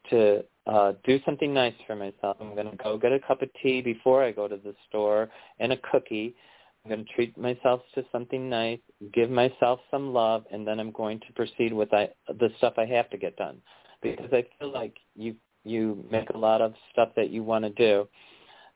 to 0.09 0.43
uh, 0.67 0.93
do 1.03 1.19
something 1.25 1.53
nice 1.53 1.73
for 1.85 1.95
myself. 1.95 2.37
I'm 2.39 2.55
going 2.55 2.69
to 2.69 2.77
go 2.77 2.97
get 2.97 3.11
a 3.11 3.19
cup 3.19 3.41
of 3.41 3.49
tea 3.61 3.81
before 3.81 4.23
I 4.23 4.31
go 4.31 4.47
to 4.47 4.57
the 4.57 4.75
store 4.87 5.29
and 5.59 5.71
a 5.71 5.77
cookie. 5.77 6.35
I'm 6.83 6.91
going 6.91 7.05
to 7.05 7.13
treat 7.13 7.37
myself 7.37 7.81
to 7.95 8.05
something 8.11 8.49
nice, 8.49 8.79
give 9.13 9.29
myself 9.29 9.79
some 9.89 10.13
love, 10.13 10.45
and 10.51 10.67
then 10.67 10.79
I'm 10.79 10.91
going 10.91 11.19
to 11.21 11.33
proceed 11.33 11.73
with 11.73 11.93
I, 11.93 12.09
the 12.27 12.49
stuff 12.57 12.73
I 12.77 12.85
have 12.85 13.09
to 13.09 13.17
get 13.17 13.35
done. 13.37 13.57
Because 14.01 14.29
I 14.33 14.45
feel 14.59 14.71
like 14.71 14.95
you 15.15 15.35
you 15.65 16.03
make 16.11 16.29
a 16.29 16.37
lot 16.37 16.61
of 16.61 16.73
stuff 16.91 17.09
that 17.15 17.29
you 17.29 17.43
want 17.43 17.65
to 17.65 17.71
do, 17.71 18.07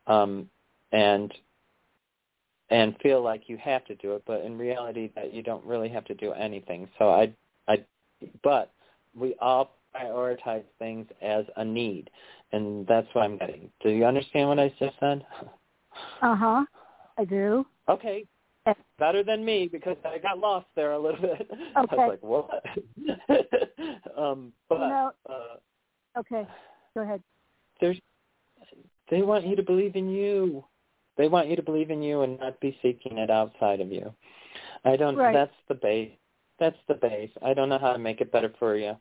um, 0.08 0.50
and 0.92 1.34
and 2.70 2.96
feel 3.02 3.22
like 3.22 3.44
you 3.48 3.58
have 3.58 3.84
to 3.86 3.96
do 3.96 4.14
it, 4.14 4.24
but 4.28 4.42
in 4.42 4.58
reality 4.58 5.12
that 5.16 5.34
you 5.34 5.42
don't 5.42 5.66
really 5.66 5.90
have 5.90 6.06
to 6.06 6.14
do 6.14 6.34
anything. 6.34 6.88
So 6.98 7.10
I 7.10 7.34
I 7.68 7.84
but 8.44 8.72
we 9.16 9.36
all 9.40 9.76
prioritize 9.96 10.64
things 10.78 11.08
as 11.22 11.46
a 11.58 11.66
need, 11.66 12.10
and 12.52 12.86
that's 12.88 13.08
what 13.14 13.24
I'm 13.24 13.38
getting. 13.38 13.70
Do 13.82 13.90
you 13.90 14.06
understand 14.06 14.50
what 14.50 14.60
I 14.60 14.74
just 14.80 14.96
said? 15.00 15.26
Uh 16.22 16.36
huh. 16.36 16.66
I 17.18 17.26
do. 17.26 17.66
Okay. 17.90 18.26
Better 19.00 19.24
than 19.24 19.44
me 19.44 19.68
because 19.72 19.98
I 20.06 20.18
got 20.18 20.38
lost 20.38 20.68
there 20.76 20.94
a 20.94 21.00
little 21.00 21.20
bit. 21.20 21.50
Okay. 21.52 21.62
I 21.76 21.82
was 21.82 22.08
like, 22.08 22.24
what? 22.24 22.64
um, 24.18 24.54
but 24.70 24.88
no. 24.88 25.12
uh, 25.30 26.20
okay. 26.20 26.48
Go 27.00 27.06
ahead. 27.06 27.24
There's, 27.80 27.98
they 29.10 29.22
want 29.22 29.48
you 29.48 29.56
to 29.56 29.64
believe 29.64 29.96
in 29.96 30.10
you. 30.10 30.66
They 31.18 31.30
want 31.30 31.48
you 31.48 31.56
to 31.56 31.62
believe 31.62 31.92
in 31.92 32.04
you 32.04 32.24
and 32.24 32.38
not 32.40 32.60
be 32.60 32.78
seeking 32.82 33.20
it 33.20 33.30
outside 33.30 33.80
of 33.80 33.90
you. 33.90 34.14
I 34.84 34.98
don't. 34.98 35.16
Right. 35.16 35.34
That's 35.34 35.56
the 35.70 35.76
base. 35.76 36.12
That's 36.60 36.78
the 36.90 36.96
base. 36.96 37.32
I 37.42 37.54
don't 37.54 37.70
know 37.70 37.78
how 37.80 37.94
to 37.94 38.00
make 38.00 38.20
it 38.20 38.34
better 38.34 38.52
for 38.60 38.76
you. 38.76 38.98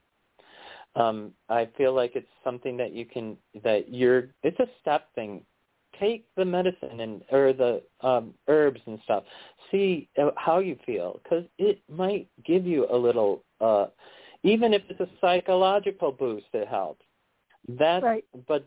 Um, 0.94 1.32
I 1.48 1.68
feel 1.76 1.92
like 1.92 2.12
it's 2.14 2.28
something 2.44 2.76
that 2.76 2.92
you 2.92 3.04
can 3.04 3.36
that 3.64 3.92
you're. 3.92 4.28
It's 4.44 4.60
a 4.60 4.68
step 4.80 5.12
thing. 5.16 5.42
Take 5.98 6.24
the 6.36 6.44
medicine 6.44 7.00
and 7.00 7.22
or 7.32 7.52
the 7.52 7.82
um, 8.00 8.32
herbs 8.46 8.80
and 8.86 9.00
stuff. 9.02 9.24
See 9.72 10.08
uh, 10.22 10.30
how 10.36 10.60
you 10.60 10.78
feel 10.86 11.20
because 11.24 11.44
it 11.58 11.80
might 11.88 12.28
give 12.44 12.64
you 12.64 12.86
a 12.92 12.96
little. 12.96 13.42
uh 13.60 13.86
even 14.44 14.72
if 14.72 14.82
it's 14.88 15.00
a 15.00 15.08
psychological 15.20 16.12
boost, 16.12 16.46
it 16.52 16.68
helps. 16.68 17.04
That's 17.68 18.02
right. 18.04 18.24
but 18.46 18.66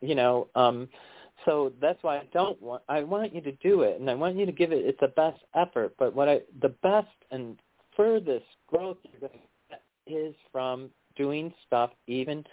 you 0.00 0.14
know, 0.14 0.48
um 0.54 0.88
so 1.44 1.72
that's 1.80 2.02
why 2.02 2.18
I 2.18 2.28
don't 2.32 2.60
want 2.62 2.82
I 2.88 3.02
want 3.02 3.34
you 3.34 3.40
to 3.42 3.52
do 3.52 3.82
it 3.82 4.00
and 4.00 4.08
I 4.10 4.14
want 4.14 4.36
you 4.36 4.46
to 4.46 4.52
give 4.52 4.72
it 4.72 4.84
it's 4.84 5.00
the 5.00 5.08
best 5.08 5.40
effort, 5.54 5.94
but 5.98 6.14
what 6.14 6.28
I 6.28 6.40
the 6.60 6.70
best 6.82 7.08
and 7.30 7.58
furthest 7.96 8.46
growth 8.68 8.96
you're 9.04 9.20
going 9.28 9.32
to 9.32 9.38
get 9.70 9.82
is 10.06 10.34
from 10.50 10.90
doing 11.16 11.52
stuff 11.66 11.90
even 12.06 12.44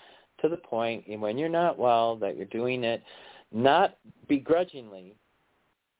to 0.41 0.49
the 0.49 0.57
point 0.57 1.05
when 1.19 1.37
you're 1.37 1.49
not 1.49 1.77
well 1.77 2.15
that 2.17 2.35
you're 2.35 2.45
doing 2.47 2.83
it 2.83 3.03
not 3.51 3.97
begrudgingly, 4.27 5.15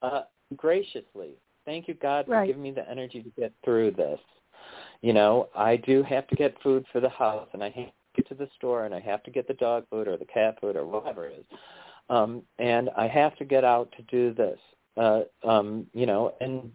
uh 0.01 0.23
graciously. 0.55 1.31
Thank 1.65 1.87
you 1.87 1.93
God 1.95 2.25
for 2.25 2.31
Right. 2.31 2.47
giving 2.47 2.61
me 2.63 2.71
the 2.71 2.89
energy 2.89 3.21
to 3.21 3.29
get 3.39 3.53
through 3.63 3.91
this. 3.91 4.19
You 5.01 5.13
know, 5.13 5.49
I 5.55 5.77
do 5.77 6.03
have 6.03 6.27
to 6.27 6.35
get 6.35 6.61
food 6.61 6.85
for 6.91 6.99
the 6.99 7.09
house 7.09 7.47
and 7.53 7.63
I 7.63 7.69
have 7.69 7.85
get 8.19 8.29
to 8.29 8.35
the 8.35 8.49
store 8.55 8.85
and 8.85 8.93
I 8.93 8.99
have 8.99 9.23
to 9.23 9.31
get 9.31 9.47
the 9.47 9.53
dog 9.55 9.85
food 9.89 10.07
or 10.07 10.17
the 10.17 10.25
cat 10.25 10.57
food 10.59 10.75
or 10.75 10.85
whatever 10.85 11.27
it 11.27 11.39
is. 11.39 11.57
Um 12.09 12.43
and 12.57 12.89
I 12.97 13.07
have 13.07 13.35
to 13.37 13.45
get 13.45 13.63
out 13.63 13.91
to 13.97 14.03
do 14.03 14.33
this. 14.33 14.59
Uh 14.97 15.21
um, 15.47 15.87
you 15.93 16.05
know, 16.05 16.33
and 16.41 16.71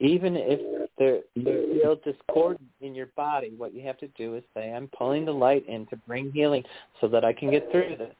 even 0.00 0.36
if 0.36 0.88
there 0.98 1.20
there 1.36 1.62
feel 1.80 1.96
discord 2.04 2.58
in 2.80 2.94
your 2.94 3.08
body, 3.16 3.52
what 3.56 3.74
you 3.74 3.82
have 3.82 3.98
to 3.98 4.08
do 4.08 4.36
is 4.36 4.44
say, 4.54 4.72
I'm 4.72 4.88
pulling 4.96 5.24
the 5.24 5.32
light 5.32 5.66
in 5.68 5.86
to 5.86 5.96
bring 5.96 6.32
healing 6.32 6.64
so 7.00 7.08
that 7.08 7.24
I 7.24 7.32
can 7.32 7.50
get 7.50 7.70
through 7.70 7.96
this. 7.98 8.14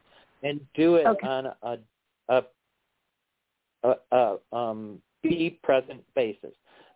And 0.45 0.61
do 0.75 0.97
it 0.97 1.07
Okay. 1.07 1.27
on 1.27 1.47
a 1.63 1.79
a 2.29 2.43
a, 3.85 3.95
a 4.13 4.57
um 4.57 5.01
be 5.23 5.59
present 5.63 6.03
basis 6.15 6.53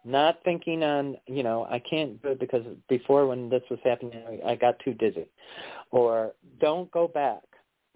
not 0.07 0.39
thinking 0.45 0.83
on 0.85 1.17
you 1.27 1.43
know 1.43 1.67
i 1.69 1.79
can't 1.79 2.23
do 2.23 2.29
it 2.29 2.41
because 2.41 2.63
before 2.89 3.27
when 3.27 3.51
this 3.51 3.63
was 3.69 3.81
happening 3.85 4.41
i 4.47 4.55
got 4.55 4.79
too 4.79 4.95
dizzy. 4.95 5.27
Or 5.91 6.33
don't 6.61 6.91
go 6.93 7.09
back 7.09 7.43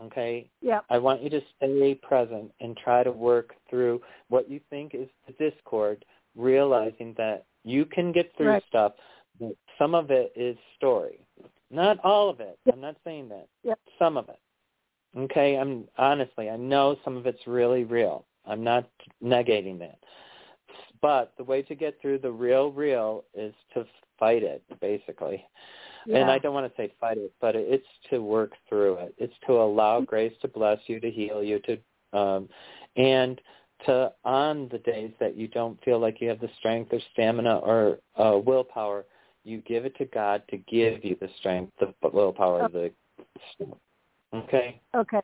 okay? 0.02 0.50
Yeah. 0.60 0.80
i 0.90 0.98
want 0.98 1.22
you 1.22 1.30
to 1.30 1.40
stay 1.56 1.94
present 2.02 2.50
and 2.60 2.76
try 2.76 3.02
to 3.04 3.12
work 3.12 3.54
through 3.68 4.00
what 4.28 4.50
you 4.50 4.60
think 4.70 4.94
is 4.94 5.08
the 5.26 5.32
discord 5.50 6.04
realizing 6.36 7.14
that 7.16 7.44
you 7.64 7.84
can 7.84 8.12
get 8.12 8.32
through 8.36 8.48
Right. 8.48 8.62
stuff 8.68 8.92
but 9.38 9.52
some 9.78 9.94
of 9.94 10.10
it 10.10 10.32
is 10.36 10.56
story. 10.76 11.24
Not 11.70 11.98
all 12.04 12.28
of 12.28 12.40
it. 12.40 12.58
Yep. 12.66 12.74
i'm 12.74 12.80
not 12.80 12.96
saying 13.04 13.28
that. 13.30 13.46
Yep. 13.62 13.78
some 13.98 14.16
of 14.16 14.28
it. 14.28 14.38
Okay? 15.16 15.54
I'm 15.56 15.84
honestly 15.96 16.50
i 16.50 16.56
know 16.56 16.96
some 17.04 17.16
of 17.16 17.26
it's 17.26 17.46
really 17.46 17.84
real. 17.84 18.24
I'm 18.46 18.64
not 18.64 18.88
negating 19.22 19.78
that 19.78 19.98
but 21.02 21.32
the 21.38 21.44
way 21.44 21.62
to 21.62 21.74
get 21.74 22.00
through 22.00 22.18
the 22.18 22.30
real 22.30 22.70
real 22.72 23.24
is 23.34 23.54
to 23.74 23.84
fight 24.18 24.42
it 24.42 24.62
basically 24.80 25.44
Yeah. 26.06 26.18
and 26.18 26.30
i 26.30 26.38
don't 26.38 26.54
want 26.54 26.70
to 26.70 26.76
say 26.76 26.92
fight 27.00 27.18
it 27.18 27.32
but 27.40 27.56
it's 27.56 27.86
to 28.10 28.22
work 28.22 28.52
through 28.68 28.94
it 28.96 29.14
it's 29.18 29.34
to 29.46 29.52
allow 29.52 30.00
grace 30.00 30.34
to 30.42 30.48
bless 30.48 30.78
you 30.86 31.00
to 31.00 31.10
heal 31.10 31.42
you 31.42 31.60
to 31.60 32.18
um 32.18 32.48
and 32.96 33.40
to 33.86 34.12
on 34.24 34.68
the 34.70 34.78
days 34.78 35.12
that 35.20 35.36
you 35.36 35.48
don't 35.48 35.82
feel 35.84 35.98
like 35.98 36.20
you 36.20 36.28
have 36.28 36.40
the 36.40 36.50
strength 36.58 36.92
or 36.92 37.00
stamina 37.12 37.58
or 37.58 37.98
uh 38.16 38.38
willpower 38.38 39.04
you 39.44 39.62
give 39.62 39.86
it 39.86 39.96
to 39.96 40.04
god 40.06 40.42
to 40.50 40.58
give 40.58 41.04
you 41.04 41.16
the 41.20 41.28
strength 41.38 41.72
the 41.80 41.92
willpower 42.12 42.68
the 42.68 42.90
okay 44.34 44.80
Okay. 44.94 45.20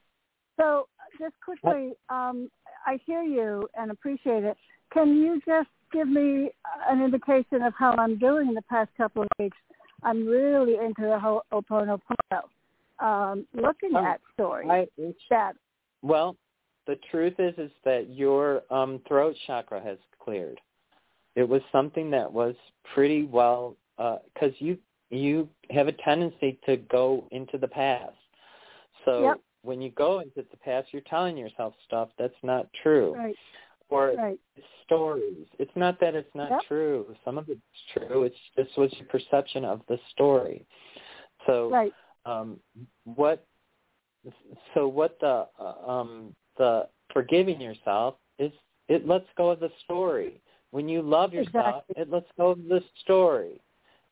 So 0.58 0.88
just 1.18 1.34
quickly, 1.44 1.92
um, 2.08 2.50
I 2.86 2.98
hear 3.04 3.22
you 3.22 3.68
and 3.78 3.90
appreciate 3.90 4.44
it. 4.44 4.56
Can 4.92 5.16
you 5.16 5.40
just 5.46 5.68
give 5.92 6.08
me 6.08 6.50
an 6.88 7.02
indication 7.02 7.62
of 7.62 7.74
how 7.78 7.94
I'm 7.98 8.18
doing 8.18 8.54
the 8.54 8.62
past 8.62 8.90
couple 8.96 9.22
of 9.22 9.28
weeks? 9.38 9.56
I'm 10.02 10.26
really 10.26 10.76
into 10.76 11.02
the 11.02 11.18
whole 11.18 11.42
Ho'oponopono, 11.52 12.42
um, 13.00 13.46
looking 13.54 13.92
Oh, 13.94 14.04
at 14.04 14.20
stories 14.34 14.70
I, 14.70 14.86
that 15.30 15.54
Well, 16.02 16.36
the 16.86 16.96
truth 17.10 17.34
is 17.38 17.54
is 17.58 17.70
that 17.84 18.10
your 18.10 18.62
um, 18.72 19.00
throat 19.08 19.34
chakra 19.46 19.82
has 19.82 19.98
cleared. 20.18 20.60
It 21.34 21.48
was 21.48 21.62
something 21.72 22.10
that 22.10 22.30
was 22.32 22.54
pretty 22.94 23.24
well 23.24 23.76
because 23.96 24.52
you 24.58 24.78
you 25.10 25.48
have 25.70 25.88
a 25.88 25.92
tendency 25.92 26.58
to 26.66 26.76
go 26.76 27.28
into 27.30 27.58
the 27.58 27.68
past. 27.68 28.16
So 29.04 29.22
Yep. 29.22 29.40
when 29.62 29.80
you 29.80 29.90
go 29.90 30.20
into 30.20 30.44
the 30.50 30.56
past, 30.58 30.88
you're 30.92 31.02
telling 31.02 31.36
yourself 31.36 31.74
stuff 31.84 32.08
that's 32.18 32.34
not 32.42 32.66
true, 32.82 33.14
right, 33.14 33.36
or 33.88 34.14
right, 34.16 34.40
stories. 34.84 35.46
It's 35.58 35.74
not 35.76 36.00
that 36.00 36.14
it's 36.14 36.34
not 36.34 36.50
Yep. 36.50 36.60
true. 36.68 37.16
Some 37.24 37.38
of 37.38 37.48
it's 37.48 37.60
true. 37.92 38.24
It's 38.24 38.36
just 38.56 38.76
was 38.76 38.92
your 38.98 39.06
perception 39.08 39.64
of 39.64 39.82
the 39.88 39.98
story. 40.10 40.66
So 41.46 41.70
right, 41.70 41.94
um, 42.24 42.60
what 43.04 43.46
so 44.74 44.88
what 44.88 45.18
the 45.20 45.46
uh, 45.58 45.90
um, 45.90 46.34
the 46.56 46.88
forgiving 47.12 47.60
yourself 47.60 48.16
is 48.38 48.52
it 48.88 49.06
lets 49.06 49.26
go 49.36 49.50
of 49.50 49.60
the 49.60 49.70
story. 49.84 50.40
When 50.70 50.88
you 50.88 51.02
love 51.02 51.32
yourself, 51.32 51.84
Exactly. 51.86 52.02
it 52.02 52.10
lets 52.10 52.26
go 52.36 52.50
of 52.50 52.58
the 52.68 52.82
story. 53.02 53.60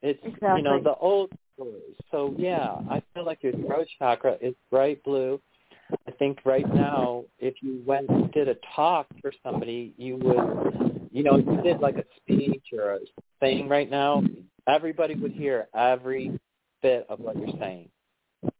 It's 0.03 0.23
you 0.25 0.63
know 0.63 0.83
the 0.83 0.95
old 0.97 1.31
stories. 1.55 1.97
So 2.11 2.35
yeah, 2.39 2.79
I 2.91 3.03
feel 3.13 3.25
like 3.25 3.43
your 3.43 3.53
throat 3.53 3.87
chakra 3.99 4.37
is 4.41 4.55
bright 4.71 5.03
blue. 5.05 5.41
I 6.07 6.11
think 6.13 6.39
right 6.45 6.67
now, 6.75 7.25
if 7.39 7.55
you 7.63 7.83
went 7.87 8.11
and 8.11 8.31
did 8.33 8.49
a 8.49 8.57
talk 8.75 9.07
for 9.21 9.33
somebody, 9.43 9.95
you 9.97 10.17
would, 10.17 11.09
you 11.11 11.23
know, 11.23 11.37
you 11.39 11.59
did 11.63 11.81
like 11.81 11.97
a 11.99 12.05
speech 12.17 12.65
or 12.77 12.95
a 12.95 12.99
thing 13.41 13.69
right 13.69 13.91
now, 13.91 14.23
everybody 14.69 15.15
would 15.15 15.33
hear 15.33 15.69
every 15.75 16.33
bit 16.83 17.07
of 17.09 17.21
what 17.21 17.39
you're 17.39 17.57
saying. 17.59 17.89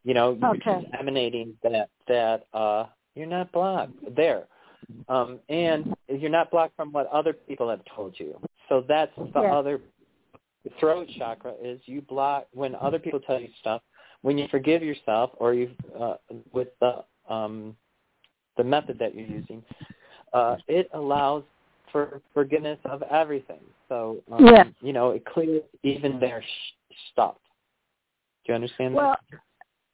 You 0.05 0.15
know, 0.15 0.37
you're 0.41 0.51
Okay. 0.57 0.83
just 0.83 0.95
emanating 0.99 1.57
that 1.63 1.89
that 2.09 2.47
uh 2.53 2.87
you're 3.15 3.27
not 3.27 3.53
blocked 3.53 3.99
there. 4.17 4.47
Um 5.09 5.41
and 5.49 5.95
you're 6.09 6.31
not 6.31 6.51
blocked 6.51 6.77
from 6.77 6.93
what 6.93 7.07
other 7.09 7.33
people 7.33 7.69
have 7.69 7.81
told 7.95 8.19
you. 8.19 8.39
So 8.69 8.85
that's 8.89 9.13
the 9.17 9.41
Yeah. 9.43 9.55
other 9.55 9.81
throat 10.81 11.09
chakra 11.19 11.55
is 11.63 11.81
you 11.87 12.01
block 12.03 12.47
when 12.53 12.75
other 12.75 12.99
people 12.99 13.21
tell 13.21 13.41
you 13.41 13.49
stuff, 13.61 13.83
when 14.23 14.39
you 14.39 14.49
forgive 14.49 14.83
yourself 14.83 15.31
or 15.37 15.55
you 15.55 15.71
uh 15.99 16.17
with 16.53 16.69
the 16.81 17.05
um 17.29 17.77
the 18.57 18.65
method 18.65 18.99
that 18.99 19.15
you're 19.15 19.27
using, 19.27 19.63
uh 20.33 20.57
it 20.69 20.89
allows 20.95 21.43
for 21.93 22.21
forgiveness 22.33 22.79
of 22.87 23.03
everything. 23.03 23.61
So 23.89 24.19
um, 24.33 24.45
Yeah. 24.45 24.65
you 24.81 24.93
know, 24.93 25.11
it 25.11 25.25
clears 25.25 25.63
even 25.83 26.19
their 26.19 26.43
sh- 26.43 26.95
stuff. 27.13 27.37
Do 28.45 28.53
you 28.53 28.55
understand 28.57 28.95
Well, 28.95 29.17
that? 29.31 29.41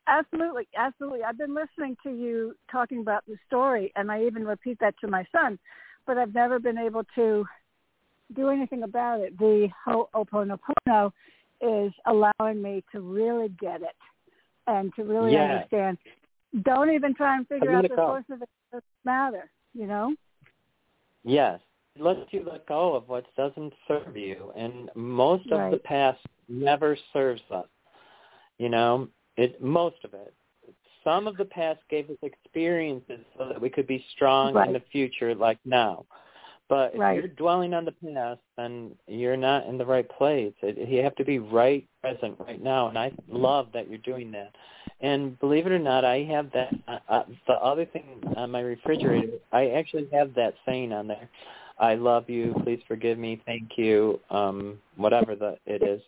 absolutely, 0.07 0.67
absolutely. 0.77 1.23
I've 1.23 1.39
been 1.39 1.55
listening 1.55 1.97
to 2.03 2.11
you 2.11 2.55
talking 2.73 3.01
about 3.01 3.25
the 3.27 3.37
story, 3.47 3.93
and 3.97 4.11
I 4.11 4.25
even 4.25 4.45
repeat 4.47 4.79
that 4.81 4.95
to 5.01 5.09
my 5.09 5.25
son, 5.31 5.59
but 6.07 6.17
I've 6.17 6.35
never 6.35 6.59
been 6.59 6.79
able 6.79 7.05
to 7.17 7.45
do 8.35 8.49
anything 8.49 8.83
about 8.85 9.21
it. 9.21 9.39
The 9.39 9.69
Ho'oponopono 9.87 11.13
is 11.61 11.93
allowing 12.07 12.63
me 12.63 12.83
to 12.93 13.01
really 13.01 13.49
get 13.61 13.83
it 13.83 13.97
and 14.67 14.95
to 14.95 15.05
really 15.05 15.33
Yeah. 15.33 15.43
understand. 15.43 15.99
Don't 16.63 16.91
even 16.91 17.15
try 17.15 17.37
and 17.37 17.47
figure 17.49 17.73
out 17.73 17.83
the 17.83 17.93
it 17.93 17.97
go. 17.97 18.07
source 18.07 18.25
of 18.31 18.43
it. 18.43 18.49
It 18.73 18.77
doesn't 18.77 18.85
matter, 19.05 19.51
you 19.75 19.87
know. 19.87 20.15
Yes. 21.25 21.61
Let 21.99 22.33
you 22.33 22.47
let 22.51 22.67
go 22.67 22.95
of 22.95 23.09
what 23.09 23.25
doesn't 23.37 23.73
serve 23.89 24.17
you. 24.17 24.53
And 24.57 24.91
most 24.95 25.51
of 25.51 25.71
the 25.71 25.79
past 25.79 26.21
never 26.49 26.97
serves 27.13 27.43
us. 27.51 27.67
You 28.59 28.69
know, 28.69 29.09
it 29.37 29.61
most 29.61 29.97
of 30.05 30.15
it. 30.15 30.35
Some 31.03 31.27
of 31.27 31.37
the 31.37 31.47
past 31.47 31.81
gave 31.89 32.11
us 32.11 32.17
experiences 32.23 33.21
so 33.37 33.49
that 33.49 33.61
we 33.61 33.71
could 33.71 33.87
be 33.87 34.05
strong 34.15 34.55
Right. 34.55 34.69
in 34.69 34.75
the 34.75 34.83
future 34.93 35.35
like 35.35 35.59
now. 35.65 36.05
But 36.71 36.95
if 36.95 37.01
Right. 37.01 37.17
you're 37.19 37.27
dwelling 37.27 37.75
on 37.75 37.85
the 37.85 37.91
past, 37.91 38.41
then 38.57 38.97
you're 39.09 39.37
not 39.37 39.67
in 39.67 39.77
the 39.77 39.85
right 39.85 40.09
place. 40.09 40.55
It, 40.63 40.79
you 40.89 41.03
have 41.03 41.17
to 41.17 41.25
be 41.25 41.41
right 41.41 41.85
present 42.01 42.39
right 42.39 42.63
now, 42.63 42.87
and 42.87 42.97
I 42.97 43.13
love 43.29 43.73
that 43.73 43.89
you're 43.89 43.99
doing 43.99 44.31
that. 44.31 44.55
And 45.01 45.39
believe 45.41 45.67
it 45.67 45.73
or 45.73 45.81
not, 45.81 46.05
I 46.05 46.23
have 46.23 46.53
that. 46.53 46.73
Uh, 46.87 46.99
uh, 47.09 47.25
the 47.49 47.55
other 47.55 47.85
thing 47.87 48.23
on 48.37 48.53
my 48.53 48.61
refrigerator, 48.61 49.33
I 49.51 49.71
actually 49.71 50.09
have 50.13 50.33
that 50.35 50.55
saying 50.65 50.93
on 50.93 51.09
there. 51.09 51.29
I 51.79 51.97
love 51.97 52.31
you. 52.31 52.55
Please 52.63 52.81
forgive 52.87 53.19
me. 53.19 53.43
Thank 53.47 53.77
you. 53.77 54.21
Um, 54.31 54.79
whatever 54.97 55.35
the 55.35 55.59
it 55.67 55.83
is. 55.83 56.01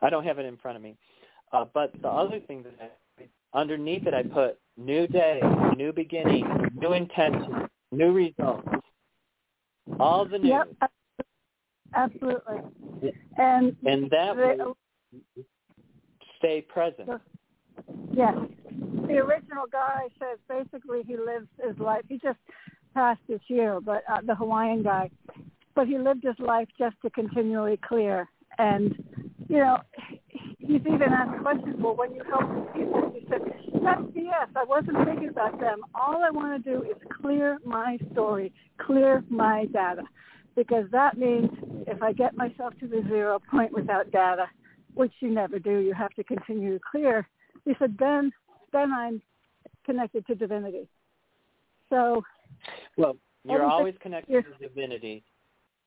I 0.00 0.08
don't 0.08 0.24
have 0.24 0.38
it 0.38 0.46
in 0.46 0.56
front 0.56 0.76
of 0.78 0.82
me. 0.82 0.96
Uh, 1.52 1.66
but 1.74 1.92
the 2.00 2.08
other 2.08 2.40
thing 2.40 2.62
that 2.62 2.90
I, 3.20 3.58
underneath 3.58 4.06
it, 4.06 4.14
I 4.14 4.22
put 4.22 4.58
new 4.78 5.06
day, 5.06 5.42
new 5.76 5.92
beginning, 5.92 6.70
new 6.74 6.94
intention, 6.94 7.68
new 7.92 8.12
results. 8.12 8.66
All 9.98 10.24
the 10.24 10.38
new. 10.38 10.48
Yep, 10.48 10.90
absolutely. 11.94 12.58
And 13.36 13.76
And 13.84 14.10
that 14.10 14.36
the, 14.36 14.56
will 14.58 14.76
stay 16.38 16.60
present. 16.62 17.08
yes, 18.12 18.34
the 19.06 19.14
original 19.18 19.64
guy 19.70 20.08
says 20.18 20.38
basically 20.48 21.02
he 21.06 21.16
lives 21.16 21.48
his 21.64 21.78
life. 21.78 22.02
He 22.08 22.18
just 22.18 22.38
passed 22.94 23.20
this 23.28 23.40
year, 23.48 23.80
but 23.80 24.02
uh, 24.10 24.20
the 24.26 24.34
Hawaiian 24.34 24.82
guy, 24.82 25.10
but 25.74 25.86
he 25.86 25.98
lived 25.98 26.24
his 26.24 26.38
life 26.38 26.68
just 26.78 26.96
to 27.02 27.10
continually 27.10 27.78
clear. 27.86 28.28
And 28.58 28.94
you 29.48 29.58
know, 29.58 29.78
he's 30.58 30.80
even 30.80 31.12
asked 31.12 31.42
questions. 31.42 31.76
Well, 31.78 31.96
when 31.96 32.14
you 32.14 32.22
help 32.24 32.74
people, 32.74 33.12
he 33.14 33.26
said, 33.28 33.40
"That's 33.82 34.02
BS. 34.02 34.56
I 34.56 34.64
wasn't 34.64 35.04
thinking 35.04 35.28
about 35.28 35.58
them. 35.58 35.80
All 35.94 36.22
I 36.22 36.30
want 36.30 36.62
to 36.62 36.70
do 36.70 36.82
is 36.82 36.96
clear 37.20 37.58
my 37.64 37.98
story, 38.12 38.52
clear 38.78 39.24
my 39.28 39.66
data, 39.66 40.02
because 40.56 40.90
that 40.90 41.16
means 41.16 41.50
if 41.86 42.02
I 42.02 42.12
get 42.12 42.36
myself 42.36 42.74
to 42.80 42.86
the 42.86 43.02
zero 43.08 43.40
point 43.50 43.72
without 43.72 44.10
data, 44.10 44.46
which 44.94 45.12
you 45.20 45.30
never 45.30 45.58
do, 45.58 45.78
you 45.78 45.94
have 45.94 46.14
to 46.14 46.24
continue 46.24 46.74
to 46.74 46.80
clear." 46.90 47.28
He 47.64 47.74
said, 47.78 47.96
"Then, 47.98 48.32
then 48.72 48.92
I'm 48.92 49.22
connected 49.84 50.26
to 50.26 50.34
divinity." 50.34 50.88
So 51.88 52.24
Well, 52.96 53.16
you're 53.44 53.64
always 53.64 53.94
connected 54.00 54.44
to 54.44 54.68
divinity. 54.68 55.24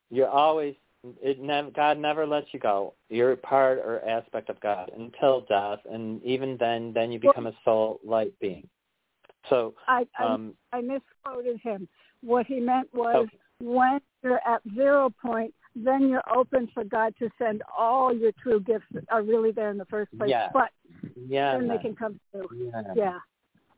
You're 0.09 0.29
always 0.29 0.75
it 1.21 1.39
never 1.41 1.69
God 1.71 1.97
never 1.97 2.25
lets 2.25 2.47
you 2.51 2.59
go. 2.59 2.93
You're 3.09 3.33
a 3.33 3.37
part 3.37 3.79
or 3.79 4.07
aspect 4.07 4.49
of 4.49 4.59
God 4.61 4.91
until 4.97 5.41
death, 5.41 5.79
and 5.89 6.23
even 6.23 6.57
then, 6.59 6.93
then 6.93 7.11
you 7.11 7.19
become 7.19 7.47
a 7.47 7.53
soul 7.65 7.99
light 8.03 8.33
being. 8.39 8.67
So, 9.49 9.73
I 9.87 10.05
I, 10.17 10.25
um, 10.25 10.55
I 10.71 10.81
misquoted 10.81 11.59
him. 11.61 11.87
What 12.21 12.45
he 12.45 12.59
meant 12.59 12.93
was 12.93 13.27
Okay. 13.27 13.37
when 13.59 13.99
you're 14.23 14.39
at 14.47 14.61
zero 14.73 15.09
point, 15.21 15.53
then 15.75 16.07
you're 16.07 16.23
open 16.33 16.69
for 16.73 16.83
God 16.83 17.13
to 17.19 17.29
send 17.37 17.61
all 17.77 18.15
your 18.15 18.31
true 18.41 18.61
gifts 18.61 18.85
that 18.93 19.03
are 19.09 19.23
really 19.23 19.51
there 19.51 19.71
in 19.71 19.77
the 19.77 19.85
first 19.85 20.17
place. 20.17 20.29
Yeah. 20.29 20.49
But 20.53 20.69
yeah, 21.27 21.57
then 21.57 21.67
they 21.67 21.77
can 21.77 21.95
come 21.95 22.19
through. 22.31 22.47
yeah. 22.55 22.93
Yeah. 22.95 23.19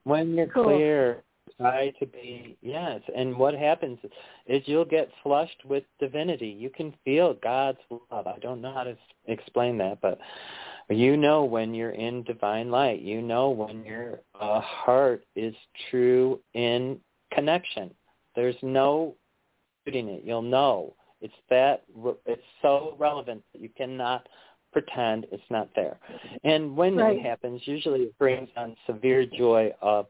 When 0.03 0.35
you're 0.35 0.47
Cool. 0.47 0.65
clear, 0.65 1.23
try 1.59 1.91
to 1.99 2.05
be 2.05 2.57
yes. 2.61 3.01
And 3.15 3.37
what 3.37 3.53
happens 3.53 3.99
is 4.47 4.61
you'll 4.65 4.85
get 4.85 5.09
flushed 5.23 5.63
with 5.65 5.83
divinity. 5.99 6.47
You 6.47 6.69
can 6.69 6.93
feel 7.03 7.35
God's 7.43 7.79
love. 8.11 8.27
I 8.27 8.37
don't 8.41 8.61
know 8.61 8.73
how 8.73 8.83
to 8.83 8.97
explain 9.27 9.77
that, 9.79 9.99
but 10.01 10.19
you 10.89 11.17
know 11.17 11.43
when 11.45 11.73
you're 11.73 11.91
in 11.91 12.23
divine 12.23 12.69
light. 12.69 13.01
You 13.01 13.21
know 13.21 13.49
when 13.49 13.83
your 13.83 14.19
uh, 14.39 14.61
heart 14.61 15.25
is 15.35 15.55
true 15.89 16.39
in 16.53 16.99
connection. 17.33 17.91
There's 18.35 18.55
no 18.61 19.15
putting 19.85 20.09
it. 20.09 20.23
You'll 20.25 20.41
know. 20.41 20.93
It's 21.21 21.33
that. 21.49 21.83
It's 22.25 22.41
so 22.61 22.95
relevant 22.99 23.43
that 23.53 23.61
you 23.61 23.69
cannot 23.69 24.27
pretend 24.75 25.25
it's 25.31 25.49
not 25.49 25.69
there. 25.73 25.97
And 26.43 26.75
when 26.75 26.97
Right. 26.97 27.17
it 27.17 27.21
happens, 27.21 27.65
usually 27.65 28.01
it 28.01 28.17
brings 28.19 28.49
on 28.57 28.75
severe 28.85 29.25
joy 29.25 29.73
of, 29.81 30.07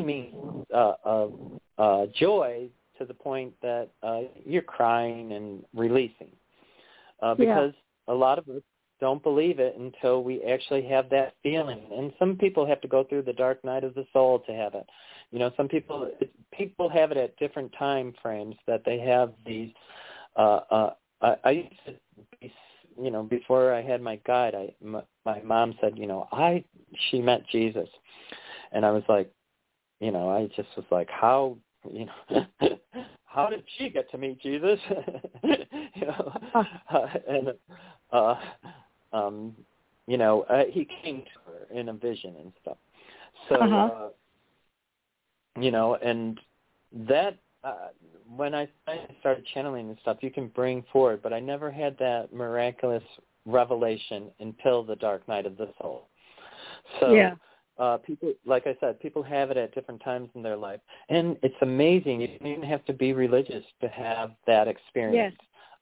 mean 0.00 0.64
uh, 0.74 0.94
of 1.04 1.32
uh, 1.78 2.06
joy 2.18 2.68
to 2.98 3.04
the 3.04 3.14
point 3.14 3.52
that 3.62 3.88
uh, 4.02 4.22
you're 4.44 4.62
crying 4.62 5.32
and 5.32 5.64
releasing, 5.74 6.30
uh, 7.22 7.34
Yeah. 7.38 7.46
because 7.46 7.74
a 8.08 8.14
lot 8.14 8.38
of 8.38 8.48
us 8.48 8.62
don't 9.00 9.22
believe 9.22 9.58
it 9.58 9.76
until 9.78 10.22
we 10.22 10.42
actually 10.44 10.82
have 10.82 11.08
that 11.08 11.34
feeling. 11.42 11.80
And 11.92 12.12
some 12.18 12.36
people 12.36 12.66
have 12.66 12.82
to 12.82 12.88
go 12.88 13.02
through 13.04 13.22
the 13.22 13.32
dark 13.32 13.64
night 13.64 13.82
of 13.82 13.94
the 13.94 14.06
soul 14.12 14.40
to 14.40 14.52
have 14.52 14.74
it. 14.74 14.86
You 15.30 15.38
know, 15.38 15.50
some 15.56 15.68
people 15.68 16.10
people 16.52 16.88
have 16.88 17.10
it 17.10 17.16
at 17.16 17.36
different 17.38 17.72
time 17.78 18.12
frames 18.20 18.56
that 18.66 18.84
they 18.84 18.98
have 18.98 19.32
these. 19.46 19.70
Uh, 20.36 20.60
uh, 20.70 20.90
I, 21.22 21.36
I 21.44 21.50
used 21.50 21.80
to 21.86 21.94
be 22.40 22.52
you 23.00 23.10
know, 23.10 23.22
before 23.22 23.72
I 23.72 23.82
had 23.82 24.02
my 24.02 24.16
guide, 24.26 24.54
I 24.54 24.74
m- 24.82 25.02
my 25.24 25.40
mom 25.42 25.74
said, 25.80 25.98
you 25.98 26.06
know, 26.06 26.28
I 26.32 26.64
she 27.08 27.20
met 27.20 27.46
Jesus, 27.48 27.88
and 28.72 28.84
I 28.84 28.90
was 28.90 29.02
like, 29.08 29.32
you 30.00 30.10
know, 30.10 30.30
I 30.30 30.46
just 30.56 30.68
was 30.76 30.86
like, 30.90 31.08
how, 31.10 31.56
you 31.90 32.06
know, 32.06 32.46
how 33.24 33.48
did 33.48 33.62
she 33.78 33.90
get 33.90 34.10
to 34.10 34.18
meet 34.18 34.40
Jesus? 34.40 34.78
you 35.44 36.06
know, 36.06 36.32
uh, 36.90 37.06
and 37.28 37.52
uh, 38.12 38.34
um, 39.12 39.54
you 40.06 40.16
know, 40.16 40.42
uh, 40.42 40.64
he 40.70 40.88
came 41.02 41.22
to 41.22 41.50
her 41.50 41.78
in 41.78 41.90
a 41.90 41.92
vision 41.92 42.34
and 42.40 42.52
stuff. 42.62 42.78
So, 43.48 43.56
Uh-huh. 43.56 43.76
uh, 43.76 44.08
you 45.60 45.70
know, 45.70 45.96
and 45.96 46.40
that 46.92 47.36
uh, 47.62 47.88
when 48.36 48.54
I 48.54 48.68
started 49.20 49.44
channeling 49.52 49.88
and 49.88 49.98
stuff, 50.00 50.18
you 50.20 50.30
can 50.30 50.48
bring 50.48 50.82
forward, 50.92 51.20
but 51.22 51.32
I 51.32 51.40
never 51.40 51.70
had 51.70 51.96
that 51.98 52.32
miraculous 52.32 53.02
revelation 53.46 54.30
until 54.40 54.82
the 54.82 54.96
dark 54.96 55.26
night 55.28 55.46
of 55.46 55.56
the 55.56 55.68
soul. 55.80 56.08
So 57.00 57.12
Yeah. 57.14 57.34
Uh, 57.80 57.96
people, 57.96 58.32
like 58.44 58.66
I 58.66 58.76
said, 58.78 59.00
people 59.00 59.22
have 59.22 59.50
it 59.50 59.56
at 59.56 59.74
different 59.74 60.02
times 60.04 60.28
in 60.34 60.42
their 60.42 60.56
life, 60.56 60.80
and 61.08 61.36
it's 61.42 61.56
amazing. 61.62 62.20
You 62.20 62.28
don't 62.38 62.46
even 62.46 62.62
have 62.62 62.84
to 62.84 62.92
be 62.92 63.12
religious 63.12 63.64
to 63.80 63.88
have 63.88 64.32
that 64.46 64.68
experience. 64.68 65.34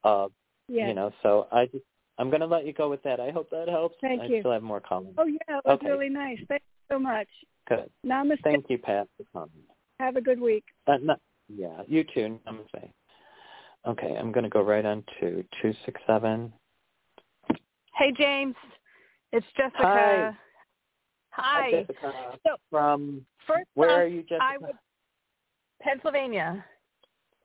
Of, 0.05 0.33
Yes. 0.71 0.89
You 0.89 0.95
know, 0.95 1.11
so 1.23 1.49
I 1.51 1.65
just, 1.65 1.85
I'm 2.19 2.29
going 2.29 2.41
to 2.41 2.47
let 2.47 2.67
you 2.67 2.75
go 2.75 2.91
with 2.91 3.03
that. 3.03 3.21
I 3.21 3.31
hope 3.31 3.49
that 3.51 3.69
helps. 3.69 3.97
Thank 4.03 4.21
I 4.21 4.27
you. 4.27 4.41
still 4.41 4.53
have 4.53 4.63
more 4.63 4.81
comments. 4.81 5.15
Oh 5.19 5.25
yeah, 5.25 5.39
it 5.49 5.63
was 5.65 5.75
Okay. 5.77 5.89
really 5.89 6.11
nice. 6.11 6.39
Thank 6.47 6.61
you 6.61 6.95
so 6.95 6.99
much. 6.99 7.29
Good. 7.69 7.91
Namaste. 8.05 8.43
Thank 8.45 8.67
you, 8.69 8.77
Pat. 8.77 9.09
Have 9.99 10.17
a 10.17 10.21
good 10.21 10.41
week. 10.41 10.65
Uh, 10.87 10.99
no, 11.03 11.17
yeah, 11.49 11.83
you 11.87 12.05
too. 12.05 12.39
Namaste. 12.47 12.91
Okay, 13.87 14.15
I'm 14.19 14.31
going 14.31 14.45
to 14.45 14.51
go 14.51 14.61
right 14.61 14.85
on 14.85 15.03
to 15.21 15.43
267. 15.63 16.53
Hey, 17.97 18.13
James. 18.17 18.55
It's 19.33 19.47
Jessica. 19.57 19.79
Hi. 19.85 20.33
Hi. 21.39 21.71
Jessica. 21.71 22.13
So, 22.47 22.57
From 22.71 23.25
first 23.47 23.69
where 23.75 23.91
off, 23.91 23.97
are 24.01 24.07
you, 24.07 24.23
Jessica? 24.23 24.43
I 24.43 24.57
would, 24.59 24.71
Pennsylvania. 25.81 26.65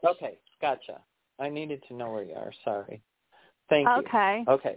Okay, 0.05 0.37
gotcha. 0.61 0.99
I 1.39 1.49
needed 1.49 1.83
to 1.87 1.95
know 1.95 2.11
where 2.11 2.23
you 2.23 2.33
are. 2.33 2.51
Sorry. 2.63 3.01
Thank 3.69 3.87
you. 3.87 4.03
Okay. 4.07 4.43
Okay. 4.47 4.75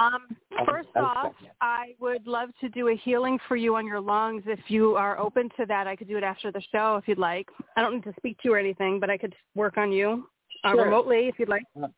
Um, 0.00 0.36
first 0.66 0.88
I- 0.94 1.00
off, 1.00 1.34
I 1.60 1.94
would 1.98 2.26
love 2.26 2.50
to 2.60 2.68
do 2.68 2.88
a 2.88 2.96
healing 2.96 3.38
for 3.48 3.56
you 3.56 3.76
on 3.76 3.86
your 3.86 4.00
lungs. 4.00 4.42
If 4.46 4.60
you 4.70 4.96
are 4.96 5.18
open 5.18 5.48
to 5.58 5.66
that, 5.66 5.86
I 5.86 5.96
could 5.96 6.08
do 6.08 6.16
it 6.16 6.22
after 6.22 6.52
the 6.52 6.62
show 6.72 6.96
if 6.96 7.08
you'd 7.08 7.18
like. 7.18 7.48
I 7.76 7.82
don't 7.82 7.94
need 7.94 8.04
to 8.04 8.14
speak 8.18 8.38
to 8.38 8.48
you 8.48 8.54
or 8.54 8.58
anything, 8.58 9.00
but 9.00 9.10
I 9.10 9.18
could 9.18 9.34
work 9.54 9.78
on 9.78 9.90
you 9.92 10.28
uh, 10.64 10.72
Sure. 10.72 10.84
remotely 10.84 11.28
if 11.28 11.38
you'd 11.38 11.48
like. 11.48 11.64
Uh, 11.80 11.88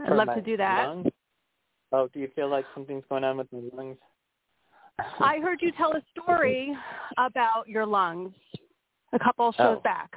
I'd 0.00 0.08
For 0.08 0.14
love 0.14 0.34
to 0.34 0.40
do 0.42 0.56
that. 0.56 0.86
lungs? 0.88 1.06
Oh, 1.92 2.08
do 2.12 2.20
you 2.20 2.28
feel 2.34 2.48
like 2.48 2.64
something's 2.74 3.04
going 3.08 3.24
on 3.24 3.36
with 3.36 3.48
my 3.52 3.60
lungs? 3.72 3.98
I 5.20 5.38
heard 5.40 5.60
you 5.62 5.72
tell 5.72 5.92
a 5.92 6.02
story 6.12 6.74
about 7.18 7.68
your 7.68 7.86
lungs 7.86 8.32
a 9.12 9.18
couple 9.18 9.50
shows 9.52 9.78
Oh. 9.78 9.80
back. 9.80 10.14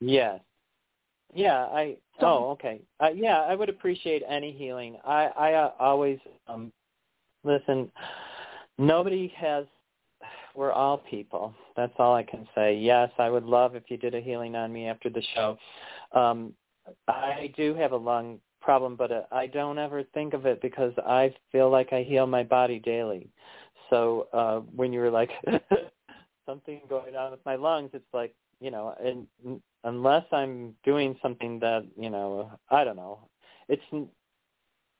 Yes. 0.00 0.40
Yeah, 1.34 1.66
I 1.66 1.96
oh, 2.20 2.50
okay. 2.50 2.82
Uh, 3.00 3.08
yeah, 3.14 3.40
I 3.40 3.54
would 3.54 3.68
appreciate 3.70 4.22
any 4.28 4.52
healing. 4.52 4.98
I 5.04 5.26
I 5.26 5.52
uh, 5.54 5.72
always 5.78 6.18
um 6.46 6.72
listen, 7.42 7.90
nobody 8.78 9.28
has 9.36 9.64
we're 10.54 10.72
all 10.72 10.98
people. 10.98 11.54
That's 11.76 11.94
all 11.98 12.14
I 12.14 12.22
can 12.22 12.46
say. 12.54 12.76
Yes, 12.76 13.10
I 13.18 13.30
would 13.30 13.44
love 13.44 13.74
if 13.74 13.84
you 13.88 13.96
did 13.96 14.14
a 14.14 14.20
healing 14.20 14.54
on 14.54 14.72
me 14.72 14.86
after 14.86 15.08
the 15.08 15.22
show. 15.34 15.56
Um 16.12 16.54
I 17.08 17.52
do 17.56 17.74
have 17.74 17.92
a 17.92 17.96
lung 17.96 18.40
problem, 18.60 18.96
but 18.96 19.10
uh, 19.10 19.22
I 19.32 19.46
don't 19.46 19.78
ever 19.78 20.02
think 20.14 20.34
of 20.34 20.46
it 20.46 20.60
because 20.60 20.92
I 21.06 21.34
feel 21.50 21.70
like 21.70 21.92
I 21.92 22.02
heal 22.02 22.26
my 22.26 22.42
body 22.42 22.78
daily. 22.78 23.28
So 23.92 24.28
uh 24.32 24.60
when 24.74 24.92
you 24.92 25.00
were 25.00 25.10
like 25.10 25.30
something 26.46 26.80
going 26.88 27.16
on 27.16 27.30
with 27.30 27.44
my 27.44 27.56
lungs. 27.56 27.90
It's 27.92 28.04
like 28.12 28.34
you 28.60 28.70
know, 28.70 28.94
and 29.02 29.60
unless 29.84 30.24
I'm 30.32 30.74
doing 30.84 31.16
something 31.22 31.58
that 31.60 31.84
you 31.98 32.10
know, 32.10 32.50
I 32.70 32.84
don't 32.84 32.96
know. 32.96 33.28
It's 33.68 33.82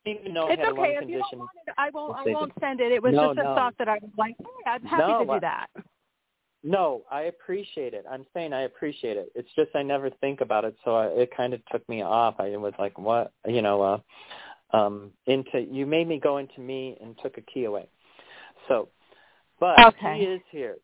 even 0.05 0.35
know 0.35 0.48
it's 0.48 0.60
I 0.60 0.66
had 0.66 0.73
okay. 0.73 0.81
lung 0.81 0.90
if 0.90 0.98
condition. 1.01 1.09
you 1.09 1.19
don't 1.19 1.39
want 1.39 1.51
it, 1.66 1.74
I 1.78 1.90
won't. 1.90 2.16
I 2.16 2.32
won't 2.32 2.52
send 2.60 2.81
it. 2.81 2.93
It 2.93 3.02
was 3.02 3.12
No, 3.14 3.28
just 3.28 3.39
a 3.39 3.44
no. 3.44 3.55
thought 3.55 3.74
that 3.78 3.89
I 3.89 3.98
was 4.02 4.10
like, 4.16 4.35
hey, 4.39 4.70
I'm 4.70 4.82
happy 4.82 5.02
No, 5.02 5.24
to 5.27 5.35
do 5.35 5.40
that. 5.40 5.66
No, 6.64 7.02
I 7.10 7.23
appreciate 7.23 7.93
it. 7.93 8.05
I'm 8.09 8.24
saying 8.32 8.52
I 8.52 8.62
appreciate 8.62 9.16
it. 9.16 9.32
It's 9.35 9.48
just 9.56 9.70
I 9.74 9.82
never 9.82 10.10
think 10.10 10.40
about 10.40 10.64
it, 10.64 10.77
so 10.85 10.94
I, 10.94 11.06
it 11.06 11.36
kind 11.36 11.55
of 11.55 11.60
took 11.73 11.86
me 11.89 12.02
off. 12.02 12.36
I 12.39 12.56
was 12.56 12.73
like, 12.78 12.97
what, 12.98 13.32
you 13.47 13.62
know, 13.62 13.82
uh, 13.82 14.77
um, 14.77 15.10
into 15.27 15.60
you 15.60 15.86
made 15.86 16.06
me 16.06 16.20
go 16.20 16.39
into 16.39 16.60
me 16.60 16.97
and 17.01 17.19
took 17.20 17.36
a 17.36 17.40
key 17.43 17.64
away. 17.64 17.89
So, 18.68 18.89
but 19.60 19.78
Okay. 19.80 20.18
he 20.18 20.24
is 20.24 20.40
here. 20.51 20.76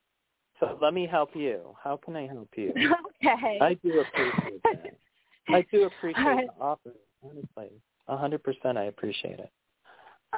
So 0.61 0.79
let 0.83 0.93
me 0.93 1.07
help 1.07 1.31
you. 1.35 1.77
How 1.83 1.97
can 1.97 2.17
I 2.17 2.27
help 2.27 2.49
you? 2.57 2.73
okay. 3.25 3.59
I 3.61 3.75
do 3.75 4.01
appreciate 4.01 4.63
that. 4.65 4.97
I 5.49 5.65
do 5.73 5.85
appreciate 5.85 6.25
right. 6.25 6.47
the 6.59 6.63
offer. 6.65 6.93
Honestly, 7.23 7.73
a 8.07 8.17
hundred 8.17 8.43
percent. 8.45 8.79
I 8.79 8.85
appreciate 8.85 9.39
it. 9.41 9.51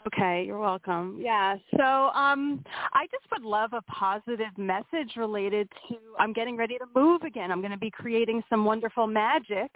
Okay, 0.07 0.45
you're 0.47 0.59
welcome. 0.61 1.19
Yeah. 1.21 1.57
So 1.77 1.83
um 1.83 2.65
I 2.93 3.07
just 3.11 3.25
would 3.33 3.43
love 3.43 3.73
a 3.73 3.83
positive 3.83 4.57
message 4.57 5.17
related 5.17 5.69
to 5.89 5.97
I'm 6.19 6.33
getting 6.33 6.57
ready 6.57 6.79
to 6.79 6.87
move 6.95 7.23
again. 7.23 7.51
I'm 7.51 7.61
going 7.61 7.73
to 7.73 7.79
be 7.79 7.91
creating 7.91 8.43
some 8.49 8.65
wonderful 8.65 9.07
magic 9.07 9.71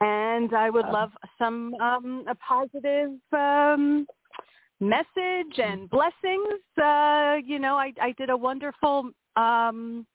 and 0.00 0.54
I 0.54 0.70
would 0.70 0.86
Um, 0.86 0.92
love 0.92 1.10
some 1.38 1.74
um 1.80 2.24
a 2.28 2.34
positive 2.36 3.12
um 3.32 4.06
message 4.80 5.58
and 5.58 5.88
blessings. 5.90 6.60
Uh 6.82 7.36
you 7.44 7.58
know, 7.58 7.76
I 7.76 7.92
I 8.00 8.12
did 8.18 8.30
a 8.30 8.36
wonderful 8.36 9.10
um 9.36 10.06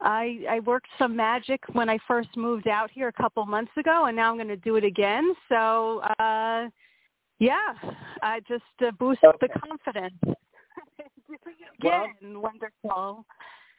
I 0.00 0.44
I 0.48 0.60
worked 0.60 0.88
some 0.98 1.14
magic 1.16 1.60
when 1.72 1.88
I 1.88 1.98
first 2.06 2.36
moved 2.36 2.68
out 2.68 2.90
here 2.90 3.08
a 3.08 3.12
couple 3.12 3.44
months 3.46 3.72
ago 3.76 4.06
and 4.06 4.16
now 4.16 4.30
I'm 4.30 4.36
going 4.36 4.48
to 4.48 4.56
do 4.56 4.76
it 4.76 4.84
again. 4.84 5.34
So 5.48 6.00
uh 6.18 6.68
yeah, 7.38 7.74
I 8.22 8.40
just 8.48 8.64
uh, 8.84 8.90
boost 8.98 9.20
the 9.40 9.48
confidence. 9.48 10.14
Well- 11.82 12.06
Again, 12.20 12.40
wonderful 12.40 13.26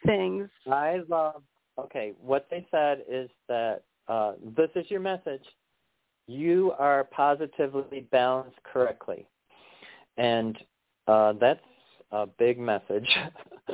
things. 0.06 0.50
I 0.72 1.02
love. 1.10 1.42
Okay, 1.80 2.14
what 2.22 2.48
they 2.52 2.68
said 2.70 3.04
is 3.10 3.30
that 3.48 3.84
uh, 4.08 4.34
this 4.56 4.70
is 4.76 4.86
your 4.90 5.00
message. 5.00 5.44
You 6.28 6.74
are 6.78 7.06
positively 7.06 8.02
balanced 8.12 8.62
correctly, 8.64 9.26
and 10.18 10.58
uh, 11.08 11.34
that's 11.40 11.60
a 12.12 12.26
big 12.26 12.60
message. 12.60 13.08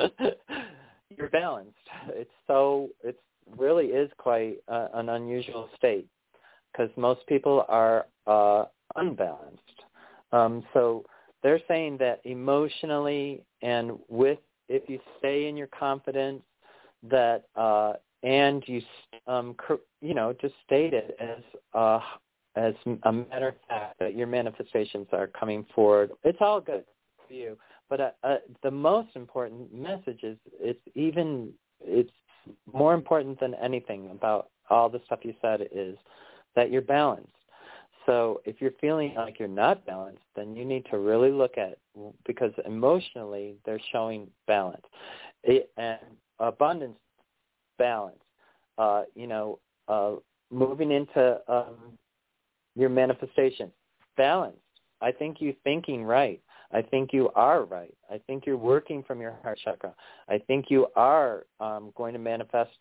You're 1.17 1.29
balanced. 1.31 1.77
It's 2.09 2.31
so. 2.47 2.89
It 3.03 3.19
really 3.57 3.87
is 3.87 4.09
quite 4.17 4.57
uh, 4.67 4.87
an 4.93 5.09
unusual 5.09 5.69
state 5.75 6.07
because 6.71 6.89
most 6.97 7.25
people 7.27 7.65
are 7.67 8.07
uh, 8.25 8.65
unbalanced. 8.95 9.59
Um, 10.31 10.63
so 10.73 11.05
they're 11.43 11.61
saying 11.67 11.97
that 11.99 12.21
emotionally 12.23 13.43
and 13.61 13.99
with 14.09 14.39
if 14.69 14.89
you 14.89 14.99
stay 15.19 15.47
in 15.47 15.57
your 15.57 15.67
confidence 15.67 16.41
that 17.03 17.43
uh 17.55 17.93
and 18.23 18.63
you 18.65 18.81
um 19.27 19.55
you 20.01 20.13
know 20.13 20.33
just 20.41 20.53
state 20.65 20.93
it 20.93 21.15
as 21.19 21.43
uh 21.73 21.99
as 22.55 22.73
a 23.03 23.11
matter 23.11 23.49
of 23.49 23.55
fact 23.67 23.99
that 23.99 24.15
your 24.15 24.27
manifestations 24.27 25.07
are 25.11 25.27
coming 25.27 25.65
forward. 25.73 26.11
It's 26.23 26.37
all 26.41 26.61
good 26.61 26.83
for 27.27 27.33
you. 27.33 27.57
But 27.89 27.99
uh, 27.99 28.11
uh, 28.23 28.35
the 28.61 28.71
most 28.71 29.09
important 29.15 29.73
message 29.73 30.23
is 30.23 30.37
it's 30.59 30.79
even 30.95 31.51
it's 31.81 32.11
more 32.71 32.93
important 32.93 33.39
than 33.39 33.53
anything 33.55 34.09
about 34.11 34.49
all 34.69 34.89
the 34.89 35.01
stuff 35.05 35.19
you 35.23 35.33
said 35.41 35.67
is 35.71 35.97
that 36.55 36.71
you're 36.71 36.81
balanced. 36.81 37.29
So 38.05 38.41
if 38.45 38.59
you're 38.59 38.73
feeling 38.81 39.13
like 39.15 39.39
you're 39.39 39.47
not 39.47 39.85
balanced, 39.85 40.23
then 40.35 40.55
you 40.55 40.65
need 40.65 40.85
to 40.91 40.97
really 40.97 41.31
look 41.31 41.57
at 41.57 41.77
because 42.25 42.51
emotionally 42.65 43.55
they're 43.65 43.79
showing 43.91 44.27
balance. 44.45 44.85
It, 45.43 45.69
and 45.77 45.99
abundance, 46.39 46.97
balance. 47.77 48.17
Uh, 48.77 49.03
you 49.15 49.27
know, 49.27 49.59
uh, 49.87 50.15
moving 50.51 50.91
into 50.91 51.39
um, 51.47 51.97
your 52.75 52.89
manifestation, 52.89 53.71
balance. 54.17 54.57
I 55.01 55.11
think 55.11 55.37
you're 55.39 55.53
thinking 55.63 56.03
right. 56.03 56.41
I 56.71 56.81
think 56.81 57.13
you 57.13 57.29
are 57.35 57.65
right. 57.65 57.93
I 58.09 58.19
think 58.25 58.45
you're 58.45 58.57
working 58.57 59.03
from 59.03 59.21
your 59.21 59.37
heart 59.43 59.59
chakra. 59.63 59.93
I 60.27 60.39
think 60.39 60.65
you 60.69 60.87
are 60.95 61.45
um, 61.59 61.91
going 61.95 62.13
to 62.13 62.19
manifest 62.19 62.71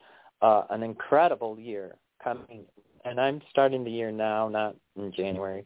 uh, 0.41 0.63
an 0.71 0.83
incredible 0.83 1.59
year 1.59 1.97
coming 2.23 2.65
and 3.05 3.21
I'm 3.21 3.41
starting 3.51 3.85
the 3.85 3.91
year 3.91 4.13
now, 4.13 4.49
not 4.49 4.77
in 4.97 5.13
January. 5.13 5.65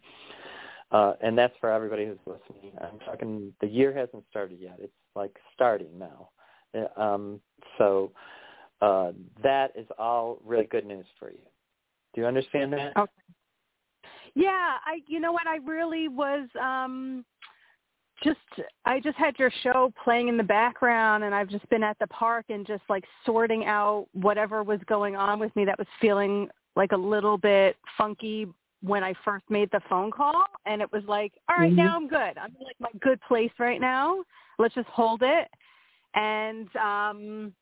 Uh, 0.90 1.14
and 1.20 1.36
that's 1.36 1.54
for 1.60 1.70
everybody 1.70 2.06
who's 2.06 2.18
listening. 2.26 2.72
I'm 2.80 2.98
talking. 3.00 3.52
The 3.60 3.66
year 3.66 3.92
hasn't 3.92 4.24
started 4.30 4.58
yet. 4.60 4.76
It's 4.80 4.92
like 5.14 5.36
starting 5.54 5.98
now. 5.98 6.28
Uh, 6.74 7.00
Um, 7.00 7.40
so 7.78 8.12
uh, 8.80 9.12
that 9.42 9.72
is 9.74 9.86
all 9.98 10.38
really 10.44 10.66
good 10.66 10.86
news 10.86 11.06
for 11.18 11.30
you. 11.30 11.44
Do 12.14 12.20
you 12.20 12.26
understand 12.26 12.72
that? 12.72 12.96
Okay. 12.96 13.12
Yeah, 14.36 14.76
I 14.84 15.00
you 15.08 15.18
know 15.18 15.32
what 15.32 15.46
I 15.46 15.56
really 15.56 16.08
was 16.08 16.46
um 16.62 17.24
just 18.22 18.38
I 18.84 19.00
just 19.00 19.16
had 19.16 19.38
your 19.38 19.50
show 19.62 19.92
playing 20.04 20.28
in 20.28 20.36
the 20.36 20.42
background 20.42 21.24
and 21.24 21.34
I've 21.34 21.48
just 21.48 21.68
been 21.70 21.82
at 21.82 21.98
the 21.98 22.06
park 22.08 22.44
and 22.50 22.66
just 22.66 22.82
like 22.90 23.04
sorting 23.24 23.64
out 23.64 24.06
whatever 24.12 24.62
was 24.62 24.78
going 24.86 25.16
on 25.16 25.38
with 25.38 25.54
me 25.56 25.64
that 25.64 25.78
was 25.78 25.88
feeling 26.00 26.48
like 26.76 26.92
a 26.92 26.96
little 26.96 27.38
bit 27.38 27.76
funky 27.96 28.46
when 28.82 29.02
I 29.02 29.14
first 29.24 29.44
made 29.48 29.70
the 29.72 29.80
phone 29.88 30.10
call 30.10 30.44
and 30.66 30.82
it 30.82 30.92
was 30.92 31.02
like, 31.08 31.32
all 31.48 31.56
right, 31.56 31.72
Mhm. 31.72 31.76
now 31.76 31.96
I'm 31.96 32.08
good. 32.08 32.36
I'm 32.38 32.54
in 32.60 32.66
like 32.66 32.78
my 32.78 32.90
good 33.00 33.20
place 33.22 33.52
right 33.58 33.80
now. 33.80 34.22
Let's 34.58 34.74
just 34.74 34.88
hold 34.88 35.22
it. 35.22 35.48
And 36.14 36.74
um 36.76 37.54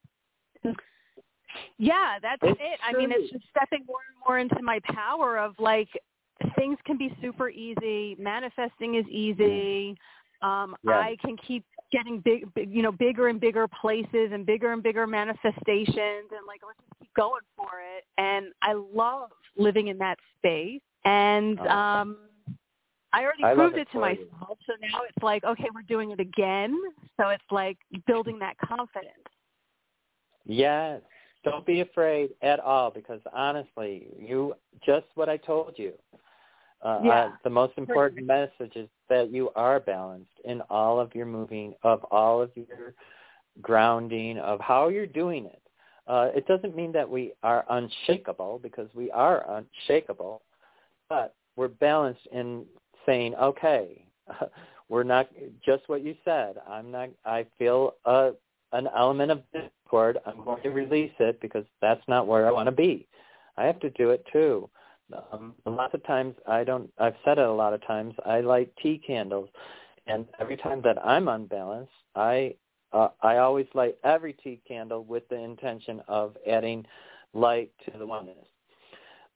yeah, 1.78 2.18
that's 2.20 2.42
It's 2.42 2.60
it. 2.60 2.80
I 2.82 2.92
mean, 2.92 3.12
it's 3.12 3.30
just 3.30 3.44
stepping 3.50 3.84
more 3.86 4.00
and 4.08 4.18
more 4.26 4.38
into 4.38 4.60
my 4.62 4.80
power 4.84 5.38
of 5.38 5.54
like 5.60 5.88
things 6.56 6.78
can 6.84 6.96
be 6.96 7.14
super 7.22 7.48
easy. 7.48 8.16
Manifesting 8.18 8.96
is 8.96 9.06
easy. 9.08 9.96
Um, 10.42 10.76
Yeah. 10.82 10.98
I 10.98 11.16
can 11.24 11.36
keep 11.36 11.64
getting 11.90 12.20
big, 12.20 12.52
big, 12.54 12.70
you 12.74 12.82
know, 12.82 12.92
bigger 12.92 13.28
and 13.28 13.40
bigger 13.40 13.66
places 13.68 14.32
and 14.32 14.44
bigger 14.44 14.72
and 14.72 14.82
bigger 14.82 15.06
manifestations, 15.06 16.28
and 16.30 16.46
like 16.46 16.60
let's 16.66 16.78
just 16.80 17.00
keep 17.00 17.14
going 17.14 17.42
for 17.56 17.80
it. 17.96 18.04
And 18.18 18.46
I 18.62 18.72
love 18.72 19.30
living 19.56 19.88
in 19.88 19.98
that 19.98 20.18
space. 20.38 20.82
And 21.04 21.58
um, 21.60 22.18
I 23.12 23.22
already 23.22 23.44
I 23.44 23.54
proved 23.54 23.76
it 23.76 23.82
it 23.82 23.84
to 23.86 23.92
for 23.92 24.10
you. 24.10 24.26
myself. 24.30 24.58
So 24.66 24.72
now 24.80 25.02
it's 25.08 25.22
like, 25.22 25.44
okay, 25.44 25.68
we're 25.74 25.82
doing 25.82 26.10
it 26.10 26.20
again. 26.20 26.76
So 27.18 27.28
it's 27.28 27.44
like 27.50 27.78
building 28.06 28.38
that 28.40 28.56
confidence. 28.58 29.12
Yes. 30.44 31.00
Don't 31.44 31.66
be 31.66 31.80
afraid 31.80 32.30
at 32.42 32.58
all 32.58 32.90
because 32.90 33.20
honestly, 33.32 34.08
you 34.18 34.54
just 34.84 35.06
what 35.14 35.28
I 35.28 35.36
told 35.36 35.74
you. 35.78 35.92
Uh, 36.82 37.00
Yeah. 37.02 37.24
uh, 37.24 37.32
the 37.44 37.50
most 37.50 37.76
important 37.78 38.26
message 38.26 38.76
is 38.76 38.88
that 39.08 39.30
you 39.30 39.50
are 39.56 39.80
balanced 39.80 40.38
in 40.44 40.60
all 40.62 41.00
of 41.00 41.14
your 41.14 41.26
moving, 41.26 41.74
of 41.82 42.04
all 42.10 42.42
of 42.42 42.50
your 42.56 42.94
grounding, 43.62 44.38
of 44.38 44.60
how 44.60 44.88
you're 44.88 45.06
doing 45.06 45.46
it. 45.46 45.62
Uh, 46.06 46.30
it 46.34 46.46
doesn't 46.46 46.76
mean 46.76 46.92
that 46.92 47.08
we 47.08 47.32
are 47.42 47.64
unshakable 47.70 48.58
because 48.62 48.88
we 48.94 49.10
are 49.10 49.48
unshakable, 49.50 50.42
but 51.08 51.34
we're 51.56 51.68
balanced 51.68 52.26
in 52.32 52.66
saying, 53.06 53.34
okay, 53.36 54.04
we're 54.88 55.02
not 55.02 55.30
just 55.64 55.88
what 55.88 56.02
you 56.02 56.14
said. 56.24 56.56
I'm 56.68 56.90
not. 56.90 57.08
I 57.24 57.46
feel 57.58 57.94
a 58.04 58.32
an 58.74 58.88
element 58.94 59.30
of 59.30 59.42
discord. 59.52 60.18
I'm 60.26 60.44
going 60.44 60.62
to 60.62 60.70
release 60.70 61.12
it 61.18 61.40
because 61.40 61.64
that's 61.80 62.02
not 62.08 62.26
where 62.26 62.46
I 62.46 62.52
want 62.52 62.66
to 62.66 62.72
be. 62.72 63.08
I 63.56 63.64
have 63.64 63.80
to 63.80 63.90
do 63.90 64.10
it 64.10 64.26
too. 64.32 64.68
Um, 65.32 65.54
lots 65.64 65.94
of 65.94 66.04
times 66.06 66.34
I 66.46 66.64
don't. 66.64 66.90
I've 66.98 67.16
said 67.24 67.38
it 67.38 67.46
a 67.46 67.52
lot 67.52 67.72
of 67.72 67.86
times. 67.86 68.14
I 68.26 68.40
light 68.40 68.72
tea 68.82 69.00
candles, 69.06 69.48
and 70.06 70.26
every 70.40 70.56
time 70.56 70.80
that 70.82 71.04
I'm 71.04 71.28
unbalanced, 71.28 71.92
I 72.14 72.54
uh, 72.92 73.08
I 73.22 73.38
always 73.38 73.66
light 73.74 73.96
every 74.04 74.32
tea 74.32 74.60
candle 74.66 75.04
with 75.04 75.28
the 75.28 75.38
intention 75.38 76.02
of 76.08 76.36
adding 76.48 76.86
light 77.32 77.70
to 77.84 77.98
the 77.98 78.06
oneness. 78.06 78.46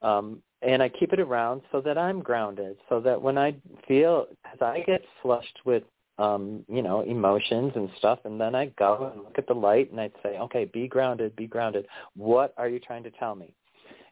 Um, 0.00 0.42
and 0.62 0.82
I 0.82 0.88
keep 0.88 1.12
it 1.12 1.20
around 1.20 1.62
so 1.70 1.80
that 1.82 1.98
I'm 1.98 2.20
grounded, 2.20 2.76
so 2.88 3.00
that 3.00 3.20
when 3.20 3.36
I 3.36 3.54
feel, 3.86 4.26
because 4.42 4.62
I 4.62 4.80
get 4.86 5.02
flushed 5.22 5.58
with, 5.64 5.82
um, 6.18 6.64
you 6.68 6.82
know, 6.82 7.00
emotions 7.02 7.72
and 7.76 7.88
stuff, 7.98 8.18
and 8.24 8.40
then 8.40 8.54
I 8.54 8.66
go 8.78 9.12
and 9.14 9.22
look 9.22 9.38
at 9.38 9.46
the 9.46 9.54
light 9.54 9.90
and 9.90 10.00
I'd 10.00 10.12
say, 10.22 10.38
okay, 10.38 10.64
be 10.64 10.88
grounded, 10.88 11.36
be 11.36 11.46
grounded. 11.46 11.86
What 12.16 12.54
are 12.56 12.68
you 12.68 12.80
trying 12.80 13.04
to 13.04 13.10
tell 13.12 13.34
me? 13.34 13.54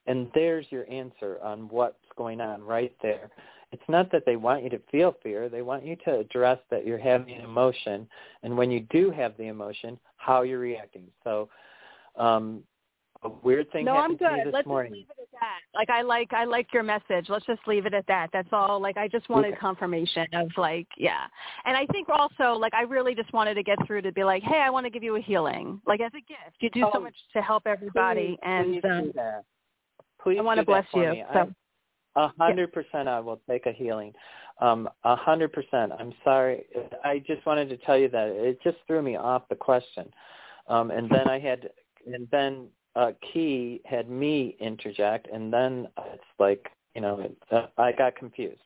And 0.07 0.29
there's 0.35 0.67
your 0.71 0.89
answer 0.91 1.39
on 1.43 1.69
what's 1.69 1.97
going 2.17 2.41
on 2.41 2.63
right 2.63 2.95
there. 3.03 3.31
It's 3.73 3.83
not 3.89 4.13
that 4.13 4.23
they 4.25 4.37
want 4.37 4.63
you 4.63 4.71
to 4.71 4.81
feel 4.91 5.17
fear. 5.23 5.49
They 5.49 5.63
want 5.63 5.85
you 5.85 5.97
to 6.05 6.19
address 6.19 6.59
that 6.71 6.87
you're 6.87 6.99
having 6.99 7.35
an 7.35 7.45
emotion. 7.45 8.07
And 8.45 8.57
when 8.57 8.71
you 8.71 8.87
do 8.91 9.11
have 9.11 9.37
the 9.37 9.49
emotion, 9.49 9.99
how 10.17 10.43
you're 10.43 10.61
reacting. 10.61 11.09
So 11.25 11.49
um, 12.15 12.63
a 13.27 13.31
weird 13.43 13.71
thing 13.73 13.85
no, 13.85 13.95
happened 13.95 14.19
I'm 14.23 14.31
to 14.31 14.37
me 14.37 14.39
good. 14.39 14.47
this 14.47 14.55
Let's 14.55 14.67
morning. 14.67 14.93
just 14.93 14.99
leave 14.99 15.11
it 15.11 15.23
at 15.23 15.41
that. 15.41 15.79
Like 15.79 15.91
I 15.91 16.03
like 16.03 16.33
I 16.33 16.45
like 16.45 16.73
your 16.73 16.83
message. 16.83 17.29
Let's 17.29 17.47
just 17.47 17.61
leave 17.67 17.87
it 17.87 17.95
at 17.95 18.07
that. 18.07 18.31
That's 18.33 18.49
all. 18.53 18.81
Like 18.81 18.97
I 18.97 19.09
just 19.09 19.29
wanted 19.29 19.53
Okay. 19.53 19.61
confirmation 19.61 20.27
of 20.33 20.49
like 20.57 20.87
yeah. 20.97 21.27
And 21.65 21.77
I 21.77 21.87
think 21.87 22.09
also 22.09 22.59
like 22.59 22.75
I 22.75 22.83
really 22.83 23.15
just 23.15 23.33
wanted 23.33 23.55
to 23.55 23.63
get 23.63 23.79
through 23.87 24.03
to 24.03 24.13
be 24.13 24.25
like, 24.25 24.43
hey, 24.43 24.61
I 24.61 24.71
want 24.71 24.87
to 24.87 24.91
give 24.91 25.03
you 25.03 25.17
a 25.17 25.21
healing, 25.21 25.81
like 25.87 26.01
as 26.01 26.13
a 26.15 26.21
gift. 26.21 26.57
You 26.61 26.71
do 26.71 26.81
so 26.81 26.91
Oh, 26.95 27.01
much 27.01 27.15
to 27.35 27.43
help 27.43 27.67
everybody, 27.67 28.29
Please, 28.29 28.39
and 28.43 28.73
please 28.73 28.91
um, 28.91 29.05
do 29.05 29.13
that. 29.17 29.43
Please 30.23 30.39
I 30.39 30.43
want 30.43 30.61
to 30.61 30.67
bless 30.67 30.87
you. 30.95 31.23
So 31.35 31.53
A 32.17 32.29
hundred 32.39 32.73
percent, 32.73 33.09
I 33.09 33.21
will 33.21 33.41
take 33.49 33.67
a 33.67 33.73
healing. 33.73 34.13
Um, 34.61 34.89
A 35.05 35.15
hundred 35.17 35.53
percent. 35.53 35.93
I'm 35.99 36.15
sorry. 36.25 36.65
I 37.05 37.19
just 37.27 37.45
wanted 37.45 37.69
to 37.69 37.77
tell 37.79 37.99
you 37.99 38.09
that 38.09 38.29
it 38.29 38.59
just 38.65 38.79
threw 38.87 39.03
me 39.03 39.17
off 39.17 39.43
the 39.51 39.57
question, 39.57 40.11
um, 40.69 40.91
and 40.91 41.11
then 41.11 41.29
I 41.29 41.39
had, 41.39 41.69
and 42.07 42.27
then 42.31 42.69
uh, 42.97 43.13
Key 43.33 43.81
had 43.85 44.11
me 44.11 44.57
interject, 44.59 45.29
and 45.33 45.53
then 45.53 45.87
it's 46.13 46.25
like 46.39 46.67
you 46.95 47.03
know, 47.03 47.21
it, 47.21 47.37
uh, 47.53 47.67
I 47.77 47.93
got 47.93 48.17
confused. 48.17 48.61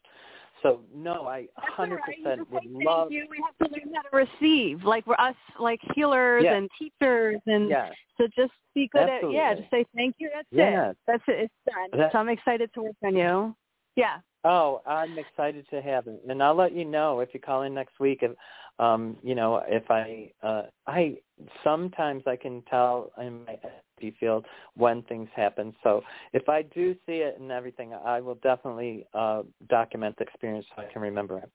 So 0.62 0.80
no, 0.94 1.26
I 1.26 1.48
hundred 1.56 2.00
percent 2.02 2.48
would 2.50 2.64
love. 2.64 3.08
thank 3.08 3.12
you. 3.12 3.26
We 3.28 3.42
have 3.44 3.68
to 3.68 3.74
learn 3.74 3.94
how 3.94 4.02
to 4.02 4.26
receive. 4.40 4.84
Like 4.84 5.06
we're 5.06 5.14
us, 5.14 5.34
like 5.58 5.80
healers 5.94 6.44
Yes. 6.44 6.54
and 6.56 6.70
teachers, 6.78 7.40
and 7.46 7.68
Yes. 7.68 7.92
so 8.18 8.26
just 8.36 8.52
be 8.74 8.88
good 8.92 9.02
at 9.02 9.08
yeah. 9.08 9.50
Absolutely. 9.50 9.56
Just 9.56 9.70
say 9.70 9.84
thank 9.96 10.14
you. 10.18 10.30
That's 10.32 10.48
Yes. 10.50 10.90
it. 10.90 10.96
That's 11.06 11.22
it. 11.28 11.50
It's 11.66 11.90
done. 11.92 12.10
So 12.12 12.18
I'm 12.18 12.28
excited 12.28 12.72
to 12.74 12.82
work 12.82 12.96
on 13.02 13.16
you. 13.16 13.56
Yeah. 13.96 14.18
Oh, 14.44 14.80
I'm 14.86 15.18
excited 15.18 15.66
to 15.70 15.82
have 15.82 16.06
it, 16.06 16.22
and 16.28 16.42
I'll 16.42 16.54
let 16.54 16.74
you 16.74 16.84
know 16.84 17.20
if 17.20 17.28
you 17.34 17.40
call 17.40 17.62
in 17.62 17.74
next 17.74 18.00
week. 18.00 18.20
If 18.22 18.32
um, 18.80 19.18
you 19.22 19.34
know, 19.34 19.62
if 19.68 19.90
I, 19.90 20.32
uh, 20.42 20.62
I 20.86 21.18
sometimes 21.62 22.22
I 22.26 22.36
can 22.36 22.62
tell 22.62 23.12
in 23.20 23.44
my 23.44 23.58
energy 23.62 24.16
field 24.18 24.46
when 24.74 25.02
things 25.02 25.28
happen. 25.36 25.74
So 25.82 26.02
if 26.32 26.48
I 26.48 26.62
do 26.62 26.94
see 27.04 27.16
it 27.16 27.38
and 27.38 27.52
everything, 27.52 27.92
I 27.92 28.20
will 28.22 28.36
definitely 28.36 29.06
uh, 29.12 29.42
document 29.68 30.16
the 30.16 30.24
experience 30.24 30.64
so 30.74 30.82
I 30.82 30.90
can 30.90 31.02
remember 31.02 31.38
it. 31.38 31.50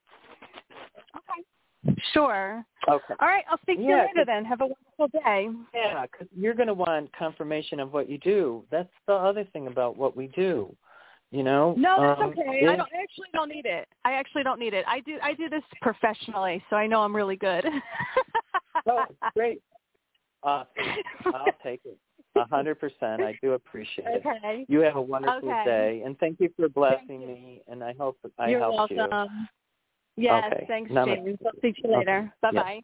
Okay. 1.18 2.00
Sure. 2.14 2.64
Okay. 2.88 3.14
All 3.20 3.28
right. 3.28 3.44
I'll 3.50 3.58
speak 3.64 3.78
to 3.78 3.84
you 3.84 3.96
later 3.96 4.24
then. 4.26 4.46
Have 4.46 4.62
a 4.62 4.68
wonderful 4.68 5.20
day. 5.20 5.50
Yeah, 5.74 6.06
because 6.06 6.28
you're 6.36 6.54
going 6.54 6.68
to 6.68 6.74
want 6.76 7.12
confirmation 7.18 7.80
of 7.80 7.92
what 7.92 8.08
you 8.08 8.20
do. 8.20 8.64
That's 8.70 8.90
the 9.08 9.14
other 9.14 9.46
thing 9.52 9.66
about 9.68 9.98
what 9.98 10.16
we 10.16 10.28
do. 10.28 10.76
You 11.36 11.44
know. 11.44 11.76
No, 11.78 11.98
that's 12.00 12.22
um, 12.22 12.30
okay. 12.30 12.66
I 12.66 12.78
don't 12.78 12.88
I 12.94 13.04
actually 13.04 13.28
don't 13.34 13.50
need 13.50 13.66
it. 13.66 13.90
I 14.06 14.14
actually 14.14 14.44
don't 14.44 14.58
need 14.58 14.74
it. 14.74 14.86
I 14.88 15.02
do 15.02 15.18
I 15.22 15.34
do 15.34 15.50
this 15.50 15.64
professionally, 15.82 16.64
so 16.70 16.78
I 16.78 16.88
know 16.88 17.02
I'm 17.02 17.14
really 17.14 17.36
good. 17.36 17.66
oh, 18.88 19.04
great. 19.36 19.62
Awesome. 20.44 20.70
I'll 21.26 21.58
take 21.64 21.82
it. 21.84 21.98
A 22.38 22.46
hundred 22.46 22.80
percent. 22.80 23.22
I 23.22 23.38
do 23.42 23.52
appreciate 23.52 24.08
it. 24.08 24.26
Okay. 24.26 24.66
You 24.70 24.80
have 24.80 24.96
a 24.96 25.02
wonderful 25.02 25.50
Okay. 25.50 25.64
day, 25.66 26.04
and 26.06 26.18
thank 26.20 26.40
you 26.40 26.50
for 26.56 26.70
blessing 26.70 27.20
me. 27.20 27.62
And 27.68 27.84
I 27.84 27.94
hope 28.00 28.18
I 28.40 28.50
You're 28.50 28.60
helped 28.60 28.92
welcome. 28.92 29.30
Yes, 30.16 30.46
Okay. 30.54 30.66
thanks, 30.70 30.90
Namaste. 30.92 31.16
James. 31.26 31.40
I'll 31.46 31.52
see 31.62 31.74
you 31.84 31.98
later. 31.98 32.34
Bye 32.42 32.52
bye. 32.52 32.82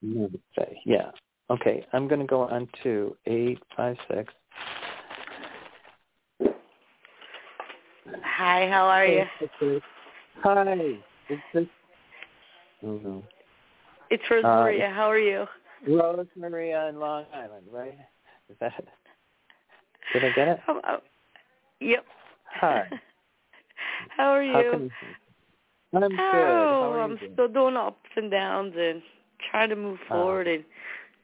you. 0.00 0.28
Namaste. 0.58 0.74
Yeah. 0.84 1.12
Okay. 1.48 1.86
I'm 1.92 2.08
going 2.08 2.20
to 2.20 2.26
go 2.26 2.40
on 2.40 2.68
to 2.82 3.16
eight 3.26 3.60
five 3.76 3.96
six. 4.08 4.34
Hi, 8.06 8.68
how 8.68 8.84
are 8.86 9.06
you? 9.06 9.24
Hi. 10.42 10.56
Oh 12.82 13.00
no. 13.02 13.22
It's 14.10 14.22
Rosemaria. 14.30 14.90
Uh, 14.90 14.94
how 14.94 15.10
are 15.10 15.18
you? 15.18 15.46
Rose 15.88 16.26
Maria 16.36 16.88
in 16.88 16.98
Long 16.98 17.24
Island, 17.32 17.66
right? 17.70 17.98
Is 18.50 18.56
that? 18.60 18.72
Did 20.12 20.24
I 20.24 20.30
get 20.30 20.48
it? 20.48 20.60
Um, 20.68 20.80
uh, 20.86 20.96
yep. 21.80 22.04
Hi. 22.44 22.88
How 24.16 24.28
are 24.32 24.42
you? 24.42 24.52
How 24.52 24.62
can 24.70 24.90
I'm 26.04 26.10
good. 26.10 26.20
How 26.20 26.92
Oh, 26.92 27.00
I'm 27.00 27.16
doing? 27.16 27.30
still 27.32 27.48
doing 27.48 27.76
ups 27.76 28.10
and 28.16 28.30
downs 28.30 28.74
and 28.78 29.02
trying 29.50 29.70
to 29.70 29.76
move 29.76 29.98
forward 30.08 30.46
and 30.46 30.64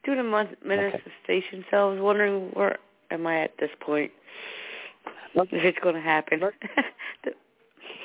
doing 0.04 0.18
a 0.18 0.22
manifestation. 0.22 1.64
So 1.70 1.76
I 1.76 1.92
was 1.92 2.00
wondering 2.00 2.50
where 2.54 2.78
am 3.10 3.26
I 3.26 3.42
at 3.42 3.56
this 3.58 3.70
point? 3.80 4.10
If 5.34 5.48
it's 5.52 5.78
going 5.82 5.94
to 5.94 6.00
happen. 6.00 6.40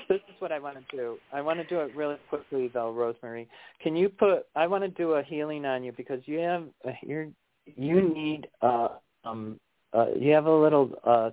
This 0.07 0.19
is 0.29 0.39
what 0.39 0.51
I 0.51 0.59
want 0.59 0.77
to 0.77 0.95
do. 0.95 1.17
I 1.33 1.41
want 1.41 1.59
to 1.59 1.65
do 1.65 1.79
it 1.79 1.95
really 1.95 2.17
quickly, 2.29 2.69
though, 2.73 2.91
Rosemary. 2.91 3.47
Can 3.81 3.95
you 3.95 4.09
put? 4.09 4.45
I 4.55 4.67
want 4.67 4.83
to 4.83 4.89
do 4.89 5.13
a 5.13 5.23
healing 5.23 5.65
on 5.65 5.83
you 5.83 5.91
because 5.91 6.19
you 6.25 6.39
have 6.39 6.65
you're 7.01 7.27
you 7.75 8.13
need 8.13 8.47
uh 8.61 8.89
um 9.23 9.59
uh 9.93 10.07
you 10.15 10.31
have 10.33 10.45
a 10.45 10.55
little 10.55 10.91
uh 11.03 11.31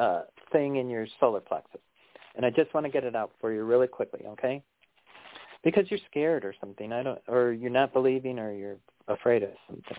uh 0.00 0.22
thing 0.52 0.76
in 0.76 0.90
your 0.90 1.06
solar 1.20 1.40
plexus, 1.40 1.80
and 2.36 2.44
I 2.44 2.50
just 2.50 2.74
want 2.74 2.84
to 2.84 2.92
get 2.92 3.04
it 3.04 3.16
out 3.16 3.32
for 3.40 3.52
you 3.52 3.64
really 3.64 3.86
quickly, 3.86 4.20
okay? 4.26 4.62
Because 5.64 5.84
you're 5.88 6.00
scared 6.10 6.44
or 6.44 6.54
something. 6.60 6.92
I 6.92 7.02
don't, 7.02 7.20
or 7.28 7.52
you're 7.52 7.70
not 7.70 7.94
believing, 7.94 8.38
or 8.38 8.52
you're 8.52 8.78
afraid 9.08 9.42
of 9.42 9.50
something. 9.66 9.96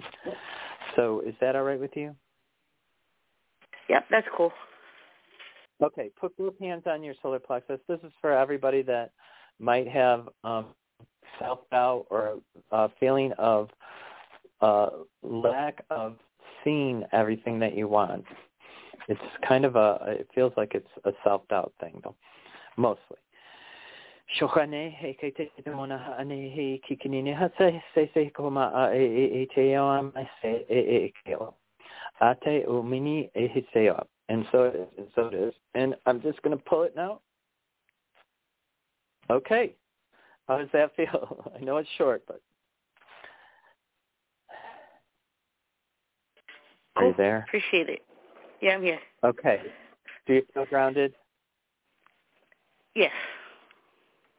So 0.96 1.22
is 1.26 1.34
that 1.42 1.56
all 1.56 1.64
right 1.64 1.80
with 1.80 1.96
you? 1.96 2.16
yep, 3.90 4.06
that's 4.12 4.28
cool. 4.38 4.52
Okay, 5.82 6.10
put 6.20 6.36
both 6.38 6.58
hands 6.60 6.84
on 6.86 7.04
your 7.04 7.16
solar 7.22 7.40
plexus. 7.40 7.80
This 7.88 8.00
is 8.04 8.12
for 8.22 8.32
everybody 8.32 8.82
that 8.84 9.12
might 9.60 9.88
have 9.88 10.30
um, 10.44 10.68
self-doubt 11.40 12.06
or 12.10 12.40
a 12.72 12.90
feeling 13.00 13.32
of 13.38 13.70
uh, 14.62 14.90
lack 15.22 15.84
of 15.90 16.18
seeing 16.64 17.04
everything 17.12 17.60
that 17.60 17.76
you 17.76 17.88
want. 17.88 18.24
It's 19.10 19.20
kind 19.48 19.66
of 19.66 19.76
a, 19.76 19.98
it 20.08 20.30
feels 20.34 20.54
like 20.56 20.74
it's 20.74 20.88
a 21.06 21.12
self-doubt 21.24 21.74
thing, 21.80 22.00
though, 22.04 22.16
mostly. 22.78 23.18
Ate. 33.98 34.13
And 34.30 34.46
so 34.52 34.64
it 34.64 34.76
is, 34.76 34.88
and 34.98 35.08
so 35.16 35.28
it 35.28 35.34
is. 35.34 35.54
And 35.76 35.96
I'm 36.06 36.22
just 36.22 36.42
going 36.42 36.58
to 36.58 36.64
pull 36.64 36.84
it 36.84 36.96
now. 36.96 37.20
Okay. 39.30 39.76
How 40.48 40.58
does 40.58 40.70
that 40.74 40.96
feel? 40.96 41.52
I 41.56 41.64
know 41.64 41.78
it's 41.78 41.90
short, 41.98 42.24
but 42.28 42.42
are 46.96 47.08
you 47.08 47.14
there? 47.18 47.46
Appreciate 47.48 47.90
it. 47.90 48.02
Yeah, 48.62 48.76
I'm 48.76 48.84
here. 48.84 49.00
Okay. 49.24 49.62
Do 50.28 50.36
you 50.36 50.44
feel 50.54 50.66
grounded? 50.66 51.14
Yes. 52.96 53.12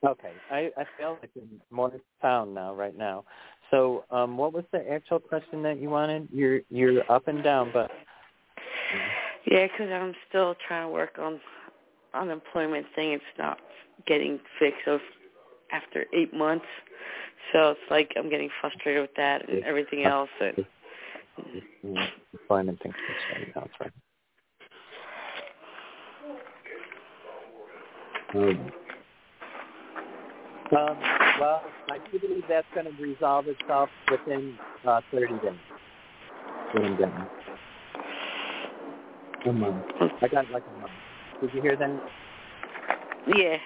Okay. 0.07 0.33
I, 0.51 0.71
I 0.77 0.85
feel 0.99 1.19
like 1.21 1.31
I'm 1.37 1.61
more 1.71 1.93
sound 2.23 2.55
now, 2.55 2.75
right 2.75 2.97
now. 2.97 3.25
So, 3.71 4.05
um, 4.11 4.37
what 4.37 4.53
was 4.53 4.65
the 4.73 4.91
actual 4.91 5.19
question 5.19 5.63
that 5.63 5.81
you 5.81 5.91
wanted? 5.91 6.29
You're 6.33 6.61
you're 6.71 7.11
up 7.11 7.29
and 7.29 7.43
down, 7.43 7.71
but 7.73 7.91
Yeah, 9.47 9.67
because 9.67 9.91
I'm 9.93 10.15
still 10.29 10.55
trying 10.67 10.87
to 10.89 10.93
work 10.93 11.19
on 11.19 11.41
unemployment 12.15 12.87
thing. 12.95 13.13
It's 13.13 13.25
not 13.39 13.59
getting 14.07 14.41
fixed 14.59 14.87
of 14.87 15.01
after 15.73 16.07
eight 16.15 16.33
months, 16.33 16.67
so 17.53 17.71
it's 17.71 17.81
like 17.91 18.13
I'm 18.17 18.31
getting 18.31 18.51
frustrated 18.61 19.03
with 19.03 19.15
that 19.17 19.49
and 19.49 19.65
everything 19.65 20.05
else. 20.05 20.31
And 20.41 20.65
employment 22.33 22.81
things 22.83 22.95
right 23.35 23.57
now. 23.57 23.69
Sorry. 23.79 23.91
Um, 28.35 28.73
um, 30.77 30.99
well, 31.41 31.63
I 31.91 31.99
do 32.11 32.19
believe 32.19 32.45
that's 32.49 32.67
going 32.75 32.87
to 32.87 33.03
resolve 33.03 33.47
itself 33.47 33.89
within 34.11 34.59
uh, 34.87 35.01
30 35.13 35.27
days. 35.35 35.53
That's 36.75 36.85
what 36.99 37.54
A 39.47 39.53
month. 39.53 39.85
I 40.23 40.29
got 40.29 40.51
like 40.51 40.63
a 40.67 40.81
month. 40.81 40.93
Did 41.41 41.51
you 41.55 41.61
hear 41.61 41.77
that? 41.77 42.11
yeah, 43.37 43.57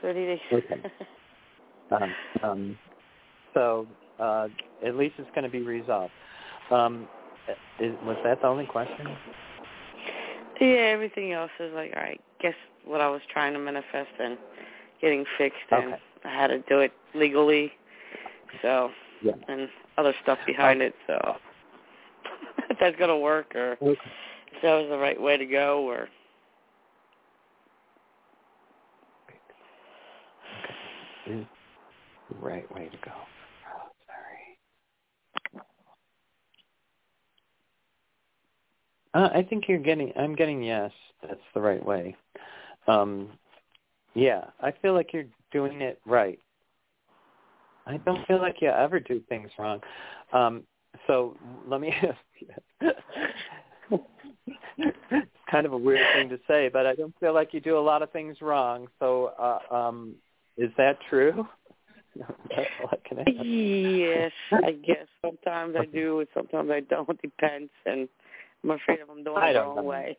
thirty 0.00 0.24
days. 0.26 0.40
Okay. 0.52 0.80
Um, 1.90 2.14
um, 2.42 2.78
so 3.52 3.86
uh, 4.18 4.48
at 4.84 4.96
least 4.96 5.16
it's 5.18 5.28
going 5.34 5.44
to 5.44 5.50
be 5.50 5.60
resolved. 5.60 6.12
Um, 6.70 7.06
is, 7.80 7.94
was 8.04 8.16
that 8.24 8.40
the 8.40 8.46
only 8.46 8.64
question? 8.66 9.08
yeah, 10.60 10.92
everything 10.92 11.32
else 11.32 11.50
is 11.60 11.72
like, 11.74 11.92
all 11.94 12.02
right, 12.02 12.20
guess 12.40 12.54
what 12.86 13.00
I 13.00 13.08
was 13.08 13.20
trying 13.30 13.52
to 13.52 13.58
manifest 13.58 14.10
and 14.18 14.38
getting 15.00 15.24
fixed, 15.36 15.58
and 15.70 15.94
Okay. 15.94 16.02
I 16.24 16.28
had 16.28 16.46
to 16.48 16.58
do 16.60 16.80
it 16.80 16.92
legally. 17.14 17.72
So 18.62 18.90
Yeah. 19.22 19.32
and 19.48 19.68
other 19.98 20.14
stuff 20.22 20.38
behind 20.46 20.80
it. 20.82 20.94
So 21.06 21.36
if 22.70 22.78
that's 22.80 22.96
gonna 22.96 23.18
work, 23.18 23.54
or 23.54 23.76
Okay 23.82 24.10
that 24.64 24.74
was 24.80 24.88
the 24.88 24.96
right 24.96 25.20
way 25.20 25.36
to 25.36 25.44
go 25.44 25.82
or 25.82 26.08
okay. 31.26 31.46
right 32.40 32.74
way 32.74 32.88
to 32.88 32.96
go. 33.04 33.12
Oh, 33.12 33.90
sorry. 35.52 35.62
Uh, 39.12 39.28
I 39.36 39.42
think 39.42 39.68
you're 39.68 39.76
getting. 39.76 40.14
I'm 40.16 40.34
getting 40.34 40.62
yes. 40.62 40.90
That's 41.22 41.40
the 41.52 41.60
right 41.60 41.84
way. 41.84 42.16
Um, 42.86 43.28
yeah, 44.14 44.44
I 44.62 44.72
feel 44.80 44.94
like 44.94 45.12
you're 45.12 45.26
doing 45.52 45.82
it 45.82 46.00
right. 46.06 46.38
I 47.86 47.98
don't 47.98 48.26
feel 48.26 48.38
like 48.40 48.62
you 48.62 48.68
ever 48.68 48.98
do 48.98 49.20
things 49.28 49.50
wrong. 49.58 49.80
Um, 50.32 50.62
so 51.06 51.36
let 51.68 51.82
me 51.82 51.90
ask 52.02 52.16
you, 52.40 52.90
it's 54.78 55.28
kind 55.50 55.66
of 55.66 55.72
a 55.72 55.78
weird 55.78 56.06
thing 56.14 56.28
to 56.30 56.38
say, 56.48 56.68
but 56.72 56.86
I 56.86 56.94
don't 56.94 57.14
feel 57.20 57.34
like 57.34 57.52
you 57.52 57.60
do 57.60 57.78
a 57.78 57.80
lot 57.80 58.02
of 58.02 58.10
things 58.10 58.40
wrong. 58.40 58.88
So 58.98 59.32
uh, 59.38 59.74
um, 59.74 60.14
is 60.56 60.70
that 60.76 60.98
true? 61.08 61.46
That's 62.16 62.70
all 62.80 62.90
I 62.92 63.08
can 63.08 63.18
ask. 63.20 63.28
Yes, 63.36 64.32
I 64.52 64.72
guess 64.72 65.06
sometimes 65.22 65.74
I 65.78 65.86
do, 65.86 66.20
and 66.20 66.28
sometimes 66.34 66.70
I 66.70 66.80
don't. 66.80 67.08
It 67.10 67.22
depends, 67.22 67.70
and 67.86 68.08
I'm 68.62 68.70
afraid 68.70 69.00
if 69.00 69.10
I'm 69.10 69.24
doing 69.24 69.42
it 69.42 69.52
the 69.52 69.60
wrong 69.60 69.76
know. 69.76 69.82
way. 69.82 70.16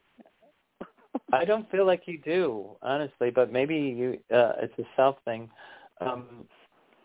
I 1.31 1.45
don't 1.45 1.69
feel 1.71 1.85
like 1.85 2.03
you 2.05 2.19
do, 2.19 2.71
honestly, 2.81 3.29
but 3.33 3.51
maybe 3.51 3.75
you 3.75 4.19
uh 4.35 4.53
it's 4.61 4.77
a 4.79 4.83
self 4.95 5.17
thing. 5.25 5.49
Um 6.01 6.45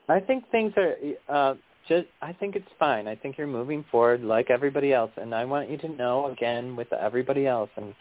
I 0.09 0.20
think 0.20 0.51
things 0.51 0.72
are 0.76 0.94
uh 1.28 1.55
just 1.89 2.07
I 2.23 2.32
think 2.32 2.57
it's 2.57 2.69
fine. 2.78 3.09
I 3.09 3.15
think 3.16 3.36
you're 3.39 3.47
moving 3.47 3.85
forward 3.90 4.23
like 4.23 4.51
everybody 4.51 4.93
else 4.93 5.11
and 5.16 5.35
I 5.35 5.44
want 5.44 5.70
you 5.70 5.78
to 5.78 5.89
know 5.89 6.27
again 6.27 6.77
with 6.77 6.93
everybody 6.93 7.47
else 7.47 7.70
and 7.77 7.94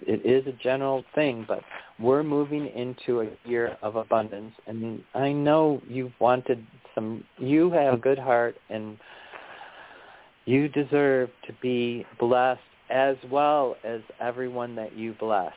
it 0.00 0.24
is 0.24 0.46
a 0.46 0.56
general 0.62 1.04
thing, 1.14 1.44
but 1.46 1.60
we're 1.98 2.22
moving 2.22 2.68
into 2.68 3.22
a 3.22 3.28
year 3.44 3.76
of 3.82 3.96
abundance 3.96 4.54
and 4.66 5.02
I 5.14 5.32
know 5.32 5.80
you've 5.88 6.18
wanted 6.20 6.64
some 6.94 7.24
you 7.38 7.70
have 7.70 7.94
a 7.94 7.98
good 7.98 8.18
heart 8.18 8.56
and 8.70 8.96
you 10.46 10.68
deserve 10.68 11.28
to 11.46 11.52
be 11.60 12.06
blessed 12.18 12.60
as 12.90 13.16
well 13.30 13.76
as 13.84 14.00
everyone 14.20 14.76
that 14.76 14.96
you 14.96 15.14
bless. 15.18 15.52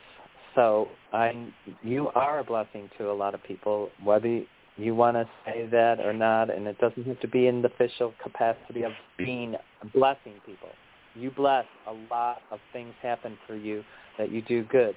So 0.54 0.88
I, 1.12 1.46
you 1.82 2.08
are 2.14 2.40
a 2.40 2.44
blessing 2.44 2.90
to 2.98 3.10
a 3.10 3.14
lot 3.14 3.34
of 3.34 3.42
people, 3.44 3.90
whether 4.02 4.42
you 4.82 4.94
want 4.94 5.16
to 5.16 5.28
say 5.44 5.66
that 5.70 6.00
or 6.00 6.12
not, 6.12 6.50
and 6.50 6.66
it 6.66 6.78
doesn't 6.78 7.06
have 7.06 7.20
to 7.20 7.28
be 7.28 7.46
in 7.46 7.62
the 7.62 7.68
official 7.68 8.14
capacity 8.22 8.82
of 8.82 8.92
being 9.18 9.56
blessing 9.94 10.34
people. 10.46 10.68
You 11.14 11.30
bless 11.30 11.64
a 11.86 11.92
lot 12.10 12.38
of 12.50 12.60
things 12.72 12.94
happen 13.02 13.36
for 13.46 13.56
you 13.56 13.82
that 14.18 14.30
you 14.30 14.42
do 14.42 14.64
good. 14.64 14.94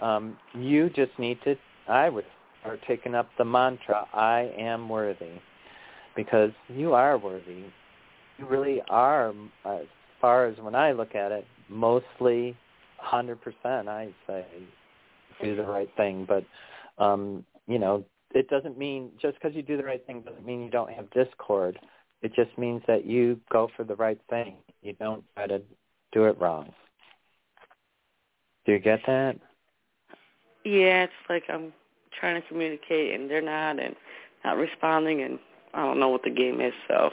Um, 0.00 0.36
you 0.54 0.90
just 0.90 1.16
need 1.18 1.38
to, 1.44 1.54
I 1.88 2.08
would 2.08 2.24
start 2.60 2.80
taking 2.86 3.14
up 3.14 3.28
the 3.38 3.44
mantra, 3.44 4.06
I 4.12 4.52
am 4.58 4.88
worthy, 4.88 5.40
because 6.16 6.50
you 6.68 6.94
are 6.94 7.16
worthy. 7.18 7.64
You 8.38 8.46
really 8.48 8.82
are, 8.88 9.32
as 9.64 9.86
far 10.20 10.46
as 10.46 10.58
when 10.58 10.74
I 10.74 10.92
look 10.92 11.14
at 11.14 11.30
it, 11.30 11.46
mostly 11.68 12.56
100%, 13.12 13.38
I 13.64 14.08
say, 14.26 14.44
do 15.42 15.56
the 15.56 15.62
right 15.62 15.88
thing. 15.96 16.26
But, 16.26 16.44
um, 17.02 17.44
you 17.66 17.78
know, 17.78 18.04
it 18.34 18.48
doesn't 18.48 18.76
mean, 18.76 19.10
just 19.20 19.34
because 19.34 19.54
you 19.54 19.62
do 19.62 19.76
the 19.76 19.84
right 19.84 20.04
thing 20.06 20.22
doesn't 20.22 20.44
mean 20.44 20.62
you 20.62 20.70
don't 20.70 20.92
have 20.92 21.10
discord. 21.10 21.78
It 22.22 22.34
just 22.34 22.56
means 22.58 22.82
that 22.86 23.04
you 23.04 23.40
go 23.50 23.68
for 23.76 23.84
the 23.84 23.96
right 23.96 24.18
thing. 24.30 24.56
You 24.82 24.94
don't 24.94 25.24
try 25.36 25.46
to 25.46 25.62
do 26.12 26.24
it 26.24 26.40
wrong. 26.40 26.72
Do 28.66 28.72
you 28.72 28.78
get 28.78 29.00
that? 29.06 29.36
Yeah, 30.64 31.04
it's 31.04 31.12
like 31.28 31.44
I'm 31.48 31.72
trying 32.18 32.40
to 32.40 32.48
communicate 32.48 33.18
and 33.18 33.30
they're 33.30 33.42
not, 33.42 33.78
and 33.78 33.94
not 34.44 34.56
responding, 34.56 35.22
and 35.22 35.38
I 35.74 35.84
don't 35.84 36.00
know 36.00 36.08
what 36.08 36.22
the 36.22 36.30
game 36.30 36.60
is, 36.60 36.72
so 36.88 37.10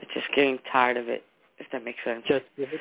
it's 0.00 0.12
just 0.12 0.26
getting 0.34 0.58
tired 0.70 0.96
of 0.96 1.08
it. 1.08 1.24
If 1.58 1.66
that 1.70 1.84
makes 1.84 2.02
sense. 2.04 2.24
Just 2.26 2.44
give 2.56 2.70
it 2.72 2.80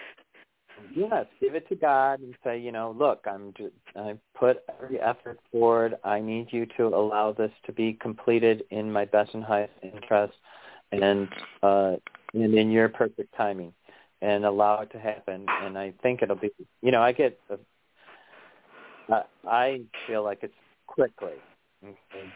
yes, 0.96 1.26
give 1.40 1.56
it 1.56 1.68
to 1.70 1.76
God 1.76 2.20
and 2.20 2.36
say, 2.44 2.60
you 2.60 2.72
know, 2.72 2.96
look, 2.98 3.26
I'm 3.26 3.54
just, 3.58 3.74
I 3.96 4.16
put 4.36 4.64
every 4.70 5.00
effort 5.00 5.40
forward. 5.52 5.96
I 6.04 6.20
need 6.20 6.48
you 6.52 6.66
to 6.78 6.88
allow 6.88 7.32
this 7.32 7.52
to 7.66 7.72
be 7.72 7.94
completed 7.94 8.64
in 8.72 8.92
my 8.92 9.06
best 9.06 9.34
and 9.34 9.44
highest 9.44 9.74
interest, 9.82 10.34
and 10.92 11.30
uh, 11.64 11.96
and 12.34 12.54
in 12.56 12.72
your 12.72 12.90
perfect 12.90 13.36
timing, 13.36 13.74
and 14.22 14.46
allow 14.46 14.82
it 14.82 14.92
to 14.92 15.00
happen. 15.00 15.46
And 15.64 15.78
I 15.78 15.94
think 16.02 16.22
it'll 16.22 16.36
be, 16.36 16.52
you 16.82 16.92
know, 16.92 17.02
I 17.02 17.12
get, 17.12 17.40
uh, 19.10 19.24
I 19.48 19.82
feel 20.08 20.24
like 20.24 20.40
it's 20.42 20.54
quickly. 20.88 21.34
Okay. 21.84 22.30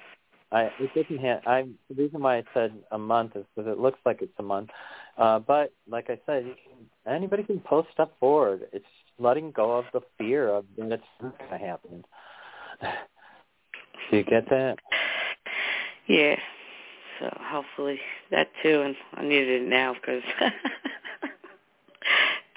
I 0.55 0.71
it 0.79 0.93
doesn't 0.95 1.17
have. 1.17 1.41
I 1.45 1.63
the 1.89 1.95
reason 1.95 2.21
why 2.21 2.37
I 2.37 2.43
said 2.53 2.71
a 2.91 2.97
month 2.97 3.35
is 3.35 3.45
because 3.53 3.69
it 3.69 3.77
looks 3.77 3.99
like 4.05 4.21
it's 4.21 4.31
a 4.39 4.43
month, 4.43 4.69
uh, 5.17 5.39
but 5.39 5.73
like 5.89 6.09
I 6.09 6.17
said, 6.25 6.45
can, 6.45 7.13
anybody 7.13 7.43
can 7.43 7.59
post 7.59 7.89
stuff 7.91 8.09
forward. 8.21 8.61
It's 8.71 8.85
letting 9.19 9.51
go 9.51 9.77
of 9.77 9.83
the 9.91 9.99
fear 10.17 10.47
of 10.47 10.63
that 10.77 10.93
it's 10.93 11.03
not 11.21 11.37
going 11.37 11.51
to 11.51 11.57
happen. 11.57 12.05
Do 14.09 14.17
you 14.17 14.23
get 14.23 14.49
that? 14.49 14.77
Yeah. 16.07 16.37
So 17.19 17.37
hopefully 17.37 17.99
that 18.31 18.47
too, 18.63 18.81
and 18.81 18.95
I 19.13 19.23
needed 19.23 19.61
it 19.61 19.67
now 19.67 19.93
because 19.93 20.23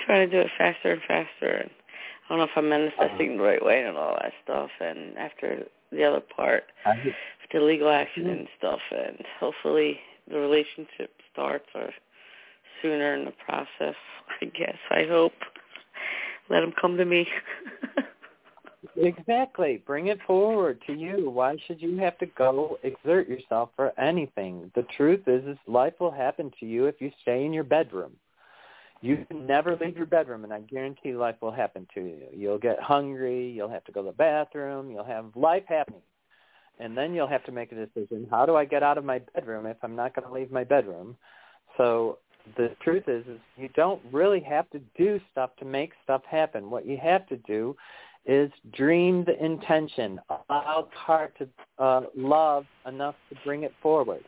trying 0.06 0.30
to 0.30 0.36
do 0.36 0.40
it 0.40 0.50
faster 0.56 0.92
and 0.92 1.02
faster, 1.02 1.48
and 1.48 1.70
I 1.70 2.28
don't 2.28 2.38
know 2.38 2.44
if 2.44 2.50
I'm 2.54 2.68
manifesting 2.68 3.38
the 3.38 3.42
right 3.42 3.64
way 3.64 3.82
and 3.82 3.96
all 3.96 4.16
that 4.20 4.32
stuff. 4.44 4.70
And 4.80 5.18
after 5.18 5.66
the 5.92 6.04
other 6.04 6.20
part, 6.20 6.64
the 7.52 7.60
legal 7.60 7.88
action 7.88 8.24
mm-hmm. 8.24 8.40
and 8.40 8.48
stuff, 8.58 8.80
and 8.90 9.18
hopefully 9.40 9.98
the 10.30 10.38
relationship 10.38 11.10
starts 11.32 11.66
or 11.74 11.90
sooner 12.82 13.14
in 13.14 13.24
the 13.24 13.32
process. 13.44 13.96
I 14.40 14.44
guess. 14.46 14.76
I 14.90 15.04
hope. 15.08 15.32
Let 16.50 16.60
them 16.60 16.72
come 16.80 16.96
to 16.96 17.04
me. 17.04 17.26
Exactly. 18.96 19.82
Bring 19.86 20.08
it 20.08 20.18
forward 20.26 20.80
to 20.86 20.92
you. 20.92 21.30
Why 21.30 21.56
should 21.66 21.80
you 21.80 21.96
have 21.98 22.18
to 22.18 22.26
go 22.26 22.78
exert 22.82 23.28
yourself 23.28 23.70
for 23.76 23.92
anything? 23.98 24.70
The 24.74 24.86
truth 24.96 25.26
is, 25.26 25.44
is 25.44 25.58
life 25.66 25.94
will 26.00 26.10
happen 26.10 26.52
to 26.60 26.66
you 26.66 26.86
if 26.86 27.00
you 27.00 27.10
stay 27.22 27.44
in 27.44 27.52
your 27.52 27.64
bedroom. 27.64 28.12
You 29.00 29.24
can 29.28 29.46
never 29.46 29.76
leave 29.76 29.96
your 29.96 30.06
bedroom, 30.06 30.44
and 30.44 30.52
I 30.52 30.60
guarantee 30.60 31.14
life 31.14 31.36
will 31.40 31.52
happen 31.52 31.86
to 31.94 32.00
you. 32.00 32.26
You'll 32.34 32.58
get 32.58 32.80
hungry. 32.80 33.48
You'll 33.50 33.68
have 33.68 33.84
to 33.84 33.92
go 33.92 34.02
to 34.02 34.06
the 34.08 34.16
bathroom. 34.16 34.90
You'll 34.90 35.04
have 35.04 35.26
life 35.36 35.62
happening. 35.68 36.02
And 36.80 36.96
then 36.96 37.14
you'll 37.14 37.28
have 37.28 37.44
to 37.44 37.52
make 37.52 37.72
a 37.72 37.74
decision. 37.74 38.26
How 38.30 38.46
do 38.46 38.56
I 38.56 38.64
get 38.64 38.82
out 38.82 38.98
of 38.98 39.04
my 39.04 39.20
bedroom 39.34 39.66
if 39.66 39.76
I'm 39.82 39.96
not 39.96 40.14
going 40.14 40.26
to 40.26 40.32
leave 40.32 40.50
my 40.50 40.64
bedroom? 40.64 41.16
So 41.76 42.18
the 42.56 42.74
truth 42.82 43.04
is, 43.08 43.26
is 43.26 43.38
you 43.56 43.68
don't 43.74 44.00
really 44.12 44.40
have 44.40 44.68
to 44.70 44.80
do 44.96 45.20
stuff 45.30 45.50
to 45.58 45.64
make 45.64 45.92
stuff 46.04 46.22
happen. 46.28 46.70
What 46.70 46.86
you 46.86 46.96
have 47.02 47.26
to 47.28 47.36
do 47.38 47.76
is 48.26 48.50
dream 48.72 49.24
the 49.24 49.42
intention, 49.44 50.20
allow 50.28 50.88
heart 50.92 51.36
to 51.38 51.48
uh, 51.82 52.02
love 52.16 52.66
enough 52.86 53.14
to 53.30 53.36
bring 53.44 53.62
it 53.62 53.72
forward. 53.82 54.24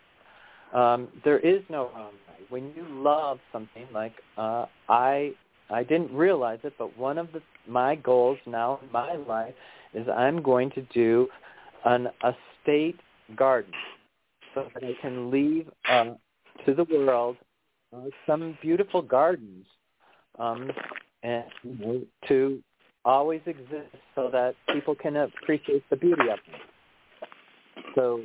Um, 0.74 1.08
there 1.24 1.38
is 1.38 1.62
no 1.68 1.90
wrong 1.94 2.12
way. 2.28 2.44
When 2.48 2.72
you 2.76 2.86
love 2.88 3.38
something, 3.52 3.86
like 3.92 4.14
uh, 4.36 4.66
I, 4.88 5.32
I 5.70 5.82
didn't 5.82 6.12
realize 6.12 6.60
it, 6.64 6.74
but 6.78 6.96
one 6.96 7.18
of 7.18 7.32
the, 7.32 7.40
my 7.68 7.96
goals 7.96 8.38
now 8.46 8.80
in 8.82 8.90
my 8.92 9.14
life 9.14 9.54
is 9.94 10.06
I'm 10.08 10.42
going 10.42 10.70
to 10.72 10.82
do 10.94 11.28
an 11.84 12.08
estate 12.24 13.00
garden 13.36 13.72
so 14.54 14.66
that 14.74 14.84
I 14.84 14.94
can 15.00 15.30
leave 15.30 15.68
uh, 15.88 16.14
to 16.66 16.74
the 16.74 16.84
world 16.84 17.36
uh, 17.94 18.02
some 18.26 18.56
beautiful 18.62 19.02
gardens 19.02 19.66
um, 20.38 20.70
and 21.22 21.44
to 22.28 22.62
always 23.04 23.40
exist 23.46 23.96
so 24.14 24.28
that 24.32 24.54
people 24.72 24.94
can 24.94 25.16
appreciate 25.16 25.82
the 25.90 25.96
beauty 25.96 26.22
of 26.22 26.38
them. 26.50 27.84
So 27.94 28.20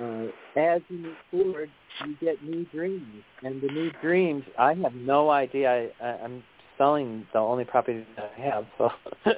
uh, 0.00 0.26
as 0.56 0.80
you 0.88 0.98
move 0.98 1.16
forward, 1.30 1.70
you 2.06 2.16
get 2.20 2.42
new 2.42 2.64
dreams, 2.66 3.22
and 3.42 3.60
the 3.60 3.68
new 3.68 3.90
dreams. 4.00 4.44
I 4.58 4.74
have 4.74 4.94
no 4.94 5.30
idea. 5.30 5.90
I, 6.00 6.04
I, 6.04 6.08
I'm 6.24 6.42
selling 6.78 7.26
the 7.32 7.38
only 7.38 7.64
property 7.64 8.06
that 8.16 8.32
I 8.36 8.40
have, 8.40 8.66
so 8.78 8.88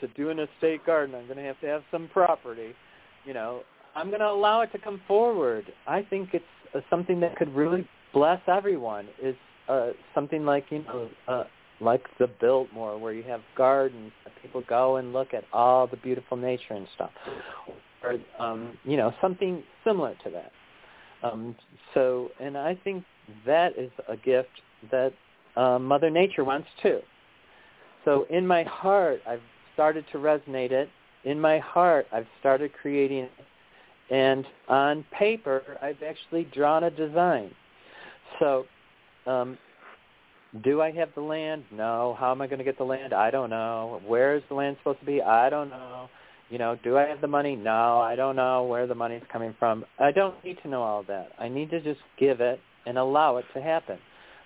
to 0.00 0.08
do 0.16 0.30
an 0.30 0.38
estate 0.38 0.84
garden, 0.86 1.14
I'm 1.14 1.26
going 1.26 1.38
to 1.38 1.44
have 1.44 1.60
to 1.60 1.66
have 1.66 1.82
some 1.90 2.08
property. 2.12 2.74
You 3.24 3.34
know, 3.34 3.62
I'm 3.94 4.08
going 4.08 4.20
to 4.20 4.28
allow 4.28 4.62
it 4.62 4.72
to 4.72 4.78
come 4.78 5.00
forward. 5.06 5.64
I 5.86 6.02
think 6.02 6.30
it's 6.32 6.44
uh, 6.74 6.80
something 6.88 7.20
that 7.20 7.36
could 7.36 7.54
really 7.54 7.86
bless 8.12 8.40
everyone. 8.48 9.08
Is 9.22 9.36
uh, 9.68 9.90
something 10.14 10.44
like 10.44 10.66
you 10.70 10.84
know. 10.84 11.08
Uh, 11.28 11.44
like 11.80 12.02
the 12.20 12.28
Biltmore, 12.40 12.96
where 12.96 13.12
you 13.12 13.24
have 13.24 13.40
gardens 13.56 14.12
that 14.22 14.32
people 14.40 14.62
go 14.68 14.96
and 14.96 15.12
look 15.12 15.34
at 15.34 15.42
all 15.52 15.88
the 15.88 15.96
beautiful 15.96 16.36
nature 16.36 16.74
and 16.74 16.86
stuff, 16.94 17.10
or 18.02 18.16
um, 18.38 18.76
you 18.84 18.96
know 18.96 19.12
something 19.20 19.62
similar 19.84 20.14
to 20.24 20.30
that. 20.30 20.52
Um, 21.22 21.54
so, 21.94 22.30
and 22.40 22.56
I 22.56 22.74
think 22.82 23.04
that 23.46 23.78
is 23.78 23.90
a 24.08 24.16
gift 24.16 24.48
that 24.90 25.12
uh, 25.56 25.78
Mother 25.78 26.10
Nature 26.10 26.44
wants 26.44 26.68
too. 26.82 27.00
So, 28.04 28.26
in 28.30 28.46
my 28.46 28.64
heart, 28.64 29.20
I've 29.26 29.42
started 29.74 30.04
to 30.12 30.18
resonate 30.18 30.72
it. 30.72 30.88
In 31.24 31.40
my 31.40 31.58
heart, 31.60 32.06
I've 32.12 32.26
started 32.40 32.72
creating 32.72 33.24
it, 33.24 33.30
and 34.10 34.44
on 34.68 35.04
paper, 35.16 35.62
I've 35.80 36.02
actually 36.02 36.44
drawn 36.52 36.84
a 36.84 36.90
design. 36.90 37.52
So, 38.40 38.64
um, 39.26 39.56
do 40.64 40.82
I 40.82 40.90
have 40.92 41.08
the 41.14 41.20
land? 41.20 41.64
No. 41.70 42.16
How 42.18 42.30
am 42.30 42.42
I 42.42 42.46
going 42.46 42.58
to 42.58 42.64
get 42.64 42.76
the 42.76 42.84
land? 42.84 43.14
I 43.14 43.30
don't 43.30 43.50
know. 43.50 44.00
Where 44.06 44.36
is 44.36 44.42
the 44.48 44.54
land 44.54 44.76
supposed 44.80 45.00
to 45.00 45.06
be? 45.06 45.22
I 45.22 45.48
don't 45.48 45.70
know. 45.70 46.08
You 46.52 46.58
know, 46.58 46.76
do 46.84 46.98
I 46.98 47.08
have 47.08 47.22
the 47.22 47.28
money? 47.28 47.56
No, 47.56 47.98
I 48.00 48.14
don't 48.14 48.36
know 48.36 48.64
where 48.64 48.86
the 48.86 48.94
money's 48.94 49.22
coming 49.32 49.54
from. 49.58 49.86
I 49.98 50.12
don't 50.12 50.34
need 50.44 50.58
to 50.62 50.68
know 50.68 50.82
all 50.82 51.02
that. 51.04 51.30
I 51.38 51.48
need 51.48 51.70
to 51.70 51.80
just 51.80 52.00
give 52.20 52.42
it 52.42 52.60
and 52.84 52.98
allow 52.98 53.38
it 53.38 53.46
to 53.54 53.62
happen. 53.62 53.98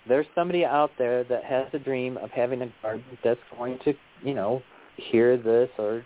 There's 0.06 0.26
somebody 0.32 0.64
out 0.64 0.92
there 0.98 1.24
that 1.24 1.42
has 1.42 1.66
a 1.72 1.80
dream 1.80 2.16
of 2.18 2.30
having 2.30 2.62
a 2.62 2.72
garden 2.80 3.02
that's 3.24 3.40
going 3.58 3.80
to, 3.84 3.92
you 4.22 4.34
know, 4.34 4.62
hear 4.96 5.36
this 5.36 5.68
or 5.80 6.04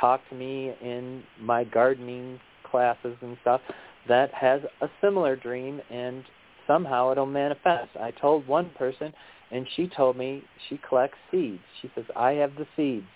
talk 0.00 0.20
to 0.28 0.36
me 0.36 0.72
in 0.80 1.24
my 1.40 1.64
gardening 1.64 2.38
classes 2.70 3.16
and 3.20 3.36
stuff 3.40 3.60
that 4.06 4.32
has 4.32 4.60
a 4.82 4.86
similar 5.00 5.34
dream 5.34 5.80
and 5.90 6.22
somehow 6.68 7.10
it'll 7.10 7.26
manifest. 7.26 7.90
I 8.00 8.12
told 8.12 8.46
one 8.46 8.70
person 8.78 9.12
and 9.50 9.66
she 9.74 9.88
told 9.88 10.16
me 10.16 10.44
she 10.68 10.78
collects 10.88 11.18
seeds. 11.32 11.58
She 11.82 11.90
says, 11.96 12.04
I 12.14 12.34
have 12.34 12.52
the 12.54 12.68
seeds. 12.76 13.06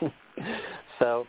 so, 1.00 1.26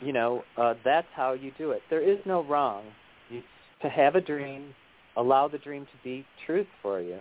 you 0.00 0.12
know, 0.12 0.42
uh, 0.56 0.74
that's 0.84 1.06
how 1.14 1.32
you 1.32 1.52
do 1.56 1.70
it. 1.70 1.82
There 1.90 2.02
is 2.02 2.18
no 2.26 2.44
wrong. 2.44 2.84
You, 3.30 3.42
to 3.82 3.88
have 3.88 4.14
a 4.14 4.20
dream, 4.20 4.74
allow 5.16 5.48
the 5.48 5.58
dream 5.58 5.84
to 5.84 5.98
be 6.02 6.24
truth 6.46 6.66
for 6.82 7.00
you. 7.00 7.18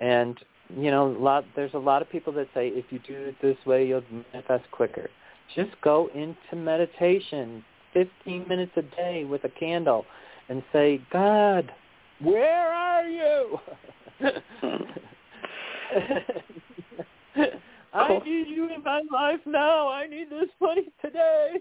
And, 0.00 0.38
you 0.76 0.90
know, 0.90 1.08
a 1.08 1.18
lot, 1.18 1.44
there's 1.56 1.74
a 1.74 1.78
lot 1.78 2.02
of 2.02 2.10
people 2.10 2.32
that 2.34 2.48
say, 2.54 2.68
if 2.68 2.86
you 2.90 2.98
do 3.00 3.14
it 3.14 3.34
this 3.42 3.56
way, 3.66 3.86
you'll 3.86 4.02
manifest 4.32 4.70
quicker. 4.70 5.10
Just 5.54 5.70
go 5.82 6.08
into 6.14 6.56
meditation 6.56 7.64
15 7.92 8.46
minutes 8.48 8.72
a 8.76 8.82
day 8.82 9.24
with 9.24 9.44
a 9.44 9.48
candle 9.48 10.04
and 10.48 10.62
say, 10.72 11.00
God, 11.12 11.70
where 12.20 12.72
are 12.72 13.08
you? 13.08 13.58
I 17.92 18.18
need 18.24 18.48
you 18.48 18.72
in 18.74 18.82
my 18.84 19.02
life 19.12 19.40
now. 19.46 19.88
I 19.88 20.06
need 20.06 20.30
this 20.30 20.48
money 20.60 20.92
today. 21.02 21.56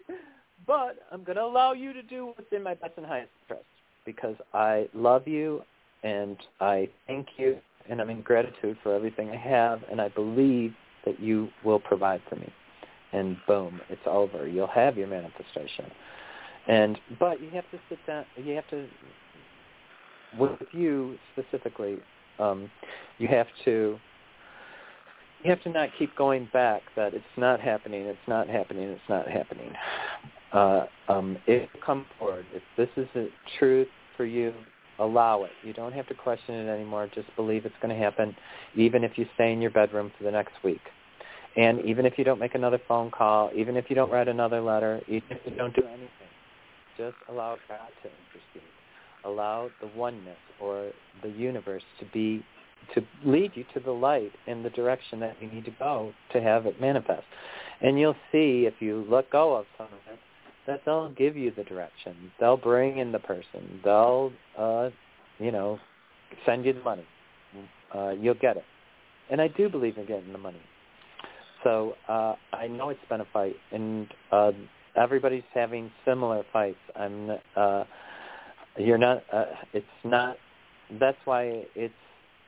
But 0.68 0.98
I'm 1.12 1.24
going 1.24 1.38
to 1.38 1.44
allow 1.44 1.74
you 1.74 1.94
to 1.94 2.04
do 2.04 2.28
what's 2.28 2.52
in 2.52 2.62
my 2.62 2.76
best 2.76 2.94
and 2.98 3.06
highest 3.06 3.32
interest 3.44 3.66
because 4.06 4.36
I 4.54 4.88
love 4.94 5.28
you 5.28 5.62
and 6.04 6.38
I 6.60 6.90
thank 7.08 7.28
you 7.38 7.58
and 7.90 8.00
I'm 8.00 8.10
in 8.10 8.22
gratitude 8.22 8.78
for 8.84 8.94
everything 8.94 9.30
I 9.30 9.36
have 9.36 9.82
and 9.90 10.00
I 10.00 10.10
believe 10.10 10.74
that 11.06 11.20
you 11.20 11.50
will 11.64 11.80
provide 11.80 12.22
for 12.30 12.36
me. 12.36 12.52
And 13.14 13.38
boom, 13.48 13.82
it's 13.90 14.02
over. 14.06 14.48
You'll 14.48 14.68
have 14.68 14.96
your 14.96 15.08
manifestation. 15.08 15.86
And 16.68 17.00
but 17.20 17.42
you 17.42 17.50
have 17.50 17.70
to 17.72 17.80
sit 17.90 17.98
down. 18.06 18.26
You 18.38 18.54
have 18.56 18.70
to 18.70 18.88
with 20.38 20.60
you 20.72 21.18
specifically. 21.34 21.98
Um, 22.38 22.70
you 23.18 23.28
have 23.28 23.48
to 23.66 23.98
you 25.44 25.49
have 25.49 25.61
to 25.64 25.70
not 25.70 25.90
keep 25.98 26.16
going 26.16 26.49
back 26.52 26.82
that 26.95 27.14
it's 27.14 27.24
not 27.38 27.60
happening, 27.60 28.03
it's 28.03 28.18
not 28.28 28.48
happening, 28.48 28.90
it's 28.90 29.02
not 29.10 29.28
happening. 29.28 29.72
Uh, 30.52 30.86
um, 31.07 31.38
if 31.48 31.70
come 31.86 32.06
forward, 32.18 32.45
if 32.53 32.64
this 32.76 32.90
is 32.98 33.07
a 33.16 33.28
truth 33.57 33.88
for 34.18 34.26
you, 34.26 34.53
allow 34.99 35.44
it. 35.44 35.52
You 35.64 35.74
don't 35.74 35.94
have 35.94 36.07
to 36.07 36.14
question 36.14 36.56
it 36.56 36.70
anymore. 36.70 37.10
Just 37.14 37.34
believe 37.36 37.66
it's 37.66 37.76
going 37.82 37.95
to 37.95 38.02
happen, 38.02 38.36
even 38.76 39.03
if 39.03 39.18
you 39.18 39.26
stay 39.36 39.53
in 39.53 39.61
your 39.61 39.72
bedroom 39.72 40.11
for 40.18 40.24
the 40.26 40.32
next 40.32 40.53
week. 40.64 40.82
And 41.56 41.84
even 41.86 42.06
if 42.06 42.14
you 42.18 42.24
don't 42.24 42.40
make 42.40 42.56
another 42.56 42.80
phone 42.88 43.10
call, 43.10 43.49
even 43.56 43.78
if 43.78 43.86
you 43.90 43.95
don't 43.95 44.11
write 44.11 44.28
another 44.28 44.61
letter, 44.61 45.02
even 45.07 45.32
if 45.32 45.40
you 45.45 45.56
don't 45.56 45.76
do 45.76 45.84
anything, 45.86 46.10
just 46.98 47.16
allow 47.30 47.57
God 47.68 47.88
to 48.03 48.10
intercede. 48.10 48.70
Allow 49.26 49.70
the 49.82 49.88
oneness 49.98 50.38
or 50.61 50.91
the 51.24 51.30
universe 51.30 51.84
to 51.99 52.06
be 52.14 52.44
to 52.95 53.02
lead 53.24 53.52
you 53.56 53.66
to 53.74 53.80
the 53.80 53.91
light 53.91 54.32
in 54.48 54.64
the 54.64 54.70
direction 54.70 55.20
that 55.20 55.36
you 55.41 55.49
need 55.49 55.66
to 55.66 55.72
go 55.80 56.14
to 56.34 56.41
have 56.41 56.66
it 56.66 56.80
manifest. 56.80 57.24
And 57.82 57.99
you'll 57.99 58.16
see 58.32 58.68
if 58.68 58.76
you 58.80 59.06
let 59.10 59.30
go 59.30 59.56
of 59.56 59.66
some 59.78 59.88
of 59.88 60.14
it 60.14 60.20
that 60.68 60.82
they'll 60.86 61.10
give 61.11 61.36
you 61.36 61.52
the 61.56 61.64
direction. 61.64 62.32
They'll 62.40 62.57
bring 62.57 62.98
in 62.99 63.11
the 63.11 63.20
person. 63.20 63.82
They'll 63.84 64.32
uh 64.57 64.90
you 65.40 65.52
know, 65.52 65.80
send 66.45 66.66
you 66.66 66.74
the 66.74 66.82
money. 66.82 67.06
Uh 67.94 68.11
you'll 68.11 68.36
get 68.36 68.57
it. 68.57 68.66
And 69.32 69.41
I 69.41 69.48
do 69.48 69.70
believe 69.70 69.98
in 69.98 70.06
getting 70.06 70.32
the 70.32 70.38
money. 70.38 70.61
So 71.64 71.94
uh 72.07 72.36
I 72.53 72.68
know 72.68 72.90
it's 72.90 72.99
been 73.10 73.22
a 73.22 73.28
fight 73.32 73.56
and 73.72 74.07
uh 74.32 74.52
everybody's 74.95 75.44
having 75.53 75.91
similar 76.06 76.44
fights. 76.52 76.78
I'm 76.95 77.32
uh 77.56 77.86
you're 78.78 78.98
not 78.98 79.24
uh 79.32 79.45
it's 79.74 79.86
not 80.03 80.38
that's 80.99 81.18
why 81.26 81.64
it's 81.76 81.94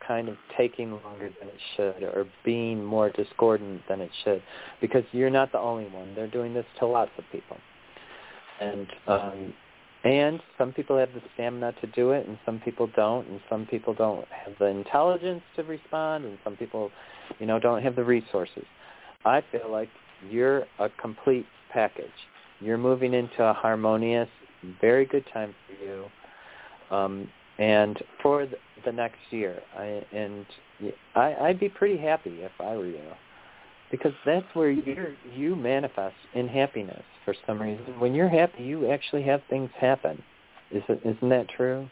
kind 0.06 0.30
of 0.30 0.36
taking 0.58 0.92
longer 1.04 1.30
than 1.40 1.50
it 1.50 1.60
should 1.76 2.04
or 2.04 2.26
being 2.44 2.84
more 2.84 3.10
discordant 3.10 3.82
than 3.88 4.02
it 4.02 4.12
should 4.24 4.42
because 4.80 5.04
you're 5.12 5.30
not 5.30 5.52
the 5.52 5.60
only 5.60 5.88
one. 5.90 6.14
They're 6.16 6.28
doing 6.28 6.54
this 6.54 6.66
to 6.80 6.86
lots 6.86 7.12
of 7.18 7.24
people. 7.32 7.58
And 8.60 8.88
um 9.08 9.54
and 10.04 10.42
some 10.58 10.74
people 10.74 10.98
have 10.98 11.10
the 11.14 11.22
stamina 11.34 11.74
to 11.80 11.88
do 11.88 12.12
it 12.12 12.28
and 12.28 12.38
some 12.46 12.60
people 12.60 12.90
don't 12.96 13.28
and 13.28 13.40
some 13.50 13.66
people 13.66 13.94
don't 13.94 14.28
have 14.30 14.54
the 14.60 14.66
intelligence 14.66 15.42
to 15.56 15.64
respond 15.64 16.26
and 16.26 16.38
some 16.44 16.56
people 16.56 16.92
you 17.40 17.46
know 17.46 17.60
don't 17.60 17.84
have 17.84 17.96
the 17.96 18.04
resources. 18.04 18.66
I 19.26 19.44
feel 19.52 19.72
like 19.72 19.90
you're 20.30 20.66
a 20.80 20.90
complete 21.02 21.46
package. 21.72 22.06
You're 22.60 22.78
moving 22.78 23.14
into 23.14 23.44
a 23.44 23.54
harmonious, 23.54 24.30
very 24.80 25.06
good 25.06 25.26
time 25.34 25.54
for 25.68 25.86
you. 25.86 26.06
Um 26.96 27.30
and 27.62 28.02
for 28.24 28.48
the, 28.48 28.92
next 28.92 29.20
year. 29.30 29.62
I 29.78 30.04
and 30.12 30.46
I 31.16 31.36
I'd 31.36 31.60
be 31.60 31.70
pretty 31.70 31.98
happy 31.98 32.42
if 32.42 32.52
I 32.60 32.76
were 32.76 32.88
you. 32.88 33.00
Because 33.92 34.14
that's 34.26 34.46
where 34.54 34.72
you 34.72 35.16
you 35.36 35.56
manifest 35.56 36.16
in 36.34 36.48
happiness 36.48 37.04
for 37.24 37.36
some 37.46 37.62
reason. 37.62 38.00
When 38.00 38.16
you're 38.16 38.30
happy, 38.30 38.64
you 38.64 38.92
actually 38.92 39.22
have 39.24 39.42
things 39.50 39.70
happen. 39.80 40.22
Is 40.72 40.82
it 40.90 41.02
isn't 41.06 41.30
that 41.30 41.48
true? 41.50 41.88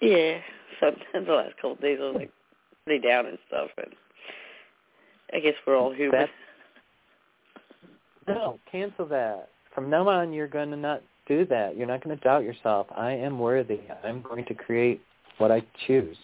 Yeah. 0.00 0.38
Sometimes 0.80 1.26
the 1.26 1.32
last 1.32 1.56
couple 1.56 1.72
of 1.72 1.80
days 1.80 1.98
I 2.00 2.04
was 2.06 2.14
like 2.14 2.32
lay 2.86 2.98
down 2.98 3.26
and 3.26 3.38
stuff 3.48 3.68
and 3.76 3.94
I 5.34 5.40
guess 5.40 5.54
we're 5.66 5.76
all 5.76 5.92
human. 5.92 6.20
That's, 6.20 6.32
no, 8.26 8.58
cancel 8.72 9.06
that. 9.08 9.50
From 9.74 9.90
now 9.90 10.08
on 10.08 10.32
you're 10.32 10.48
gonna 10.48 10.76
not 10.76 11.02
do 11.28 11.46
that. 11.46 11.76
You're 11.76 11.86
not 11.86 12.02
going 12.02 12.16
to 12.16 12.24
doubt 12.24 12.42
yourself. 12.42 12.86
I 12.96 13.12
am 13.12 13.38
worthy. 13.38 13.80
I'm 14.04 14.22
going 14.22 14.44
to 14.46 14.54
create 14.54 15.00
what 15.38 15.52
I 15.52 15.62
choose. 15.86 16.16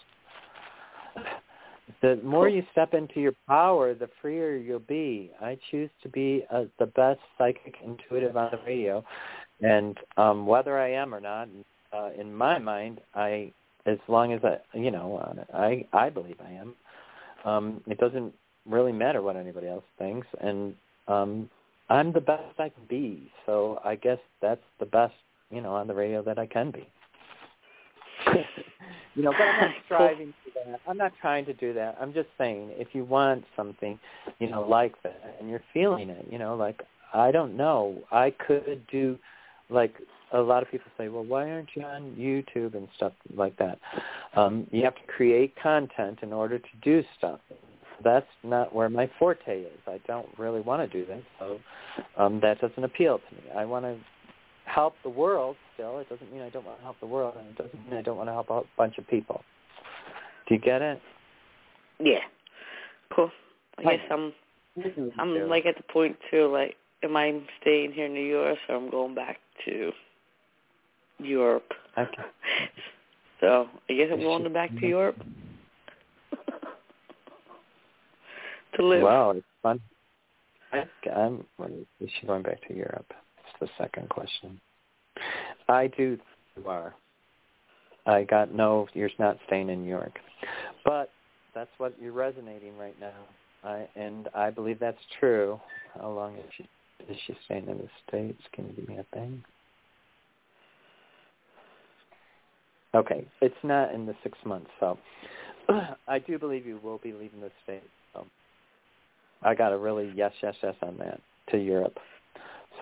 The 2.01 2.19
more 2.23 2.49
you 2.49 2.63
step 2.71 2.93
into 2.93 3.21
your 3.21 3.33
power, 3.47 3.93
the 3.93 4.09
freer 4.21 4.57
you'll 4.57 4.79
be. 4.79 5.31
I 5.39 5.57
choose 5.71 5.89
to 6.03 6.09
be 6.09 6.43
uh, 6.51 6.65
the 6.79 6.87
best 6.87 7.19
psychic 7.37 7.75
intuitive 7.83 8.35
on 8.35 8.49
the 8.51 8.59
radio, 8.65 9.03
and 9.61 9.97
um, 10.17 10.45
whether 10.45 10.77
I 10.79 10.91
am 10.91 11.13
or 11.13 11.21
not, 11.21 11.47
uh, 11.93 12.09
in 12.19 12.33
my 12.33 12.57
mind, 12.57 13.01
I 13.13 13.51
as 13.85 13.99
long 14.07 14.33
as 14.33 14.41
I, 14.43 14.57
you 14.77 14.91
know, 14.91 15.35
I 15.53 15.85
I 15.93 16.09
believe 16.09 16.37
I 16.45 16.51
am. 16.51 16.75
Um, 17.45 17.81
it 17.87 17.99
doesn't 17.99 18.33
really 18.65 18.91
matter 18.91 19.21
what 19.21 19.35
anybody 19.35 19.67
else 19.67 19.85
thinks, 19.97 20.27
and 20.41 20.73
um, 21.07 21.49
I'm 21.89 22.11
the 22.11 22.21
best 22.21 22.59
I 22.59 22.69
can 22.69 22.85
be. 22.89 23.31
So 23.45 23.79
I 23.83 23.95
guess 23.95 24.19
that's 24.41 24.63
the 24.79 24.85
best, 24.85 25.13
you 25.51 25.61
know, 25.61 25.73
on 25.73 25.87
the 25.87 25.93
radio 25.93 26.21
that 26.23 26.39
I 26.39 26.45
can 26.45 26.71
be. 26.71 26.87
you 29.15 29.23
know, 29.23 29.31
but 29.31 29.41
I'm 29.41 29.61
not 29.61 29.71
striving 29.85 30.33
for 30.43 30.69
that. 30.69 30.79
I'm 30.87 30.97
not 30.97 31.13
trying 31.21 31.45
to 31.45 31.53
do 31.53 31.73
that. 31.73 31.97
I'm 31.99 32.13
just 32.13 32.29
saying 32.37 32.71
if 32.73 32.89
you 32.93 33.03
want 33.03 33.45
something, 33.55 33.99
you 34.39 34.49
know, 34.49 34.61
like 34.67 35.01
that 35.03 35.37
and 35.39 35.49
you're 35.49 35.63
feeling 35.73 36.09
it, 36.09 36.25
you 36.31 36.39
know, 36.39 36.55
like 36.55 36.81
I 37.13 37.31
don't 37.31 37.55
know. 37.55 38.01
I 38.11 38.31
could 38.31 38.85
do 38.91 39.17
like 39.69 39.93
a 40.33 40.39
lot 40.39 40.63
of 40.63 40.69
people 40.69 40.91
say, 40.97 41.07
well, 41.07 41.23
why 41.23 41.49
aren't 41.49 41.69
you 41.75 41.83
on 41.83 42.15
YouTube 42.17 42.75
and 42.75 42.87
stuff 42.95 43.13
like 43.35 43.57
that? 43.57 43.79
Um, 44.35 44.67
you 44.71 44.83
have 44.83 44.95
to 44.95 45.03
create 45.07 45.53
content 45.61 46.19
in 46.21 46.33
order 46.33 46.59
to 46.59 46.69
do 46.81 47.03
stuff 47.17 47.39
that's 48.03 48.27
not 48.43 48.73
where 48.73 48.89
my 48.89 49.09
forte 49.19 49.61
is. 49.61 49.79
I 49.87 49.99
don't 50.07 50.27
really 50.37 50.61
want 50.61 50.89
to 50.89 50.99
do 50.99 51.05
that, 51.07 51.23
so 51.39 51.59
um, 52.17 52.39
that 52.41 52.59
doesn't 52.61 52.83
appeal 52.83 53.19
to 53.19 53.35
me. 53.35 53.41
I 53.55 53.65
want 53.65 53.85
to 53.85 53.97
help 54.65 54.95
the 55.03 55.09
world 55.09 55.55
still. 55.73 55.99
It 55.99 56.09
doesn't 56.09 56.31
mean 56.31 56.41
I 56.41 56.49
don't 56.49 56.65
want 56.65 56.77
to 56.79 56.83
help 56.83 56.99
the 56.99 57.07
world, 57.07 57.35
and 57.37 57.47
it 57.47 57.57
doesn't 57.57 57.89
mean 57.89 57.97
I 57.97 58.01
don't 58.01 58.17
want 58.17 58.29
to 58.29 58.33
help 58.33 58.49
a 58.49 58.61
bunch 58.77 58.97
of 58.97 59.07
people. 59.07 59.43
Do 60.47 60.55
you 60.55 60.61
get 60.61 60.81
it? 60.81 61.01
Yeah. 61.99 62.19
Cool. 63.15 63.31
I 63.77 63.83
guess 63.83 63.99
I'm 64.11 64.33
I'm 65.17 65.49
like 65.49 65.65
at 65.65 65.77
the 65.77 65.83
point 65.83 66.17
too, 66.29 66.47
like 66.51 66.75
am 67.03 67.15
I 67.15 67.41
staying 67.61 67.93
here 67.93 68.05
in 68.05 68.13
New 68.13 68.25
York 68.25 68.57
or 68.67 68.75
I'm 68.75 68.89
going 68.89 69.15
back 69.15 69.37
to 69.65 69.91
Europe? 71.19 71.71
Okay. 71.97 72.23
so 73.39 73.67
I 73.89 73.93
guess 73.93 74.09
I'm 74.11 74.19
going 74.19 74.51
back 74.51 74.71
to 74.79 74.87
Europe. 74.87 75.17
To 78.77 78.85
live. 78.85 79.01
Wow, 79.01 79.31
it's 79.31 79.45
fun. 79.61 79.79
I'm. 81.15 81.45
Is 81.99 82.09
she 82.19 82.27
going 82.27 82.43
back 82.43 82.65
to 82.67 82.75
Europe? 82.75 83.07
That's 83.09 83.59
the 83.61 83.83
second 83.83 84.09
question. 84.09 84.59
I 85.69 85.87
do. 85.87 86.17
You 86.57 86.67
are. 86.67 86.95
I 88.05 88.23
got 88.23 88.53
no. 88.53 88.87
You're 88.93 89.09
not 89.19 89.37
staying 89.47 89.69
in 89.69 89.83
New 89.83 89.89
York, 89.89 90.13
but 90.83 91.11
that's 91.53 91.69
what 91.77 91.93
you're 92.01 92.11
resonating 92.11 92.77
right 92.77 92.95
now. 92.99 93.13
I 93.63 93.87
and 93.95 94.27
I 94.35 94.49
believe 94.49 94.79
that's 94.79 94.97
true. 95.19 95.59
How 95.99 96.09
long 96.09 96.35
is 96.35 96.45
she? 96.57 96.69
Is 97.09 97.17
she 97.27 97.35
staying 97.45 97.67
in 97.67 97.77
the 97.77 97.89
states? 98.07 98.41
Can 98.53 98.67
you 98.67 98.73
give 98.73 98.87
me 98.87 98.97
a 98.97 99.15
thing? 99.15 99.43
Okay, 102.95 103.25
it's 103.41 103.55
not 103.63 103.93
in 103.93 104.05
the 104.05 104.15
six 104.23 104.37
months, 104.45 104.69
so 104.79 104.97
I 106.07 106.19
do 106.19 106.39
believe 106.39 106.65
you 106.65 106.79
will 106.81 106.99
be 106.99 107.11
leaving 107.11 107.41
the 107.41 107.51
state. 107.63 107.83
So 108.13 108.25
I 109.43 109.53
got 109.55 109.73
a 109.73 109.77
really 109.77 110.11
yes, 110.15 110.31
yes, 110.41 110.55
yes 110.61 110.75
on 110.81 110.97
that 110.97 111.19
to 111.51 111.57
Europe. 111.57 111.97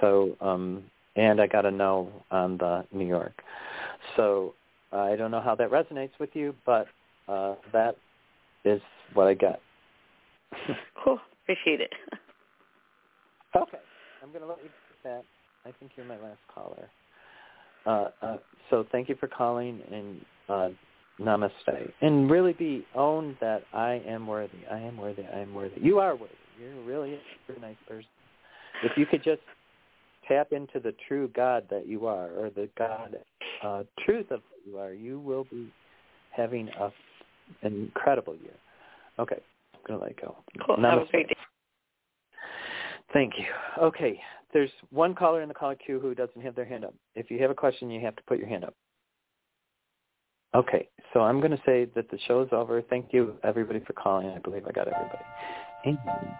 So 0.01 0.35
um 0.41 0.83
and 1.15 1.39
I 1.39 1.47
got 1.47 1.65
a 1.65 1.71
no 1.71 2.09
on 2.31 2.57
the 2.57 2.85
New 2.91 3.07
York. 3.07 3.33
So 4.15 4.53
I 4.91 5.15
don't 5.15 5.31
know 5.31 5.41
how 5.41 5.55
that 5.55 5.71
resonates 5.71 6.17
with 6.19 6.29
you, 6.33 6.55
but 6.65 6.87
uh 7.27 7.55
that 7.71 7.95
is 8.65 8.81
what 9.13 9.27
I 9.27 9.33
got. 9.33 9.59
cool. 11.03 11.19
Appreciate 11.43 11.81
it. 11.81 11.91
okay. 13.55 13.77
I'm 14.21 14.29
going 14.29 14.41
to 14.41 14.47
let 14.47 14.59
you 14.63 14.69
take 14.69 15.03
that. 15.03 15.23
I 15.65 15.71
think 15.79 15.91
you're 15.95 16.05
my 16.05 16.17
last 16.17 16.39
caller. 16.53 16.89
Uh, 17.85 18.09
uh, 18.21 18.37
so 18.69 18.85
thank 18.91 19.09
you 19.09 19.15
for 19.19 19.27
calling 19.27 19.81
and 19.91 20.25
uh, 20.47 20.69
namaste. 21.19 21.91
And 22.01 22.31
really 22.31 22.53
be 22.53 22.85
own 22.95 23.37
that 23.41 23.63
I 23.73 24.01
am 24.07 24.25
worthy. 24.27 24.59
I 24.71 24.79
am 24.79 24.97
worthy. 24.97 25.23
I 25.23 25.39
am 25.39 25.53
worthy. 25.53 25.81
You 25.81 25.99
are 25.99 26.15
worthy. 26.15 26.33
You're 26.59 26.83
really 26.85 27.19
a 27.55 27.59
nice 27.59 27.75
person. 27.87 28.09
If 28.83 28.97
you 28.97 29.05
could 29.05 29.23
just 29.23 29.41
tap 30.27 30.51
into 30.51 30.79
the 30.79 30.93
true 31.07 31.29
God 31.35 31.65
that 31.69 31.87
you 31.87 32.07
are, 32.07 32.29
or 32.29 32.49
the 32.49 32.69
God 32.77 33.17
uh, 33.63 33.83
truth 34.05 34.31
of 34.31 34.41
who 34.49 34.71
you 34.71 34.77
are, 34.77 34.93
you 34.93 35.19
will 35.19 35.45
be 35.45 35.71
having 36.31 36.69
a 36.79 36.89
an 37.61 37.73
incredible 37.73 38.35
year. 38.35 38.53
Okay, 39.19 39.39
I'm 39.73 39.79
gonna 39.85 40.01
let 40.01 40.19
go. 40.19 40.37
Cool. 40.65 40.77
Namaste. 40.77 40.89
Have 40.89 41.01
a 41.01 41.11
great 41.11 41.27
day. 41.27 41.35
Thank 43.11 43.33
you. 43.37 43.45
Okay, 43.81 44.19
there's 44.53 44.71
one 44.91 45.13
caller 45.13 45.41
in 45.41 45.47
the 45.47 45.53
caller 45.53 45.75
queue 45.75 45.99
who 45.99 46.15
doesn't 46.15 46.41
have 46.41 46.55
their 46.55 46.65
hand 46.65 46.85
up. 46.85 46.93
If 47.15 47.29
you 47.29 47.39
have 47.39 47.51
a 47.51 47.55
question, 47.55 47.91
you 47.91 48.01
have 48.01 48.15
to 48.15 48.23
put 48.23 48.39
your 48.39 48.47
hand 48.47 48.63
up. 48.63 48.73
Okay, 50.55 50.87
so 51.13 51.21
I'm 51.21 51.39
going 51.39 51.51
to 51.51 51.61
say 51.65 51.85
that 51.95 52.11
the 52.11 52.19
show 52.27 52.41
is 52.41 52.49
over. 52.51 52.81
Thank 52.83 53.07
you, 53.11 53.35
everybody, 53.43 53.79
for 53.79 53.93
calling. 53.93 54.29
I 54.29 54.37
believe 54.37 54.67
I 54.67 54.71
got 54.71 54.87
everybody. 54.87 55.23
Amen. 55.85 56.39